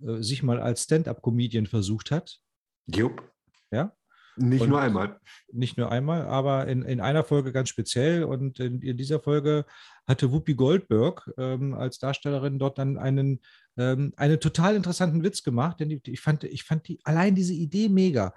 äh, 0.00 0.22
sich 0.22 0.42
mal 0.42 0.60
als 0.60 0.84
Stand-up-Comedian 0.84 1.66
versucht 1.66 2.10
hat. 2.10 2.40
Jupp. 2.86 3.32
Ja. 3.70 3.96
Nicht 4.36 4.62
Und- 4.62 4.70
nur 4.70 4.80
einmal. 4.80 5.20
Nicht 5.52 5.78
nur 5.78 5.92
einmal, 5.92 6.22
aber 6.22 6.66
in, 6.66 6.82
in 6.82 7.00
einer 7.00 7.24
Folge 7.24 7.52
ganz 7.52 7.68
speziell. 7.68 8.24
Und 8.24 8.58
in, 8.60 8.80
in 8.80 8.96
dieser 8.96 9.20
Folge 9.20 9.64
hatte 10.06 10.32
Whoopi 10.32 10.54
Goldberg 10.54 11.30
ähm, 11.38 11.74
als 11.74 11.98
Darstellerin 11.98 12.58
dort 12.58 12.78
dann 12.78 12.98
einen, 12.98 13.40
ähm, 13.76 14.12
einen 14.16 14.40
total 14.40 14.74
interessanten 14.76 15.22
Witz 15.22 15.42
gemacht, 15.42 15.80
denn 15.80 15.88
die, 15.88 16.00
ich, 16.06 16.20
fand, 16.20 16.44
ich 16.44 16.64
fand 16.64 16.88
die, 16.88 16.98
allein 17.04 17.34
diese 17.34 17.54
Idee 17.54 17.88
mega. 17.88 18.34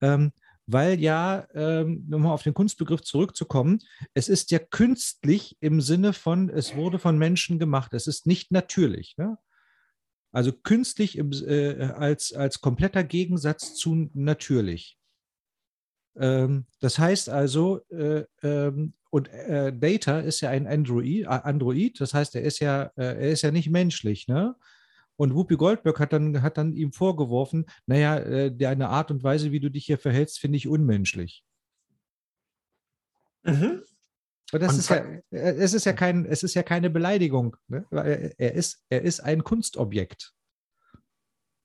Ähm, 0.00 0.32
weil 0.66 0.98
ja, 1.00 1.46
ähm, 1.54 2.04
nochmal 2.08 2.32
auf 2.32 2.42
den 2.42 2.54
Kunstbegriff 2.54 3.02
zurückzukommen, 3.02 3.78
es 4.14 4.28
ist 4.28 4.50
ja 4.50 4.58
künstlich 4.58 5.56
im 5.60 5.80
Sinne 5.80 6.12
von, 6.12 6.48
es 6.48 6.74
wurde 6.74 6.98
von 6.98 7.18
Menschen 7.18 7.58
gemacht. 7.58 7.94
Es 7.94 8.08
ist 8.08 8.26
nicht 8.26 8.50
natürlich. 8.50 9.16
Ne? 9.16 9.38
Also 10.32 10.52
künstlich 10.52 11.18
im, 11.18 11.30
äh, 11.32 11.84
als, 11.96 12.32
als 12.32 12.60
kompletter 12.60 13.04
Gegensatz 13.04 13.74
zu 13.74 14.10
natürlich. 14.12 14.98
Ähm, 16.18 16.66
das 16.80 16.98
heißt 16.98 17.28
also, 17.28 17.80
äh, 17.90 18.24
ähm, 18.42 18.94
und 19.10 19.28
äh, 19.28 19.72
Data 19.72 20.20
ist 20.20 20.40
ja 20.40 20.50
ein 20.50 20.66
Android, 20.66 21.24
äh, 21.24 21.26
Android, 21.26 22.00
das 22.00 22.14
heißt, 22.14 22.34
er 22.34 22.42
ist 22.42 22.60
ja, 22.60 22.84
äh, 22.96 23.04
er 23.04 23.30
ist 23.30 23.42
ja 23.42 23.50
nicht 23.50 23.70
menschlich, 23.70 24.28
ne? 24.28 24.56
Und 25.18 25.34
Whoopi 25.34 25.56
Goldberg 25.56 25.98
hat 25.98 26.12
dann, 26.12 26.42
hat 26.42 26.58
dann 26.58 26.74
ihm 26.74 26.92
vorgeworfen, 26.92 27.64
naja, 27.86 28.18
äh, 28.18 28.54
deine 28.54 28.90
Art 28.90 29.10
und 29.10 29.22
Weise, 29.22 29.50
wie 29.50 29.60
du 29.60 29.70
dich 29.70 29.86
hier 29.86 29.98
verhältst, 29.98 30.38
finde 30.38 30.58
ich 30.58 30.68
unmenschlich. 30.68 31.42
Und 34.52 34.62
das 34.62 34.74
Und 34.74 34.78
ist 34.78 34.90
ja, 34.90 34.96
äh, 34.96 35.22
es 35.30 35.72
ist 35.72 35.86
ja 35.86 35.92
kein, 35.92 36.24
es 36.26 36.42
ist 36.42 36.54
ja 36.54 36.62
keine 36.62 36.90
Beleidigung. 36.90 37.56
Ne? 37.68 37.86
Er, 37.90 38.38
er, 38.38 38.52
ist, 38.54 38.84
er 38.88 39.02
ist 39.02 39.20
ein 39.20 39.42
Kunstobjekt. 39.42 40.34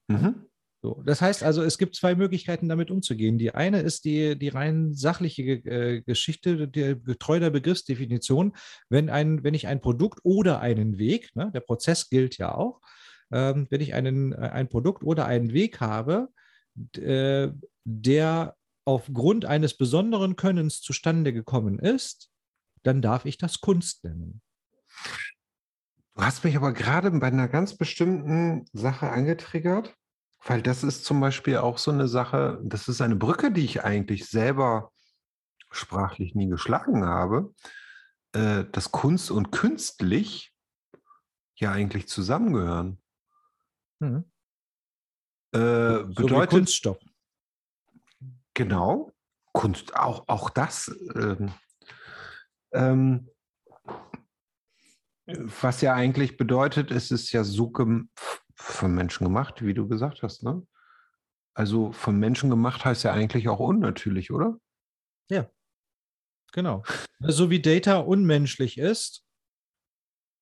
Mhm. 0.08 0.45
So, 0.84 1.04
das 1.06 1.22
heißt 1.22 1.44
also, 1.44 1.62
es 1.62 1.78
gibt 1.78 1.96
zwei 1.96 2.16
Möglichkeiten, 2.16 2.68
damit 2.68 2.90
umzugehen. 2.90 3.38
Die 3.38 3.54
eine 3.54 3.82
ist 3.82 4.04
die, 4.04 4.38
die 4.38 4.48
rein 4.48 4.94
sachliche 4.96 5.44
äh, 5.44 6.02
Geschichte, 6.02 6.68
die, 6.68 7.00
getreu 7.04 7.40
der 7.40 7.52
Begriffsdefinition. 7.52 8.56
Wenn, 8.90 9.10
ein, 9.12 9.44
wenn 9.44 9.54
ich 9.54 9.68
ein 9.68 9.80
Produkt 9.80 10.22
oder 10.24 10.60
einen 10.60 10.98
Weg, 10.98 11.36
ne, 11.36 11.52
der 11.54 11.60
Prozess 11.60 12.10
gilt 12.10 12.40
ja 12.40 12.56
auch, 12.56 12.82
ähm, 13.32 13.68
wenn 13.70 13.80
ich 13.80 13.94
einen, 13.94 14.34
äh, 14.34 14.38
ein 14.38 14.70
Produkt 14.70 15.04
oder 15.04 15.28
einen 15.28 15.54
Weg 15.54 15.82
habe, 15.82 16.30
äh, 16.98 17.50
der 17.84 18.56
aufgrund 18.84 19.46
eines 19.46 19.78
besonderen 19.78 20.36
Könnens 20.36 20.82
zustande 20.82 21.32
gekommen 21.32 21.78
ist, 21.78 22.32
dann 22.82 23.04
darf 23.04 23.26
ich 23.26 23.38
das 23.38 23.62
Kunst 23.62 24.04
nennen. 24.04 24.42
Du 26.16 26.24
hast 26.24 26.44
mich 26.44 26.56
aber 26.56 26.74
gerade 26.74 27.12
bei 27.12 27.28
einer 27.28 27.48
ganz 27.48 27.78
bestimmten 27.78 28.66
Sache 28.74 29.10
angetriggert, 29.10 29.96
weil 30.44 30.62
das 30.62 30.84
ist 30.84 31.06
zum 31.06 31.20
Beispiel 31.20 31.58
auch 31.58 31.78
so 31.78 31.92
eine 31.92 32.08
Sache, 32.08 32.60
das 32.64 32.88
ist 32.88 33.02
eine 33.02 33.16
Brücke, 33.16 33.52
die 33.52 33.66
ich 33.66 33.84
eigentlich 33.84 34.28
selber 34.28 34.92
sprachlich 35.70 36.36
nie 36.36 36.48
geschlagen 36.48 37.06
habe, 37.06 37.54
äh, 38.34 38.66
dass 38.72 38.92
Kunst 38.92 39.32
und 39.32 39.52
künstlich 39.52 40.54
ja 41.56 41.72
eigentlich 41.72 42.08
zusammengehören. 42.08 43.02
Mhm. 44.00 44.26
Äh, 45.54 45.60
So 45.60 46.06
bedeutet, 46.06 46.50
Kunststoff. 46.50 46.98
Genau, 48.54 49.12
Kunst, 49.54 49.96
auch, 49.96 50.28
auch 50.28 50.50
das. 50.50 50.94
Ähm, 51.16 51.54
ähm, 52.74 53.30
was 55.26 55.82
ja 55.82 55.94
eigentlich 55.94 56.36
bedeutet, 56.36 56.92
es 56.92 57.12
ist 57.12 57.32
ja 57.32 57.44
so 57.44 57.70
von 58.62 58.93
Menschen 58.93 59.26
gemacht, 59.26 59.64
wie 59.66 59.74
du 59.74 59.88
gesagt 59.88 60.24
hast, 60.24 60.43
ne? 60.43 60.66
Also 61.53 61.91
von 61.91 62.18
Menschen 62.18 62.49
gemacht 62.49 62.86
heißt 62.86 63.03
ja 63.03 63.12
eigentlich 63.12 63.49
auch 63.49 63.59
unnatürlich, 63.59 64.32
oder? 64.32 64.57
Genau. 66.53 66.84
So 67.20 67.49
wie 67.49 67.62
Data 67.62 67.97
unmenschlich 67.99 68.78
ist, 68.78 69.26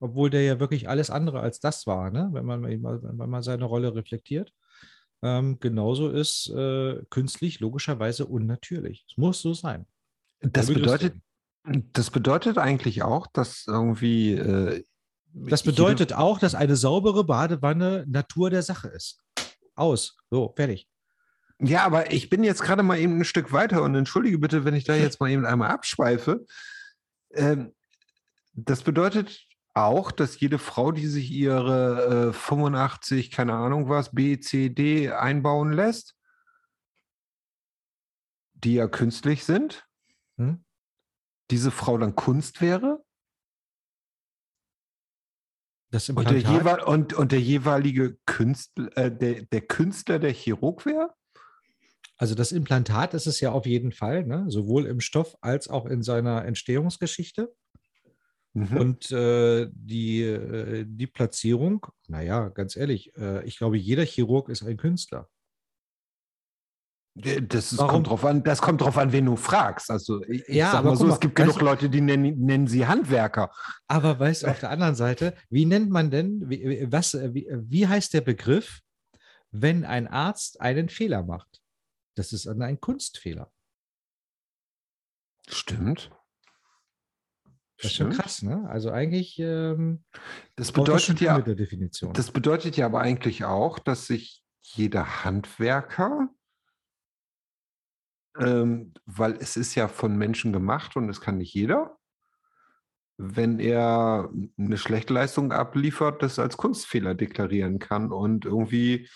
obwohl 0.00 0.30
der 0.30 0.42
ja 0.42 0.60
wirklich 0.60 0.88
alles 0.88 1.10
andere 1.10 1.40
als 1.40 1.60
das 1.60 1.86
war, 1.86 2.10
ne? 2.10 2.30
wenn, 2.32 2.44
man, 2.44 2.60
mal- 2.60 3.02
wenn 3.02 3.30
man 3.30 3.42
seine 3.42 3.64
Rolle 3.64 3.94
reflektiert. 3.94 4.52
Ähm, 5.22 5.58
genauso 5.60 6.08
ist 6.10 6.48
äh, 6.48 7.02
künstlich 7.10 7.60
logischerweise 7.60 8.26
unnatürlich. 8.26 9.04
Es 9.10 9.16
muss 9.18 9.42
so 9.42 9.52
sein. 9.52 9.86
Das 10.40 10.68
bedeutet, 10.68 11.14
das 11.92 12.10
bedeutet 12.10 12.56
eigentlich 12.58 13.02
auch, 13.02 13.26
dass 13.26 13.66
irgendwie. 13.66 14.34
Äh, 14.34 14.84
Das 15.32 15.62
bedeutet 15.62 16.12
auch, 16.12 16.38
dass 16.38 16.54
eine 16.54 16.76
saubere 16.76 17.24
Badewanne 17.24 18.04
Natur 18.08 18.50
der 18.50 18.62
Sache 18.62 18.88
ist. 18.88 19.20
Aus. 19.74 20.16
So, 20.30 20.52
fertig. 20.56 20.88
Ja, 21.58 21.84
aber 21.84 22.12
ich 22.12 22.30
bin 22.30 22.42
jetzt 22.42 22.62
gerade 22.62 22.82
mal 22.82 22.98
eben 22.98 23.18
ein 23.18 23.24
Stück 23.24 23.52
weiter 23.52 23.82
und 23.82 23.94
entschuldige 23.94 24.38
bitte, 24.38 24.64
wenn 24.64 24.74
ich 24.74 24.84
da 24.84 24.94
jetzt 24.94 25.20
mal 25.20 25.30
eben 25.30 25.44
einmal 25.44 25.70
abschweife. 25.70 26.46
Ähm, 27.32 27.74
das 28.54 28.82
bedeutet 28.82 29.46
auch, 29.74 30.10
dass 30.10 30.40
jede 30.40 30.58
Frau, 30.58 30.90
die 30.90 31.06
sich 31.06 31.30
ihre 31.30 32.30
äh, 32.30 32.32
85, 32.32 33.30
keine 33.30 33.54
Ahnung 33.54 33.88
was, 33.88 34.12
B, 34.12 34.40
C, 34.40 34.70
D 34.70 35.10
einbauen 35.10 35.72
lässt, 35.72 36.16
die 38.54 38.74
ja 38.74 38.88
künstlich 38.88 39.44
sind, 39.44 39.86
Hm? 40.38 40.64
diese 41.50 41.70
Frau 41.70 41.98
dann 41.98 42.16
Kunst 42.16 42.60
wäre 42.60 43.04
Das 45.90 46.08
und 46.08 46.30
der, 46.30 46.38
jeweil, 46.38 46.82
und, 46.82 47.14
und 47.14 47.32
der 47.32 47.40
jeweilige 47.40 48.16
Künstler, 48.26 48.96
äh, 48.96 49.10
der, 49.10 49.42
der 49.42 49.60
Künstler 49.60 50.18
der 50.18 50.32
Chirurg 50.32 50.86
wäre? 50.86 51.10
also 52.20 52.34
das 52.34 52.52
Implantat 52.52 53.14
ist 53.14 53.26
es 53.26 53.40
ja 53.40 53.50
auf 53.50 53.64
jeden 53.64 53.92
Fall, 53.92 54.26
ne? 54.26 54.44
sowohl 54.48 54.84
im 54.84 55.00
Stoff 55.00 55.38
als 55.40 55.68
auch 55.68 55.86
in 55.86 56.02
seiner 56.02 56.44
Entstehungsgeschichte. 56.44 57.50
Mhm. 58.52 58.76
Und 58.76 59.10
äh, 59.10 59.70
die, 59.72 60.20
äh, 60.20 60.84
die 60.86 61.06
Platzierung, 61.06 61.86
naja, 62.08 62.50
ganz 62.50 62.76
ehrlich, 62.76 63.16
äh, 63.16 63.42
ich 63.46 63.56
glaube, 63.56 63.78
jeder 63.78 64.04
Chirurg 64.04 64.50
ist 64.50 64.62
ein 64.62 64.76
Künstler. 64.76 65.30
Äh, 67.16 67.42
Das 67.42 67.72
ist, 67.72 67.78
kommt 67.78 68.08
drauf 68.08 68.24
an, 68.24 68.42
das 68.42 68.60
kommt 68.62 68.80
drauf 68.80 68.96
an, 68.98 69.12
wen 69.12 69.26
du 69.26 69.36
fragst. 69.36 69.90
Also 69.90 70.22
ich, 70.24 70.48
ich 70.48 70.56
Ja, 70.56 70.72
sag 70.72 70.78
aber 70.80 70.90
mal 70.90 70.96
so, 70.96 71.06
mal, 71.06 71.14
es 71.14 71.20
gibt 71.20 71.34
genug 71.36 71.60
Leute, 71.60 71.90
die 71.90 72.00
nennen, 72.00 72.38
nennen 72.44 72.66
sie 72.66 72.86
Handwerker. 72.86 73.50
Aber 73.88 74.18
weißt 74.18 74.42
du, 74.42 74.46
auf 74.48 74.60
der 74.60 74.70
anderen 74.70 74.94
Seite, 74.94 75.34
wie 75.48 75.66
nennt 75.66 75.90
man 75.90 76.10
denn, 76.10 76.48
wie, 76.48 76.86
was, 76.90 77.14
wie, 77.14 77.48
wie 77.50 77.86
heißt 77.86 78.14
der 78.14 78.20
Begriff, 78.20 78.80
wenn 79.50 79.84
ein 79.84 80.06
Arzt 80.06 80.60
einen 80.60 80.88
Fehler 80.88 81.22
macht? 81.22 81.60
Das 82.16 82.32
ist 82.32 82.46
ein 82.46 82.80
Kunstfehler. 82.80 83.50
Stimmt. 85.48 86.10
Das 87.78 87.92
ist 87.92 87.96
schon 87.96 88.10
krass, 88.10 88.42
ne? 88.42 88.68
Also 88.68 88.90
eigentlich 88.90 89.38
ähm, 89.38 90.04
Das 90.54 90.70
braucht 90.70 90.88
das 90.88 91.06
bedeutet 91.06 91.20
ja, 91.22 91.38
mit 91.38 91.46
der 91.46 91.54
Definition. 91.54 92.12
das 92.12 92.30
bedeutet 92.30 92.76
ja 92.76 92.86
aber 92.86 93.00
eigentlich 93.00 93.44
auch, 93.44 93.78
dass 93.78 94.06
sich 94.06 94.44
jeder 94.60 95.24
Handwerker, 95.24 96.28
ähm, 98.38 98.92
weil 99.06 99.36
es 99.40 99.56
ist 99.56 99.74
ja 99.74 99.88
von 99.88 100.16
Menschen 100.16 100.52
gemacht 100.52 100.96
und 100.96 101.08
es 101.08 101.20
kann 101.20 101.38
nicht 101.38 101.54
jeder, 101.54 101.96
wenn 103.18 103.58
er 103.58 104.30
eine 104.58 104.78
schlechte 104.78 105.12
Leistung 105.12 105.52
abliefert, 105.52 106.22
das 106.22 106.38
als 106.38 106.56
Kunstfehler 106.56 107.14
deklarieren 107.14 107.78
kann 107.78 108.12
und 108.12 108.46
irgendwie, 108.46 109.08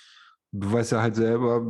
weißt 0.53 0.93
ja 0.93 1.01
halt 1.01 1.17
selber, 1.17 1.65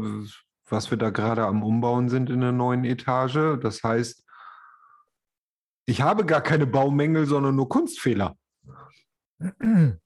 was 0.69 0.91
wir 0.91 0.99
da 0.99 1.11
gerade 1.11 1.47
am 1.47 1.63
Umbauen 1.63 2.09
sind 2.09 2.31
in 2.31 2.41
der 2.41 2.53
neuen 2.53 2.85
Etage. 2.85 3.59
Das 3.61 3.85
heißt, 3.85 4.25
ich 5.87 6.01
habe 6.01 6.25
gar 6.25 6.41
keine 6.41 6.67
Baumängel, 6.67 7.27
sondern 7.27 7.55
nur 7.55 7.69
Kunstfehler. 7.69 8.37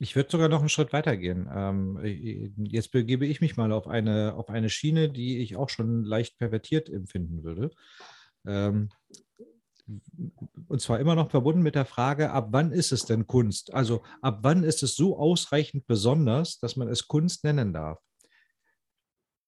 Ich 0.00 0.14
würde 0.14 0.30
sogar 0.30 0.48
noch 0.48 0.60
einen 0.60 0.68
Schritt 0.68 0.92
weiter 0.92 1.16
gehen. 1.16 1.48
Ähm, 1.52 1.98
äh, 2.02 2.50
jetzt 2.56 2.92
begebe 2.92 3.26
ich 3.26 3.40
mich 3.40 3.56
mal 3.56 3.72
auf 3.72 3.88
eine, 3.88 4.34
auf 4.34 4.48
eine 4.48 4.70
Schiene, 4.70 5.10
die 5.10 5.38
ich 5.38 5.56
auch 5.56 5.68
schon 5.68 6.04
leicht 6.04 6.38
pervertiert 6.38 6.88
empfinden 6.88 7.42
würde. 7.42 7.70
Ähm, 8.46 8.90
und 10.68 10.80
zwar 10.80 11.00
immer 11.00 11.14
noch 11.14 11.30
verbunden 11.30 11.62
mit 11.62 11.74
der 11.74 11.86
Frage, 11.86 12.30
ab 12.30 12.48
wann 12.50 12.72
ist 12.72 12.92
es 12.92 13.06
denn 13.06 13.26
Kunst? 13.26 13.72
Also 13.72 14.02
ab 14.20 14.40
wann 14.42 14.62
ist 14.62 14.82
es 14.82 14.94
so 14.94 15.18
ausreichend 15.18 15.86
besonders, 15.86 16.58
dass 16.58 16.76
man 16.76 16.88
es 16.88 17.08
Kunst 17.08 17.42
nennen 17.44 17.72
darf? 17.72 17.98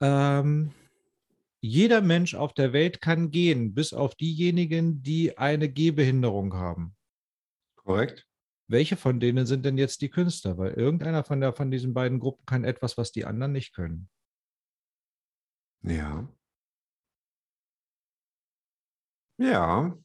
Ähm, 0.00 0.72
jeder 1.60 2.00
Mensch 2.00 2.34
auf 2.34 2.54
der 2.54 2.72
Welt 2.72 3.02
kann 3.02 3.30
gehen, 3.30 3.74
bis 3.74 3.92
auf 3.92 4.14
diejenigen, 4.14 5.02
die 5.02 5.36
eine 5.36 5.68
Gehbehinderung 5.68 6.54
haben. 6.54 6.96
Korrekt. 7.76 8.26
Welche 8.70 8.96
von 8.96 9.18
denen 9.18 9.46
sind 9.46 9.64
denn 9.64 9.78
jetzt 9.78 10.00
die 10.00 10.10
Künstler? 10.10 10.56
Weil 10.56 10.74
irgendeiner 10.74 11.24
von, 11.24 11.40
der, 11.40 11.52
von 11.52 11.72
diesen 11.72 11.92
beiden 11.92 12.20
Gruppen 12.20 12.46
kann 12.46 12.62
etwas, 12.62 12.96
was 12.96 13.10
die 13.10 13.24
anderen 13.24 13.50
nicht 13.50 13.74
können. 13.74 14.08
Ja. 15.82 16.28
Ja, 19.38 19.98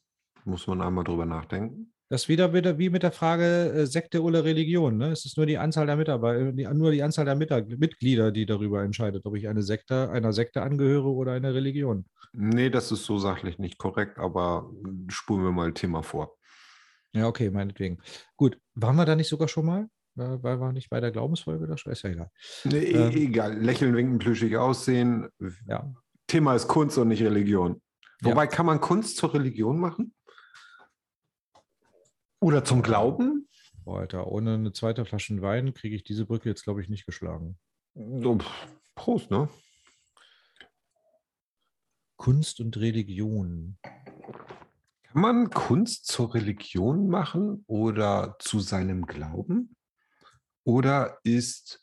muss 0.44 0.66
man 0.66 0.82
einmal 0.82 1.04
drüber 1.04 1.26
nachdenken. 1.26 1.92
Das 2.08 2.22
ist 2.22 2.28
wieder, 2.28 2.52
wieder 2.54 2.76
wie 2.76 2.90
mit 2.90 3.04
der 3.04 3.12
Frage 3.12 3.72
äh, 3.72 3.86
Sekte 3.86 4.20
oder 4.20 4.44
Religion. 4.44 4.96
Ne? 4.96 5.10
Es 5.10 5.24
ist 5.24 5.36
nur 5.36 5.46
die 5.46 5.58
Anzahl 5.58 5.86
der 5.86 5.96
Mitarbeiter, 5.96 6.50
die, 6.52 6.64
nur 6.64 6.90
die 6.90 7.04
Anzahl 7.04 7.24
der 7.24 7.36
Mitglieder, 7.36 8.32
die 8.32 8.46
darüber 8.46 8.82
entscheidet, 8.82 9.26
ob 9.26 9.36
ich 9.36 9.46
eine 9.46 9.62
Sekte, 9.62 10.10
einer 10.10 10.32
Sekte 10.32 10.62
angehöre 10.62 11.08
oder 11.08 11.32
einer 11.32 11.54
Religion. 11.54 12.06
Nee, 12.32 12.70
das 12.70 12.90
ist 12.90 13.04
so 13.04 13.18
sachlich 13.18 13.60
nicht 13.60 13.78
korrekt, 13.78 14.18
aber 14.18 14.72
spulen 15.08 15.44
wir 15.44 15.52
mal 15.52 15.68
ein 15.68 15.74
Thema 15.74 16.02
vor. 16.02 16.36
Ja, 17.16 17.26
okay, 17.26 17.50
meinetwegen. 17.50 17.98
Gut, 18.36 18.58
waren 18.74 18.96
wir 18.96 19.06
da 19.06 19.16
nicht 19.16 19.28
sogar 19.28 19.48
schon 19.48 19.64
mal? 19.64 19.88
Äh, 20.18 20.42
weil 20.42 20.60
wir 20.60 20.72
nicht 20.72 20.90
bei 20.90 21.00
der 21.00 21.12
Glaubensfolge 21.12 21.66
da 21.66 21.76
schon? 21.76 21.92
Ist 21.92 22.02
ja 22.02 22.10
egal. 22.10 22.30
Nee, 22.64 22.78
ähm, 22.78 23.10
egal. 23.12 23.58
Lächeln, 23.58 23.96
winken, 23.96 24.18
plüschig 24.18 24.56
aussehen. 24.56 25.28
Ja. 25.66 25.92
Thema 26.26 26.54
ist 26.54 26.68
Kunst 26.68 26.98
und 26.98 27.08
nicht 27.08 27.22
Religion. 27.22 27.80
Wobei, 28.22 28.44
ja. 28.44 28.50
kann 28.50 28.66
man 28.66 28.80
Kunst 28.80 29.16
zur 29.16 29.32
Religion 29.32 29.78
machen? 29.78 30.14
Oder 32.40 32.64
zum 32.64 32.82
Glauben? 32.82 33.48
Boah, 33.84 34.00
Alter, 34.00 34.26
ohne 34.26 34.54
eine 34.54 34.72
zweite 34.72 35.04
Flasche 35.04 35.40
Wein 35.40 35.72
kriege 35.72 35.96
ich 35.96 36.04
diese 36.04 36.26
Brücke 36.26 36.48
jetzt, 36.48 36.64
glaube 36.64 36.82
ich, 36.82 36.88
nicht 36.88 37.06
geschlagen. 37.06 37.58
So, 37.94 38.38
Prost, 38.94 39.30
ne? 39.30 39.48
Kunst 42.16 42.60
und 42.60 42.76
Religion. 42.76 43.78
Kann 45.16 45.22
man 45.22 45.48
Kunst 45.48 46.08
zur 46.08 46.34
Religion 46.34 47.08
machen 47.08 47.64
oder 47.68 48.36
zu 48.38 48.60
seinem 48.60 49.06
Glauben? 49.06 49.74
Oder 50.62 51.20
ist 51.22 51.82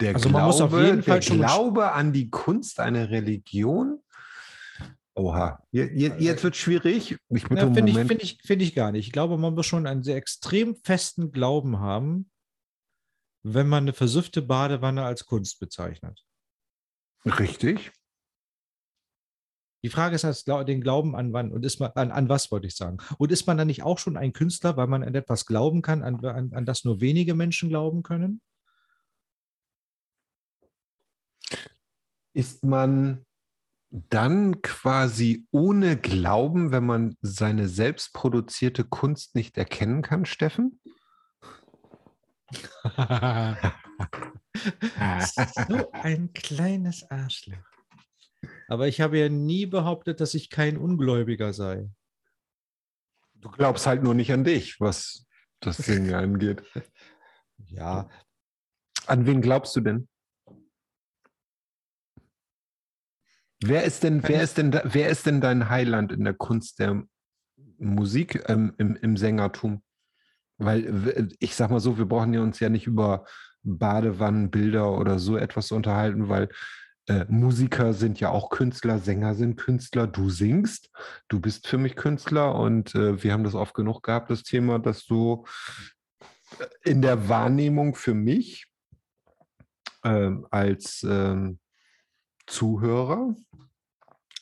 der 0.00 0.14
also 0.14 0.30
Glaube, 0.30 1.02
der 1.04 1.20
Glaube 1.20 1.92
an 1.92 2.14
die 2.14 2.30
Kunst 2.30 2.80
eine 2.80 3.10
Religion? 3.10 4.02
Oha, 5.14 5.62
jetzt, 5.72 6.20
jetzt 6.22 6.42
wird 6.42 6.54
es 6.54 6.60
schwierig. 6.60 7.18
Ich 7.28 7.42
ja, 7.42 7.70
Finde 7.70 7.90
ich, 7.90 7.98
find 7.98 8.22
ich, 8.22 8.38
find 8.44 8.62
ich 8.62 8.74
gar 8.74 8.92
nicht. 8.92 9.06
Ich 9.06 9.12
glaube, 9.12 9.36
man 9.36 9.52
muss 9.52 9.66
schon 9.66 9.86
einen 9.86 10.02
sehr 10.02 10.16
extrem 10.16 10.76
festen 10.76 11.32
Glauben 11.32 11.80
haben, 11.80 12.30
wenn 13.42 13.68
man 13.68 13.84
eine 13.84 13.92
versüffte 13.92 14.40
Badewanne 14.40 15.04
als 15.04 15.26
Kunst 15.26 15.60
bezeichnet. 15.60 16.24
Richtig. 17.26 17.92
Die 19.82 19.88
Frage 19.88 20.14
ist 20.14 20.24
halt 20.24 20.68
den 20.68 20.80
Glauben 20.80 21.16
an 21.16 21.32
wann 21.32 21.52
und 21.52 21.64
ist 21.64 21.80
man 21.80 21.90
an, 21.94 22.10
an 22.10 22.28
was 22.28 22.50
wollte 22.50 22.66
ich 22.66 22.76
sagen? 22.76 22.98
Und 23.18 23.32
ist 23.32 23.46
man 23.46 23.56
dann 23.56 23.68
nicht 23.68 23.82
auch 23.82 23.98
schon 23.98 24.16
ein 24.16 24.32
Künstler, 24.32 24.76
weil 24.76 24.86
man 24.86 25.02
an 25.02 25.14
etwas 25.14 25.46
glauben 25.46 25.82
kann, 25.82 26.02
an, 26.02 26.24
an, 26.24 26.52
an 26.52 26.66
das 26.66 26.84
nur 26.84 27.00
wenige 27.00 27.34
Menschen 27.34 27.68
glauben 27.70 28.02
können? 28.02 28.42
Ist 32.32 32.62
man 32.62 33.24
dann 33.90 34.62
quasi 34.62 35.46
ohne 35.50 35.96
Glauben, 35.96 36.70
wenn 36.70 36.86
man 36.86 37.16
seine 37.22 37.68
selbst 37.68 38.12
produzierte 38.12 38.84
Kunst 38.84 39.34
nicht 39.34 39.58
erkennen 39.58 40.02
kann, 40.02 40.26
Steffen? 40.26 40.80
so 45.68 45.90
ein 45.92 46.32
kleines 46.32 47.10
Arschloch. 47.10 47.69
Aber 48.70 48.86
ich 48.86 49.00
habe 49.00 49.18
ja 49.18 49.28
nie 49.28 49.66
behauptet, 49.66 50.20
dass 50.20 50.32
ich 50.32 50.48
kein 50.48 50.76
Ungläubiger 50.78 51.52
sei. 51.52 51.90
Du 53.34 53.50
glaubst 53.50 53.84
halt 53.88 54.04
nur 54.04 54.14
nicht 54.14 54.32
an 54.32 54.44
dich, 54.44 54.80
was 54.80 55.26
das 55.58 55.76
Ding 55.86 56.14
angeht. 56.14 56.62
Ja. 57.66 58.08
An 59.06 59.26
wen 59.26 59.42
glaubst 59.42 59.74
du 59.74 59.80
denn? 59.80 60.08
Wer 63.60 63.82
ist 63.82 64.04
denn, 64.04 64.22
wer 64.22 64.40
ist 64.40 64.56
denn, 64.56 64.80
wer 64.84 65.08
ist 65.08 65.26
denn 65.26 65.40
dein 65.40 65.68
Heiland 65.68 66.12
in 66.12 66.22
der 66.22 66.34
Kunst 66.34 66.78
der 66.78 67.02
Musik, 67.78 68.48
ähm, 68.48 68.72
im, 68.78 68.94
im 68.94 69.16
Sängertum? 69.16 69.82
Weil 70.58 71.28
ich 71.40 71.56
sag 71.56 71.70
mal 71.70 71.80
so, 71.80 71.98
wir 71.98 72.06
brauchen 72.06 72.32
ja 72.34 72.40
uns 72.40 72.60
ja 72.60 72.68
nicht 72.68 72.86
über 72.86 73.26
Badewannenbilder 73.64 74.96
oder 74.96 75.18
so 75.18 75.36
etwas 75.36 75.72
unterhalten, 75.72 76.28
weil 76.28 76.48
äh, 77.06 77.24
Musiker 77.28 77.92
sind 77.92 78.20
ja 78.20 78.30
auch 78.30 78.50
Künstler, 78.50 78.98
Sänger 78.98 79.34
sind 79.34 79.56
Künstler, 79.56 80.06
du 80.06 80.30
singst, 80.30 80.90
du 81.28 81.40
bist 81.40 81.66
für 81.66 81.78
mich 81.78 81.96
Künstler 81.96 82.54
und 82.54 82.94
äh, 82.94 83.22
wir 83.22 83.32
haben 83.32 83.44
das 83.44 83.54
oft 83.54 83.74
genug 83.74 84.02
gehabt, 84.02 84.30
das 84.30 84.42
Thema, 84.42 84.78
dass 84.78 85.06
du 85.06 85.44
in 86.84 87.02
der 87.02 87.28
Wahrnehmung 87.28 87.94
für 87.94 88.14
mich 88.14 88.66
äh, 90.02 90.30
als 90.50 91.02
ähm, 91.08 91.58
Zuhörer 92.46 93.34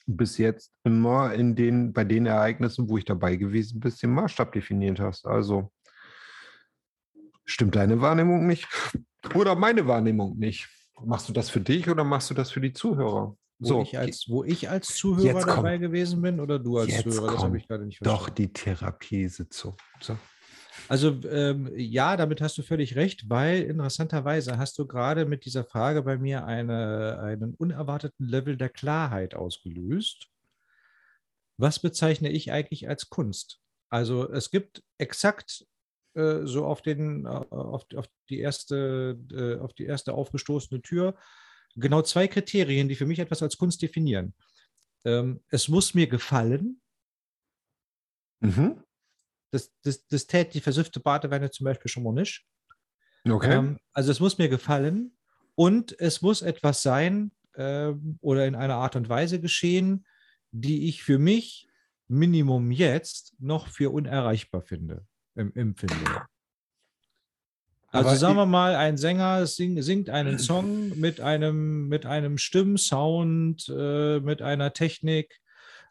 bis 0.06 0.38
jetzt 0.38 0.72
immer 0.84 1.34
in 1.34 1.54
den, 1.54 1.92
bei 1.92 2.04
den 2.04 2.26
Ereignissen, 2.26 2.88
wo 2.88 2.96
ich 2.96 3.04
dabei 3.04 3.36
gewesen 3.36 3.78
bin, 3.80 3.92
den 4.02 4.10
Maßstab 4.10 4.52
definiert 4.52 5.00
hast. 5.00 5.26
Also 5.26 5.70
stimmt 7.44 7.76
deine 7.76 8.00
Wahrnehmung 8.00 8.46
nicht 8.46 8.66
oder 9.34 9.54
meine 9.54 9.86
Wahrnehmung 9.86 10.38
nicht? 10.38 10.68
Machst 11.04 11.28
du 11.28 11.32
das 11.32 11.50
für 11.50 11.60
dich 11.60 11.88
oder 11.88 12.04
machst 12.04 12.30
du 12.30 12.34
das 12.34 12.50
für 12.50 12.60
die 12.60 12.72
Zuhörer? 12.72 13.36
Wo, 13.60 13.66
so, 13.66 13.82
ich, 13.82 13.98
als, 13.98 14.28
wo 14.28 14.44
ich 14.44 14.70
als 14.70 14.96
Zuhörer 14.96 15.44
dabei 15.44 15.78
gewesen 15.78 16.22
bin 16.22 16.38
oder 16.38 16.58
du 16.58 16.78
als 16.78 17.02
Zuhörer? 17.02 17.32
Das 17.32 17.42
habe 17.42 17.58
ich 17.58 17.66
gerade 17.66 17.84
nicht 17.84 17.98
verstanden. 17.98 18.24
Doch, 18.24 18.28
die 18.30 18.52
Therapiesitzung. 18.52 19.76
So. 20.00 20.16
Also 20.88 21.20
ähm, 21.28 21.70
ja, 21.74 22.16
damit 22.16 22.40
hast 22.40 22.56
du 22.56 22.62
völlig 22.62 22.94
recht, 22.94 23.28
weil 23.28 23.62
interessanterweise 23.62 24.58
hast 24.58 24.78
du 24.78 24.86
gerade 24.86 25.26
mit 25.26 25.44
dieser 25.44 25.64
Frage 25.64 26.02
bei 26.02 26.16
mir 26.16 26.46
eine, 26.46 27.18
einen 27.20 27.54
unerwarteten 27.54 28.26
Level 28.26 28.56
der 28.56 28.68
Klarheit 28.68 29.34
ausgelöst. 29.34 30.28
Was 31.56 31.80
bezeichne 31.80 32.30
ich 32.30 32.52
eigentlich 32.52 32.88
als 32.88 33.10
Kunst? 33.10 33.60
Also 33.90 34.30
es 34.30 34.50
gibt 34.50 34.84
exakt 34.98 35.66
äh, 36.14 36.40
so 36.44 36.66
auf, 36.66 36.82
den, 36.82 37.24
äh, 37.24 37.28
auf, 37.28 37.86
auf, 37.94 38.06
die 38.28 38.40
erste, 38.40 39.18
äh, 39.32 39.62
auf 39.62 39.72
die 39.74 39.84
erste 39.84 40.14
aufgestoßene 40.14 40.82
Tür 40.82 41.16
genau 41.76 42.02
zwei 42.02 42.26
Kriterien, 42.26 42.88
die 42.88 42.96
für 42.96 43.06
mich 43.06 43.18
etwas 43.18 43.42
als 43.42 43.56
Kunst 43.56 43.82
definieren. 43.82 44.34
Ähm, 45.04 45.42
es 45.48 45.68
muss 45.68 45.94
mir 45.94 46.08
gefallen. 46.08 46.80
Mhm 48.40 48.82
das, 49.50 49.72
das, 49.82 50.06
das 50.06 50.26
täte 50.26 50.52
die 50.52 50.60
versüffte 50.60 51.00
Badewanne 51.00 51.50
zum 51.50 51.64
Beispiel 51.64 51.90
schon 51.90 52.02
mal 52.02 52.12
nicht. 52.12 52.46
Okay. 53.28 53.54
Ähm, 53.54 53.78
also 53.92 54.10
es 54.10 54.20
muss 54.20 54.38
mir 54.38 54.48
gefallen 54.48 55.16
und 55.54 55.98
es 55.98 56.22
muss 56.22 56.42
etwas 56.42 56.82
sein 56.82 57.32
äh, 57.54 57.92
oder 58.20 58.46
in 58.46 58.54
einer 58.54 58.76
Art 58.76 58.96
und 58.96 59.08
Weise 59.08 59.40
geschehen, 59.40 60.06
die 60.50 60.88
ich 60.88 61.02
für 61.02 61.18
mich 61.18 61.68
Minimum 62.08 62.70
jetzt 62.70 63.34
noch 63.38 63.68
für 63.68 63.90
unerreichbar 63.90 64.62
finde 64.62 65.06
im 65.38 65.54
Empfinden. 65.54 66.04
Also 67.90 68.08
Aber 68.08 68.16
sagen 68.16 68.36
wir 68.36 68.46
mal, 68.46 68.76
ein 68.76 68.98
Sänger 68.98 69.46
sing, 69.46 69.80
singt 69.80 70.10
einen 70.10 70.38
Song 70.38 70.98
mit 70.98 71.20
einem, 71.20 71.88
mit 71.88 72.04
einem 72.04 72.36
Stimmsound, 72.36 73.66
äh, 73.74 74.20
mit 74.20 74.42
einer 74.42 74.74
Technik, 74.74 75.40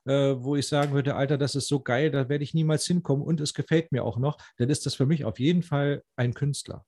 äh, 0.06 0.36
wo 0.38 0.56
ich 0.56 0.68
sagen 0.68 0.94
würde, 0.94 1.15
Alter, 1.15 1.40
das 1.40 1.56
ist 1.56 1.68
so 1.68 1.80
geil, 1.80 2.11
da 2.11 2.30
werde 2.30 2.44
ich 2.44 2.53
niemals 2.53 2.86
hinkommen 2.86 3.24
und 3.26 3.41
es 3.41 3.56
gefällt 3.56 3.91
mir 3.91 4.03
auch 4.03 4.18
noch, 4.18 4.38
dann 4.57 4.69
ist 4.69 4.86
das 4.86 4.94
für 4.94 5.07
mich 5.07 5.26
auf 5.26 5.40
jeden 5.40 5.64
Fall 5.64 6.03
ein 6.15 6.36
Künstler. 6.36 6.86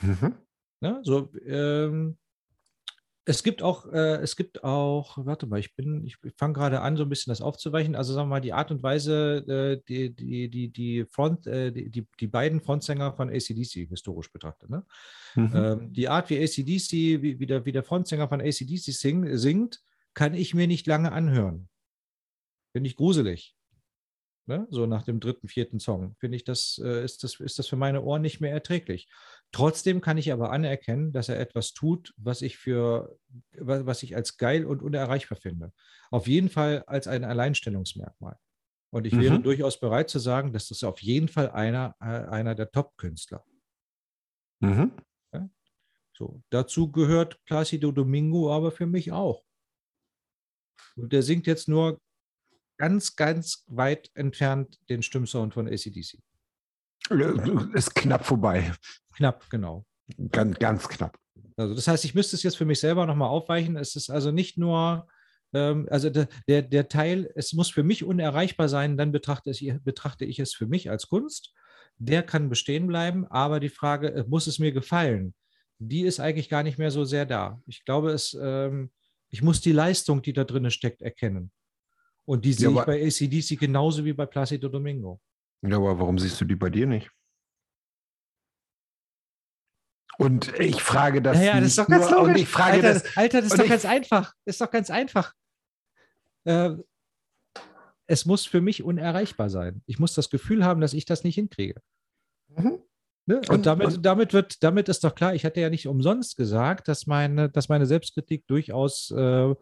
Mhm. 0.00 0.34
Ja, 0.80 1.00
so, 1.02 1.30
ähm, 1.44 2.16
es 3.24 3.42
gibt 3.42 3.62
auch, 3.62 3.86
äh, 3.92 4.16
es 4.16 4.34
gibt 4.34 4.64
auch, 4.64 5.16
warte 5.18 5.46
mal, 5.46 5.60
ich 5.60 5.76
bin, 5.76 6.04
ich 6.04 6.16
fange 6.36 6.54
gerade 6.54 6.80
an, 6.80 6.96
so 6.96 7.04
ein 7.04 7.08
bisschen 7.08 7.30
das 7.30 7.40
aufzuweichen. 7.40 7.94
Also 7.94 8.12
sagen 8.12 8.28
wir 8.28 8.36
mal, 8.36 8.40
die 8.40 8.52
Art 8.52 8.70
und 8.72 8.82
Weise, 8.82 9.44
äh, 9.46 9.80
die, 9.88 10.14
die, 10.14 10.50
die, 10.50 10.68
die 10.70 11.04
Front, 11.04 11.46
äh, 11.46 11.70
die, 11.70 12.06
die, 12.18 12.26
beiden 12.26 12.60
Frontsänger 12.60 13.12
von 13.12 13.30
ACDC 13.30 13.88
historisch 13.88 14.32
betrachtet. 14.32 14.70
Ne? 14.70 14.84
Mhm. 15.36 15.52
Ähm, 15.54 15.92
die 15.92 16.08
Art, 16.08 16.30
wie 16.30 16.42
ACDC, 16.42 17.22
wie, 17.22 17.38
wie, 17.38 17.46
der, 17.46 17.64
wie 17.64 17.72
der 17.72 17.84
Frontsänger 17.84 18.28
von 18.28 18.40
ACDC 18.40 18.92
sing, 18.92 19.36
singt, 19.36 19.80
kann 20.14 20.34
ich 20.34 20.54
mir 20.54 20.66
nicht 20.66 20.86
lange 20.88 21.12
anhören. 21.12 21.68
Finde 22.72 22.88
ich 22.88 22.96
gruselig. 22.96 23.54
Ne? 24.46 24.66
so 24.70 24.86
nach 24.86 25.02
dem 25.02 25.20
dritten, 25.20 25.48
vierten 25.48 25.80
Song, 25.80 26.14
finde 26.18 26.36
ich, 26.36 26.44
das, 26.44 26.80
äh, 26.82 27.04
ist, 27.04 27.24
das, 27.24 27.40
ist 27.40 27.58
das 27.58 27.66
für 27.66 27.76
meine 27.76 28.02
Ohren 28.02 28.22
nicht 28.22 28.40
mehr 28.40 28.52
erträglich. 28.52 29.08
Trotzdem 29.52 30.00
kann 30.00 30.18
ich 30.18 30.32
aber 30.32 30.50
anerkennen, 30.52 31.12
dass 31.12 31.28
er 31.28 31.38
etwas 31.40 31.72
tut, 31.74 32.14
was 32.16 32.42
ich 32.42 32.58
für, 32.58 33.18
was 33.52 34.02
ich 34.02 34.16
als 34.16 34.36
geil 34.36 34.64
und 34.64 34.82
unerreichbar 34.82 35.38
finde. 35.38 35.72
Auf 36.10 36.26
jeden 36.26 36.48
Fall 36.48 36.82
als 36.86 37.06
ein 37.06 37.24
Alleinstellungsmerkmal. 37.24 38.38
Und 38.90 39.06
ich 39.06 39.16
wäre 39.16 39.38
Mhm. 39.38 39.42
durchaus 39.42 39.80
bereit 39.80 40.10
zu 40.10 40.18
sagen, 40.18 40.52
dass 40.52 40.68
das 40.68 40.84
auf 40.84 41.00
jeden 41.00 41.28
Fall 41.28 41.50
einer, 41.50 41.96
äh, 42.00 42.04
einer 42.04 42.54
der 42.54 42.70
Top-Künstler. 42.70 43.44
Mhm. 44.60 44.92
So, 46.14 46.42
dazu 46.50 46.92
gehört 46.92 47.42
Placido 47.46 47.90
Domingo 47.90 48.52
aber 48.54 48.70
für 48.70 48.86
mich 48.86 49.12
auch. 49.12 49.42
Und 50.94 51.12
der 51.12 51.22
singt 51.22 51.46
jetzt 51.46 51.68
nur 51.68 52.00
ganz, 52.82 53.14
ganz 53.14 53.64
weit 53.68 54.10
entfernt 54.14 54.76
den 54.88 55.04
Stimmsound 55.04 55.54
von 55.54 55.68
ACDC. 55.68 56.18
Ist 57.74 57.94
knapp 57.94 58.26
vorbei. 58.26 58.72
Knapp, 59.14 59.48
genau. 59.50 59.86
Ganz, 60.32 60.58
ganz 60.58 60.88
knapp. 60.88 61.16
Also 61.56 61.76
das 61.76 61.86
heißt, 61.86 62.04
ich 62.04 62.16
müsste 62.16 62.34
es 62.34 62.42
jetzt 62.42 62.56
für 62.56 62.64
mich 62.64 62.80
selber 62.80 63.06
nochmal 63.06 63.28
aufweichen. 63.28 63.76
Es 63.76 63.94
ist 63.94 64.10
also 64.10 64.32
nicht 64.32 64.58
nur, 64.58 65.06
ähm, 65.52 65.86
also 65.92 66.10
der, 66.10 66.26
der, 66.48 66.62
der 66.62 66.88
Teil, 66.88 67.30
es 67.36 67.52
muss 67.52 67.70
für 67.70 67.84
mich 67.84 68.02
unerreichbar 68.02 68.68
sein, 68.68 68.96
dann 68.96 69.12
betrachte 69.12 69.50
ich, 69.50 69.72
betrachte 69.84 70.24
ich 70.24 70.40
es 70.40 70.52
für 70.52 70.66
mich 70.66 70.90
als 70.90 71.06
Kunst. 71.06 71.54
Der 71.98 72.24
kann 72.24 72.48
bestehen 72.48 72.88
bleiben, 72.88 73.28
aber 73.28 73.60
die 73.60 73.68
Frage, 73.68 74.12
äh, 74.12 74.24
muss 74.26 74.48
es 74.48 74.58
mir 74.58 74.72
gefallen? 74.72 75.34
Die 75.78 76.02
ist 76.02 76.18
eigentlich 76.18 76.48
gar 76.48 76.64
nicht 76.64 76.78
mehr 76.78 76.90
so 76.90 77.04
sehr 77.04 77.26
da. 77.26 77.62
Ich 77.68 77.84
glaube, 77.84 78.10
es, 78.10 78.36
ähm, 78.42 78.90
ich 79.28 79.40
muss 79.40 79.60
die 79.60 79.70
Leistung, 79.70 80.20
die 80.20 80.32
da 80.32 80.42
drin 80.42 80.68
steckt, 80.72 81.00
erkennen. 81.00 81.52
Und 82.24 82.44
die 82.44 82.52
sehe 82.52 82.70
ich 82.70 82.76
aber- 82.76 82.86
bei 82.86 83.02
ACDC 83.06 83.56
genauso 83.58 84.04
wie 84.04 84.12
bei 84.12 84.26
Placido 84.26 84.68
Domingo. 84.68 85.20
Ja, 85.66 85.76
aber 85.76 85.98
warum 85.98 86.18
siehst 86.18 86.40
du 86.40 86.44
die 86.44 86.56
bei 86.56 86.70
dir 86.70 86.86
nicht? 86.86 87.10
Und 90.18 90.58
ich 90.60 90.82
frage 90.82 91.22
das. 91.22 91.38
Ja, 91.38 91.42
ja, 91.44 91.60
das 91.60 91.68
ist 91.70 91.78
doch 91.78 91.86
ganz 91.86 92.10
nur, 92.10 92.20
Und 92.20 92.26
logisch. 92.28 92.42
ich 92.42 92.48
frage 92.48 92.72
Alter, 92.76 92.92
das. 92.94 93.16
Alter, 93.16 93.40
das 93.42 93.50
ist 93.52 93.58
doch 93.58 93.64
ich- 93.64 93.70
ganz 93.70 93.84
einfach. 93.84 94.34
Ist 94.44 94.60
doch 94.60 94.70
ganz 94.70 94.90
einfach. 94.90 95.32
Äh, 96.44 96.70
es 98.06 98.26
muss 98.26 98.44
für 98.46 98.60
mich 98.60 98.82
unerreichbar 98.82 99.48
sein. 99.48 99.82
Ich 99.86 99.98
muss 99.98 100.14
das 100.14 100.28
Gefühl 100.28 100.64
haben, 100.64 100.80
dass 100.80 100.92
ich 100.92 101.06
das 101.06 101.24
nicht 101.24 101.36
hinkriege. 101.36 101.80
Mhm. 102.48 102.82
Ne? 103.26 103.36
Und, 103.36 103.50
Und- 103.50 103.66
damit, 103.66 103.86
und- 103.86 104.02
damit, 104.04 104.32
wird, 104.32 104.62
damit 104.62 104.88
ist 104.88 105.02
doch 105.04 105.14
klar, 105.14 105.34
ich 105.34 105.44
hatte 105.44 105.60
ja 105.60 105.70
nicht 105.70 105.86
umsonst 105.86 106.36
gesagt, 106.36 106.88
dass 106.88 107.06
meine, 107.06 107.48
dass 107.48 107.68
meine 107.68 107.86
Selbstkritik 107.86 108.46
durchaus 108.48 109.10
äh, 109.12 109.54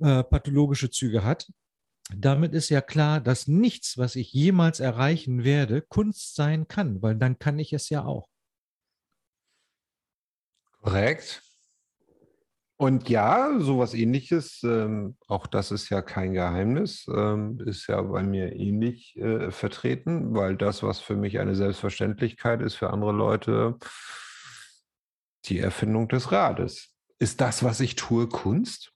äh, 0.00 0.22
pathologische 0.22 0.90
Züge 0.90 1.24
hat. 1.24 1.48
Damit 2.14 2.54
ist 2.54 2.68
ja 2.68 2.80
klar, 2.80 3.20
dass 3.20 3.48
nichts, 3.48 3.98
was 3.98 4.14
ich 4.14 4.32
jemals 4.32 4.78
erreichen 4.80 5.42
werde, 5.42 5.82
Kunst 5.82 6.36
sein 6.36 6.68
kann, 6.68 7.02
weil 7.02 7.16
dann 7.16 7.38
kann 7.38 7.58
ich 7.58 7.72
es 7.72 7.88
ja 7.88 8.04
auch. 8.04 8.28
Korrekt. 10.80 11.42
Und 12.78 13.08
ja, 13.08 13.58
sowas 13.58 13.94
ähnliches, 13.94 14.62
ähm, 14.62 15.16
auch 15.28 15.46
das 15.46 15.70
ist 15.70 15.88
ja 15.88 16.02
kein 16.02 16.34
Geheimnis, 16.34 17.06
ähm, 17.08 17.58
ist 17.64 17.86
ja 17.86 18.02
bei 18.02 18.22
mir 18.22 18.54
ähnlich 18.54 19.16
äh, 19.16 19.50
vertreten, 19.50 20.34
weil 20.34 20.56
das, 20.56 20.82
was 20.82 21.00
für 21.00 21.16
mich 21.16 21.38
eine 21.38 21.54
Selbstverständlichkeit 21.54 22.60
ist, 22.60 22.74
für 22.74 22.90
andere 22.90 23.12
Leute 23.12 23.78
die 25.46 25.58
Erfindung 25.58 26.08
des 26.08 26.30
Rades. 26.32 26.94
Ist 27.18 27.40
das, 27.40 27.64
was 27.64 27.80
ich 27.80 27.96
tue, 27.96 28.28
Kunst? 28.28 28.92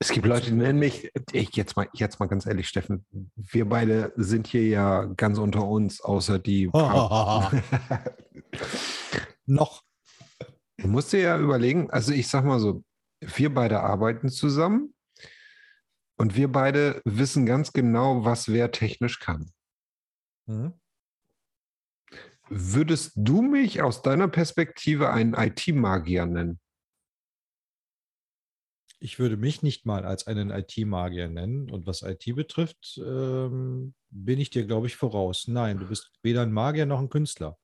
Es 0.00 0.12
gibt 0.12 0.26
Leute, 0.26 0.46
die 0.46 0.56
nennen 0.56 0.78
mich, 0.78 1.10
ich 1.32 1.56
jetzt 1.56 1.76
mal, 1.76 1.88
jetzt 1.92 2.20
mal 2.20 2.26
ganz 2.26 2.46
ehrlich, 2.46 2.68
Steffen, 2.68 3.04
wir 3.34 3.68
beide 3.68 4.12
sind 4.16 4.46
hier 4.46 4.66
ja 4.66 5.04
ganz 5.04 5.38
unter 5.38 5.66
uns, 5.66 6.00
außer 6.00 6.38
die 6.38 6.68
Noch. 9.46 9.82
Du 10.76 10.86
musst 10.86 11.12
dir 11.12 11.20
ja 11.20 11.36
überlegen, 11.38 11.90
also 11.90 12.12
ich 12.12 12.28
sag 12.28 12.44
mal 12.44 12.60
so, 12.60 12.84
wir 13.20 13.52
beide 13.52 13.80
arbeiten 13.80 14.28
zusammen 14.28 14.94
und 16.16 16.36
wir 16.36 16.52
beide 16.52 17.02
wissen 17.04 17.46
ganz 17.46 17.72
genau, 17.72 18.24
was 18.24 18.46
wer 18.48 18.70
technisch 18.70 19.18
kann. 19.18 19.50
Mhm. 20.46 20.74
Würdest 22.48 23.14
du 23.16 23.42
mich 23.42 23.82
aus 23.82 24.02
deiner 24.02 24.28
Perspektive 24.28 25.10
einen 25.10 25.34
IT-Magier 25.34 26.26
nennen? 26.26 26.60
Ich 29.00 29.18
würde 29.18 29.36
mich 29.36 29.62
nicht 29.62 29.86
mal 29.86 30.04
als 30.04 30.26
einen 30.26 30.50
IT-Magier 30.50 31.28
nennen. 31.28 31.70
Und 31.70 31.86
was 31.86 32.02
IT 32.02 32.24
betrifft, 32.34 33.00
ähm, 33.04 33.94
bin 34.10 34.40
ich 34.40 34.50
dir, 34.50 34.66
glaube 34.66 34.88
ich, 34.88 34.96
voraus. 34.96 35.46
Nein, 35.46 35.78
du 35.78 35.86
bist 35.86 36.10
weder 36.22 36.42
ein 36.42 36.52
Magier 36.52 36.86
noch 36.86 37.00
ein 37.00 37.08
Künstler. 37.08 37.56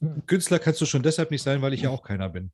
Ein 0.00 0.24
Künstler 0.26 0.58
kannst 0.58 0.80
du 0.80 0.86
schon 0.86 1.02
deshalb 1.02 1.30
nicht 1.30 1.42
sein, 1.42 1.62
weil 1.62 1.74
ich 1.74 1.82
ja 1.82 1.90
auch 1.90 2.02
keiner 2.02 2.28
bin. 2.28 2.52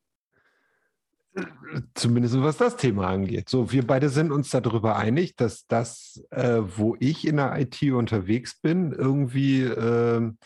Zumindest 1.95 2.41
was 2.43 2.59
das 2.59 2.77
Thema 2.77 3.09
angeht. 3.09 3.49
So, 3.49 3.73
wir 3.73 3.87
beide 3.87 4.11
sind 4.11 4.31
uns 4.33 4.51
darüber 4.51 4.97
einig, 4.97 5.35
dass 5.37 5.67
das, 5.67 6.23
äh, 6.31 6.61
wo 6.61 6.97
ich 7.01 7.27
in 7.27 7.37
der 7.37 7.59
IT 7.59 7.83
unterwegs 7.93 8.61
bin, 8.61 8.93
irgendwie 8.93 9.63
ähm, 9.63 10.37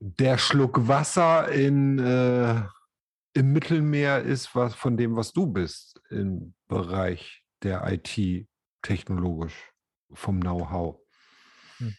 der 0.00 0.38
Schluck 0.38 0.88
Wasser 0.88 1.48
in, 1.52 2.00
äh, 2.00 2.62
im 3.36 3.52
Mittelmeer 3.52 4.22
ist, 4.22 4.54
was 4.54 4.74
von 4.74 4.96
dem, 4.96 5.16
was 5.16 5.32
du 5.32 5.46
bist 5.46 6.00
im 6.10 6.54
Bereich 6.68 7.44
der 7.62 7.84
IT 7.86 8.48
technologisch 8.82 9.72
vom 10.12 10.40
Know-how. 10.40 11.00
Hm. 11.78 11.94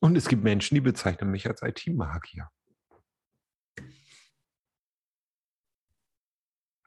Und 0.00 0.16
es 0.16 0.28
gibt 0.28 0.42
Menschen, 0.42 0.74
die 0.74 0.80
bezeichnen 0.80 1.30
mich 1.30 1.46
als 1.46 1.62
IT-Magier. 1.62 2.48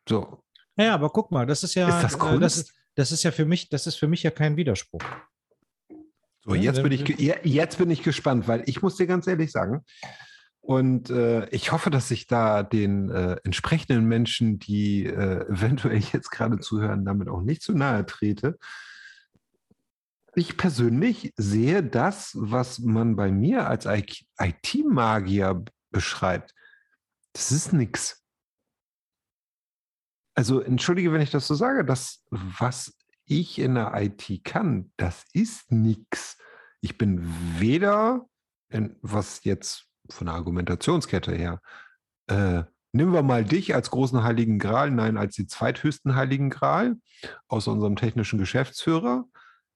So, 0.08 0.44
Naja, 0.76 0.96
aber 0.96 1.10
guck 1.10 1.32
mal, 1.32 1.46
das 1.46 1.64
ist 1.64 1.76
ja, 1.76 1.88
Ist 2.02 2.16
das 2.16 2.34
äh, 2.34 2.40
das, 2.40 2.58
ist, 2.58 2.74
das 2.96 3.12
ist 3.12 3.24
ja 3.24 3.32
für 3.32 3.46
mich, 3.46 3.70
das 3.70 3.88
ist 3.88 3.96
für 3.96 4.08
mich 4.08 4.24
ja 4.24 4.32
kein 4.32 4.58
Widerspruch. 4.58 5.04
So, 6.42 6.56
Ja, 6.56 6.62
jetzt 6.62 6.84
bin, 6.84 6.92
ich, 6.92 7.08
je- 7.08 7.40
jetzt 7.44 7.78
bin 7.78 7.90
ich 7.90 8.04
gespannt, 8.04 8.48
weil 8.48 8.64
ich 8.68 8.82
muss 8.82 8.98
dir 8.98 9.08
ganz 9.08 9.28
ehrlich 9.28 9.52
sagen, 9.52 9.86
und 10.64 11.10
äh, 11.10 11.49
ich 11.49 11.73
hoffe, 11.73 11.90
dass 11.90 12.10
ich 12.10 12.26
da 12.26 12.64
den 12.64 13.10
äh, 13.10 13.35
entsprechenden 13.44 14.06
Menschen, 14.06 14.60
die 14.60 15.06
äh, 15.06 15.45
eventuell 15.49 15.99
jetzt 16.14 16.31
gerade 16.31 16.57
zuhören, 16.60 17.03
damit 17.03 17.27
auch 17.27 17.41
nicht 17.41 17.61
zu 17.61 17.73
nahe 17.73 18.06
trete. 18.06 18.57
Ich 20.35 20.56
persönlich 20.56 21.34
sehe 21.35 21.84
das, 21.84 22.31
was 22.40 22.80
man 22.80 23.18
bei 23.18 23.30
mir 23.30 23.68
als 23.68 23.85
IT-Magier 23.85 25.65
beschreibt, 25.91 26.56
das 27.34 27.52
ist 27.52 27.73
nichts. 27.73 28.23
Also 30.34 30.61
entschuldige, 30.61 31.11
wenn 31.11 31.22
ich 31.22 31.30
das 31.30 31.45
so 31.45 31.56
sage, 31.56 31.84
das, 31.84 32.23
was 32.30 32.98
ich 33.26 33.60
in 33.60 33.76
der 33.76 33.91
IT 33.95 34.45
kann, 34.45 34.94
das 34.95 35.26
ist 35.34 35.73
nichts. 35.73 36.38
Ich 36.80 36.98
bin 36.98 37.22
weder, 37.60 38.26
in, 38.69 38.98
was 39.02 39.44
jetzt 39.44 39.90
von 40.10 40.28
der 40.28 40.36
Argumentationskette 40.36 41.34
her, 41.34 41.62
äh, 42.28 42.64
nehmen 42.92 43.14
wir 43.14 43.24
mal 43.24 43.44
dich 43.44 43.74
als 43.76 43.90
großen 43.90 44.24
Heiligen 44.24 44.60
Gral, 44.60 44.92
nein, 44.92 45.18
als 45.18 45.36
die 45.36 45.48
zweithöchsten 45.48 46.16
Heiligen 46.16 46.50
Gral 46.50 46.96
aus 47.48 47.68
unserem 47.68 47.96
technischen 47.96 48.40
Geschäftsführer, 48.40 49.26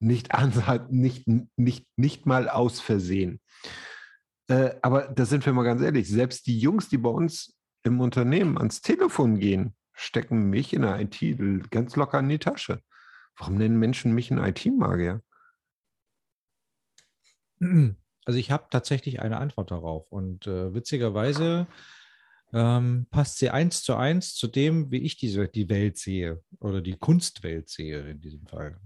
nicht, 0.00 0.30
nicht, 0.90 1.26
nicht, 1.56 1.86
nicht 1.96 2.26
mal 2.26 2.48
aus 2.48 2.80
Versehen. 2.80 3.40
Äh, 4.48 4.76
aber 4.82 5.08
da 5.08 5.26
sind 5.26 5.44
wir 5.44 5.52
mal 5.52 5.64
ganz 5.64 5.82
ehrlich, 5.82 6.08
selbst 6.08 6.46
die 6.46 6.58
Jungs, 6.58 6.88
die 6.88 6.98
bei 6.98 7.10
uns 7.10 7.54
im 7.82 8.00
Unternehmen 8.00 8.56
ans 8.56 8.80
Telefon 8.80 9.38
gehen, 9.38 9.74
stecken 9.92 10.48
mich 10.48 10.72
in 10.72 10.82
der 10.82 11.00
IT 11.00 11.70
ganz 11.70 11.96
locker 11.96 12.20
in 12.20 12.28
die 12.28 12.38
Tasche. 12.38 12.80
Warum 13.36 13.56
nennen 13.56 13.78
Menschen 13.78 14.14
mich 14.14 14.30
einen 14.30 14.44
IT-Magier? 14.44 15.22
Also 18.28 18.38
ich 18.38 18.50
habe 18.50 18.66
tatsächlich 18.68 19.22
eine 19.22 19.38
Antwort 19.38 19.70
darauf. 19.70 20.12
Und 20.12 20.46
äh, 20.46 20.74
witzigerweise 20.74 21.66
ähm, 22.52 23.06
passt 23.10 23.38
sie 23.38 23.48
eins 23.48 23.82
zu 23.82 23.96
eins 23.96 24.34
zu 24.34 24.48
dem, 24.48 24.90
wie 24.90 24.98
ich 24.98 25.16
diese, 25.16 25.48
die 25.48 25.70
Welt 25.70 25.96
sehe 25.96 26.42
oder 26.60 26.82
die 26.82 26.98
Kunstwelt 26.98 27.70
sehe 27.70 28.00
in 28.06 28.20
diesem 28.20 28.46
Fall. 28.46 28.76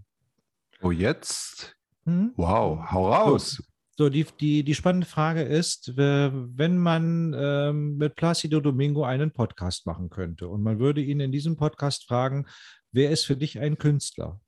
Oh, 0.81 0.93
jetzt? 0.93 1.77
Hm? 2.05 2.33
Wow, 2.37 2.89
hau 2.93 3.13
raus. 3.13 3.61
So, 3.99 4.09
die, 4.09 4.25
die, 4.39 4.63
die 4.63 4.75
spannende 4.77 5.09
Frage 5.09 5.43
ist, 5.43 5.97
wenn 5.97 6.79
man 6.79 7.35
ähm, 7.37 7.97
mit 7.97 8.15
Placido 8.15 8.61
Domingo 8.61 9.03
einen 9.03 9.33
Podcast 9.33 9.87
machen 9.87 10.09
könnte 10.09 10.47
und 10.47 10.63
man 10.63 10.79
würde 10.79 11.01
ihn 11.01 11.19
in 11.19 11.33
diesem 11.33 11.57
Podcast 11.57 12.07
fragen, 12.07 12.47
wer 12.93 13.11
ist 13.11 13.27
für 13.27 13.37
dich 13.37 13.59
ein 13.59 13.77
Künstler? 13.77 14.41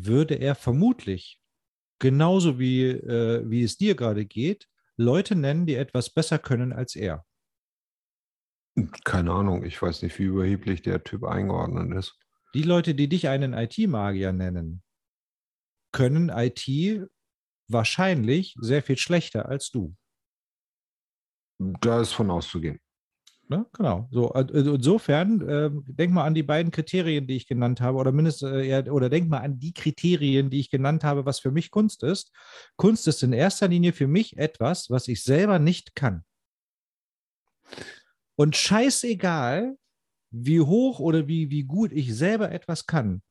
Würde 0.00 0.36
er 0.36 0.54
vermutlich, 0.54 1.40
genauso 1.98 2.58
wie, 2.58 2.86
äh, 2.86 3.42
wie 3.50 3.64
es 3.64 3.76
dir 3.76 3.96
gerade 3.96 4.26
geht, 4.26 4.68
Leute 4.96 5.34
nennen, 5.34 5.66
die 5.66 5.74
etwas 5.74 6.10
besser 6.10 6.38
können 6.38 6.72
als 6.72 6.94
er. 6.94 7.24
Keine 9.04 9.32
Ahnung, 9.32 9.64
ich 9.64 9.80
weiß 9.80 10.02
nicht, 10.02 10.16
wie 10.18 10.24
überheblich 10.24 10.82
der 10.82 11.02
Typ 11.02 11.24
eingeordnet 11.24 11.96
ist. 11.98 12.16
Die 12.54 12.62
Leute, 12.62 12.94
die 12.94 13.08
dich 13.08 13.28
einen 13.28 13.54
IT-Magier 13.54 14.32
nennen, 14.32 14.82
können 15.92 16.28
IT 16.28 17.08
wahrscheinlich 17.68 18.54
sehr 18.60 18.82
viel 18.82 18.96
schlechter 18.96 19.46
als 19.46 19.70
du. 19.70 19.96
Da 21.58 22.00
ist 22.00 22.12
von 22.12 22.30
auszugehen. 22.30 22.78
Ne? 23.50 23.64
Genau. 23.72 24.08
So, 24.10 24.30
also 24.32 24.74
insofern, 24.74 25.40
äh, 25.48 25.70
denk 25.86 26.12
mal 26.12 26.24
an 26.24 26.34
die 26.34 26.42
beiden 26.42 26.70
Kriterien, 26.70 27.26
die 27.26 27.36
ich 27.36 27.46
genannt 27.46 27.80
habe, 27.80 27.96
oder 27.96 28.12
mindestens, 28.12 28.50
äh, 28.52 28.90
oder 28.90 29.08
denk 29.08 29.28
mal 29.30 29.38
an 29.38 29.58
die 29.58 29.72
Kriterien, 29.72 30.50
die 30.50 30.60
ich 30.60 30.70
genannt 30.70 31.02
habe, 31.02 31.24
was 31.24 31.40
für 31.40 31.50
mich 31.50 31.70
Kunst 31.70 32.02
ist. 32.02 32.30
Kunst 32.76 33.08
ist 33.08 33.22
in 33.22 33.32
erster 33.32 33.68
Linie 33.68 33.94
für 33.94 34.06
mich 34.06 34.36
etwas, 34.36 34.90
was 34.90 35.08
ich 35.08 35.22
selber 35.22 35.58
nicht 35.58 35.94
kann. 35.94 36.24
Und 38.36 38.54
scheißegal, 38.54 39.76
wie 40.30 40.60
hoch 40.60 41.00
oder 41.00 41.26
wie, 41.26 41.50
wie 41.50 41.64
gut 41.64 41.90
ich 41.92 42.14
selber 42.14 42.52
etwas 42.52 42.86
kann, 42.86 43.22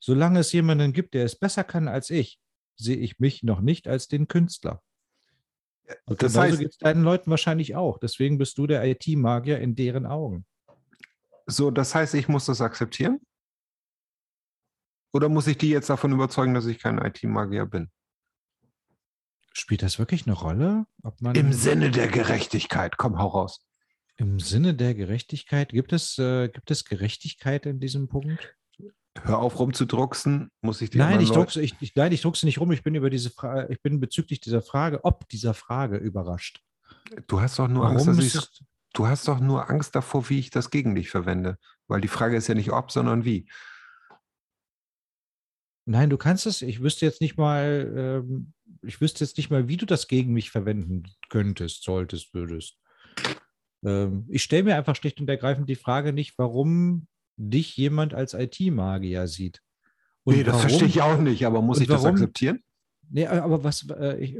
solange 0.00 0.40
es 0.40 0.52
jemanden 0.52 0.92
gibt, 0.92 1.14
der 1.14 1.24
es 1.24 1.38
besser 1.38 1.62
kann 1.62 1.86
als 1.86 2.10
ich, 2.10 2.40
sehe 2.76 2.96
ich 2.96 3.20
mich 3.20 3.44
noch 3.44 3.60
nicht 3.60 3.86
als 3.86 4.08
den 4.08 4.26
Künstler. 4.26 4.82
Und 6.06 6.22
das 6.22 6.36
heißt, 6.36 6.58
geht 6.58 6.70
es 6.70 6.78
deinen 6.78 7.02
Leuten 7.02 7.30
wahrscheinlich 7.30 7.74
auch. 7.74 7.98
Deswegen 7.98 8.38
bist 8.38 8.58
du 8.58 8.66
der 8.66 8.84
IT-Magier 8.84 9.58
in 9.58 9.74
deren 9.74 10.06
Augen. 10.06 10.46
So, 11.46 11.70
das 11.70 11.94
heißt, 11.94 12.14
ich 12.14 12.28
muss 12.28 12.46
das 12.46 12.60
akzeptieren? 12.60 13.20
Oder 15.12 15.28
muss 15.28 15.46
ich 15.46 15.58
die 15.58 15.68
jetzt 15.68 15.90
davon 15.90 16.12
überzeugen, 16.12 16.54
dass 16.54 16.66
ich 16.66 16.78
kein 16.78 16.98
IT-Magier 16.98 17.66
bin? 17.66 17.90
Spielt 19.52 19.82
das 19.82 19.98
wirklich 19.98 20.26
eine 20.26 20.34
Rolle? 20.34 20.86
Im 21.34 21.52
Sinne 21.52 21.90
der 21.90 22.08
Gerechtigkeit, 22.08 22.96
komm, 22.96 23.18
hau 23.18 23.28
raus. 23.28 23.66
Im 24.16 24.40
Sinne 24.40 24.74
der 24.74 24.94
Gerechtigkeit, 24.94 25.70
gibt 25.70 25.92
es, 25.92 26.18
äh, 26.18 26.48
gibt 26.48 26.70
es 26.70 26.84
Gerechtigkeit 26.84 27.66
in 27.66 27.80
diesem 27.80 28.08
Punkt? 28.08 28.56
Hör 29.20 29.38
auf 29.38 29.58
rumzudrucksen, 29.58 30.50
muss 30.62 30.80
ich 30.80 30.90
dir 30.90 30.98
Nein, 30.98 31.20
ich 31.20 31.30
druckse, 31.30 31.60
ich, 31.60 31.74
ich, 31.80 31.94
nein, 31.94 32.12
ich 32.12 32.22
druckse 32.22 32.46
nicht 32.46 32.58
rum. 32.58 32.72
Ich 32.72 32.82
bin 32.82 32.94
über 32.94 33.10
diese 33.10 33.30
Frage, 33.30 33.70
ich 33.70 33.82
bin 33.82 34.00
bezüglich 34.00 34.40
dieser 34.40 34.62
Frage, 34.62 35.04
ob 35.04 35.28
dieser 35.28 35.52
Frage 35.52 35.98
überrascht. 35.98 36.62
Du 37.26 37.40
hast 37.40 37.58
doch 37.58 37.68
nur 37.68 37.84
Warum 37.84 37.96
Angst, 37.96 38.08
dass 38.08 38.18
ich, 38.18 38.64
du 38.94 39.06
hast 39.06 39.28
doch 39.28 39.38
nur 39.38 39.68
Angst 39.68 39.94
davor, 39.94 40.28
wie 40.30 40.38
ich 40.38 40.50
das 40.50 40.70
gegen 40.70 40.94
dich 40.94 41.10
verwende. 41.10 41.58
Weil 41.88 42.00
die 42.00 42.08
Frage 42.08 42.36
ist 42.36 42.48
ja 42.48 42.54
nicht 42.54 42.72
ob, 42.72 42.90
sondern 42.90 43.24
wie. 43.24 43.48
Nein, 45.84 46.08
du 46.08 46.16
kannst 46.16 46.46
es, 46.46 46.62
ich 46.62 46.80
wüsste 46.80 47.04
jetzt 47.04 47.20
nicht 47.20 47.36
mal, 47.36 48.22
ähm, 48.24 48.54
ich 48.82 49.00
wüsste 49.00 49.24
jetzt 49.24 49.36
nicht 49.36 49.50
mal, 49.50 49.68
wie 49.68 49.76
du 49.76 49.84
das 49.84 50.08
gegen 50.08 50.32
mich 50.32 50.50
verwenden 50.50 51.04
könntest, 51.28 51.82
solltest, 51.82 52.32
würdest. 52.34 52.78
Ähm, 53.84 54.26
ich 54.28 54.42
stelle 54.42 54.62
mir 54.62 54.76
einfach 54.76 54.96
schlicht 54.96 55.20
und 55.20 55.28
ergreifend 55.28 55.68
die 55.68 55.76
Frage 55.76 56.12
nicht, 56.12 56.38
warum 56.38 57.08
dich 57.36 57.76
jemand 57.76 58.14
als 58.14 58.34
IT-Magier 58.34 59.26
sieht. 59.26 59.60
Und 60.24 60.36
nee, 60.36 60.44
das 60.44 60.54
warum, 60.54 60.68
verstehe 60.68 60.88
ich 60.88 61.02
auch 61.02 61.18
nicht, 61.18 61.44
aber 61.46 61.62
muss 61.62 61.80
ich 61.80 61.88
warum, 61.88 62.04
das 62.04 62.12
akzeptieren? 62.12 62.62
Nee, 63.10 63.26
aber 63.26 63.64
was, 63.64 63.86
äh, 63.90 64.18
ich, 64.18 64.38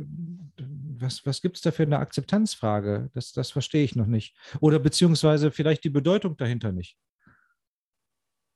was, 0.57 1.27
was 1.27 1.43
gibt 1.43 1.57
es 1.57 1.63
da 1.63 1.73
für 1.73 1.83
eine 1.83 1.99
Akzeptanzfrage? 1.99 3.11
Das, 3.15 3.33
das 3.33 3.51
verstehe 3.51 3.85
ich 3.85 3.97
noch 3.97 4.07
nicht. 4.07 4.37
Oder 4.61 4.79
beziehungsweise 4.79 5.51
vielleicht 5.51 5.85
die 5.85 5.91
Bedeutung 5.91 6.37
dahinter 6.37 6.73
nicht. 6.73 6.97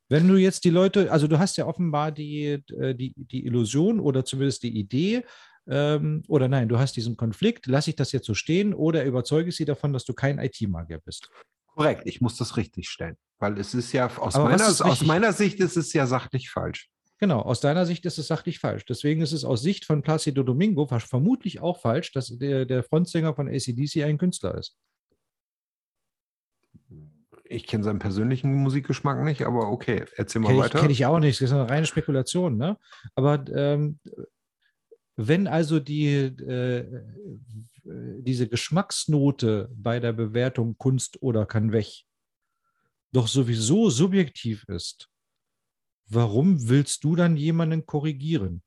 Wenn 0.09 0.29
du 0.29 0.37
jetzt 0.37 0.65
die 0.65 0.71
Leute, 0.71 1.11
also 1.11 1.27
du 1.27 1.39
hast 1.39 1.57
ja 1.57 1.67
offenbar 1.67 2.13
die, 2.13 2.63
äh, 2.79 2.95
die, 2.95 3.13
die 3.17 3.45
Illusion 3.45 3.99
oder 3.99 4.25
zumindest 4.25 4.63
die 4.63 4.79
Idee, 4.79 5.25
ähm, 5.69 6.23
oder 6.29 6.47
nein, 6.47 6.69
du 6.69 6.79
hast 6.79 6.97
diesen 6.97 7.17
Konflikt, 7.17 7.67
lasse 7.67 7.91
ich 7.91 7.97
das 7.97 8.13
jetzt 8.13 8.27
so 8.27 8.35
stehen 8.35 8.73
oder 8.73 9.05
überzeuge 9.05 9.49
ich 9.49 9.57
sie 9.57 9.65
davon, 9.65 9.93
dass 9.93 10.05
du 10.05 10.15
kein 10.15 10.39
IT-Magier 10.39 11.01
bist? 11.05 11.29
Korrekt, 11.77 12.03
ich 12.07 12.23
muss 12.23 12.37
das 12.37 12.57
richtig 12.57 12.89
stellen, 12.89 13.17
weil 13.39 13.59
es 13.59 13.75
ist 13.75 13.93
ja 13.93 14.07
aus, 14.17 14.35
meiner, 14.35 14.67
ist 14.67 14.81
aus 14.81 15.05
meiner 15.05 15.35
Sicht 15.35 15.61
ist 15.61 15.77
es 15.77 15.93
ja 15.93 16.07
sachlich 16.07 16.49
falsch. 16.51 16.89
Genau, 17.19 17.41
aus 17.41 17.61
deiner 17.61 17.85
Sicht 17.85 18.07
ist 18.07 18.19
es 18.19 18.29
sachlich 18.29 18.59
falsch. 18.59 18.87
Deswegen 18.87 19.21
ist 19.21 19.33
es 19.33 19.45
aus 19.45 19.61
Sicht 19.61 19.85
von 19.85 20.03
Placido 20.03 20.43
Domingo 20.43 20.87
vermutlich 20.87 21.61
auch 21.61 21.81
falsch, 21.81 22.13
dass 22.13 22.29
der, 22.29 22.65
der 22.65 22.83
Frontsänger 22.83 23.35
von 23.35 23.49
ACDC 23.49 24.05
ein 24.05 24.17
Künstler 24.17 24.55
ist. 24.57 24.79
Ich 27.45 27.67
kenne 27.67 27.85
seinen 27.85 27.99
persönlichen 27.99 28.55
Musikgeschmack 28.55 29.23
nicht, 29.23 29.43
aber 29.43 29.71
okay, 29.71 30.07
erzähl 30.17 30.41
mal 30.41 30.49
kenn 30.49 30.59
weiter. 30.59 30.81
Kenne 30.81 30.93
ich 30.93 31.05
auch 31.05 31.19
nicht, 31.19 31.41
das 31.41 31.51
ist 31.51 31.55
eine 31.55 31.69
reine 31.69 31.87
Spekulation. 31.87 32.57
Ne? 32.57 32.79
Aber 33.15 33.45
ähm, 33.55 34.01
wenn 35.17 35.47
also 35.47 35.79
die, 35.79 36.07
äh, 36.09 37.03
diese 37.89 38.49
Geschmacksnote 38.49 39.71
bei 39.75 40.01
der 40.01 40.13
Bewertung 40.13 40.77
Kunst 40.79 41.23
oder 41.23 41.47
kann 41.47 41.73
weg 41.73 42.07
doch 43.17 43.29
sowieso 43.29 43.89
subjektiv 43.89 44.65
ist, 44.69 45.09
warum 46.07 46.69
willst 46.69 47.03
du 47.03 47.17
dann 47.17 47.37
jemanden 47.37 47.87
korrigieren? 47.87 48.63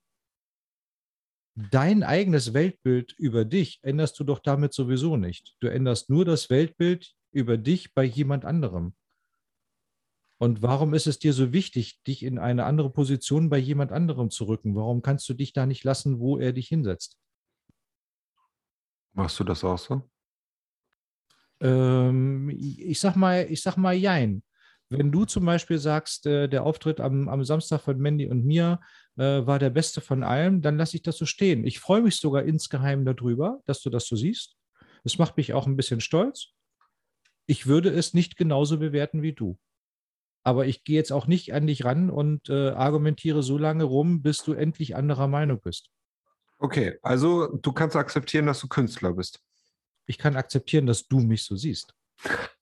Dein 1.54 2.02
eigenes 2.02 2.54
Weltbild 2.54 3.14
über 3.20 3.46
dich 3.46 3.80
änderst 3.84 4.20
du 4.20 4.24
doch 4.24 4.40
damit 4.40 4.74
sowieso 4.74 5.18
nicht. 5.18 5.56
Du 5.60 5.68
änderst 5.68 6.10
nur 6.10 6.26
das 6.26 6.50
Weltbild 6.50 7.14
über 7.32 7.58
dich 7.58 7.94
bei 7.94 8.04
jemand 8.04 8.44
anderem. 8.44 8.96
Und 10.41 10.64
warum 10.64 10.96
ist 10.96 11.06
es 11.06 11.20
dir 11.20 11.34
so 11.34 11.54
wichtig, 11.54 12.02
dich 12.04 12.24
in 12.24 12.40
eine 12.40 12.64
andere 12.64 12.90
Position 12.90 13.50
bei 13.50 13.58
jemand 13.58 13.91
anderem 13.91 14.32
zu 14.32 14.46
rücken? 14.46 14.74
Warum 14.74 15.04
kannst 15.04 15.28
du 15.30 15.36
dich 15.36 15.54
da 15.54 15.68
nicht 15.68 15.84
lassen, 15.84 16.20
wo 16.20 16.40
er 16.40 16.54
dich 16.54 16.70
hinsetzt? 16.70 17.20
Machst 19.20 19.38
du 19.38 19.44
das 19.44 19.66
auch 19.66 19.78
so? 19.78 20.10
Ähm, 21.60 22.50
ich 22.50 23.02
sag 23.02 23.18
mal, 23.18 23.48
ich 23.50 23.62
sag 23.62 23.76
mal, 23.76 23.94
jein. 23.94 24.44
Wenn 24.88 25.12
du 25.12 25.26
zum 25.26 25.44
Beispiel 25.46 25.78
sagst, 25.78 26.26
äh, 26.26 26.48
der 26.48 26.64
Auftritt 26.64 27.02
am, 27.02 27.28
am, 27.28 27.44
Samstag 27.44 27.82
von 27.82 28.00
Mandy 28.00 28.28
und 28.28 28.46
mir 28.46 28.80
äh, 29.18 29.46
war 29.46 29.60
der 29.60 29.72
beste 29.72 30.00
von 30.00 30.24
allem, 30.24 30.62
dann 30.62 30.78
lasse 30.78 30.96
ich 30.96 31.04
das 31.04 31.18
so 31.18 31.26
stehen. 31.26 31.68
Ich 31.68 31.82
freue 31.82 32.02
mich 32.02 32.16
sogar 32.16 32.44
insgeheim 32.44 33.04
darüber, 33.04 33.60
dass 33.66 33.82
du 33.82 33.90
das 33.90 34.08
so 34.08 34.16
siehst. 34.16 34.56
Es 35.04 35.18
macht 35.18 35.36
mich 35.36 35.52
auch 35.52 35.68
ein 35.68 35.76
bisschen 35.76 36.00
stolz. 36.00 36.54
Ich 37.46 37.68
würde 37.68 37.90
es 37.90 38.14
nicht 38.14 38.38
genauso 38.38 38.80
bewerten 38.80 39.22
wie 39.22 39.34
du. 39.34 39.60
Aber 40.46 40.66
ich 40.66 40.86
gehe 40.86 40.96
jetzt 40.96 41.12
auch 41.12 41.28
nicht 41.28 41.54
an 41.54 41.68
dich 41.68 41.84
ran 41.84 42.10
und 42.10 42.48
äh, 42.48 42.70
argumentiere 42.70 43.44
so 43.44 43.58
lange 43.58 43.84
rum, 43.84 44.22
bis 44.22 44.46
du 44.46 44.54
endlich 44.54 44.96
anderer 44.96 45.28
Meinung 45.28 45.60
bist. 45.60 45.90
Okay, 46.60 46.99
also 47.02 47.48
du 47.48 47.72
kannst 47.72 47.95
akzeptieren, 47.95 48.45
dass 48.45 48.60
du 48.60 48.68
Künstler 48.68 49.14
bist. 49.14 49.41
Ich 50.06 50.18
kann 50.18 50.36
akzeptieren, 50.36 50.86
dass 50.86 51.07
du 51.07 51.19
mich 51.19 51.44
so 51.44 51.56
siehst. 51.56 51.94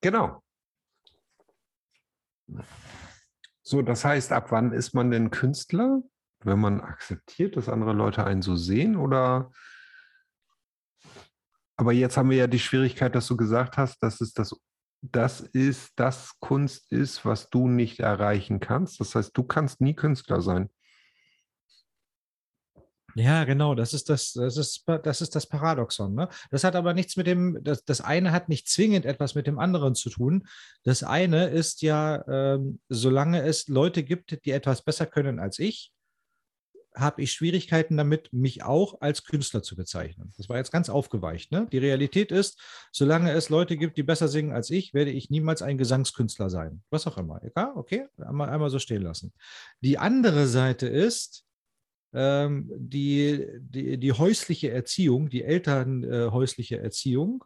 Genau. 0.00 0.44
So, 3.64 3.82
das 3.82 4.04
heißt, 4.04 4.30
ab 4.30 4.52
wann 4.52 4.72
ist 4.72 4.94
man 4.94 5.10
denn 5.10 5.32
Künstler? 5.32 6.02
Wenn 6.44 6.60
man 6.60 6.80
akzeptiert, 6.80 7.56
dass 7.56 7.68
andere 7.68 7.94
Leute 7.94 8.24
einen 8.24 8.40
so 8.40 8.54
sehen 8.54 8.94
oder 8.94 9.50
aber 11.76 11.92
jetzt 11.92 12.16
haben 12.16 12.30
wir 12.30 12.36
ja 12.36 12.46
die 12.46 12.58
Schwierigkeit, 12.58 13.14
dass 13.14 13.28
du 13.28 13.36
gesagt 13.36 13.76
hast, 13.76 14.00
dass 14.02 14.20
es 14.20 14.32
das, 14.32 14.54
das 15.00 15.40
ist, 15.40 15.92
das 15.96 16.38
Kunst 16.40 16.90
ist, 16.92 17.24
was 17.24 17.50
du 17.50 17.68
nicht 17.68 18.00
erreichen 18.00 18.60
kannst. 18.60 19.00
Das 19.00 19.14
heißt, 19.14 19.36
du 19.36 19.44
kannst 19.44 19.80
nie 19.80 19.94
Künstler 19.94 20.40
sein. 20.40 20.70
Ja, 23.14 23.44
genau, 23.44 23.74
das 23.74 23.94
ist 23.94 24.10
das, 24.10 24.32
das 24.32 24.56
ist, 24.56 24.84
das 24.86 25.20
ist 25.20 25.34
das 25.34 25.46
Paradoxon. 25.46 26.14
Ne? 26.14 26.28
Das 26.50 26.62
hat 26.62 26.76
aber 26.76 26.94
nichts 26.94 27.16
mit 27.16 27.26
dem, 27.26 27.58
das, 27.62 27.84
das 27.84 28.00
eine 28.00 28.30
hat 28.30 28.48
nicht 28.48 28.68
zwingend 28.68 29.06
etwas 29.06 29.34
mit 29.34 29.46
dem 29.46 29.58
anderen 29.58 29.96
zu 29.96 30.08
tun. 30.08 30.46
Das 30.84 31.02
eine 31.02 31.48
ist 31.48 31.82
ja, 31.82 32.24
ähm, 32.28 32.80
solange 32.88 33.42
es 33.42 33.66
Leute 33.66 34.04
gibt, 34.04 34.44
die 34.44 34.52
etwas 34.52 34.82
besser 34.82 35.06
können 35.06 35.40
als 35.40 35.58
ich, 35.58 35.92
habe 36.98 37.22
ich 37.22 37.32
Schwierigkeiten 37.32 37.96
damit, 37.96 38.32
mich 38.32 38.62
auch 38.62 39.00
als 39.00 39.24
Künstler 39.24 39.62
zu 39.62 39.76
bezeichnen. 39.76 40.32
Das 40.36 40.48
war 40.48 40.56
jetzt 40.56 40.72
ganz 40.72 40.88
aufgeweicht. 40.88 41.52
Ne? 41.52 41.66
Die 41.70 41.78
Realität 41.78 42.32
ist, 42.32 42.60
solange 42.92 43.32
es 43.32 43.48
Leute 43.48 43.76
gibt, 43.76 43.96
die 43.96 44.02
besser 44.02 44.28
singen 44.28 44.52
als 44.52 44.70
ich, 44.70 44.94
werde 44.94 45.10
ich 45.10 45.30
niemals 45.30 45.62
ein 45.62 45.78
Gesangskünstler 45.78 46.50
sein. 46.50 46.82
Was 46.90 47.06
auch 47.06 47.18
immer. 47.18 47.42
Egal, 47.42 47.72
okay, 47.74 48.06
einmal, 48.18 48.50
einmal 48.50 48.70
so 48.70 48.78
stehen 48.78 49.02
lassen. 49.02 49.32
Die 49.80 49.98
andere 49.98 50.46
Seite 50.46 50.88
ist, 50.88 51.44
ähm, 52.12 52.70
die, 52.76 53.46
die, 53.60 53.98
die 53.98 54.12
häusliche 54.12 54.70
Erziehung, 54.70 55.28
die 55.28 55.44
elternhäusliche 55.44 56.78
äh, 56.78 56.82
Erziehung, 56.82 57.44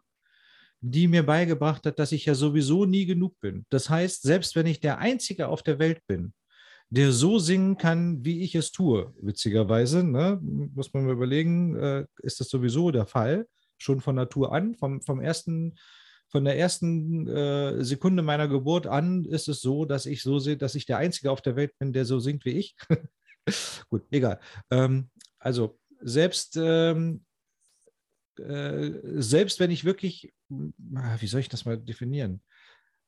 die 0.80 1.08
mir 1.08 1.24
beigebracht 1.24 1.86
hat, 1.86 1.98
dass 1.98 2.12
ich 2.12 2.26
ja 2.26 2.34
sowieso 2.34 2.84
nie 2.84 3.06
genug 3.06 3.38
bin. 3.40 3.66
Das 3.70 3.88
heißt, 3.88 4.22
selbst 4.22 4.56
wenn 4.56 4.66
ich 4.66 4.80
der 4.80 4.98
Einzige 4.98 5.48
auf 5.48 5.62
der 5.62 5.78
Welt 5.78 6.00
bin, 6.06 6.32
der 6.92 7.10
so 7.10 7.38
singen 7.38 7.78
kann, 7.78 8.22
wie 8.22 8.42
ich 8.42 8.54
es 8.54 8.70
tue. 8.70 9.14
Witzigerweise, 9.22 10.04
ne, 10.04 10.38
muss 10.42 10.92
man 10.92 11.06
mal 11.06 11.14
überlegen, 11.14 11.74
äh, 11.74 12.04
ist 12.18 12.38
das 12.38 12.50
sowieso 12.50 12.90
der 12.90 13.06
Fall, 13.06 13.46
schon 13.78 14.02
von 14.02 14.14
Natur 14.14 14.52
an, 14.52 14.74
vom, 14.74 15.00
vom 15.00 15.18
ersten, 15.18 15.76
von 16.28 16.44
der 16.44 16.58
ersten 16.58 17.26
äh, 17.28 17.82
Sekunde 17.82 18.22
meiner 18.22 18.46
Geburt 18.46 18.86
an 18.86 19.24
ist 19.24 19.48
es 19.48 19.62
so, 19.62 19.86
dass 19.86 20.04
ich 20.04 20.22
so 20.22 20.38
sehe, 20.38 20.58
dass 20.58 20.74
ich 20.74 20.84
der 20.84 20.98
Einzige 20.98 21.30
auf 21.30 21.40
der 21.40 21.56
Welt 21.56 21.72
bin, 21.78 21.94
der 21.94 22.04
so 22.04 22.20
singt 22.20 22.44
wie 22.44 22.58
ich. 22.58 22.76
Gut, 23.88 24.04
egal. 24.10 24.38
Ähm, 24.70 25.08
also 25.38 25.78
selbst, 25.98 26.58
ähm, 26.60 27.24
äh, 28.38 28.90
selbst 29.14 29.60
wenn 29.60 29.70
ich 29.70 29.86
wirklich, 29.86 30.34
ah, 30.94 31.16
wie 31.20 31.26
soll 31.26 31.40
ich 31.40 31.48
das 31.48 31.64
mal 31.64 31.78
definieren? 31.78 32.42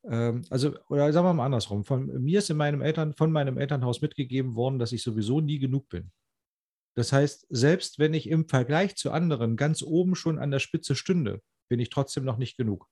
Ähm, 0.09 0.43
also, 0.49 0.75
oder 0.89 1.11
sagen 1.11 1.27
wir 1.27 1.33
mal 1.33 1.45
andersrum, 1.45 1.83
von 1.83 2.05
mir 2.21 2.39
ist 2.39 2.49
in 2.49 2.57
meinem 2.57 2.81
Eltern, 2.81 3.13
von 3.13 3.31
meinem 3.31 3.57
Elternhaus 3.57 4.01
mitgegeben 4.01 4.55
worden, 4.55 4.79
dass 4.79 4.91
ich 4.91 5.03
sowieso 5.03 5.41
nie 5.41 5.59
genug 5.59 5.89
bin. 5.89 6.11
Das 6.95 7.11
heißt, 7.11 7.47
selbst 7.49 7.99
wenn 7.99 8.13
ich 8.13 8.29
im 8.29 8.47
Vergleich 8.47 8.95
zu 8.95 9.11
anderen 9.11 9.57
ganz 9.57 9.81
oben 9.81 10.15
schon 10.15 10.39
an 10.39 10.51
der 10.51 10.59
Spitze 10.59 10.95
stünde, 10.95 11.41
bin 11.69 11.79
ich 11.79 11.89
trotzdem 11.89 12.23
noch 12.23 12.37
nicht 12.37 12.57
genug. 12.57 12.87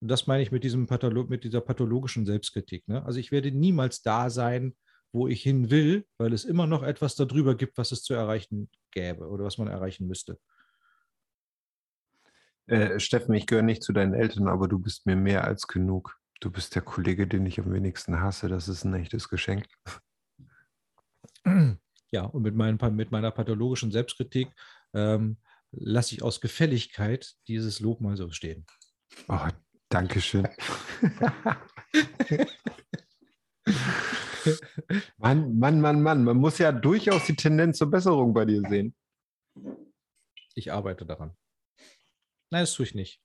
Und 0.00 0.08
das 0.08 0.26
meine 0.26 0.42
ich 0.42 0.52
mit, 0.52 0.64
diesem 0.64 0.86
Patholo 0.86 1.24
mit 1.24 1.44
dieser 1.44 1.60
pathologischen 1.60 2.26
Selbstkritik. 2.26 2.86
Ne? 2.86 3.04
Also 3.04 3.18
ich 3.18 3.32
werde 3.32 3.50
niemals 3.50 4.02
da 4.02 4.30
sein, 4.30 4.76
wo 5.12 5.28
ich 5.28 5.42
hin 5.42 5.70
will, 5.70 6.06
weil 6.18 6.32
es 6.32 6.44
immer 6.44 6.66
noch 6.66 6.82
etwas 6.82 7.14
darüber 7.14 7.54
gibt, 7.54 7.78
was 7.78 7.92
es 7.92 8.02
zu 8.02 8.14
erreichen 8.14 8.68
gäbe 8.90 9.28
oder 9.28 9.44
was 9.44 9.58
man 9.58 9.68
erreichen 9.68 10.06
müsste. 10.06 10.38
Äh, 12.66 12.98
Steffen, 12.98 13.34
ich 13.34 13.46
gehöre 13.46 13.62
nicht 13.62 13.82
zu 13.82 13.92
deinen 13.92 14.14
Eltern, 14.14 14.48
aber 14.48 14.68
du 14.68 14.78
bist 14.78 15.06
mir 15.06 15.16
mehr 15.16 15.44
als 15.44 15.66
genug. 15.66 16.18
Du 16.40 16.50
bist 16.50 16.74
der 16.74 16.82
Kollege, 16.82 17.26
den 17.26 17.46
ich 17.46 17.60
am 17.60 17.72
wenigsten 17.72 18.20
hasse. 18.20 18.48
Das 18.48 18.68
ist 18.68 18.84
ein 18.84 18.94
echtes 18.94 19.28
Geschenk. 19.28 19.66
Ja, 22.10 22.22
und 22.22 22.42
mit, 22.42 22.54
mein, 22.54 22.78
mit 22.92 23.10
meiner 23.10 23.30
pathologischen 23.30 23.90
Selbstkritik 23.90 24.48
ähm, 24.94 25.36
lasse 25.72 26.14
ich 26.14 26.22
aus 26.22 26.40
Gefälligkeit 26.40 27.34
dieses 27.48 27.80
Lob 27.80 28.00
mal 28.00 28.16
so 28.16 28.30
stehen. 28.30 28.64
Oh, 29.28 29.48
Dankeschön. 29.88 30.48
Mann, 35.18 35.58
Mann, 35.58 35.80
Mann, 35.80 36.02
Mann. 36.02 36.24
Man 36.24 36.36
muss 36.36 36.58
ja 36.58 36.70
durchaus 36.72 37.26
die 37.26 37.36
Tendenz 37.36 37.78
zur 37.78 37.90
Besserung 37.90 38.34
bei 38.34 38.44
dir 38.44 38.62
sehen. 38.68 38.94
Ich 40.54 40.72
arbeite 40.72 41.06
daran. 41.06 41.36
Nein, 42.54 42.62
das 42.62 42.74
tue 42.74 42.86
ich 42.86 42.94
nicht. 42.94 43.20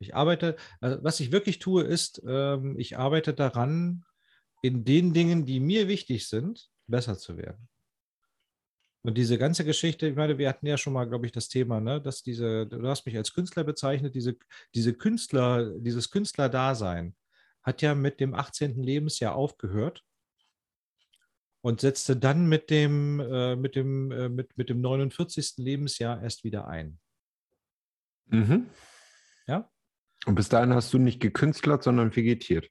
Ich 0.00 0.16
arbeite, 0.16 0.56
also 0.80 0.98
was 1.04 1.20
ich 1.20 1.30
wirklich 1.30 1.60
tue, 1.60 1.84
ist, 1.84 2.20
ähm, 2.26 2.76
ich 2.76 2.98
arbeite 2.98 3.32
daran, 3.32 4.04
in 4.62 4.84
den 4.84 5.14
Dingen, 5.14 5.46
die 5.46 5.60
mir 5.60 5.86
wichtig 5.86 6.26
sind, 6.26 6.70
besser 6.88 7.16
zu 7.16 7.36
werden. 7.36 7.68
Und 9.02 9.16
diese 9.16 9.38
ganze 9.38 9.64
Geschichte, 9.64 10.08
ich 10.08 10.16
meine, 10.16 10.38
wir 10.38 10.48
hatten 10.48 10.66
ja 10.66 10.76
schon 10.76 10.92
mal, 10.92 11.04
glaube 11.04 11.24
ich, 11.24 11.30
das 11.30 11.48
Thema, 11.48 11.78
ne, 11.78 12.00
dass 12.00 12.24
diese, 12.24 12.66
du 12.66 12.84
hast 12.88 13.06
mich 13.06 13.16
als 13.16 13.32
Künstler 13.32 13.62
bezeichnet, 13.62 14.16
diese, 14.16 14.36
diese 14.74 14.92
Künstler, 14.92 15.78
dieses 15.78 16.10
Künstlerdasein 16.10 17.14
hat 17.62 17.80
ja 17.80 17.94
mit 17.94 18.18
dem 18.18 18.34
18. 18.34 18.82
Lebensjahr 18.82 19.36
aufgehört 19.36 20.02
und 21.60 21.80
setzte 21.80 22.16
dann 22.16 22.48
mit 22.48 22.70
dem, 22.70 23.20
äh, 23.20 23.54
mit 23.54 23.76
dem, 23.76 24.10
äh, 24.10 24.28
mit, 24.28 24.58
mit 24.58 24.68
dem 24.68 24.80
49. 24.80 25.58
Lebensjahr 25.58 26.20
erst 26.20 26.42
wieder 26.42 26.66
ein. 26.66 26.98
Mhm. 28.26 28.66
Ja? 29.46 29.70
Und 30.26 30.34
bis 30.34 30.48
dahin 30.48 30.74
hast 30.74 30.92
du 30.92 30.98
nicht 30.98 31.20
gekünstlert, 31.20 31.82
sondern 31.82 32.14
vegetiert. 32.14 32.68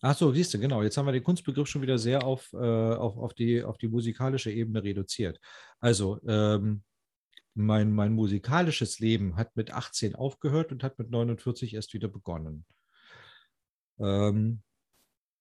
Ach 0.00 0.16
so, 0.16 0.32
siehst 0.32 0.52
du, 0.52 0.58
genau. 0.58 0.82
Jetzt 0.82 0.96
haben 0.96 1.06
wir 1.06 1.12
den 1.12 1.22
Kunstbegriff 1.22 1.68
schon 1.68 1.82
wieder 1.82 1.96
sehr 1.96 2.24
auf, 2.24 2.52
äh, 2.52 2.56
auf, 2.56 3.16
auf, 3.16 3.34
die, 3.34 3.62
auf 3.62 3.78
die 3.78 3.88
musikalische 3.88 4.50
Ebene 4.50 4.82
reduziert. 4.82 5.38
Also, 5.78 6.20
ähm, 6.26 6.82
mein, 7.54 7.92
mein 7.92 8.12
musikalisches 8.12 8.98
Leben 8.98 9.36
hat 9.36 9.56
mit 9.56 9.72
18 9.72 10.14
aufgehört 10.14 10.72
und 10.72 10.82
hat 10.82 10.98
mit 10.98 11.10
49 11.10 11.74
erst 11.74 11.92
wieder 11.94 12.08
begonnen. 12.08 12.64
Ähm, 13.98 14.62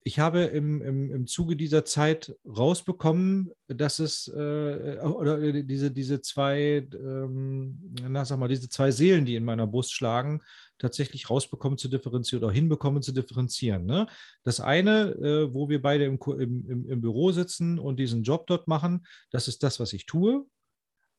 ich 0.03 0.17
habe 0.17 0.41
im, 0.41 0.81
im, 0.81 1.11
im 1.11 1.27
Zuge 1.27 1.55
dieser 1.55 1.85
Zeit 1.85 2.35
rausbekommen, 2.45 3.51
dass 3.67 3.99
es 3.99 4.27
äh, 4.27 4.97
oder 4.99 5.39
äh, 5.39 5.63
diese, 5.63 5.91
diese 5.91 6.21
zwei, 6.21 6.87
ähm, 6.91 7.77
na 8.01 8.25
sag 8.25 8.39
mal, 8.39 8.47
diese 8.47 8.67
zwei 8.67 8.89
Seelen, 8.89 9.25
die 9.25 9.35
in 9.35 9.45
meiner 9.45 9.67
Brust 9.67 9.93
schlagen, 9.93 10.41
tatsächlich 10.79 11.29
rausbekommen 11.29 11.77
zu 11.77 11.87
differenzieren 11.87 12.43
oder 12.43 12.53
hinbekommen 12.53 13.03
zu 13.03 13.11
differenzieren. 13.11 13.85
Ne? 13.85 14.07
Das 14.43 14.59
eine, 14.59 15.11
äh, 15.21 15.53
wo 15.53 15.69
wir 15.69 15.81
beide 15.81 16.05
im, 16.05 16.17
im, 16.39 16.89
im 16.89 17.01
Büro 17.01 17.31
sitzen 17.31 17.77
und 17.77 17.97
diesen 17.97 18.23
Job 18.23 18.47
dort 18.47 18.67
machen, 18.67 19.05
das 19.29 19.47
ist 19.47 19.61
das, 19.61 19.79
was 19.79 19.93
ich 19.93 20.07
tue. 20.07 20.45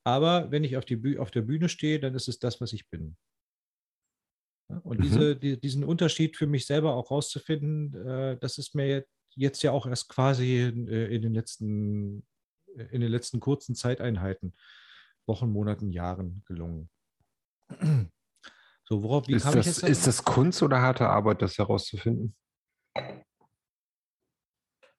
Aber 0.04 0.50
wenn 0.50 0.64
ich 0.64 0.76
auf, 0.76 0.84
die, 0.84 1.18
auf 1.18 1.30
der 1.30 1.42
Bühne 1.42 1.68
stehe, 1.68 2.00
dann 2.00 2.16
ist 2.16 2.26
es 2.26 2.40
das, 2.40 2.60
was 2.60 2.72
ich 2.72 2.88
bin. 2.90 3.16
Und 4.82 4.98
mhm. 4.98 5.02
diese, 5.02 5.36
die, 5.36 5.60
diesen 5.60 5.84
Unterschied 5.84 6.36
für 6.36 6.46
mich 6.46 6.66
selber 6.66 6.94
auch 6.94 7.10
rauszufinden, 7.10 7.94
äh, 8.06 8.38
das 8.38 8.58
ist 8.58 8.74
mir 8.74 9.04
jetzt 9.34 9.62
ja 9.62 9.72
auch 9.72 9.86
erst 9.86 10.08
quasi 10.08 10.60
in, 10.60 10.88
äh, 10.88 11.06
in, 11.06 11.22
den 11.22 11.34
letzten, 11.34 12.26
in 12.76 13.00
den 13.00 13.10
letzten 13.10 13.40
kurzen 13.40 13.74
Zeiteinheiten, 13.74 14.54
Wochen, 15.26 15.50
Monaten, 15.50 15.90
Jahren 15.90 16.42
gelungen. 16.46 16.90
So, 18.84 19.02
worauf, 19.02 19.26
wie 19.28 19.34
ist, 19.34 19.44
kam 19.44 19.54
das, 19.54 19.66
ich 19.66 19.82
jetzt 19.82 19.88
ist 19.88 20.06
das 20.06 20.24
Kunst 20.24 20.62
oder 20.62 20.80
harte 20.80 21.08
Arbeit, 21.08 21.40
das 21.40 21.56
herauszufinden? 21.56 22.36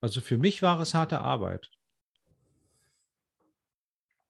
Also 0.01 0.19
für 0.19 0.37
mich 0.37 0.61
war 0.61 0.79
es 0.79 0.93
harte 0.93 1.19
Arbeit. 1.19 1.69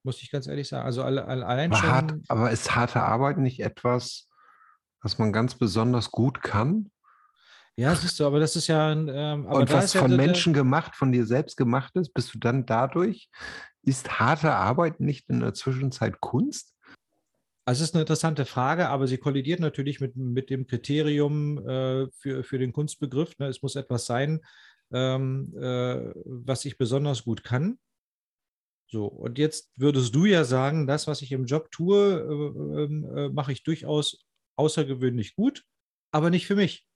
Muss 0.03 0.21
ich 0.21 0.31
ganz 0.31 0.47
ehrlich 0.47 0.67
sagen. 0.67 0.85
Also 0.85 1.01
allein 1.01 1.71
aber 1.71 1.81
schon. 1.81 1.89
Hart, 1.89 2.13
aber 2.27 2.51
ist 2.51 2.75
harte 2.75 3.01
Arbeit 3.01 3.37
nicht 3.37 3.61
etwas, 3.61 4.29
was 5.03 5.19
man 5.19 5.31
ganz 5.31 5.55
besonders 5.55 6.09
gut 6.09 6.41
kann? 6.41 6.89
Ja, 7.75 7.95
siehst 7.95 8.19
du, 8.19 8.25
aber 8.25 8.39
das 8.39 8.55
ist 8.55 8.67
ja. 8.67 8.91
Ähm, 8.91 9.45
Und 9.45 9.71
was 9.71 9.93
von 9.93 10.11
ja, 10.11 10.17
Menschen 10.17 10.53
gemacht, 10.53 10.95
von 10.95 11.11
dir 11.11 11.25
selbst 11.25 11.57
gemacht 11.57 11.95
ist, 11.95 12.13
bist 12.13 12.34
du 12.34 12.39
dann 12.39 12.65
dadurch, 12.65 13.30
ist 13.84 14.19
harte 14.19 14.53
Arbeit 14.53 14.99
nicht 14.99 15.30
in 15.30 15.39
der 15.39 15.53
Zwischenzeit 15.53 16.21
Kunst? 16.21 16.73
Also 17.65 17.84
es 17.84 17.89
ist 17.89 17.95
eine 17.95 18.01
interessante 18.01 18.45
Frage, 18.45 18.89
aber 18.89 19.07
sie 19.07 19.17
kollidiert 19.17 19.59
natürlich 19.59 20.01
mit, 20.01 20.15
mit 20.15 20.49
dem 20.49 20.67
Kriterium 20.67 21.57
äh, 21.67 22.07
für, 22.11 22.43
für 22.43 22.59
den 22.59 22.73
Kunstbegriff. 22.73 23.38
Ne? 23.39 23.47
Es 23.47 23.61
muss 23.61 23.75
etwas 23.75 24.05
sein, 24.05 24.41
ähm, 24.91 25.53
äh, 25.57 26.11
was 26.25 26.65
ich 26.65 26.77
besonders 26.77 27.23
gut 27.23 27.43
kann. 27.43 27.80
So, 28.88 29.07
und 29.07 29.39
jetzt 29.39 29.71
würdest 29.77 30.13
du 30.13 30.25
ja 30.25 30.43
sagen, 30.43 30.85
das, 30.85 31.07
was 31.07 31.21
ich 31.21 31.31
im 31.31 31.45
Job 31.45 31.71
tue, 31.71 32.19
äh, 32.19 32.84
ähm, 32.84 33.17
äh 33.17 33.30
mache 33.30 33.53
ich 33.53 33.63
durchaus 33.63 34.25
außergewöhnlich 34.55 35.35
gut, 35.35 35.63
aber 36.11 36.30
nicht 36.30 36.47
für 36.47 36.55
mich. 36.55 36.88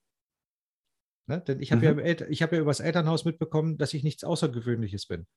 Ne? 1.28 1.42
Denn 1.42 1.60
ich 1.62 1.72
habe 1.72 1.94
mhm. 1.94 2.08
ja, 2.08 2.16
hab 2.16 2.52
ja 2.52 2.60
über 2.60 2.72
das 2.72 2.80
Elternhaus 2.80 3.26
mitbekommen, 3.26 3.78
dass 3.78 3.94
ich 3.94 4.04
nichts 4.04 4.24
Außergewöhnliches 4.24 5.08
bin. 5.08 5.28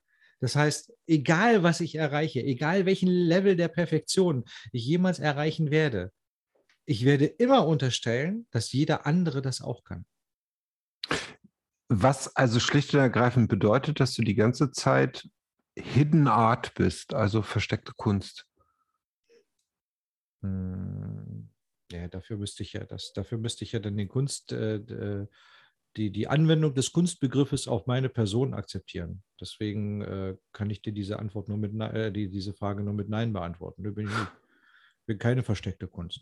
Das 0.41 0.57
heißt, 0.57 0.93
egal 1.07 1.63
was 1.63 1.81
ich 1.81 1.97
erreiche, 1.97 2.41
egal 2.43 2.87
welchen 2.87 3.09
Level 3.09 3.57
der 3.57 3.69
Perfektion 3.69 4.45
ich 4.73 4.87
jemals 4.87 5.19
erreichen 5.19 5.71
werde, 5.71 6.13
ich 6.87 7.05
werde 7.05 7.27
immer 7.27 7.67
unterstellen, 7.67 8.47
dass 8.51 8.73
jeder 8.73 9.07
andere 9.07 9.43
das 9.43 9.61
auch 9.61 9.85
kann. 9.85 10.07
Was 11.89 12.35
also 12.37 12.61
schlicht 12.61 12.95
und 12.95 13.01
ergreifend 13.01 13.49
bedeutet, 13.49 14.01
dass 14.01 14.15
du 14.15 14.23
die 14.23 14.35
ganze 14.35 14.71
Zeit 14.71 15.29
Hidden 15.77 16.29
Art 16.29 16.75
bist, 16.75 17.15
also 17.15 17.43
versteckte 17.43 17.93
Kunst. 17.97 18.47
Hm, 20.43 21.20
ja, 21.93 22.09
dafür 22.09 22.37
müsste 22.37 22.63
ich 22.63 22.73
ja 22.73 22.85
das, 22.85 23.13
dafür 23.13 23.39
müsste 23.39 23.65
ich 23.65 23.73
ja 23.73 23.79
dann 23.79 23.97
den 23.97 24.09
Kunst, 24.09 24.53
äh, 24.53 25.27
die, 25.97 26.11
die 26.11 26.29
Anwendung 26.29 26.75
des 26.75 26.93
Kunstbegriffes 26.93 27.67
auf 27.67 27.87
meine 27.87 28.09
Person 28.09 28.55
akzeptieren. 28.55 29.23
Deswegen 29.41 30.03
äh, 30.03 30.37
kann 30.53 30.71
ich 30.71 30.83
dir 30.83 30.93
diese 30.93 31.19
Antwort 31.19 31.49
nur 31.49 31.59
mit 31.59 31.79
äh, 31.81 32.13
die, 32.13 32.31
diese 32.31 32.55
Frage 32.55 32.83
nur 32.83 32.95
mit 32.95 33.09
Nein 33.09 33.33
beantworten. 33.33 33.85
Ich 33.85 33.95
bin, 33.95 34.07
ich 34.07 35.07
bin 35.07 35.19
keine 35.19 35.43
versteckte 35.43 35.89
Kunst. 35.89 36.21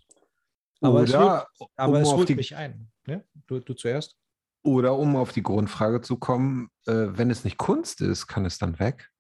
Aber 0.81 1.03
oder, 1.03 1.05
es 1.05 1.61
holt, 1.61 1.71
aber 1.77 1.97
um 1.97 2.03
es 2.03 2.13
holt 2.13 2.29
die, 2.29 2.35
mich 2.35 2.57
ein. 2.57 2.91
Ja? 3.07 3.23
Du, 3.47 3.61
du, 3.61 3.75
zuerst. 3.75 4.17
Oder 4.63 4.97
um 4.97 5.17
auf 5.17 5.33
die 5.33 5.43
Grundfrage 5.43 6.01
zu 6.01 6.17
kommen, 6.17 6.71
äh, 6.87 6.93
wenn 7.11 7.31
es 7.31 7.45
nicht 7.45 7.59
Kunst 7.59 8.01
ist, 8.01 8.27
kann 8.27 8.45
es 8.45 8.59
dann 8.59 8.79
weg? 8.79 9.11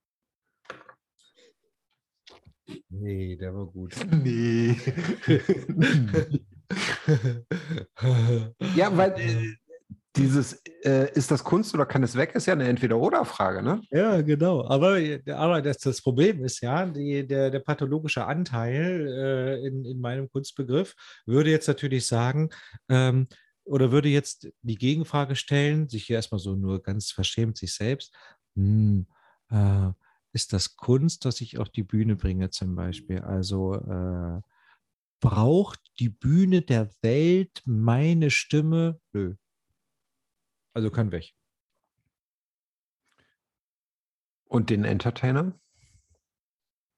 Nee, 2.88 3.36
der 3.36 3.54
war 3.54 3.66
gut. 3.66 3.94
Nee. 4.22 4.76
ja, 8.76 8.96
weil 8.96 9.12
äh, 9.18 9.54
dieses, 10.16 10.60
äh, 10.84 11.10
ist 11.14 11.30
das 11.30 11.44
Kunst 11.44 11.74
oder 11.74 11.86
kann 11.86 12.02
es 12.02 12.16
weg, 12.16 12.34
ist 12.34 12.46
ja 12.46 12.52
eine 12.52 12.68
Entweder-Oder-Frage, 12.68 13.62
ne? 13.62 13.80
Ja, 13.90 14.20
genau. 14.20 14.66
Aber, 14.66 14.98
aber 15.28 15.62
das, 15.62 15.78
das 15.78 16.02
Problem 16.02 16.44
ist 16.44 16.60
ja, 16.60 16.86
die, 16.86 17.26
der, 17.26 17.50
der 17.50 17.60
pathologische 17.60 18.26
Anteil 18.26 19.06
äh, 19.06 19.66
in, 19.66 19.84
in 19.84 20.00
meinem 20.00 20.28
Kunstbegriff 20.30 20.94
würde 21.26 21.50
jetzt 21.50 21.68
natürlich 21.68 22.06
sagen, 22.06 22.50
ähm, 22.88 23.28
oder 23.64 23.92
würde 23.92 24.08
jetzt 24.08 24.48
die 24.62 24.76
Gegenfrage 24.76 25.36
stellen, 25.36 25.88
sich 25.88 26.04
hier 26.04 26.16
erstmal 26.16 26.38
so 26.38 26.56
nur 26.56 26.82
ganz 26.82 27.10
verschämt 27.10 27.56
sich 27.56 27.74
selbst, 27.74 28.14
hm, 28.56 29.06
äh, 29.50 29.90
ist 30.38 30.52
das 30.52 30.76
Kunst, 30.76 31.24
dass 31.24 31.40
ich 31.40 31.58
auf 31.58 31.68
die 31.68 31.82
Bühne 31.82 32.14
bringe 32.14 32.50
zum 32.50 32.76
Beispiel? 32.76 33.18
Also 33.22 33.74
äh, 33.74 34.40
braucht 35.20 35.80
die 35.98 36.10
Bühne 36.10 36.62
der 36.62 36.88
Welt 37.02 37.60
meine 37.64 38.30
Stimme? 38.30 39.00
Nö, 39.12 39.34
also 40.74 40.92
kann 40.92 41.10
weg. 41.10 41.34
Und 44.46 44.70
den 44.70 44.84
Entertainer? 44.84 45.58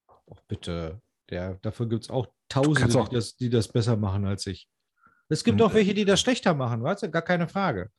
Ach, 0.06 0.40
bitte. 0.48 1.00
Der, 1.30 1.54
dafür 1.62 1.88
gibt 1.88 2.04
es 2.04 2.10
auch 2.10 2.26
Tausende, 2.50 2.98
auch- 2.98 3.08
die, 3.08 3.14
das, 3.14 3.36
die 3.36 3.48
das 3.48 3.68
besser 3.68 3.96
machen 3.96 4.26
als 4.26 4.46
ich. 4.46 4.68
Es 5.30 5.44
gibt 5.44 5.60
Hm, 5.60 5.66
auch 5.66 5.72
welche, 5.72 5.94
die 5.94 6.04
das 6.04 6.20
schlechter 6.20 6.52
machen, 6.52 6.82
weißt 6.82 7.04
du, 7.04 7.10
gar 7.10 7.22
keine 7.22 7.48
Frage. 7.48 7.90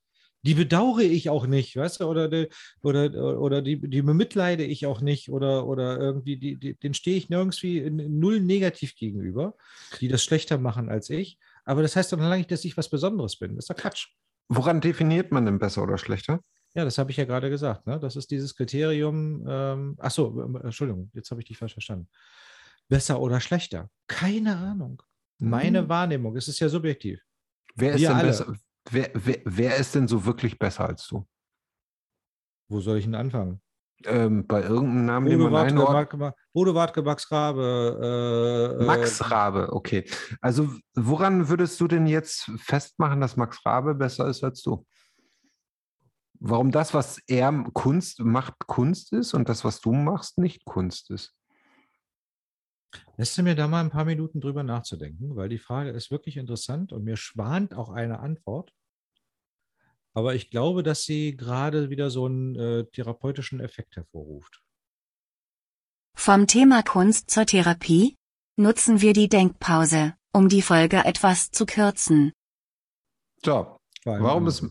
Die 0.44 0.56
bedauere 0.56 1.02
ich 1.02 1.30
auch 1.30 1.46
nicht, 1.46 1.76
weißt 1.76 2.00
du, 2.00 2.06
oder, 2.06 2.28
die, 2.28 2.48
oder, 2.82 3.40
oder 3.40 3.62
die, 3.62 3.80
die 3.80 4.02
bemitleide 4.02 4.64
ich 4.64 4.86
auch 4.88 5.00
nicht, 5.02 5.30
oder, 5.30 5.68
oder 5.68 6.00
irgendwie, 6.00 6.38
die, 6.38 6.56
die, 6.58 6.74
den 6.76 6.94
stehe 6.96 7.16
ich 7.18 7.30
nirgends 7.30 7.62
wie 7.62 7.88
null 7.90 8.40
negativ 8.40 8.96
gegenüber, 8.96 9.56
die 10.00 10.08
das 10.08 10.24
schlechter 10.24 10.58
machen 10.58 10.90
als 10.90 11.10
ich. 11.12 11.38
Aber 11.64 11.84
das 11.84 11.96
heißt 11.96 12.12
doch 12.12 12.18
lange 12.18 12.38
nicht, 12.38 12.50
dass 12.52 12.66
ich 12.66 12.76
was 12.76 12.90
Besonderes 12.90 13.38
bin. 13.38 13.56
Das 13.56 13.66
ist 13.66 13.70
doch 13.70 13.76
Quatsch. 13.76 14.08
Woran 14.50 14.82
definiert 14.82 15.32
man 15.32 15.46
denn 15.46 15.60
besser 15.60 15.84
oder 15.84 15.98
schlechter? 15.98 16.42
Ja, 16.74 16.86
das 16.86 16.98
habe 16.98 17.12
ich 17.12 17.18
ja 17.18 17.26
gerade 17.26 17.50
gesagt. 17.50 17.86
Ne? 17.86 18.00
Das 18.00 18.16
ist 18.16 18.32
dieses 18.32 18.56
Kriterium. 18.56 19.46
Ähm, 19.48 19.96
ach 20.00 20.12
so, 20.12 20.42
ähm, 20.42 20.56
Entschuldigung, 20.64 21.12
jetzt 21.14 21.30
habe 21.30 21.42
ich 21.42 21.48
dich 21.48 21.58
falsch 21.58 21.74
verstanden. 21.74 22.10
Besser 22.90 23.22
oder 23.22 23.40
schlechter? 23.40 23.90
Keine 24.08 24.56
Ahnung. 24.58 25.04
Meine 25.38 25.80
Hm. 25.82 25.90
Wahrnehmung, 25.90 26.36
es 26.36 26.48
ist 26.48 26.60
ja 26.60 26.68
subjektiv. 26.70 27.20
Wer 27.76 27.94
ist 27.94 28.02
wir 28.02 28.10
denn 28.10 28.18
alle. 28.18 28.28
besser? 28.28 28.56
Wer, 28.90 29.12
wer, 29.14 29.38
wer 29.46 29.76
ist 29.78 29.96
denn 29.96 30.08
so 30.08 30.26
wirklich 30.26 30.58
besser 30.58 30.88
als 30.88 31.08
du? 31.08 31.28
Wo 32.70 32.80
soll 32.80 32.98
ich 32.98 33.06
denn 33.06 33.16
anfangen? 33.16 33.62
Ähm, 34.06 34.48
bei 34.48 34.64
irgendeinem 34.64 35.06
Namen, 35.06 35.30
den 35.30 35.40
Bodo 35.40 35.52
man 35.52 35.68
einordnet? 35.68 36.34
Bodo 36.54 36.74
Wartke, 36.74 37.02
Max 37.04 37.32
Rabe. 37.32 38.78
Äh, 38.80 38.84
Max 38.84 39.20
äh, 39.20 39.26
Rabe, 39.26 39.74
okay. 39.74 40.10
Also 40.40 40.70
woran 40.96 41.50
würdest 41.50 41.80
du 41.80 41.88
denn 41.88 42.08
jetzt 42.08 42.52
festmachen, 42.58 43.22
dass 43.22 43.38
Max 43.38 43.64
Rabe 43.66 43.94
besser 43.94 44.28
ist 44.28 44.44
als 44.44 44.62
du? 44.64 44.86
Warum 46.40 46.72
das, 46.72 46.94
was 46.96 47.20
er 47.28 47.52
Kunst 47.74 48.20
macht, 48.22 48.54
Kunst 48.66 49.14
ist 49.14 49.36
und 49.36 49.48
das, 49.48 49.64
was 49.64 49.80
du 49.80 49.92
machst, 49.92 50.40
nicht 50.40 50.66
Kunst 50.66 51.12
ist? 51.12 51.36
Lässt 53.18 53.38
du 53.38 53.44
mir 53.44 53.56
da 53.56 53.68
mal 53.68 53.82
ein 53.82 53.90
paar 53.90 54.06
Minuten 54.06 54.42
drüber 54.42 54.64
nachzudenken, 54.64 55.36
weil 55.36 55.50
die 55.50 55.60
Frage 55.60 55.92
ist 55.92 56.12
wirklich 56.12 56.38
interessant 56.38 56.92
und 56.92 57.04
mir 57.04 57.18
schwant 57.18 57.74
auch 57.74 57.90
eine 57.90 58.20
Antwort. 58.20 58.74
Aber 60.14 60.36
ich 60.36 60.50
glaube, 60.50 60.84
dass 60.84 61.04
sie 61.04 61.38
gerade 61.38 61.90
wieder 61.90 62.10
so 62.10 62.26
einen 62.26 62.56
äh, 62.56 62.86
therapeutischen 62.86 63.60
Effekt 63.60 63.96
hervorruft. 63.96 64.62
Vom 66.16 66.48
Thema 66.48 66.84
Kunst 66.84 67.30
zur 67.30 67.46
Therapie? 67.46 68.18
Nutzen 68.58 69.02
wir 69.02 69.14
die 69.14 69.30
Denkpause, 69.30 70.14
um 70.34 70.50
die 70.50 70.62
Folge 70.62 71.06
etwas 71.06 71.52
zu 71.52 71.66
kürzen. 71.66 72.34
So, 73.44 73.78
warum 74.04 74.48
ist, 74.48 74.66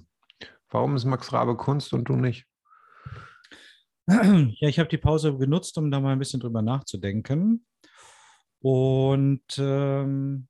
warum 0.69 0.95
ist 0.97 1.07
Max 1.07 1.33
Rabe 1.33 1.57
Kunst 1.57 1.93
und 1.93 2.05
du 2.05 2.17
nicht? 2.17 2.47
Ja, 4.07 4.69
ich 4.69 4.79
habe 4.79 4.89
die 4.89 4.99
Pause 4.99 5.37
genutzt, 5.39 5.79
um 5.79 5.91
da 5.91 6.01
mal 6.01 6.13
ein 6.13 6.19
bisschen 6.19 6.41
drüber 6.41 6.63
nachzudenken. 6.63 7.65
Und 8.61 9.59
ähm, 9.59 10.49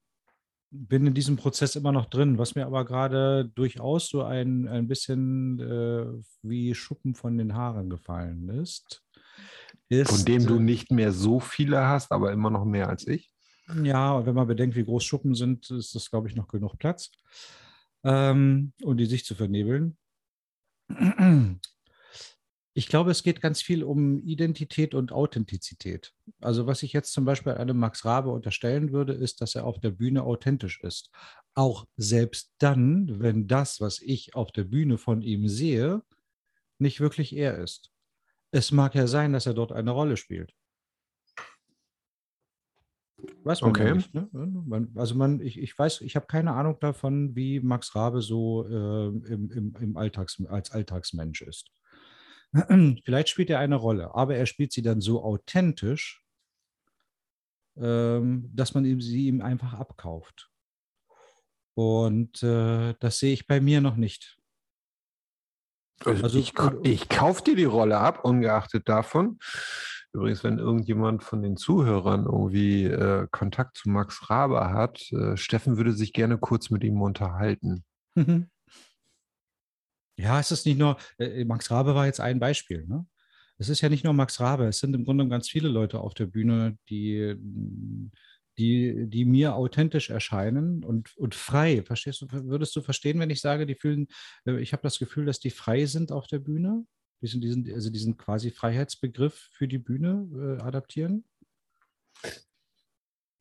bin 0.70 1.06
in 1.06 1.14
diesem 1.14 1.36
Prozess 1.36 1.76
immer 1.76 1.92
noch 1.92 2.06
drin, 2.06 2.38
was 2.38 2.54
mir 2.54 2.66
aber 2.66 2.84
gerade 2.84 3.50
durchaus 3.54 4.08
so 4.08 4.22
ein, 4.22 4.68
ein 4.68 4.86
bisschen 4.86 5.58
äh, 5.58 6.22
wie 6.42 6.74
Schuppen 6.74 7.14
von 7.14 7.36
den 7.38 7.54
Haaren 7.54 7.90
gefallen 7.90 8.48
ist. 8.48 9.02
ist 9.88 10.10
Von 10.10 10.24
dem 10.24 10.46
du 10.46 10.56
äh, 10.56 10.60
nicht 10.60 10.90
mehr 10.90 11.12
so 11.12 11.40
viele 11.40 11.86
hast, 11.86 12.12
aber 12.12 12.32
immer 12.32 12.50
noch 12.50 12.64
mehr 12.64 12.88
als 12.88 13.06
ich. 13.06 13.32
Ja, 13.82 14.12
und 14.12 14.26
wenn 14.26 14.34
man 14.34 14.46
bedenkt, 14.46 14.76
wie 14.76 14.84
groß 14.84 15.04
Schuppen 15.04 15.34
sind, 15.34 15.70
ist 15.70 15.94
das, 15.94 16.10
glaube 16.10 16.28
ich, 16.28 16.34
noch 16.34 16.48
genug 16.48 16.78
Platz, 16.78 17.10
ähm, 18.04 18.72
um 18.82 18.96
die 18.96 19.06
Sicht 19.06 19.26
zu 19.26 19.34
vernebeln. 19.34 19.96
Ich 22.72 22.86
glaube, 22.86 23.10
es 23.10 23.22
geht 23.24 23.40
ganz 23.40 23.60
viel 23.60 23.82
um 23.82 24.20
Identität 24.20 24.94
und 24.94 25.10
Authentizität. 25.10 26.14
Also 26.40 26.66
was 26.66 26.82
ich 26.84 26.92
jetzt 26.92 27.12
zum 27.12 27.24
Beispiel 27.24 27.52
einem 27.52 27.76
Max 27.76 28.04
Rabe 28.04 28.30
unterstellen 28.30 28.92
würde, 28.92 29.12
ist, 29.12 29.40
dass 29.40 29.56
er 29.56 29.64
auf 29.64 29.80
der 29.80 29.90
Bühne 29.90 30.22
authentisch 30.22 30.80
ist. 30.82 31.10
Auch 31.54 31.86
selbst 31.96 32.54
dann, 32.58 33.20
wenn 33.20 33.48
das, 33.48 33.80
was 33.80 34.00
ich 34.00 34.36
auf 34.36 34.52
der 34.52 34.64
Bühne 34.64 34.98
von 34.98 35.20
ihm 35.20 35.48
sehe, 35.48 36.02
nicht 36.78 37.00
wirklich 37.00 37.34
er 37.34 37.58
ist. 37.58 37.90
Es 38.52 38.70
mag 38.70 38.94
ja 38.94 39.06
sein, 39.06 39.32
dass 39.32 39.46
er 39.46 39.54
dort 39.54 39.72
eine 39.72 39.90
Rolle 39.90 40.16
spielt. 40.16 40.54
Weiß 43.42 43.62
man 43.62 43.74
ja 43.74 43.80
Okay. 43.80 43.94
nicht. 43.94 44.14
Ne? 44.14 44.90
Also 44.94 45.14
man, 45.14 45.40
ich, 45.40 45.58
ich 45.58 45.78
weiß, 45.78 46.02
ich 46.02 46.16
habe 46.16 46.26
keine 46.26 46.52
Ahnung 46.52 46.78
davon, 46.80 47.34
wie 47.34 47.60
Max 47.60 47.94
Rabe 47.94 48.22
so 48.22 48.64
äh, 48.66 49.06
im, 49.08 49.50
im, 49.50 49.76
im 49.80 49.96
Alltags, 49.96 50.40
als 50.46 50.70
Alltagsmensch 50.70 51.42
ist. 51.42 51.70
Vielleicht 53.04 53.28
spielt 53.28 53.50
er 53.50 53.58
eine 53.58 53.76
Rolle, 53.76 54.14
aber 54.14 54.36
er 54.36 54.46
spielt 54.46 54.72
sie 54.72 54.82
dann 54.82 55.00
so 55.00 55.22
authentisch, 55.22 56.24
ähm, 57.76 58.50
dass 58.52 58.74
man 58.74 58.84
sie 59.00 59.28
ihm 59.28 59.40
einfach 59.40 59.74
abkauft. 59.74 60.50
Und 61.74 62.42
äh, 62.42 62.94
das 62.98 63.18
sehe 63.18 63.32
ich 63.32 63.46
bei 63.46 63.60
mir 63.60 63.80
noch 63.80 63.96
nicht. 63.96 64.38
Also, 66.04 66.24
Also- 66.24 66.38
ich, 66.38 66.52
ich 66.82 67.08
kaufe 67.08 67.42
dir 67.44 67.56
die 67.56 67.64
Rolle 67.64 67.98
ab, 67.98 68.24
ungeachtet 68.24 68.88
davon. 68.88 69.38
Übrigens, 70.12 70.42
wenn 70.42 70.58
irgendjemand 70.58 71.22
von 71.22 71.40
den 71.40 71.56
Zuhörern 71.56 72.24
irgendwie 72.24 72.84
äh, 72.84 73.28
Kontakt 73.30 73.76
zu 73.76 73.88
Max 73.90 74.28
Rabe 74.28 74.70
hat, 74.70 75.00
äh, 75.12 75.36
Steffen 75.36 75.76
würde 75.76 75.92
sich 75.92 76.12
gerne 76.12 76.36
kurz 76.36 76.70
mit 76.70 76.82
ihm 76.82 77.00
unterhalten. 77.00 77.84
Ja, 80.20 80.38
es 80.38 80.50
ist 80.50 80.66
nicht 80.66 80.78
nur, 80.78 80.98
äh, 81.18 81.44
Max 81.44 81.70
Rabe 81.70 81.94
war 81.94 82.06
jetzt 82.06 82.20
ein 82.20 82.38
Beispiel. 82.38 82.86
Ne? 82.86 83.06
Es 83.58 83.68
ist 83.68 83.80
ja 83.80 83.88
nicht 83.88 84.04
nur 84.04 84.12
Max 84.12 84.38
Rabe, 84.40 84.66
es 84.66 84.78
sind 84.78 84.94
im 84.94 85.04
Grunde 85.04 85.26
ganz 85.28 85.48
viele 85.48 85.68
Leute 85.68 86.00
auf 86.00 86.14
der 86.14 86.26
Bühne, 86.26 86.78
die, 86.88 87.36
die, 88.58 89.06
die 89.08 89.24
mir 89.24 89.54
authentisch 89.54 90.10
erscheinen 90.10 90.84
und, 90.84 91.16
und 91.16 91.34
frei. 91.34 91.82
Verstehst 91.82 92.20
du, 92.20 92.26
würdest 92.30 92.76
du 92.76 92.82
verstehen, 92.82 93.18
wenn 93.18 93.30
ich 93.30 93.40
sage, 93.40 93.66
die 93.66 93.74
fühlen, 93.74 94.08
äh, 94.44 94.58
ich 94.60 94.72
habe 94.72 94.82
das 94.82 94.98
Gefühl, 94.98 95.24
dass 95.24 95.40
die 95.40 95.50
frei 95.50 95.86
sind 95.86 96.12
auf 96.12 96.26
der 96.26 96.38
Bühne? 96.38 96.84
Diesen, 97.22 97.40
diesen, 97.40 97.70
also 97.72 97.90
diesen 97.90 98.16
quasi 98.16 98.50
Freiheitsbegriff 98.50 99.48
für 99.52 99.68
die 99.68 99.78
Bühne 99.78 100.28
äh, 100.34 100.62
adaptieren? 100.62 101.24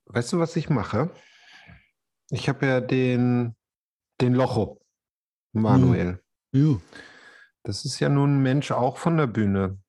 Weißt 0.06 0.34
du, 0.34 0.40
was 0.40 0.56
ich 0.56 0.70
mache? 0.70 1.12
Ich 2.30 2.48
habe 2.50 2.66
ja 2.66 2.82
den, 2.82 3.56
den 4.22 4.34
Locho, 4.34 4.82
Manuel. 5.54 6.22
Ja. 6.52 6.78
Das 7.64 7.86
ist 7.86 8.00
ja 8.00 8.10
nun 8.10 8.38
ein 8.38 8.42
Mensch 8.42 8.72
auch 8.72 8.98
von 8.98 9.18
der 9.18 9.28
Bühne, 9.28 9.80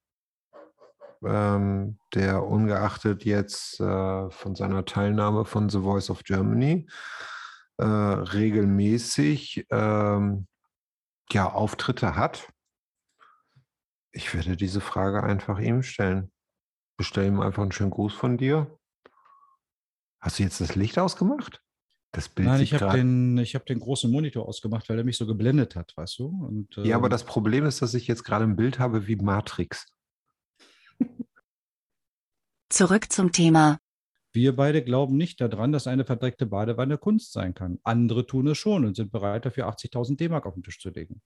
ähm, 1.25 1.99
der 2.15 2.45
ungeachtet 2.45 3.25
jetzt 3.25 3.81
äh, 3.81 4.31
von 4.31 4.55
seiner 4.55 4.85
Teilnahme 4.85 5.45
von 5.45 5.71
The 5.71 5.81
Voice 5.81 6.11
of 6.11 6.25
Germany 6.25 6.89
äh, 7.79 7.85
regelmäßig 7.85 9.67
ähm, 9.71 10.47
ja, 11.31 11.51
Auftritte 11.51 12.17
hat. 12.17 12.53
Ich 14.13 14.35
werde 14.35 14.57
diese 14.57 14.81
Frage 14.81 15.23
einfach 15.23 15.59
ihm 15.61 15.83
stellen. 15.83 16.33
Bestell 16.99 17.27
ihm 17.27 17.41
einfach 17.41 17.63
einen 17.63 17.73
schönen 17.73 17.93
Gruß 17.93 18.13
von 18.13 18.37
dir. 18.37 18.79
Hast 20.21 20.39
du 20.39 20.43
jetzt 20.43 20.61
das 20.61 20.75
Licht 20.75 20.99
ausgemacht? 20.99 21.63
Das 22.13 22.29
Bild 22.29 22.49
Nein, 22.49 22.63
ich 22.63 22.75
habe 22.75 22.97
den, 22.97 23.39
ich 23.39 23.55
hab 23.55 23.67
den 23.67 23.79
großen 23.79 24.11
Monitor 24.11 24.49
ausgemacht, 24.49 24.89
weil 24.89 24.99
er 24.99 25.05
mich 25.05 25.17
so 25.17 25.27
geblendet 25.27 25.77
hat, 25.77 25.97
weißt 25.97 26.19
du? 26.19 26.27
Und, 26.27 26.75
Ja, 26.85 26.97
aber 26.97 27.07
ähm, 27.07 27.11
das 27.11 27.25
Problem 27.25 27.65
ist, 27.65 27.83
dass 27.83 27.95
ich 27.95 28.09
jetzt 28.09 28.25
gerade 28.25 28.45
ein 28.45 28.57
Bild 28.57 28.81
habe 28.81 29.07
wie 29.07 29.17
Matrix. 29.17 29.87
Zurück 32.69 33.13
zum 33.13 33.31
Thema. 33.31 33.79
Wir 34.33 34.55
beide 34.55 34.83
glauben 34.83 35.17
nicht 35.17 35.41
daran, 35.41 35.73
dass 35.73 35.87
eine 35.87 36.05
verdreckte 36.05 36.47
Badewanne 36.47 36.99
Kunst 36.99 37.33
sein 37.33 37.55
kann. 37.55 37.79
Andere 37.83 38.27
tun 38.27 38.47
es 38.49 38.59
schon 38.59 38.85
und 38.85 38.95
sind 38.95 39.11
bereit, 39.11 39.45
dafür 39.45 39.69
80.000 39.69 40.17
D-Mark 40.17 40.47
auf 40.47 40.55
den 40.55 40.63
Tisch 40.63 40.81
zu 40.81 40.91
legen. 40.91 41.21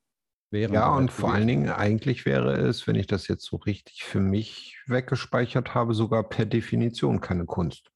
Wären 0.50 0.72
Ja, 0.72 0.94
und 0.94 1.10
vor 1.10 1.32
allen 1.32 1.46
Dingen, 1.46 1.68
eigentlich 1.68 2.24
wäre 2.24 2.56
es, 2.56 2.86
wenn 2.86 2.96
ich 2.96 3.06
das 3.06 3.28
jetzt 3.28 3.44
so 3.44 3.56
richtig 3.56 4.04
für 4.04 4.20
mich 4.20 4.78
weggespeichert 4.86 5.74
habe, 5.74 5.94
sogar 5.94 6.28
per 6.28 6.46
Definition 6.46 7.20
keine 7.20 7.44
Kunst. 7.44 7.90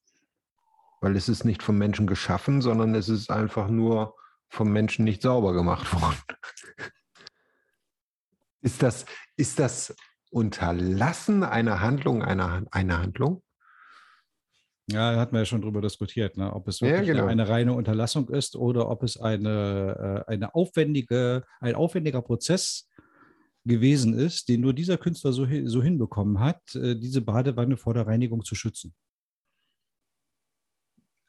Weil 1.00 1.16
es 1.16 1.28
ist 1.28 1.44
nicht 1.44 1.62
vom 1.62 1.78
Menschen 1.78 2.06
geschaffen, 2.06 2.60
sondern 2.60 2.94
es 2.94 3.08
ist 3.08 3.30
einfach 3.30 3.68
nur 3.68 4.16
vom 4.48 4.72
Menschen 4.72 5.04
nicht 5.04 5.22
sauber 5.22 5.52
gemacht 5.52 5.92
worden. 6.00 6.18
Ist 8.60 8.82
das, 8.82 9.06
ist 9.36 9.58
das 9.58 9.94
Unterlassen 10.30 11.44
einer 11.44 11.80
Handlung 11.80 12.22
einer, 12.22 12.64
einer 12.70 12.98
Handlung? 12.98 13.42
Ja, 14.90 15.12
da 15.12 15.20
hatten 15.20 15.32
wir 15.32 15.40
ja 15.40 15.44
schon 15.44 15.60
drüber 15.60 15.82
diskutiert, 15.82 16.38
ne? 16.38 16.52
ob 16.52 16.66
es 16.66 16.80
Ja, 16.80 16.88
wirklich 16.88 17.08
genau. 17.08 17.26
eine 17.26 17.46
reine 17.46 17.74
Unterlassung 17.74 18.30
ist 18.30 18.56
oder 18.56 18.88
ob 18.88 19.02
es 19.02 19.20
eine, 19.20 20.24
äh, 20.26 20.32
eine 20.32 20.54
aufwendige, 20.54 21.44
ein 21.60 21.74
aufwendiger 21.74 22.22
Prozess 22.22 22.88
gewesen 23.66 24.14
ist, 24.14 24.48
den 24.48 24.62
nur 24.62 24.72
dieser 24.72 24.96
Künstler 24.96 25.32
so, 25.32 25.46
so 25.64 25.82
hinbekommen 25.82 26.40
hat, 26.40 26.74
äh, 26.74 26.96
diese 26.96 27.20
Badewanne 27.20 27.76
vor 27.76 27.92
der 27.92 28.06
Reinigung 28.06 28.42
zu 28.44 28.54
schützen. 28.54 28.94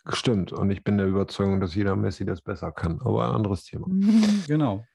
Stimmt. 0.08 0.52
Und 0.52 0.72
ich 0.72 0.84
bin 0.84 0.98
der 0.98 1.08
Überzeugung, 1.08 1.60
dass 1.60 1.76
jeder 1.76 1.96
Messi 1.96 2.26
das 2.26 2.42
besser 2.42 2.72
kann. 2.72 3.00
Aber 3.02 3.28
ein 3.28 3.36
anderes 3.36 3.64
Thema. 3.64 3.88
Genau. 4.48 4.86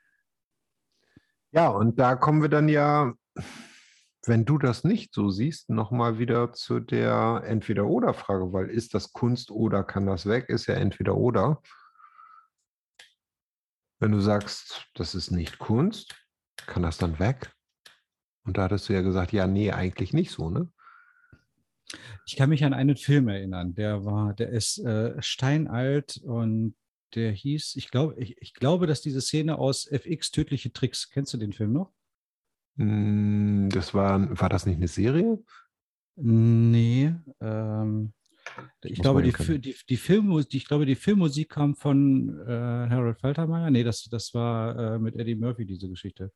Ja, 1.52 1.68
und 1.68 2.00
da 2.00 2.16
kommen 2.16 2.42
wir 2.42 2.48
dann 2.48 2.68
ja 2.68 3.14
wenn 4.28 4.44
du 4.44 4.58
das 4.58 4.84
nicht 4.84 5.12
so 5.14 5.30
siehst, 5.30 5.70
nochmal 5.70 6.18
wieder 6.18 6.52
zu 6.52 6.80
der 6.80 7.42
Entweder-Oder-Frage, 7.44 8.52
weil 8.52 8.70
ist 8.70 8.94
das 8.94 9.12
Kunst 9.12 9.50
oder 9.50 9.84
kann 9.84 10.06
das 10.06 10.26
weg, 10.26 10.48
ist 10.48 10.66
ja 10.66 10.74
entweder 10.74 11.16
oder. 11.16 11.60
Wenn 14.00 14.12
du 14.12 14.20
sagst, 14.20 14.86
das 14.94 15.14
ist 15.14 15.30
nicht 15.30 15.58
Kunst, 15.58 16.14
kann 16.56 16.82
das 16.82 16.98
dann 16.98 17.18
weg? 17.18 17.52
Und 18.44 18.58
da 18.58 18.64
hattest 18.64 18.88
du 18.88 18.92
ja 18.92 19.02
gesagt, 19.02 19.32
ja, 19.32 19.46
nee, 19.46 19.72
eigentlich 19.72 20.12
nicht 20.12 20.30
so, 20.30 20.50
ne? 20.50 20.70
Ich 22.26 22.36
kann 22.36 22.48
mich 22.48 22.64
an 22.64 22.74
einen 22.74 22.96
Film 22.96 23.28
erinnern, 23.28 23.74
der 23.74 24.04
war, 24.04 24.34
der 24.34 24.50
ist 24.50 24.78
äh, 24.78 25.20
steinalt 25.22 26.18
und 26.18 26.74
der 27.14 27.30
hieß, 27.32 27.76
ich 27.76 27.90
glaube, 27.90 28.16
ich, 28.18 28.36
ich 28.40 28.54
glaube, 28.54 28.86
dass 28.86 29.00
diese 29.00 29.20
Szene 29.20 29.58
aus 29.58 29.86
FX 29.86 30.30
Tödliche 30.30 30.72
Tricks, 30.72 31.10
kennst 31.10 31.32
du 31.32 31.38
den 31.38 31.52
Film 31.52 31.72
noch? 31.72 31.92
Hm, 32.76 33.68
das 33.70 33.94
war, 33.94 34.40
war 34.40 34.48
das 34.48 34.66
nicht 34.66 34.76
eine 34.76 34.88
Serie? 34.88 35.38
Nee, 36.16 37.14
ähm, 37.40 38.12
ich 38.82 39.00
glaube, 39.00 39.22
die, 39.22 39.32
die, 39.60 39.76
die, 39.88 39.96
Filmmusik, 39.96 40.54
ich 40.54 40.68
glaube, 40.68 40.86
die 40.86 40.94
Filmmusik 40.94 41.50
kam 41.50 41.74
von 41.74 42.40
äh, 42.46 42.50
Harold 42.50 43.18
Faltermeier. 43.18 43.70
Nee, 43.70 43.84
das, 43.84 44.04
das 44.04 44.34
war 44.34 44.94
äh, 44.94 44.98
mit 44.98 45.16
Eddie 45.16 45.34
Murphy, 45.34 45.64
diese 45.64 45.88
Geschichte. 45.88 46.30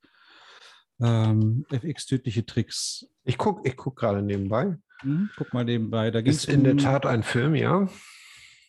Ähm, 1.00 1.64
FX 1.70 2.06
tödliche 2.06 2.44
Tricks. 2.44 3.06
Ich 3.24 3.38
gucke 3.38 3.68
ich 3.68 3.76
guck 3.76 3.96
gerade 3.96 4.22
nebenbei. 4.22 4.76
Hm, 5.00 5.30
guck 5.36 5.52
mal 5.54 5.64
nebenbei. 5.64 6.10
Da 6.10 6.18
ist 6.18 6.46
in 6.46 6.58
um, 6.60 6.64
der 6.64 6.76
Tat 6.76 7.06
ein 7.06 7.22
Film, 7.22 7.54
ja. 7.54 7.88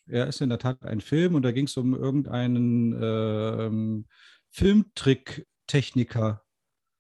Ja, 0.06 0.26
ist 0.26 0.42
in 0.42 0.50
der 0.50 0.60
Tat 0.60 0.84
ein 0.84 1.02
Film 1.02 1.36
und 1.36 1.44
da 1.44 1.52
ging 1.52 1.66
es 1.66 1.78
um 1.78 1.96
irgendeinen 1.96 2.94
äh, 2.94 4.04
Filmtrick-Techniker. 4.52 6.44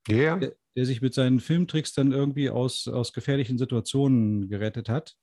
Ja. 0.07 0.37
Der, 0.37 0.55
der, 0.75 0.85
sich 0.85 1.01
mit 1.01 1.13
seinen 1.13 1.39
Filmtricks 1.39 1.93
dann 1.93 2.11
irgendwie 2.11 2.49
aus, 2.49 2.87
aus 2.87 3.13
gefährlichen 3.13 3.57
Situationen 3.57 4.49
gerettet 4.49 4.89
hat. 4.89 5.15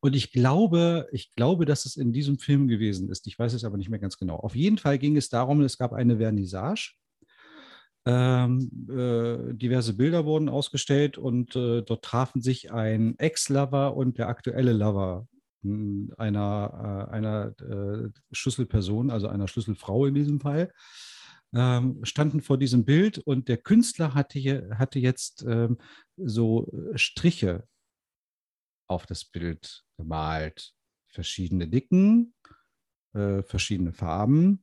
Und 0.00 0.16
ich 0.16 0.32
glaube, 0.32 1.08
ich 1.12 1.34
glaube, 1.34 1.66
dass 1.66 1.84
es 1.84 1.96
in 1.96 2.12
diesem 2.12 2.38
Film 2.38 2.68
gewesen 2.68 3.10
ist. 3.10 3.26
Ich 3.26 3.38
weiß 3.38 3.52
es 3.52 3.64
aber 3.64 3.76
nicht 3.76 3.90
mehr 3.90 3.98
ganz 3.98 4.16
genau. 4.16 4.36
Auf 4.36 4.56
jeden 4.56 4.78
Fall 4.78 4.98
ging 4.98 5.16
es 5.16 5.28
darum, 5.28 5.60
es 5.60 5.76
gab 5.76 5.92
eine 5.92 6.18
Vernissage. 6.18 6.94
Ähm, 8.08 8.70
äh, 8.88 9.52
diverse 9.54 9.94
Bilder 9.94 10.24
wurden 10.24 10.48
ausgestellt 10.48 11.18
und 11.18 11.56
äh, 11.56 11.82
dort 11.82 12.04
trafen 12.04 12.40
sich 12.40 12.70
ein 12.72 13.18
Ex-Lover 13.18 13.96
und 13.96 14.16
der 14.18 14.28
aktuelle 14.28 14.72
Lover 14.72 15.26
hm, 15.62 16.14
einer, 16.16 17.08
äh, 17.10 17.12
einer 17.12 17.52
äh, 17.60 18.10
Schlüsselperson, 18.30 19.10
also 19.10 19.26
einer 19.26 19.48
Schlüsselfrau 19.48 20.06
in 20.06 20.14
diesem 20.14 20.38
Fall, 20.38 20.72
ähm, 21.52 22.04
standen 22.04 22.42
vor 22.42 22.58
diesem 22.58 22.84
Bild 22.84 23.18
und 23.18 23.48
der 23.48 23.56
Künstler 23.56 24.14
hatte, 24.14 24.70
hatte 24.78 25.00
jetzt 25.00 25.44
ähm, 25.48 25.78
so 26.16 26.70
Striche 26.94 27.66
auf 28.86 29.06
das 29.06 29.24
Bild 29.24 29.84
gemalt. 29.96 30.74
Verschiedene 31.08 31.66
Dicken, 31.66 32.34
äh, 33.14 33.42
verschiedene 33.42 33.92
Farben, 33.92 34.62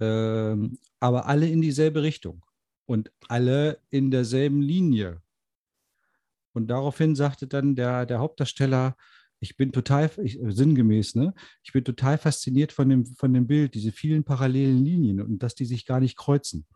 äh, 0.00 0.56
aber 1.00 1.26
alle 1.26 1.48
in 1.48 1.60
dieselbe 1.60 2.02
Richtung 2.02 2.42
und 2.86 3.10
alle 3.28 3.80
in 3.90 4.10
derselben 4.10 4.60
Linie. 4.60 5.22
Und 6.54 6.68
daraufhin 6.68 7.14
sagte 7.14 7.46
dann 7.46 7.74
der, 7.74 8.06
der 8.06 8.18
Hauptdarsteller, 8.18 8.96
ich 9.40 9.56
bin 9.56 9.72
total, 9.72 10.10
ich, 10.22 10.38
sinngemäß, 10.40 11.16
ne? 11.16 11.34
ich 11.64 11.72
bin 11.72 11.84
total 11.84 12.18
fasziniert 12.18 12.72
von 12.72 12.88
dem, 12.88 13.06
von 13.06 13.34
dem 13.34 13.46
Bild, 13.46 13.74
diese 13.74 13.90
vielen 13.90 14.22
parallelen 14.22 14.84
Linien 14.84 15.20
und 15.20 15.42
dass 15.42 15.54
die 15.54 15.64
sich 15.64 15.84
gar 15.86 15.98
nicht 15.98 16.16
kreuzen. 16.16 16.66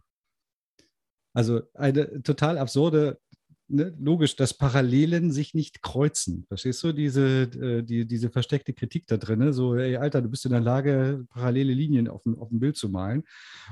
Also 1.33 1.63
eine 1.75 2.23
total 2.23 2.59
absurde 2.59 3.21
ne, 3.69 3.95
logisch, 3.99 4.37
dass 4.37 4.55
Parallelen 4.55 5.33
sich 5.33 5.55
nicht 5.55 5.83
kreuzen. 5.83 6.45
Verstehst 6.49 6.83
du 6.83 6.93
diese, 6.93 7.43
äh, 7.43 7.83
die, 7.83 8.07
diese 8.07 8.31
versteckte 8.31 8.73
Kritik 8.73 9.07
da 9.07 9.17
drin? 9.17 9.41
Ne? 9.41 9.53
So, 9.53 9.75
ey, 9.77 9.97
Alter, 9.97 10.23
du 10.23 10.29
bist 10.29 10.45
in 10.45 10.53
der 10.53 10.61
Lage, 10.61 11.27
parallele 11.31 11.73
Linien 11.73 12.09
auf 12.09 12.23
dem, 12.23 12.39
auf 12.39 12.49
dem 12.49 12.61
Bild 12.61 12.77
zu 12.77 12.89
malen 12.89 13.25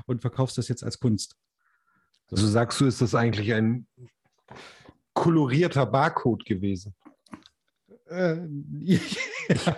und 0.05 0.21
verkaufst 0.21 0.57
das 0.57 0.67
jetzt 0.67 0.83
als 0.83 0.99
Kunst. 0.99 1.35
So. 2.27 2.35
Also 2.37 2.47
sagst 2.47 2.81
du, 2.81 2.85
ist 2.85 3.01
das 3.01 3.15
eigentlich 3.15 3.53
ein 3.53 3.87
kolorierter 5.13 5.85
Barcode 5.85 6.45
gewesen? 6.45 6.95
Äh, 8.07 8.37
ja, 8.81 8.99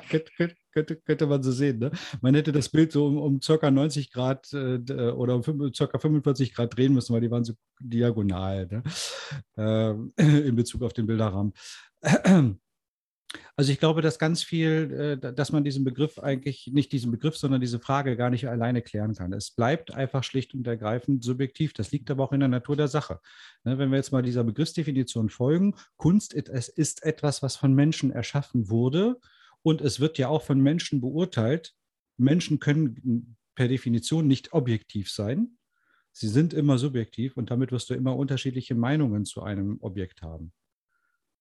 könnte, 0.10 0.56
könnte, 0.72 0.96
könnte, 0.98 1.28
man 1.28 1.44
so 1.44 1.52
sehen. 1.52 1.80
Ne? 1.80 1.92
Man 2.22 2.36
hätte 2.36 2.52
das 2.52 2.70
Bild 2.70 2.92
so 2.92 3.08
um, 3.08 3.18
um 3.18 3.40
ca. 3.40 3.72
90 3.72 4.12
Grad 4.12 4.52
äh, 4.54 4.76
äh 4.76 5.12
oder 5.12 5.36
um 5.36 5.42
ca. 5.44 6.00
45 6.00 6.54
Grad 6.54 6.76
drehen 6.76 6.94
müssen, 6.94 7.14
weil 7.14 7.22
die 7.22 7.32
waren 7.32 7.44
so 7.44 7.54
diagonal 7.80 8.68
ne? 8.68 8.84
äh, 9.58 10.22
in 10.48 10.56
Bezug 10.56 10.84
auf 10.84 10.94
den 10.94 11.08
Bilderrahmen. 11.08 11.54
Also 13.56 13.72
ich 13.72 13.80
glaube, 13.80 14.02
dass 14.02 14.20
ganz 14.20 14.44
viel, 14.44 15.18
äh, 15.24 15.34
dass 15.34 15.52
man 15.52 15.64
diesen 15.64 15.84
Begriff 15.84 16.20
eigentlich, 16.20 16.70
nicht 16.72 16.92
diesen 16.92 17.12
Begriff, 17.12 17.36
sondern 17.36 17.60
diese 17.60 17.80
Frage 17.80 18.16
gar 18.16 18.30
nicht 18.30 18.48
alleine 18.48 18.82
klären 18.82 19.16
kann. 19.16 19.34
Es 19.34 19.52
bleibt 19.52 19.94
einfach 19.94 20.24
schlicht 20.24 20.54
und 20.54 20.66
ergreifend 20.66 21.24
subjektiv. 21.24 21.74
Das 21.74 21.92
liegt 21.92 22.10
aber 22.10 22.24
auch 22.24 22.32
in 22.32 22.40
der 22.40 22.50
Natur 22.50 22.76
der 22.76 22.88
Sache. 22.88 23.20
Ne, 23.64 23.78
wenn 23.78 23.90
wir 23.90 23.98
jetzt 23.98 24.12
mal 24.12 24.22
dieser 24.22 24.44
Begriffsdefinition 24.44 25.30
folgen, 25.30 25.76
Kunst 25.98 26.34
ist 26.34 27.04
etwas, 27.04 27.44
was 27.44 27.56
von 27.56 27.74
Menschen 27.74 28.12
erschaffen 28.12 28.70
wurde 28.70 29.20
und 29.62 29.82
es 29.82 30.00
wird 30.00 30.18
ja 30.18 30.30
auch 30.30 30.44
von 30.44 30.62
Menschen 30.62 31.02
beurteilt. 31.02 31.74
Menschen 32.18 32.60
können 32.60 33.36
per 33.56 33.68
Definition 33.68 34.28
nicht 34.28 34.54
objektiv 34.54 35.12
sein. 35.12 35.58
Sie 36.14 36.28
sind 36.28 36.54
immer 36.54 36.78
subjektiv 36.78 37.38
und 37.38 37.52
damit 37.52 37.72
wirst 37.72 37.90
du 37.90 37.94
immer 37.94 38.16
unterschiedliche 38.16 38.76
Meinungen 38.76 39.26
zu 39.26 39.44
einem 39.44 39.78
Objekt 39.82 40.22
haben. 40.22 40.54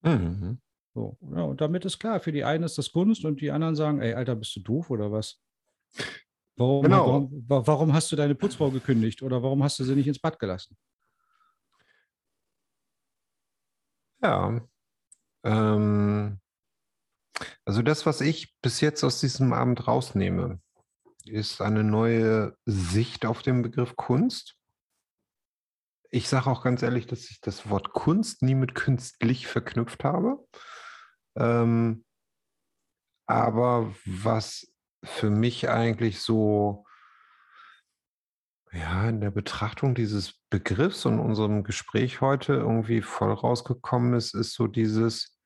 Mhm. 0.03 0.59
So, 0.97 1.19
ja, 1.35 1.43
und 1.43 1.61
damit 1.61 1.85
ist 1.85 1.99
klar, 1.99 2.21
für 2.21 2.33
die 2.33 2.43
einen 2.43 2.65
ist 2.65 2.79
das 2.79 2.91
Kunst 2.91 3.27
und 3.27 3.43
die 3.43 3.51
anderen 3.51 3.77
sagen, 3.77 4.01
ey, 4.01 4.15
Alter, 4.15 4.35
bist 4.35 4.57
du 4.57 4.61
doof 4.61 4.89
oder 4.89 5.13
was? 5.13 5.39
Warum, 6.57 6.85
genau. 6.85 7.07
warum, 7.07 7.67
warum 7.67 7.93
hast 7.93 8.11
du 8.11 8.17
deine 8.17 8.35
Putzfrau 8.35 8.71
gekündigt 8.71 9.23
oder 9.23 9.43
warum 9.43 9.63
hast 9.63 9.79
du 9.79 9.85
sie 9.85 9.95
nicht 9.95 10.07
ins 10.07 10.19
Bad 10.19 10.39
gelassen? 10.39 10.75
Ja. 14.23 14.67
Ähm, 15.45 16.41
also 17.67 17.83
das, 17.83 18.07
was 18.07 18.23
ich 18.23 18.57
bis 18.63 18.81
jetzt 18.81 19.05
aus 19.05 19.21
diesem 19.21 19.53
Abend 19.53 19.87
rausnehme, 19.87 20.63
ist 21.27 21.61
eine 21.61 21.85
neue 21.85 22.57
Sicht 22.65 23.27
auf 23.27 23.43
den 23.43 23.61
Begriff 23.61 23.97
Kunst. 23.97 24.57
Ich 26.11 26.31
sage 26.31 26.49
auch 26.49 26.65
ganz 26.65 26.83
ehrlich, 26.83 27.07
dass 27.07 27.29
ich 27.29 27.43
das 27.43 27.69
Wort 27.69 27.93
Kunst 27.93 28.41
nie 28.41 28.55
mit 28.55 28.75
künstlich 28.75 29.47
verknüpft 29.47 30.03
habe. 30.03 30.39
Ähm, 31.37 32.05
aber 33.27 33.95
was 34.05 34.73
für 35.05 35.31
mich 35.31 35.69
eigentlich 35.69 36.21
so 36.21 36.85
ja, 38.73 39.09
in 39.09 39.21
der 39.21 39.31
Betrachtung 39.31 39.95
dieses 39.95 40.35
Begriffs 40.51 41.07
und 41.07 41.19
unserem 41.19 41.65
Gespräch 41.65 42.21
heute 42.21 42.55
irgendwie 42.55 43.01
voll 43.01 43.33
rausgekommen 43.33 44.15
ist, 44.15 44.35
ist 44.35 44.53
so 44.53 44.67
dieses, 44.67 45.39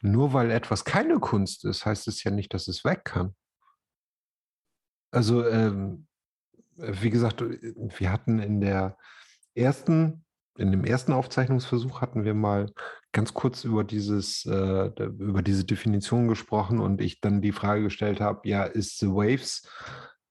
nur 0.00 0.32
weil 0.32 0.50
etwas 0.50 0.84
keine 0.84 1.20
Kunst 1.20 1.64
ist, 1.64 1.86
heißt 1.86 2.08
es 2.08 2.22
ja 2.24 2.30
nicht, 2.30 2.52
dass 2.54 2.68
es 2.68 2.84
weg 2.84 3.04
kann. 3.04 3.34
Also, 5.10 5.46
ähm, 5.46 6.06
wie 6.76 7.10
gesagt, 7.10 7.42
wir 7.42 8.10
hatten 8.10 8.38
in 8.40 8.60
der 8.60 8.96
ersten 9.54 10.24
in 10.56 10.70
dem 10.70 10.84
ersten 10.84 11.12
Aufzeichnungsversuch 11.12 12.00
hatten 12.00 12.24
wir 12.24 12.34
mal 12.34 12.72
ganz 13.12 13.34
kurz 13.34 13.64
über 13.64 13.84
dieses, 13.84 14.44
äh, 14.46 14.86
über 14.86 15.42
diese 15.42 15.64
Definition 15.64 16.28
gesprochen 16.28 16.80
und 16.80 17.00
ich 17.00 17.20
dann 17.20 17.42
die 17.42 17.52
Frage 17.52 17.84
gestellt 17.84 18.20
habe, 18.20 18.48
ja, 18.48 18.64
ist 18.64 18.98
The 18.98 19.08
Waves 19.08 19.68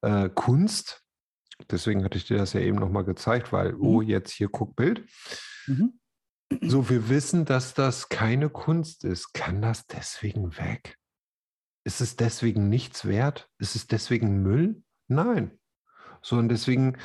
äh, 0.01 0.29
Kunst? 0.29 1.03
Deswegen 1.69 2.03
hatte 2.03 2.17
ich 2.17 2.25
dir 2.25 2.37
das 2.37 2.53
ja 2.53 2.61
eben 2.61 2.77
nochmal 2.77 3.03
gezeigt, 3.03 3.53
weil, 3.53 3.73
mhm. 3.73 3.81
oh, 3.81 4.01
jetzt 4.01 4.31
hier 4.31 4.49
guck 4.49 4.75
Bild. 4.75 5.07
Mhm. 5.67 5.99
So, 6.61 6.89
wir 6.89 7.07
wissen, 7.07 7.45
dass 7.45 7.73
das 7.73 8.09
keine 8.09 8.49
Kunst 8.49 9.05
ist. 9.05 9.33
Kann 9.33 9.61
das 9.61 9.87
deswegen 9.87 10.57
weg? 10.57 10.97
Ist 11.85 12.01
es 12.01 12.17
deswegen 12.17 12.67
nichts 12.67 13.05
wert? 13.05 13.47
Ist 13.57 13.75
es 13.75 13.87
deswegen 13.87 14.41
Müll? 14.43 14.83
Nein. 15.07 15.57
So, 16.21 16.37
und 16.37 16.49
deswegen 16.49 16.97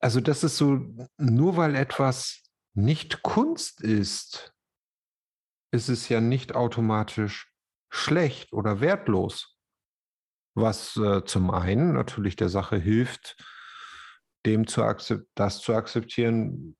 also 0.00 0.20
das 0.20 0.42
ist 0.42 0.56
so, 0.56 0.80
nur 1.18 1.56
weil 1.56 1.74
etwas 1.74 2.42
nicht 2.74 3.22
Kunst 3.22 3.80
ist, 3.80 4.54
ist 5.72 5.88
es 5.88 6.08
ja 6.08 6.20
nicht 6.20 6.54
automatisch 6.54 7.52
schlecht 7.90 8.52
oder 8.52 8.80
wertlos. 8.80 9.56
Was 10.54 10.96
äh, 10.96 11.24
zum 11.24 11.50
einen 11.50 11.92
natürlich 11.92 12.36
der 12.36 12.48
Sache 12.48 12.76
hilft, 12.76 13.36
dem 14.46 14.66
zu 14.66 14.82
das 15.34 15.60
zu 15.60 15.74
akzeptieren, 15.74 16.76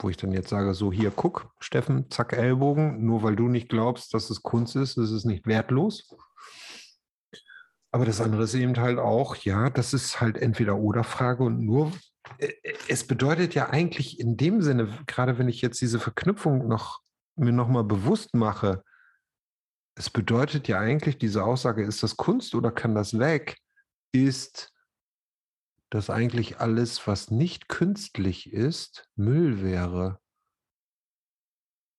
wo 0.00 0.08
ich 0.08 0.16
dann 0.16 0.32
jetzt 0.32 0.50
sage, 0.50 0.74
so 0.74 0.92
hier, 0.92 1.10
guck, 1.10 1.50
Steffen, 1.58 2.10
zack, 2.10 2.32
Ellbogen, 2.32 3.04
nur 3.04 3.22
weil 3.22 3.34
du 3.34 3.48
nicht 3.48 3.68
glaubst, 3.68 4.14
dass 4.14 4.30
es 4.30 4.42
Kunst 4.42 4.76
ist, 4.76 4.96
ist 4.96 5.10
es 5.10 5.24
nicht 5.24 5.46
wertlos. 5.46 6.14
Aber 7.90 8.04
das 8.04 8.20
andere 8.20 8.44
ist 8.44 8.54
eben 8.54 8.76
halt 8.78 8.98
auch, 8.98 9.34
ja, 9.36 9.70
das 9.70 9.94
ist 9.94 10.20
halt 10.20 10.36
entweder 10.36 10.76
oder 10.76 11.04
Frage 11.04 11.42
und 11.42 11.64
nur 11.64 11.92
es 12.88 13.06
bedeutet 13.06 13.54
ja 13.54 13.70
eigentlich 13.70 14.20
in 14.20 14.36
dem 14.36 14.62
Sinne, 14.62 14.88
gerade 15.06 15.38
wenn 15.38 15.48
ich 15.48 15.60
jetzt 15.60 15.80
diese 15.80 15.98
Verknüpfung 15.98 16.68
noch 16.68 17.00
mir 17.36 17.52
nochmal 17.52 17.84
bewusst 17.84 18.34
mache, 18.34 18.82
es 19.94 20.10
bedeutet 20.10 20.68
ja 20.68 20.78
eigentlich, 20.78 21.18
diese 21.18 21.44
Aussage, 21.44 21.84
ist 21.84 22.02
das 22.02 22.16
Kunst 22.16 22.54
oder 22.54 22.70
kann 22.70 22.94
das 22.94 23.18
weg, 23.18 23.58
ist, 24.12 24.72
dass 25.90 26.10
eigentlich 26.10 26.60
alles, 26.60 27.06
was 27.06 27.30
nicht 27.30 27.68
künstlich 27.68 28.52
ist, 28.52 29.08
Müll 29.16 29.62
wäre. 29.62 30.20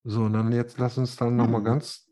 So, 0.04 0.24
und 0.24 0.34
dann 0.34 0.52
jetzt 0.52 0.78
lass 0.78 0.98
uns 0.98 1.16
dann 1.18 1.36
nochmal 1.36 1.62
mhm. 1.62 1.66
ganz. 1.66 2.08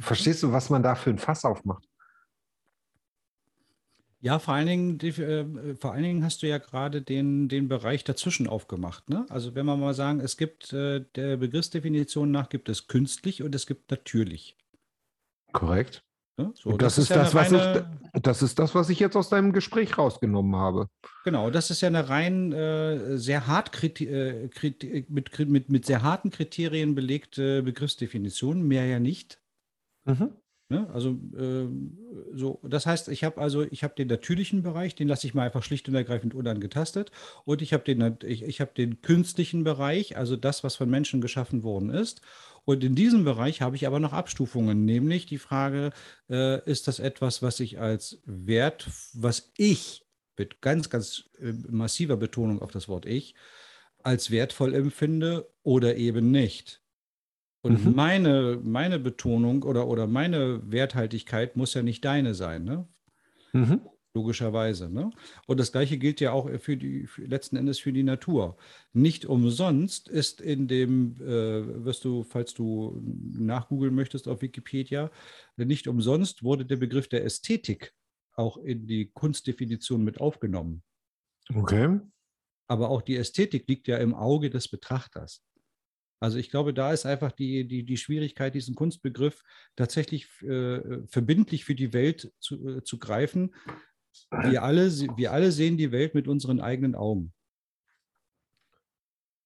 Verstehst 0.00 0.42
du, 0.42 0.52
was 0.52 0.70
man 0.70 0.82
da 0.82 0.94
für 0.94 1.10
ein 1.10 1.18
Fass 1.18 1.44
aufmacht? 1.44 1.86
Ja, 4.22 4.38
vor 4.38 4.54
allen 4.54 4.68
Dingen, 4.68 4.98
die, 4.98 5.08
äh, 5.08 5.74
vor 5.74 5.92
allen 5.92 6.04
Dingen 6.04 6.24
hast 6.24 6.44
du 6.44 6.46
ja 6.46 6.58
gerade 6.58 7.02
den, 7.02 7.48
den 7.48 7.66
Bereich 7.66 8.04
dazwischen 8.04 8.46
aufgemacht. 8.46 9.10
Ne? 9.10 9.26
Also 9.28 9.56
wenn 9.56 9.66
wir 9.66 9.76
mal 9.76 9.94
sagen, 9.94 10.20
es 10.20 10.36
gibt 10.36 10.72
äh, 10.72 11.04
der 11.16 11.38
Begriffsdefinition 11.38 12.30
nach 12.30 12.48
gibt 12.48 12.68
es 12.68 12.86
künstlich 12.86 13.42
und 13.42 13.52
es 13.52 13.66
gibt 13.66 13.90
natürlich. 13.90 14.56
Korrekt. 15.52 16.04
Ne? 16.38 16.52
So, 16.54 16.76
das, 16.76 16.94
das, 16.94 16.98
ist, 16.98 17.04
ist 17.04 17.10
ja 17.10 17.16
das, 17.16 17.34
was 17.34 17.52
reine, 17.52 17.98
ich, 18.14 18.22
das 18.22 18.42
ist 18.42 18.60
das, 18.60 18.76
was 18.76 18.88
ich 18.90 19.00
jetzt 19.00 19.16
aus 19.16 19.28
deinem 19.28 19.52
Gespräch 19.52 19.98
rausgenommen 19.98 20.54
habe. 20.54 20.88
Genau, 21.24 21.50
das 21.50 21.72
ist 21.72 21.80
ja 21.80 21.88
eine 21.88 22.08
rein 22.08 22.52
äh, 22.52 23.18
sehr 23.18 23.48
hart 23.48 23.72
äh, 23.82 24.48
mit, 25.08 25.38
mit, 25.40 25.68
mit 25.68 25.84
sehr 25.84 26.02
harten 26.02 26.30
Kriterien 26.30 26.94
belegte 26.94 27.64
Begriffsdefinition, 27.64 28.62
mehr 28.62 28.86
ja 28.86 29.00
nicht. 29.00 29.40
Mhm. 30.04 30.36
Ne? 30.72 30.88
Also 30.94 31.10
äh, 31.36 31.68
so, 32.32 32.58
das 32.62 32.86
heißt, 32.86 33.08
ich 33.08 33.24
habe 33.24 33.38
also, 33.38 33.62
ich 33.62 33.84
habe 33.84 33.94
den 33.94 34.08
natürlichen 34.08 34.62
Bereich, 34.62 34.94
den 34.94 35.06
lasse 35.06 35.26
ich 35.26 35.34
mal 35.34 35.44
einfach 35.44 35.62
schlicht 35.62 35.86
und 35.86 35.94
ergreifend 35.94 36.32
unangetastet. 36.32 37.12
Und 37.44 37.60
ich 37.60 37.74
habe 37.74 37.84
den, 37.84 38.16
ich, 38.24 38.42
ich 38.42 38.62
habe 38.62 38.72
den 38.74 39.02
künstlichen 39.02 39.64
Bereich, 39.64 40.16
also 40.16 40.36
das, 40.36 40.64
was 40.64 40.76
von 40.76 40.88
Menschen 40.88 41.20
geschaffen 41.20 41.62
worden 41.62 41.90
ist. 41.90 42.22
Und 42.64 42.82
in 42.82 42.94
diesem 42.94 43.22
Bereich 43.24 43.60
habe 43.60 43.76
ich 43.76 43.86
aber 43.86 44.00
noch 44.00 44.14
Abstufungen, 44.14 44.86
nämlich 44.86 45.26
die 45.26 45.36
Frage, 45.36 45.90
äh, 46.30 46.64
ist 46.64 46.88
das 46.88 47.00
etwas, 47.00 47.42
was 47.42 47.60
ich 47.60 47.78
als 47.78 48.22
Wert, 48.24 48.88
was 49.12 49.52
ich 49.58 50.06
mit 50.38 50.62
ganz, 50.62 50.88
ganz 50.88 51.24
äh, 51.38 51.52
massiver 51.68 52.16
Betonung 52.16 52.62
auf 52.62 52.70
das 52.70 52.88
Wort 52.88 53.04
ich, 53.04 53.34
als 54.02 54.30
wertvoll 54.30 54.74
empfinde 54.74 55.52
oder 55.62 55.96
eben 55.96 56.30
nicht. 56.30 56.81
Und 57.62 57.84
mhm. 57.84 57.94
meine, 57.94 58.60
meine 58.62 58.98
Betonung 58.98 59.62
oder, 59.62 59.86
oder 59.86 60.06
meine 60.06 60.60
Werthaltigkeit 60.70 61.56
muss 61.56 61.74
ja 61.74 61.82
nicht 61.82 62.04
deine 62.04 62.34
sein, 62.34 62.64
ne? 62.64 62.88
Mhm. 63.52 63.80
Logischerweise. 64.14 64.90
Ne? 64.90 65.10
Und 65.46 65.58
das 65.58 65.72
Gleiche 65.72 65.96
gilt 65.96 66.20
ja 66.20 66.32
auch 66.32 66.50
für 66.58 66.76
die, 66.76 67.06
für, 67.06 67.24
letzten 67.24 67.56
Endes 67.56 67.78
für 67.78 67.94
die 67.94 68.02
Natur. 68.02 68.58
Nicht 68.92 69.24
umsonst 69.24 70.06
ist 70.06 70.42
in 70.42 70.68
dem, 70.68 71.16
äh, 71.16 71.84
wirst 71.84 72.04
du, 72.04 72.22
falls 72.22 72.52
du 72.52 73.00
nachgoogeln 73.32 73.94
möchtest 73.94 74.28
auf 74.28 74.42
Wikipedia, 74.42 75.10
nicht 75.56 75.88
umsonst 75.88 76.42
wurde 76.42 76.66
der 76.66 76.76
Begriff 76.76 77.08
der 77.08 77.24
Ästhetik 77.24 77.94
auch 78.34 78.58
in 78.58 78.86
die 78.86 79.10
Kunstdefinition 79.12 80.04
mit 80.04 80.20
aufgenommen. 80.20 80.82
Okay. 81.54 81.98
Aber 82.68 82.90
auch 82.90 83.00
die 83.00 83.16
Ästhetik 83.16 83.66
liegt 83.66 83.88
ja 83.88 83.96
im 83.96 84.14
Auge 84.14 84.50
des 84.50 84.68
Betrachters. 84.68 85.42
Also 86.22 86.38
ich 86.38 86.50
glaube, 86.50 86.72
da 86.72 86.92
ist 86.92 87.04
einfach 87.04 87.32
die, 87.32 87.66
die, 87.66 87.82
die 87.82 87.96
Schwierigkeit, 87.96 88.54
diesen 88.54 88.76
Kunstbegriff 88.76 89.42
tatsächlich 89.74 90.28
äh, 90.42 91.04
verbindlich 91.08 91.64
für 91.64 91.74
die 91.74 91.92
Welt 91.92 92.32
zu, 92.38 92.64
äh, 92.68 92.84
zu 92.84 93.00
greifen. 93.00 93.56
Wir 94.30 94.62
alle, 94.62 94.88
wir 94.88 95.32
alle 95.32 95.50
sehen 95.50 95.76
die 95.76 95.90
Welt 95.90 96.14
mit 96.14 96.28
unseren 96.28 96.60
eigenen 96.60 96.94
Augen. 96.94 97.32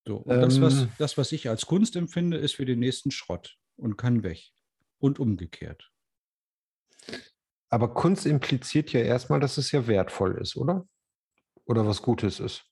So, 0.06 0.18
und 0.18 0.34
ähm, 0.34 0.40
das, 0.42 0.60
was, 0.60 0.82
ähm. 0.82 0.88
das, 0.98 1.16
was 1.16 1.32
ich 1.32 1.48
als 1.48 1.64
Kunst 1.64 1.96
empfinde, 1.96 2.36
ist 2.36 2.56
für 2.56 2.66
den 2.66 2.80
nächsten 2.80 3.10
Schrott 3.10 3.56
und 3.76 3.96
kann 3.96 4.22
weg. 4.22 4.52
Und 4.98 5.18
umgekehrt. 5.18 5.90
Aber 7.70 7.94
Kunst 7.94 8.26
impliziert 8.26 8.92
ja 8.92 9.00
erstmal, 9.00 9.40
dass 9.40 9.56
es 9.56 9.72
ja 9.72 9.86
wertvoll 9.86 10.36
ist, 10.42 10.56
oder? 10.56 10.86
Oder 11.64 11.86
was 11.86 12.02
Gutes 12.02 12.38
ist. 12.38 12.65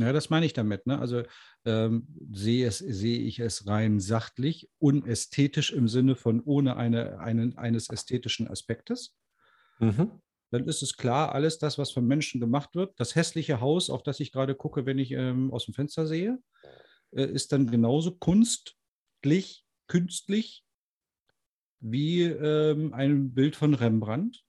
Ja, 0.00 0.12
das 0.12 0.30
meine 0.30 0.46
ich 0.46 0.52
damit. 0.52 0.86
Ne? 0.86 0.98
Also 0.98 1.22
ähm, 1.64 2.08
sehe, 2.30 2.66
es, 2.66 2.78
sehe 2.78 3.18
ich 3.18 3.38
es 3.38 3.66
rein 3.66 4.00
sachtlich, 4.00 4.70
unästhetisch 4.78 5.72
im 5.72 5.88
Sinne 5.88 6.16
von 6.16 6.40
ohne 6.40 6.76
eine, 6.76 7.18
einen, 7.20 7.56
eines 7.58 7.90
ästhetischen 7.90 8.48
Aspektes. 8.48 9.16
Mhm. 9.78 10.20
Dann 10.50 10.66
ist 10.66 10.82
es 10.82 10.96
klar, 10.96 11.32
alles 11.32 11.58
das, 11.58 11.78
was 11.78 11.92
von 11.92 12.06
Menschen 12.06 12.40
gemacht 12.40 12.74
wird, 12.74 12.98
das 12.98 13.14
hässliche 13.14 13.60
Haus, 13.60 13.88
auf 13.88 14.02
das 14.02 14.20
ich 14.20 14.32
gerade 14.32 14.54
gucke, 14.54 14.84
wenn 14.84 14.98
ich 14.98 15.12
ähm, 15.12 15.52
aus 15.52 15.66
dem 15.66 15.74
Fenster 15.74 16.06
sehe, 16.06 16.38
äh, 17.12 17.24
ist 17.24 17.52
dann 17.52 17.70
genauso 17.70 18.16
kunstlich, 18.16 19.64
künstlich 19.86 20.64
wie 21.80 22.24
ähm, 22.24 22.92
ein 22.92 23.32
Bild 23.32 23.56
von 23.56 23.74
Rembrandt 23.74 24.44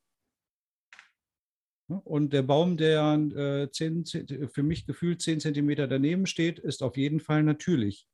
und 2.00 2.34
der 2.34 2.44
Baum, 2.44 2.78
der 2.78 3.14
äh, 3.14 3.72
10, 3.72 4.06
für 4.54 4.64
mich 4.64 4.86
gefühlt 4.86 5.22
10 5.22 5.40
Zentimeter 5.40 5.88
daneben 5.88 6.26
steht, 6.26 6.60
ist 6.60 6.84
auf 6.84 6.98
jeden 6.98 7.20
Fall 7.20 7.44
natürlich. 7.44 8.08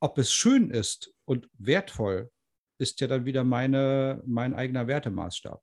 Ob 0.00 0.18
es 0.18 0.32
schön 0.32 0.70
ist 0.70 1.12
und 1.24 1.48
wertvoll, 1.58 2.30
ist 2.78 3.00
ja 3.00 3.08
dann 3.08 3.24
wieder 3.24 3.44
meine, 3.44 4.22
mein 4.26 4.54
eigener 4.54 4.86
Wertemaßstab. 4.86 5.62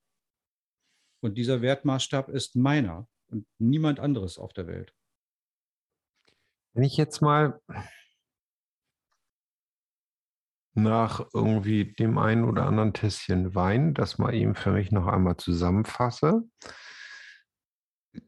Und 1.21 1.37
dieser 1.37 1.61
Wertmaßstab 1.61 2.29
ist 2.29 2.55
meiner 2.55 3.07
und 3.27 3.47
niemand 3.57 3.99
anderes 3.99 4.37
auf 4.37 4.53
der 4.53 4.67
Welt. 4.67 4.93
Wenn 6.73 6.83
ich 6.83 6.97
jetzt 6.97 7.21
mal 7.21 7.61
nach 10.75 11.25
irgendwie 11.33 11.93
dem 11.93 12.17
einen 12.17 12.43
oder 12.43 12.65
anderen 12.65 12.93
Tässchen 12.93 13.55
Wein, 13.55 13.93
das 13.93 14.17
mal 14.17 14.33
eben 14.33 14.55
für 14.55 14.71
mich 14.71 14.91
noch 14.91 15.07
einmal 15.07 15.37
zusammenfasse, 15.37 16.43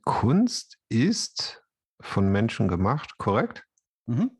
Kunst 0.03 0.77
ist 0.89 1.63
von 2.01 2.31
Menschen 2.31 2.67
gemacht, 2.67 3.17
korrekt? 3.17 3.65
Mhm. 4.05 4.31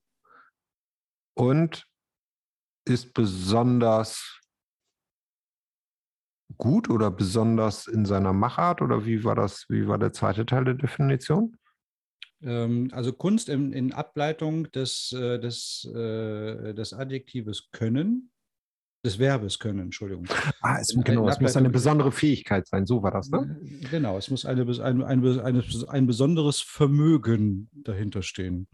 Und 1.36 1.88
ist 2.86 3.14
besonders 3.14 4.40
gut 6.58 6.90
oder 6.90 7.12
besonders 7.12 7.88
in 7.88 8.06
seiner 8.06 8.34
Machart 8.34 8.82
oder 8.82 9.06
wie 9.06 9.24
war 9.24 9.36
das, 9.36 9.66
wie 9.70 9.88
war 9.88 9.98
der 9.98 10.14
zweite 10.14 10.46
Teil 10.46 10.64
der 10.64 10.74
Definition? 10.76 11.58
Ähm, 12.42 12.90
also 12.94 13.14
Kunst 13.14 13.50
in, 13.50 13.74
in 13.74 13.94
Ableitung 13.94 14.72
des, 14.72 15.12
äh, 15.12 15.40
des, 15.40 15.86
äh, 15.94 16.74
des 16.74 16.94
Adjektives 16.94 17.70
können 17.72 18.32
des 19.08 19.20
Verbes 19.20 19.58
können, 19.60 19.80
Entschuldigung. 19.80 20.28
Ah, 20.62 20.80
es, 20.80 20.90
genau, 21.04 21.28
es 21.30 21.40
muss 21.40 21.56
eine 21.56 21.70
besondere 21.70 22.12
Fähigkeit 22.12 22.68
sein, 22.68 22.86
so 22.86 23.02
war 23.02 23.12
das, 23.12 23.30
ne? 23.30 23.60
Genau, 23.90 24.18
es 24.18 24.30
muss 24.30 24.46
eine, 24.46 24.62
ein, 24.84 25.02
ein, 25.02 25.40
ein, 25.40 25.64
ein 25.88 26.08
besonderes 26.08 26.60
Vermögen 26.60 27.70
dahinter 27.74 28.22
stehen. 28.22 28.68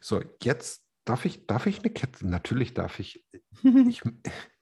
So, 0.00 0.22
jetzt 0.42 0.82
darf 1.04 1.24
ich, 1.24 1.46
darf 1.46 1.66
ich 1.66 1.80
eine 1.80 1.90
Kette? 1.90 2.26
Natürlich 2.26 2.74
darf 2.74 2.98
ich. 2.98 3.24
Ich, 3.88 4.02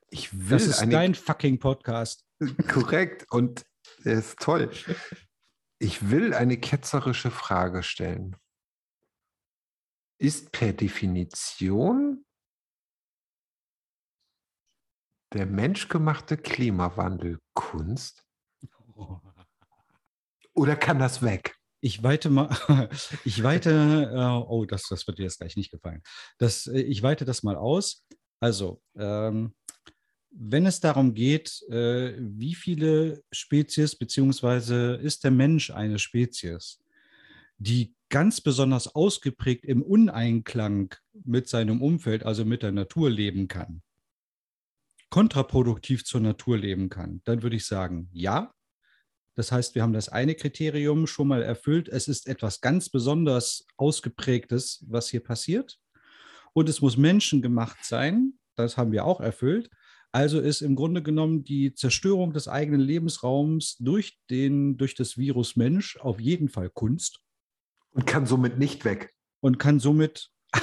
ich 0.09 0.33
will 0.33 0.49
das 0.51 0.67
ist 0.67 0.81
eine, 0.81 0.93
dein 0.93 1.15
fucking 1.15 1.59
Podcast. 1.59 2.25
Korrekt 2.69 3.27
und 3.31 3.67
er 4.05 4.19
ist 4.19 4.39
toll. 4.39 4.71
Ich 5.79 6.11
will 6.11 6.33
eine 6.33 6.57
ketzerische 6.59 7.31
Frage 7.31 7.83
stellen. 7.83 8.37
Ist 10.19 10.53
per 10.53 10.73
Definition 10.73 12.25
der 15.33 15.47
menschgemachte 15.47 16.37
Klimawandel 16.37 17.39
Kunst? 17.55 18.25
Oder 20.55 20.77
kann 20.77 20.99
das 20.99 21.23
weg? 21.23 21.57
Ich 21.81 22.03
weite 22.03 22.31
mal, 22.31 22.49
ich 23.25 23.43
weite, 23.43 24.11
äh, 24.13 24.49
oh, 24.49 24.65
das, 24.65 24.89
das 24.89 25.07
wird 25.07 25.19
dir 25.19 25.25
jetzt 25.25 25.39
gleich 25.39 25.57
nicht 25.57 25.71
gefallen. 25.71 26.03
Das, 26.39 26.67
äh, 26.67 26.81
ich 26.81 27.03
weite 27.03 27.25
das 27.25 27.43
mal 27.43 27.57
aus. 27.57 28.07
Also, 28.41 28.81
ähm, 28.97 29.55
wenn 30.31 30.67
es 30.67 30.81
darum 30.81 31.15
geht, 31.15 31.63
äh, 31.71 32.15
wie 32.19 32.55
viele 32.55 33.23
Spezies, 33.33 33.97
beziehungsweise 33.97 34.95
ist 34.95 35.25
der 35.25 35.31
Mensch 35.31 35.71
eine 35.71 35.99
Spezies, 35.99 36.83
die 37.59 37.95
ganz 38.09 38.41
besonders 38.41 38.95
ausgeprägt 38.95 39.65
im 39.65 39.83
Uneinklang 39.83 40.95
mit 41.25 41.49
seinem 41.49 41.83
Umfeld, 41.83 42.25
also 42.25 42.45
mit 42.45 42.63
der 42.63 42.73
Natur 42.73 43.11
leben 43.11 43.49
kann, 43.49 43.83
kontraproduktiv 45.11 46.05
zur 46.05 46.21
Natur 46.21 46.59
leben 46.59 46.89
kann, 46.89 47.21
dann 47.25 47.43
würde 47.43 47.57
ich 47.57 47.67
sagen, 47.67 48.09
ja. 48.13 48.53
Das 49.35 49.53
heißt, 49.53 49.75
wir 49.75 49.83
haben 49.83 49.93
das 49.93 50.09
eine 50.09 50.35
Kriterium 50.35 51.07
schon 51.07 51.29
mal 51.29 51.43
erfüllt. 51.43 51.89
Es 51.89 52.09
ist 52.09 52.27
etwas 52.27 52.63
ganz 52.63 52.89
besonders 52.89 53.67
ausgeprägtes, 53.77 54.85
was 54.89 55.11
hier 55.11 55.23
passiert. 55.23 55.79
Und 56.55 56.71
es 56.71 56.81
muss 56.81 56.97
menschengemacht 56.97 57.85
sein. 57.85 58.39
Das 58.55 58.79
haben 58.79 58.93
wir 58.93 59.05
auch 59.05 59.21
erfüllt. 59.21 59.69
Also 60.17 60.41
ist 60.41 60.63
im 60.63 60.75
Grunde 60.77 61.03
genommen 61.03 61.45
die 61.45 61.75
Zerstörung 61.75 62.33
des 62.33 62.49
eigenen 62.49 62.81
Lebensraums 62.81 63.77
durch, 63.77 64.19
den, 64.31 64.79
durch 64.79 64.95
das 64.95 65.19
Virus 65.19 65.57
Mensch 65.57 65.99
auf 65.99 66.19
jeden 66.19 66.49
Fall 66.49 66.71
Kunst. 66.71 67.21
Und 67.91 68.07
kann 68.07 68.25
somit 68.25 68.59
nicht 68.59 68.87
weg. 68.87 69.13
Und 69.41 69.59
kann 69.59 69.79
somit. 69.81 70.31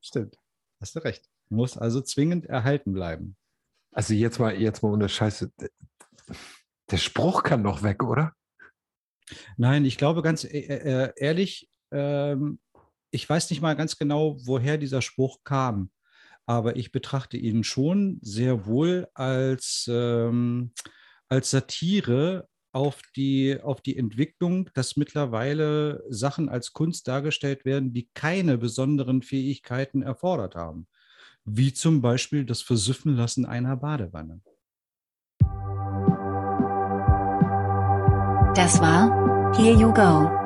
Stimmt, 0.00 0.38
hast 0.80 0.96
du 0.96 1.00
recht. 1.00 1.28
Muss 1.48 1.76
also 1.76 2.00
zwingend 2.00 2.46
erhalten 2.46 2.92
bleiben. 2.92 3.36
Also 3.92 4.14
jetzt 4.14 4.38
mal, 4.38 4.54
jetzt 4.60 4.82
mal 4.82 4.92
ohne 4.92 5.08
Scheiße. 5.08 5.52
Der 6.90 6.96
Spruch 6.96 7.42
kann 7.42 7.64
doch 7.64 7.82
weg, 7.82 8.02
oder? 8.02 8.32
Nein, 9.56 9.84
ich 9.84 9.98
glaube 9.98 10.22
ganz 10.22 10.44
äh, 10.44 10.58
äh, 10.58 11.12
ehrlich, 11.16 11.68
ähm, 11.90 12.60
ich 13.10 13.28
weiß 13.28 13.50
nicht 13.50 13.60
mal 13.60 13.74
ganz 13.74 13.96
genau, 13.96 14.36
woher 14.46 14.78
dieser 14.78 15.02
Spruch 15.02 15.40
kam, 15.44 15.90
aber 16.46 16.76
ich 16.76 16.92
betrachte 16.92 17.36
ihn 17.36 17.64
schon 17.64 18.18
sehr 18.22 18.66
wohl 18.66 19.08
als, 19.14 19.88
ähm, 19.90 20.72
als 21.28 21.50
Satire 21.50 22.48
auf 22.76 23.00
die, 23.16 23.58
auf 23.62 23.80
die 23.80 23.96
Entwicklung, 23.96 24.68
dass 24.74 24.98
mittlerweile 24.98 26.04
Sachen 26.10 26.50
als 26.50 26.74
Kunst 26.74 27.08
dargestellt 27.08 27.64
werden, 27.64 27.94
die 27.94 28.10
keine 28.12 28.58
besonderen 28.58 29.22
Fähigkeiten 29.22 30.02
erfordert 30.02 30.56
haben. 30.56 30.86
Wie 31.46 31.72
zum 31.72 32.02
Beispiel 32.02 32.44
das 32.44 32.60
Versüffen 32.60 33.16
lassen 33.16 33.46
einer 33.46 33.76
Badewanne. 33.76 34.42
Das 38.54 38.78
war 38.78 39.56
Here 39.56 39.80
You 39.80 39.94
Go. 39.94 40.45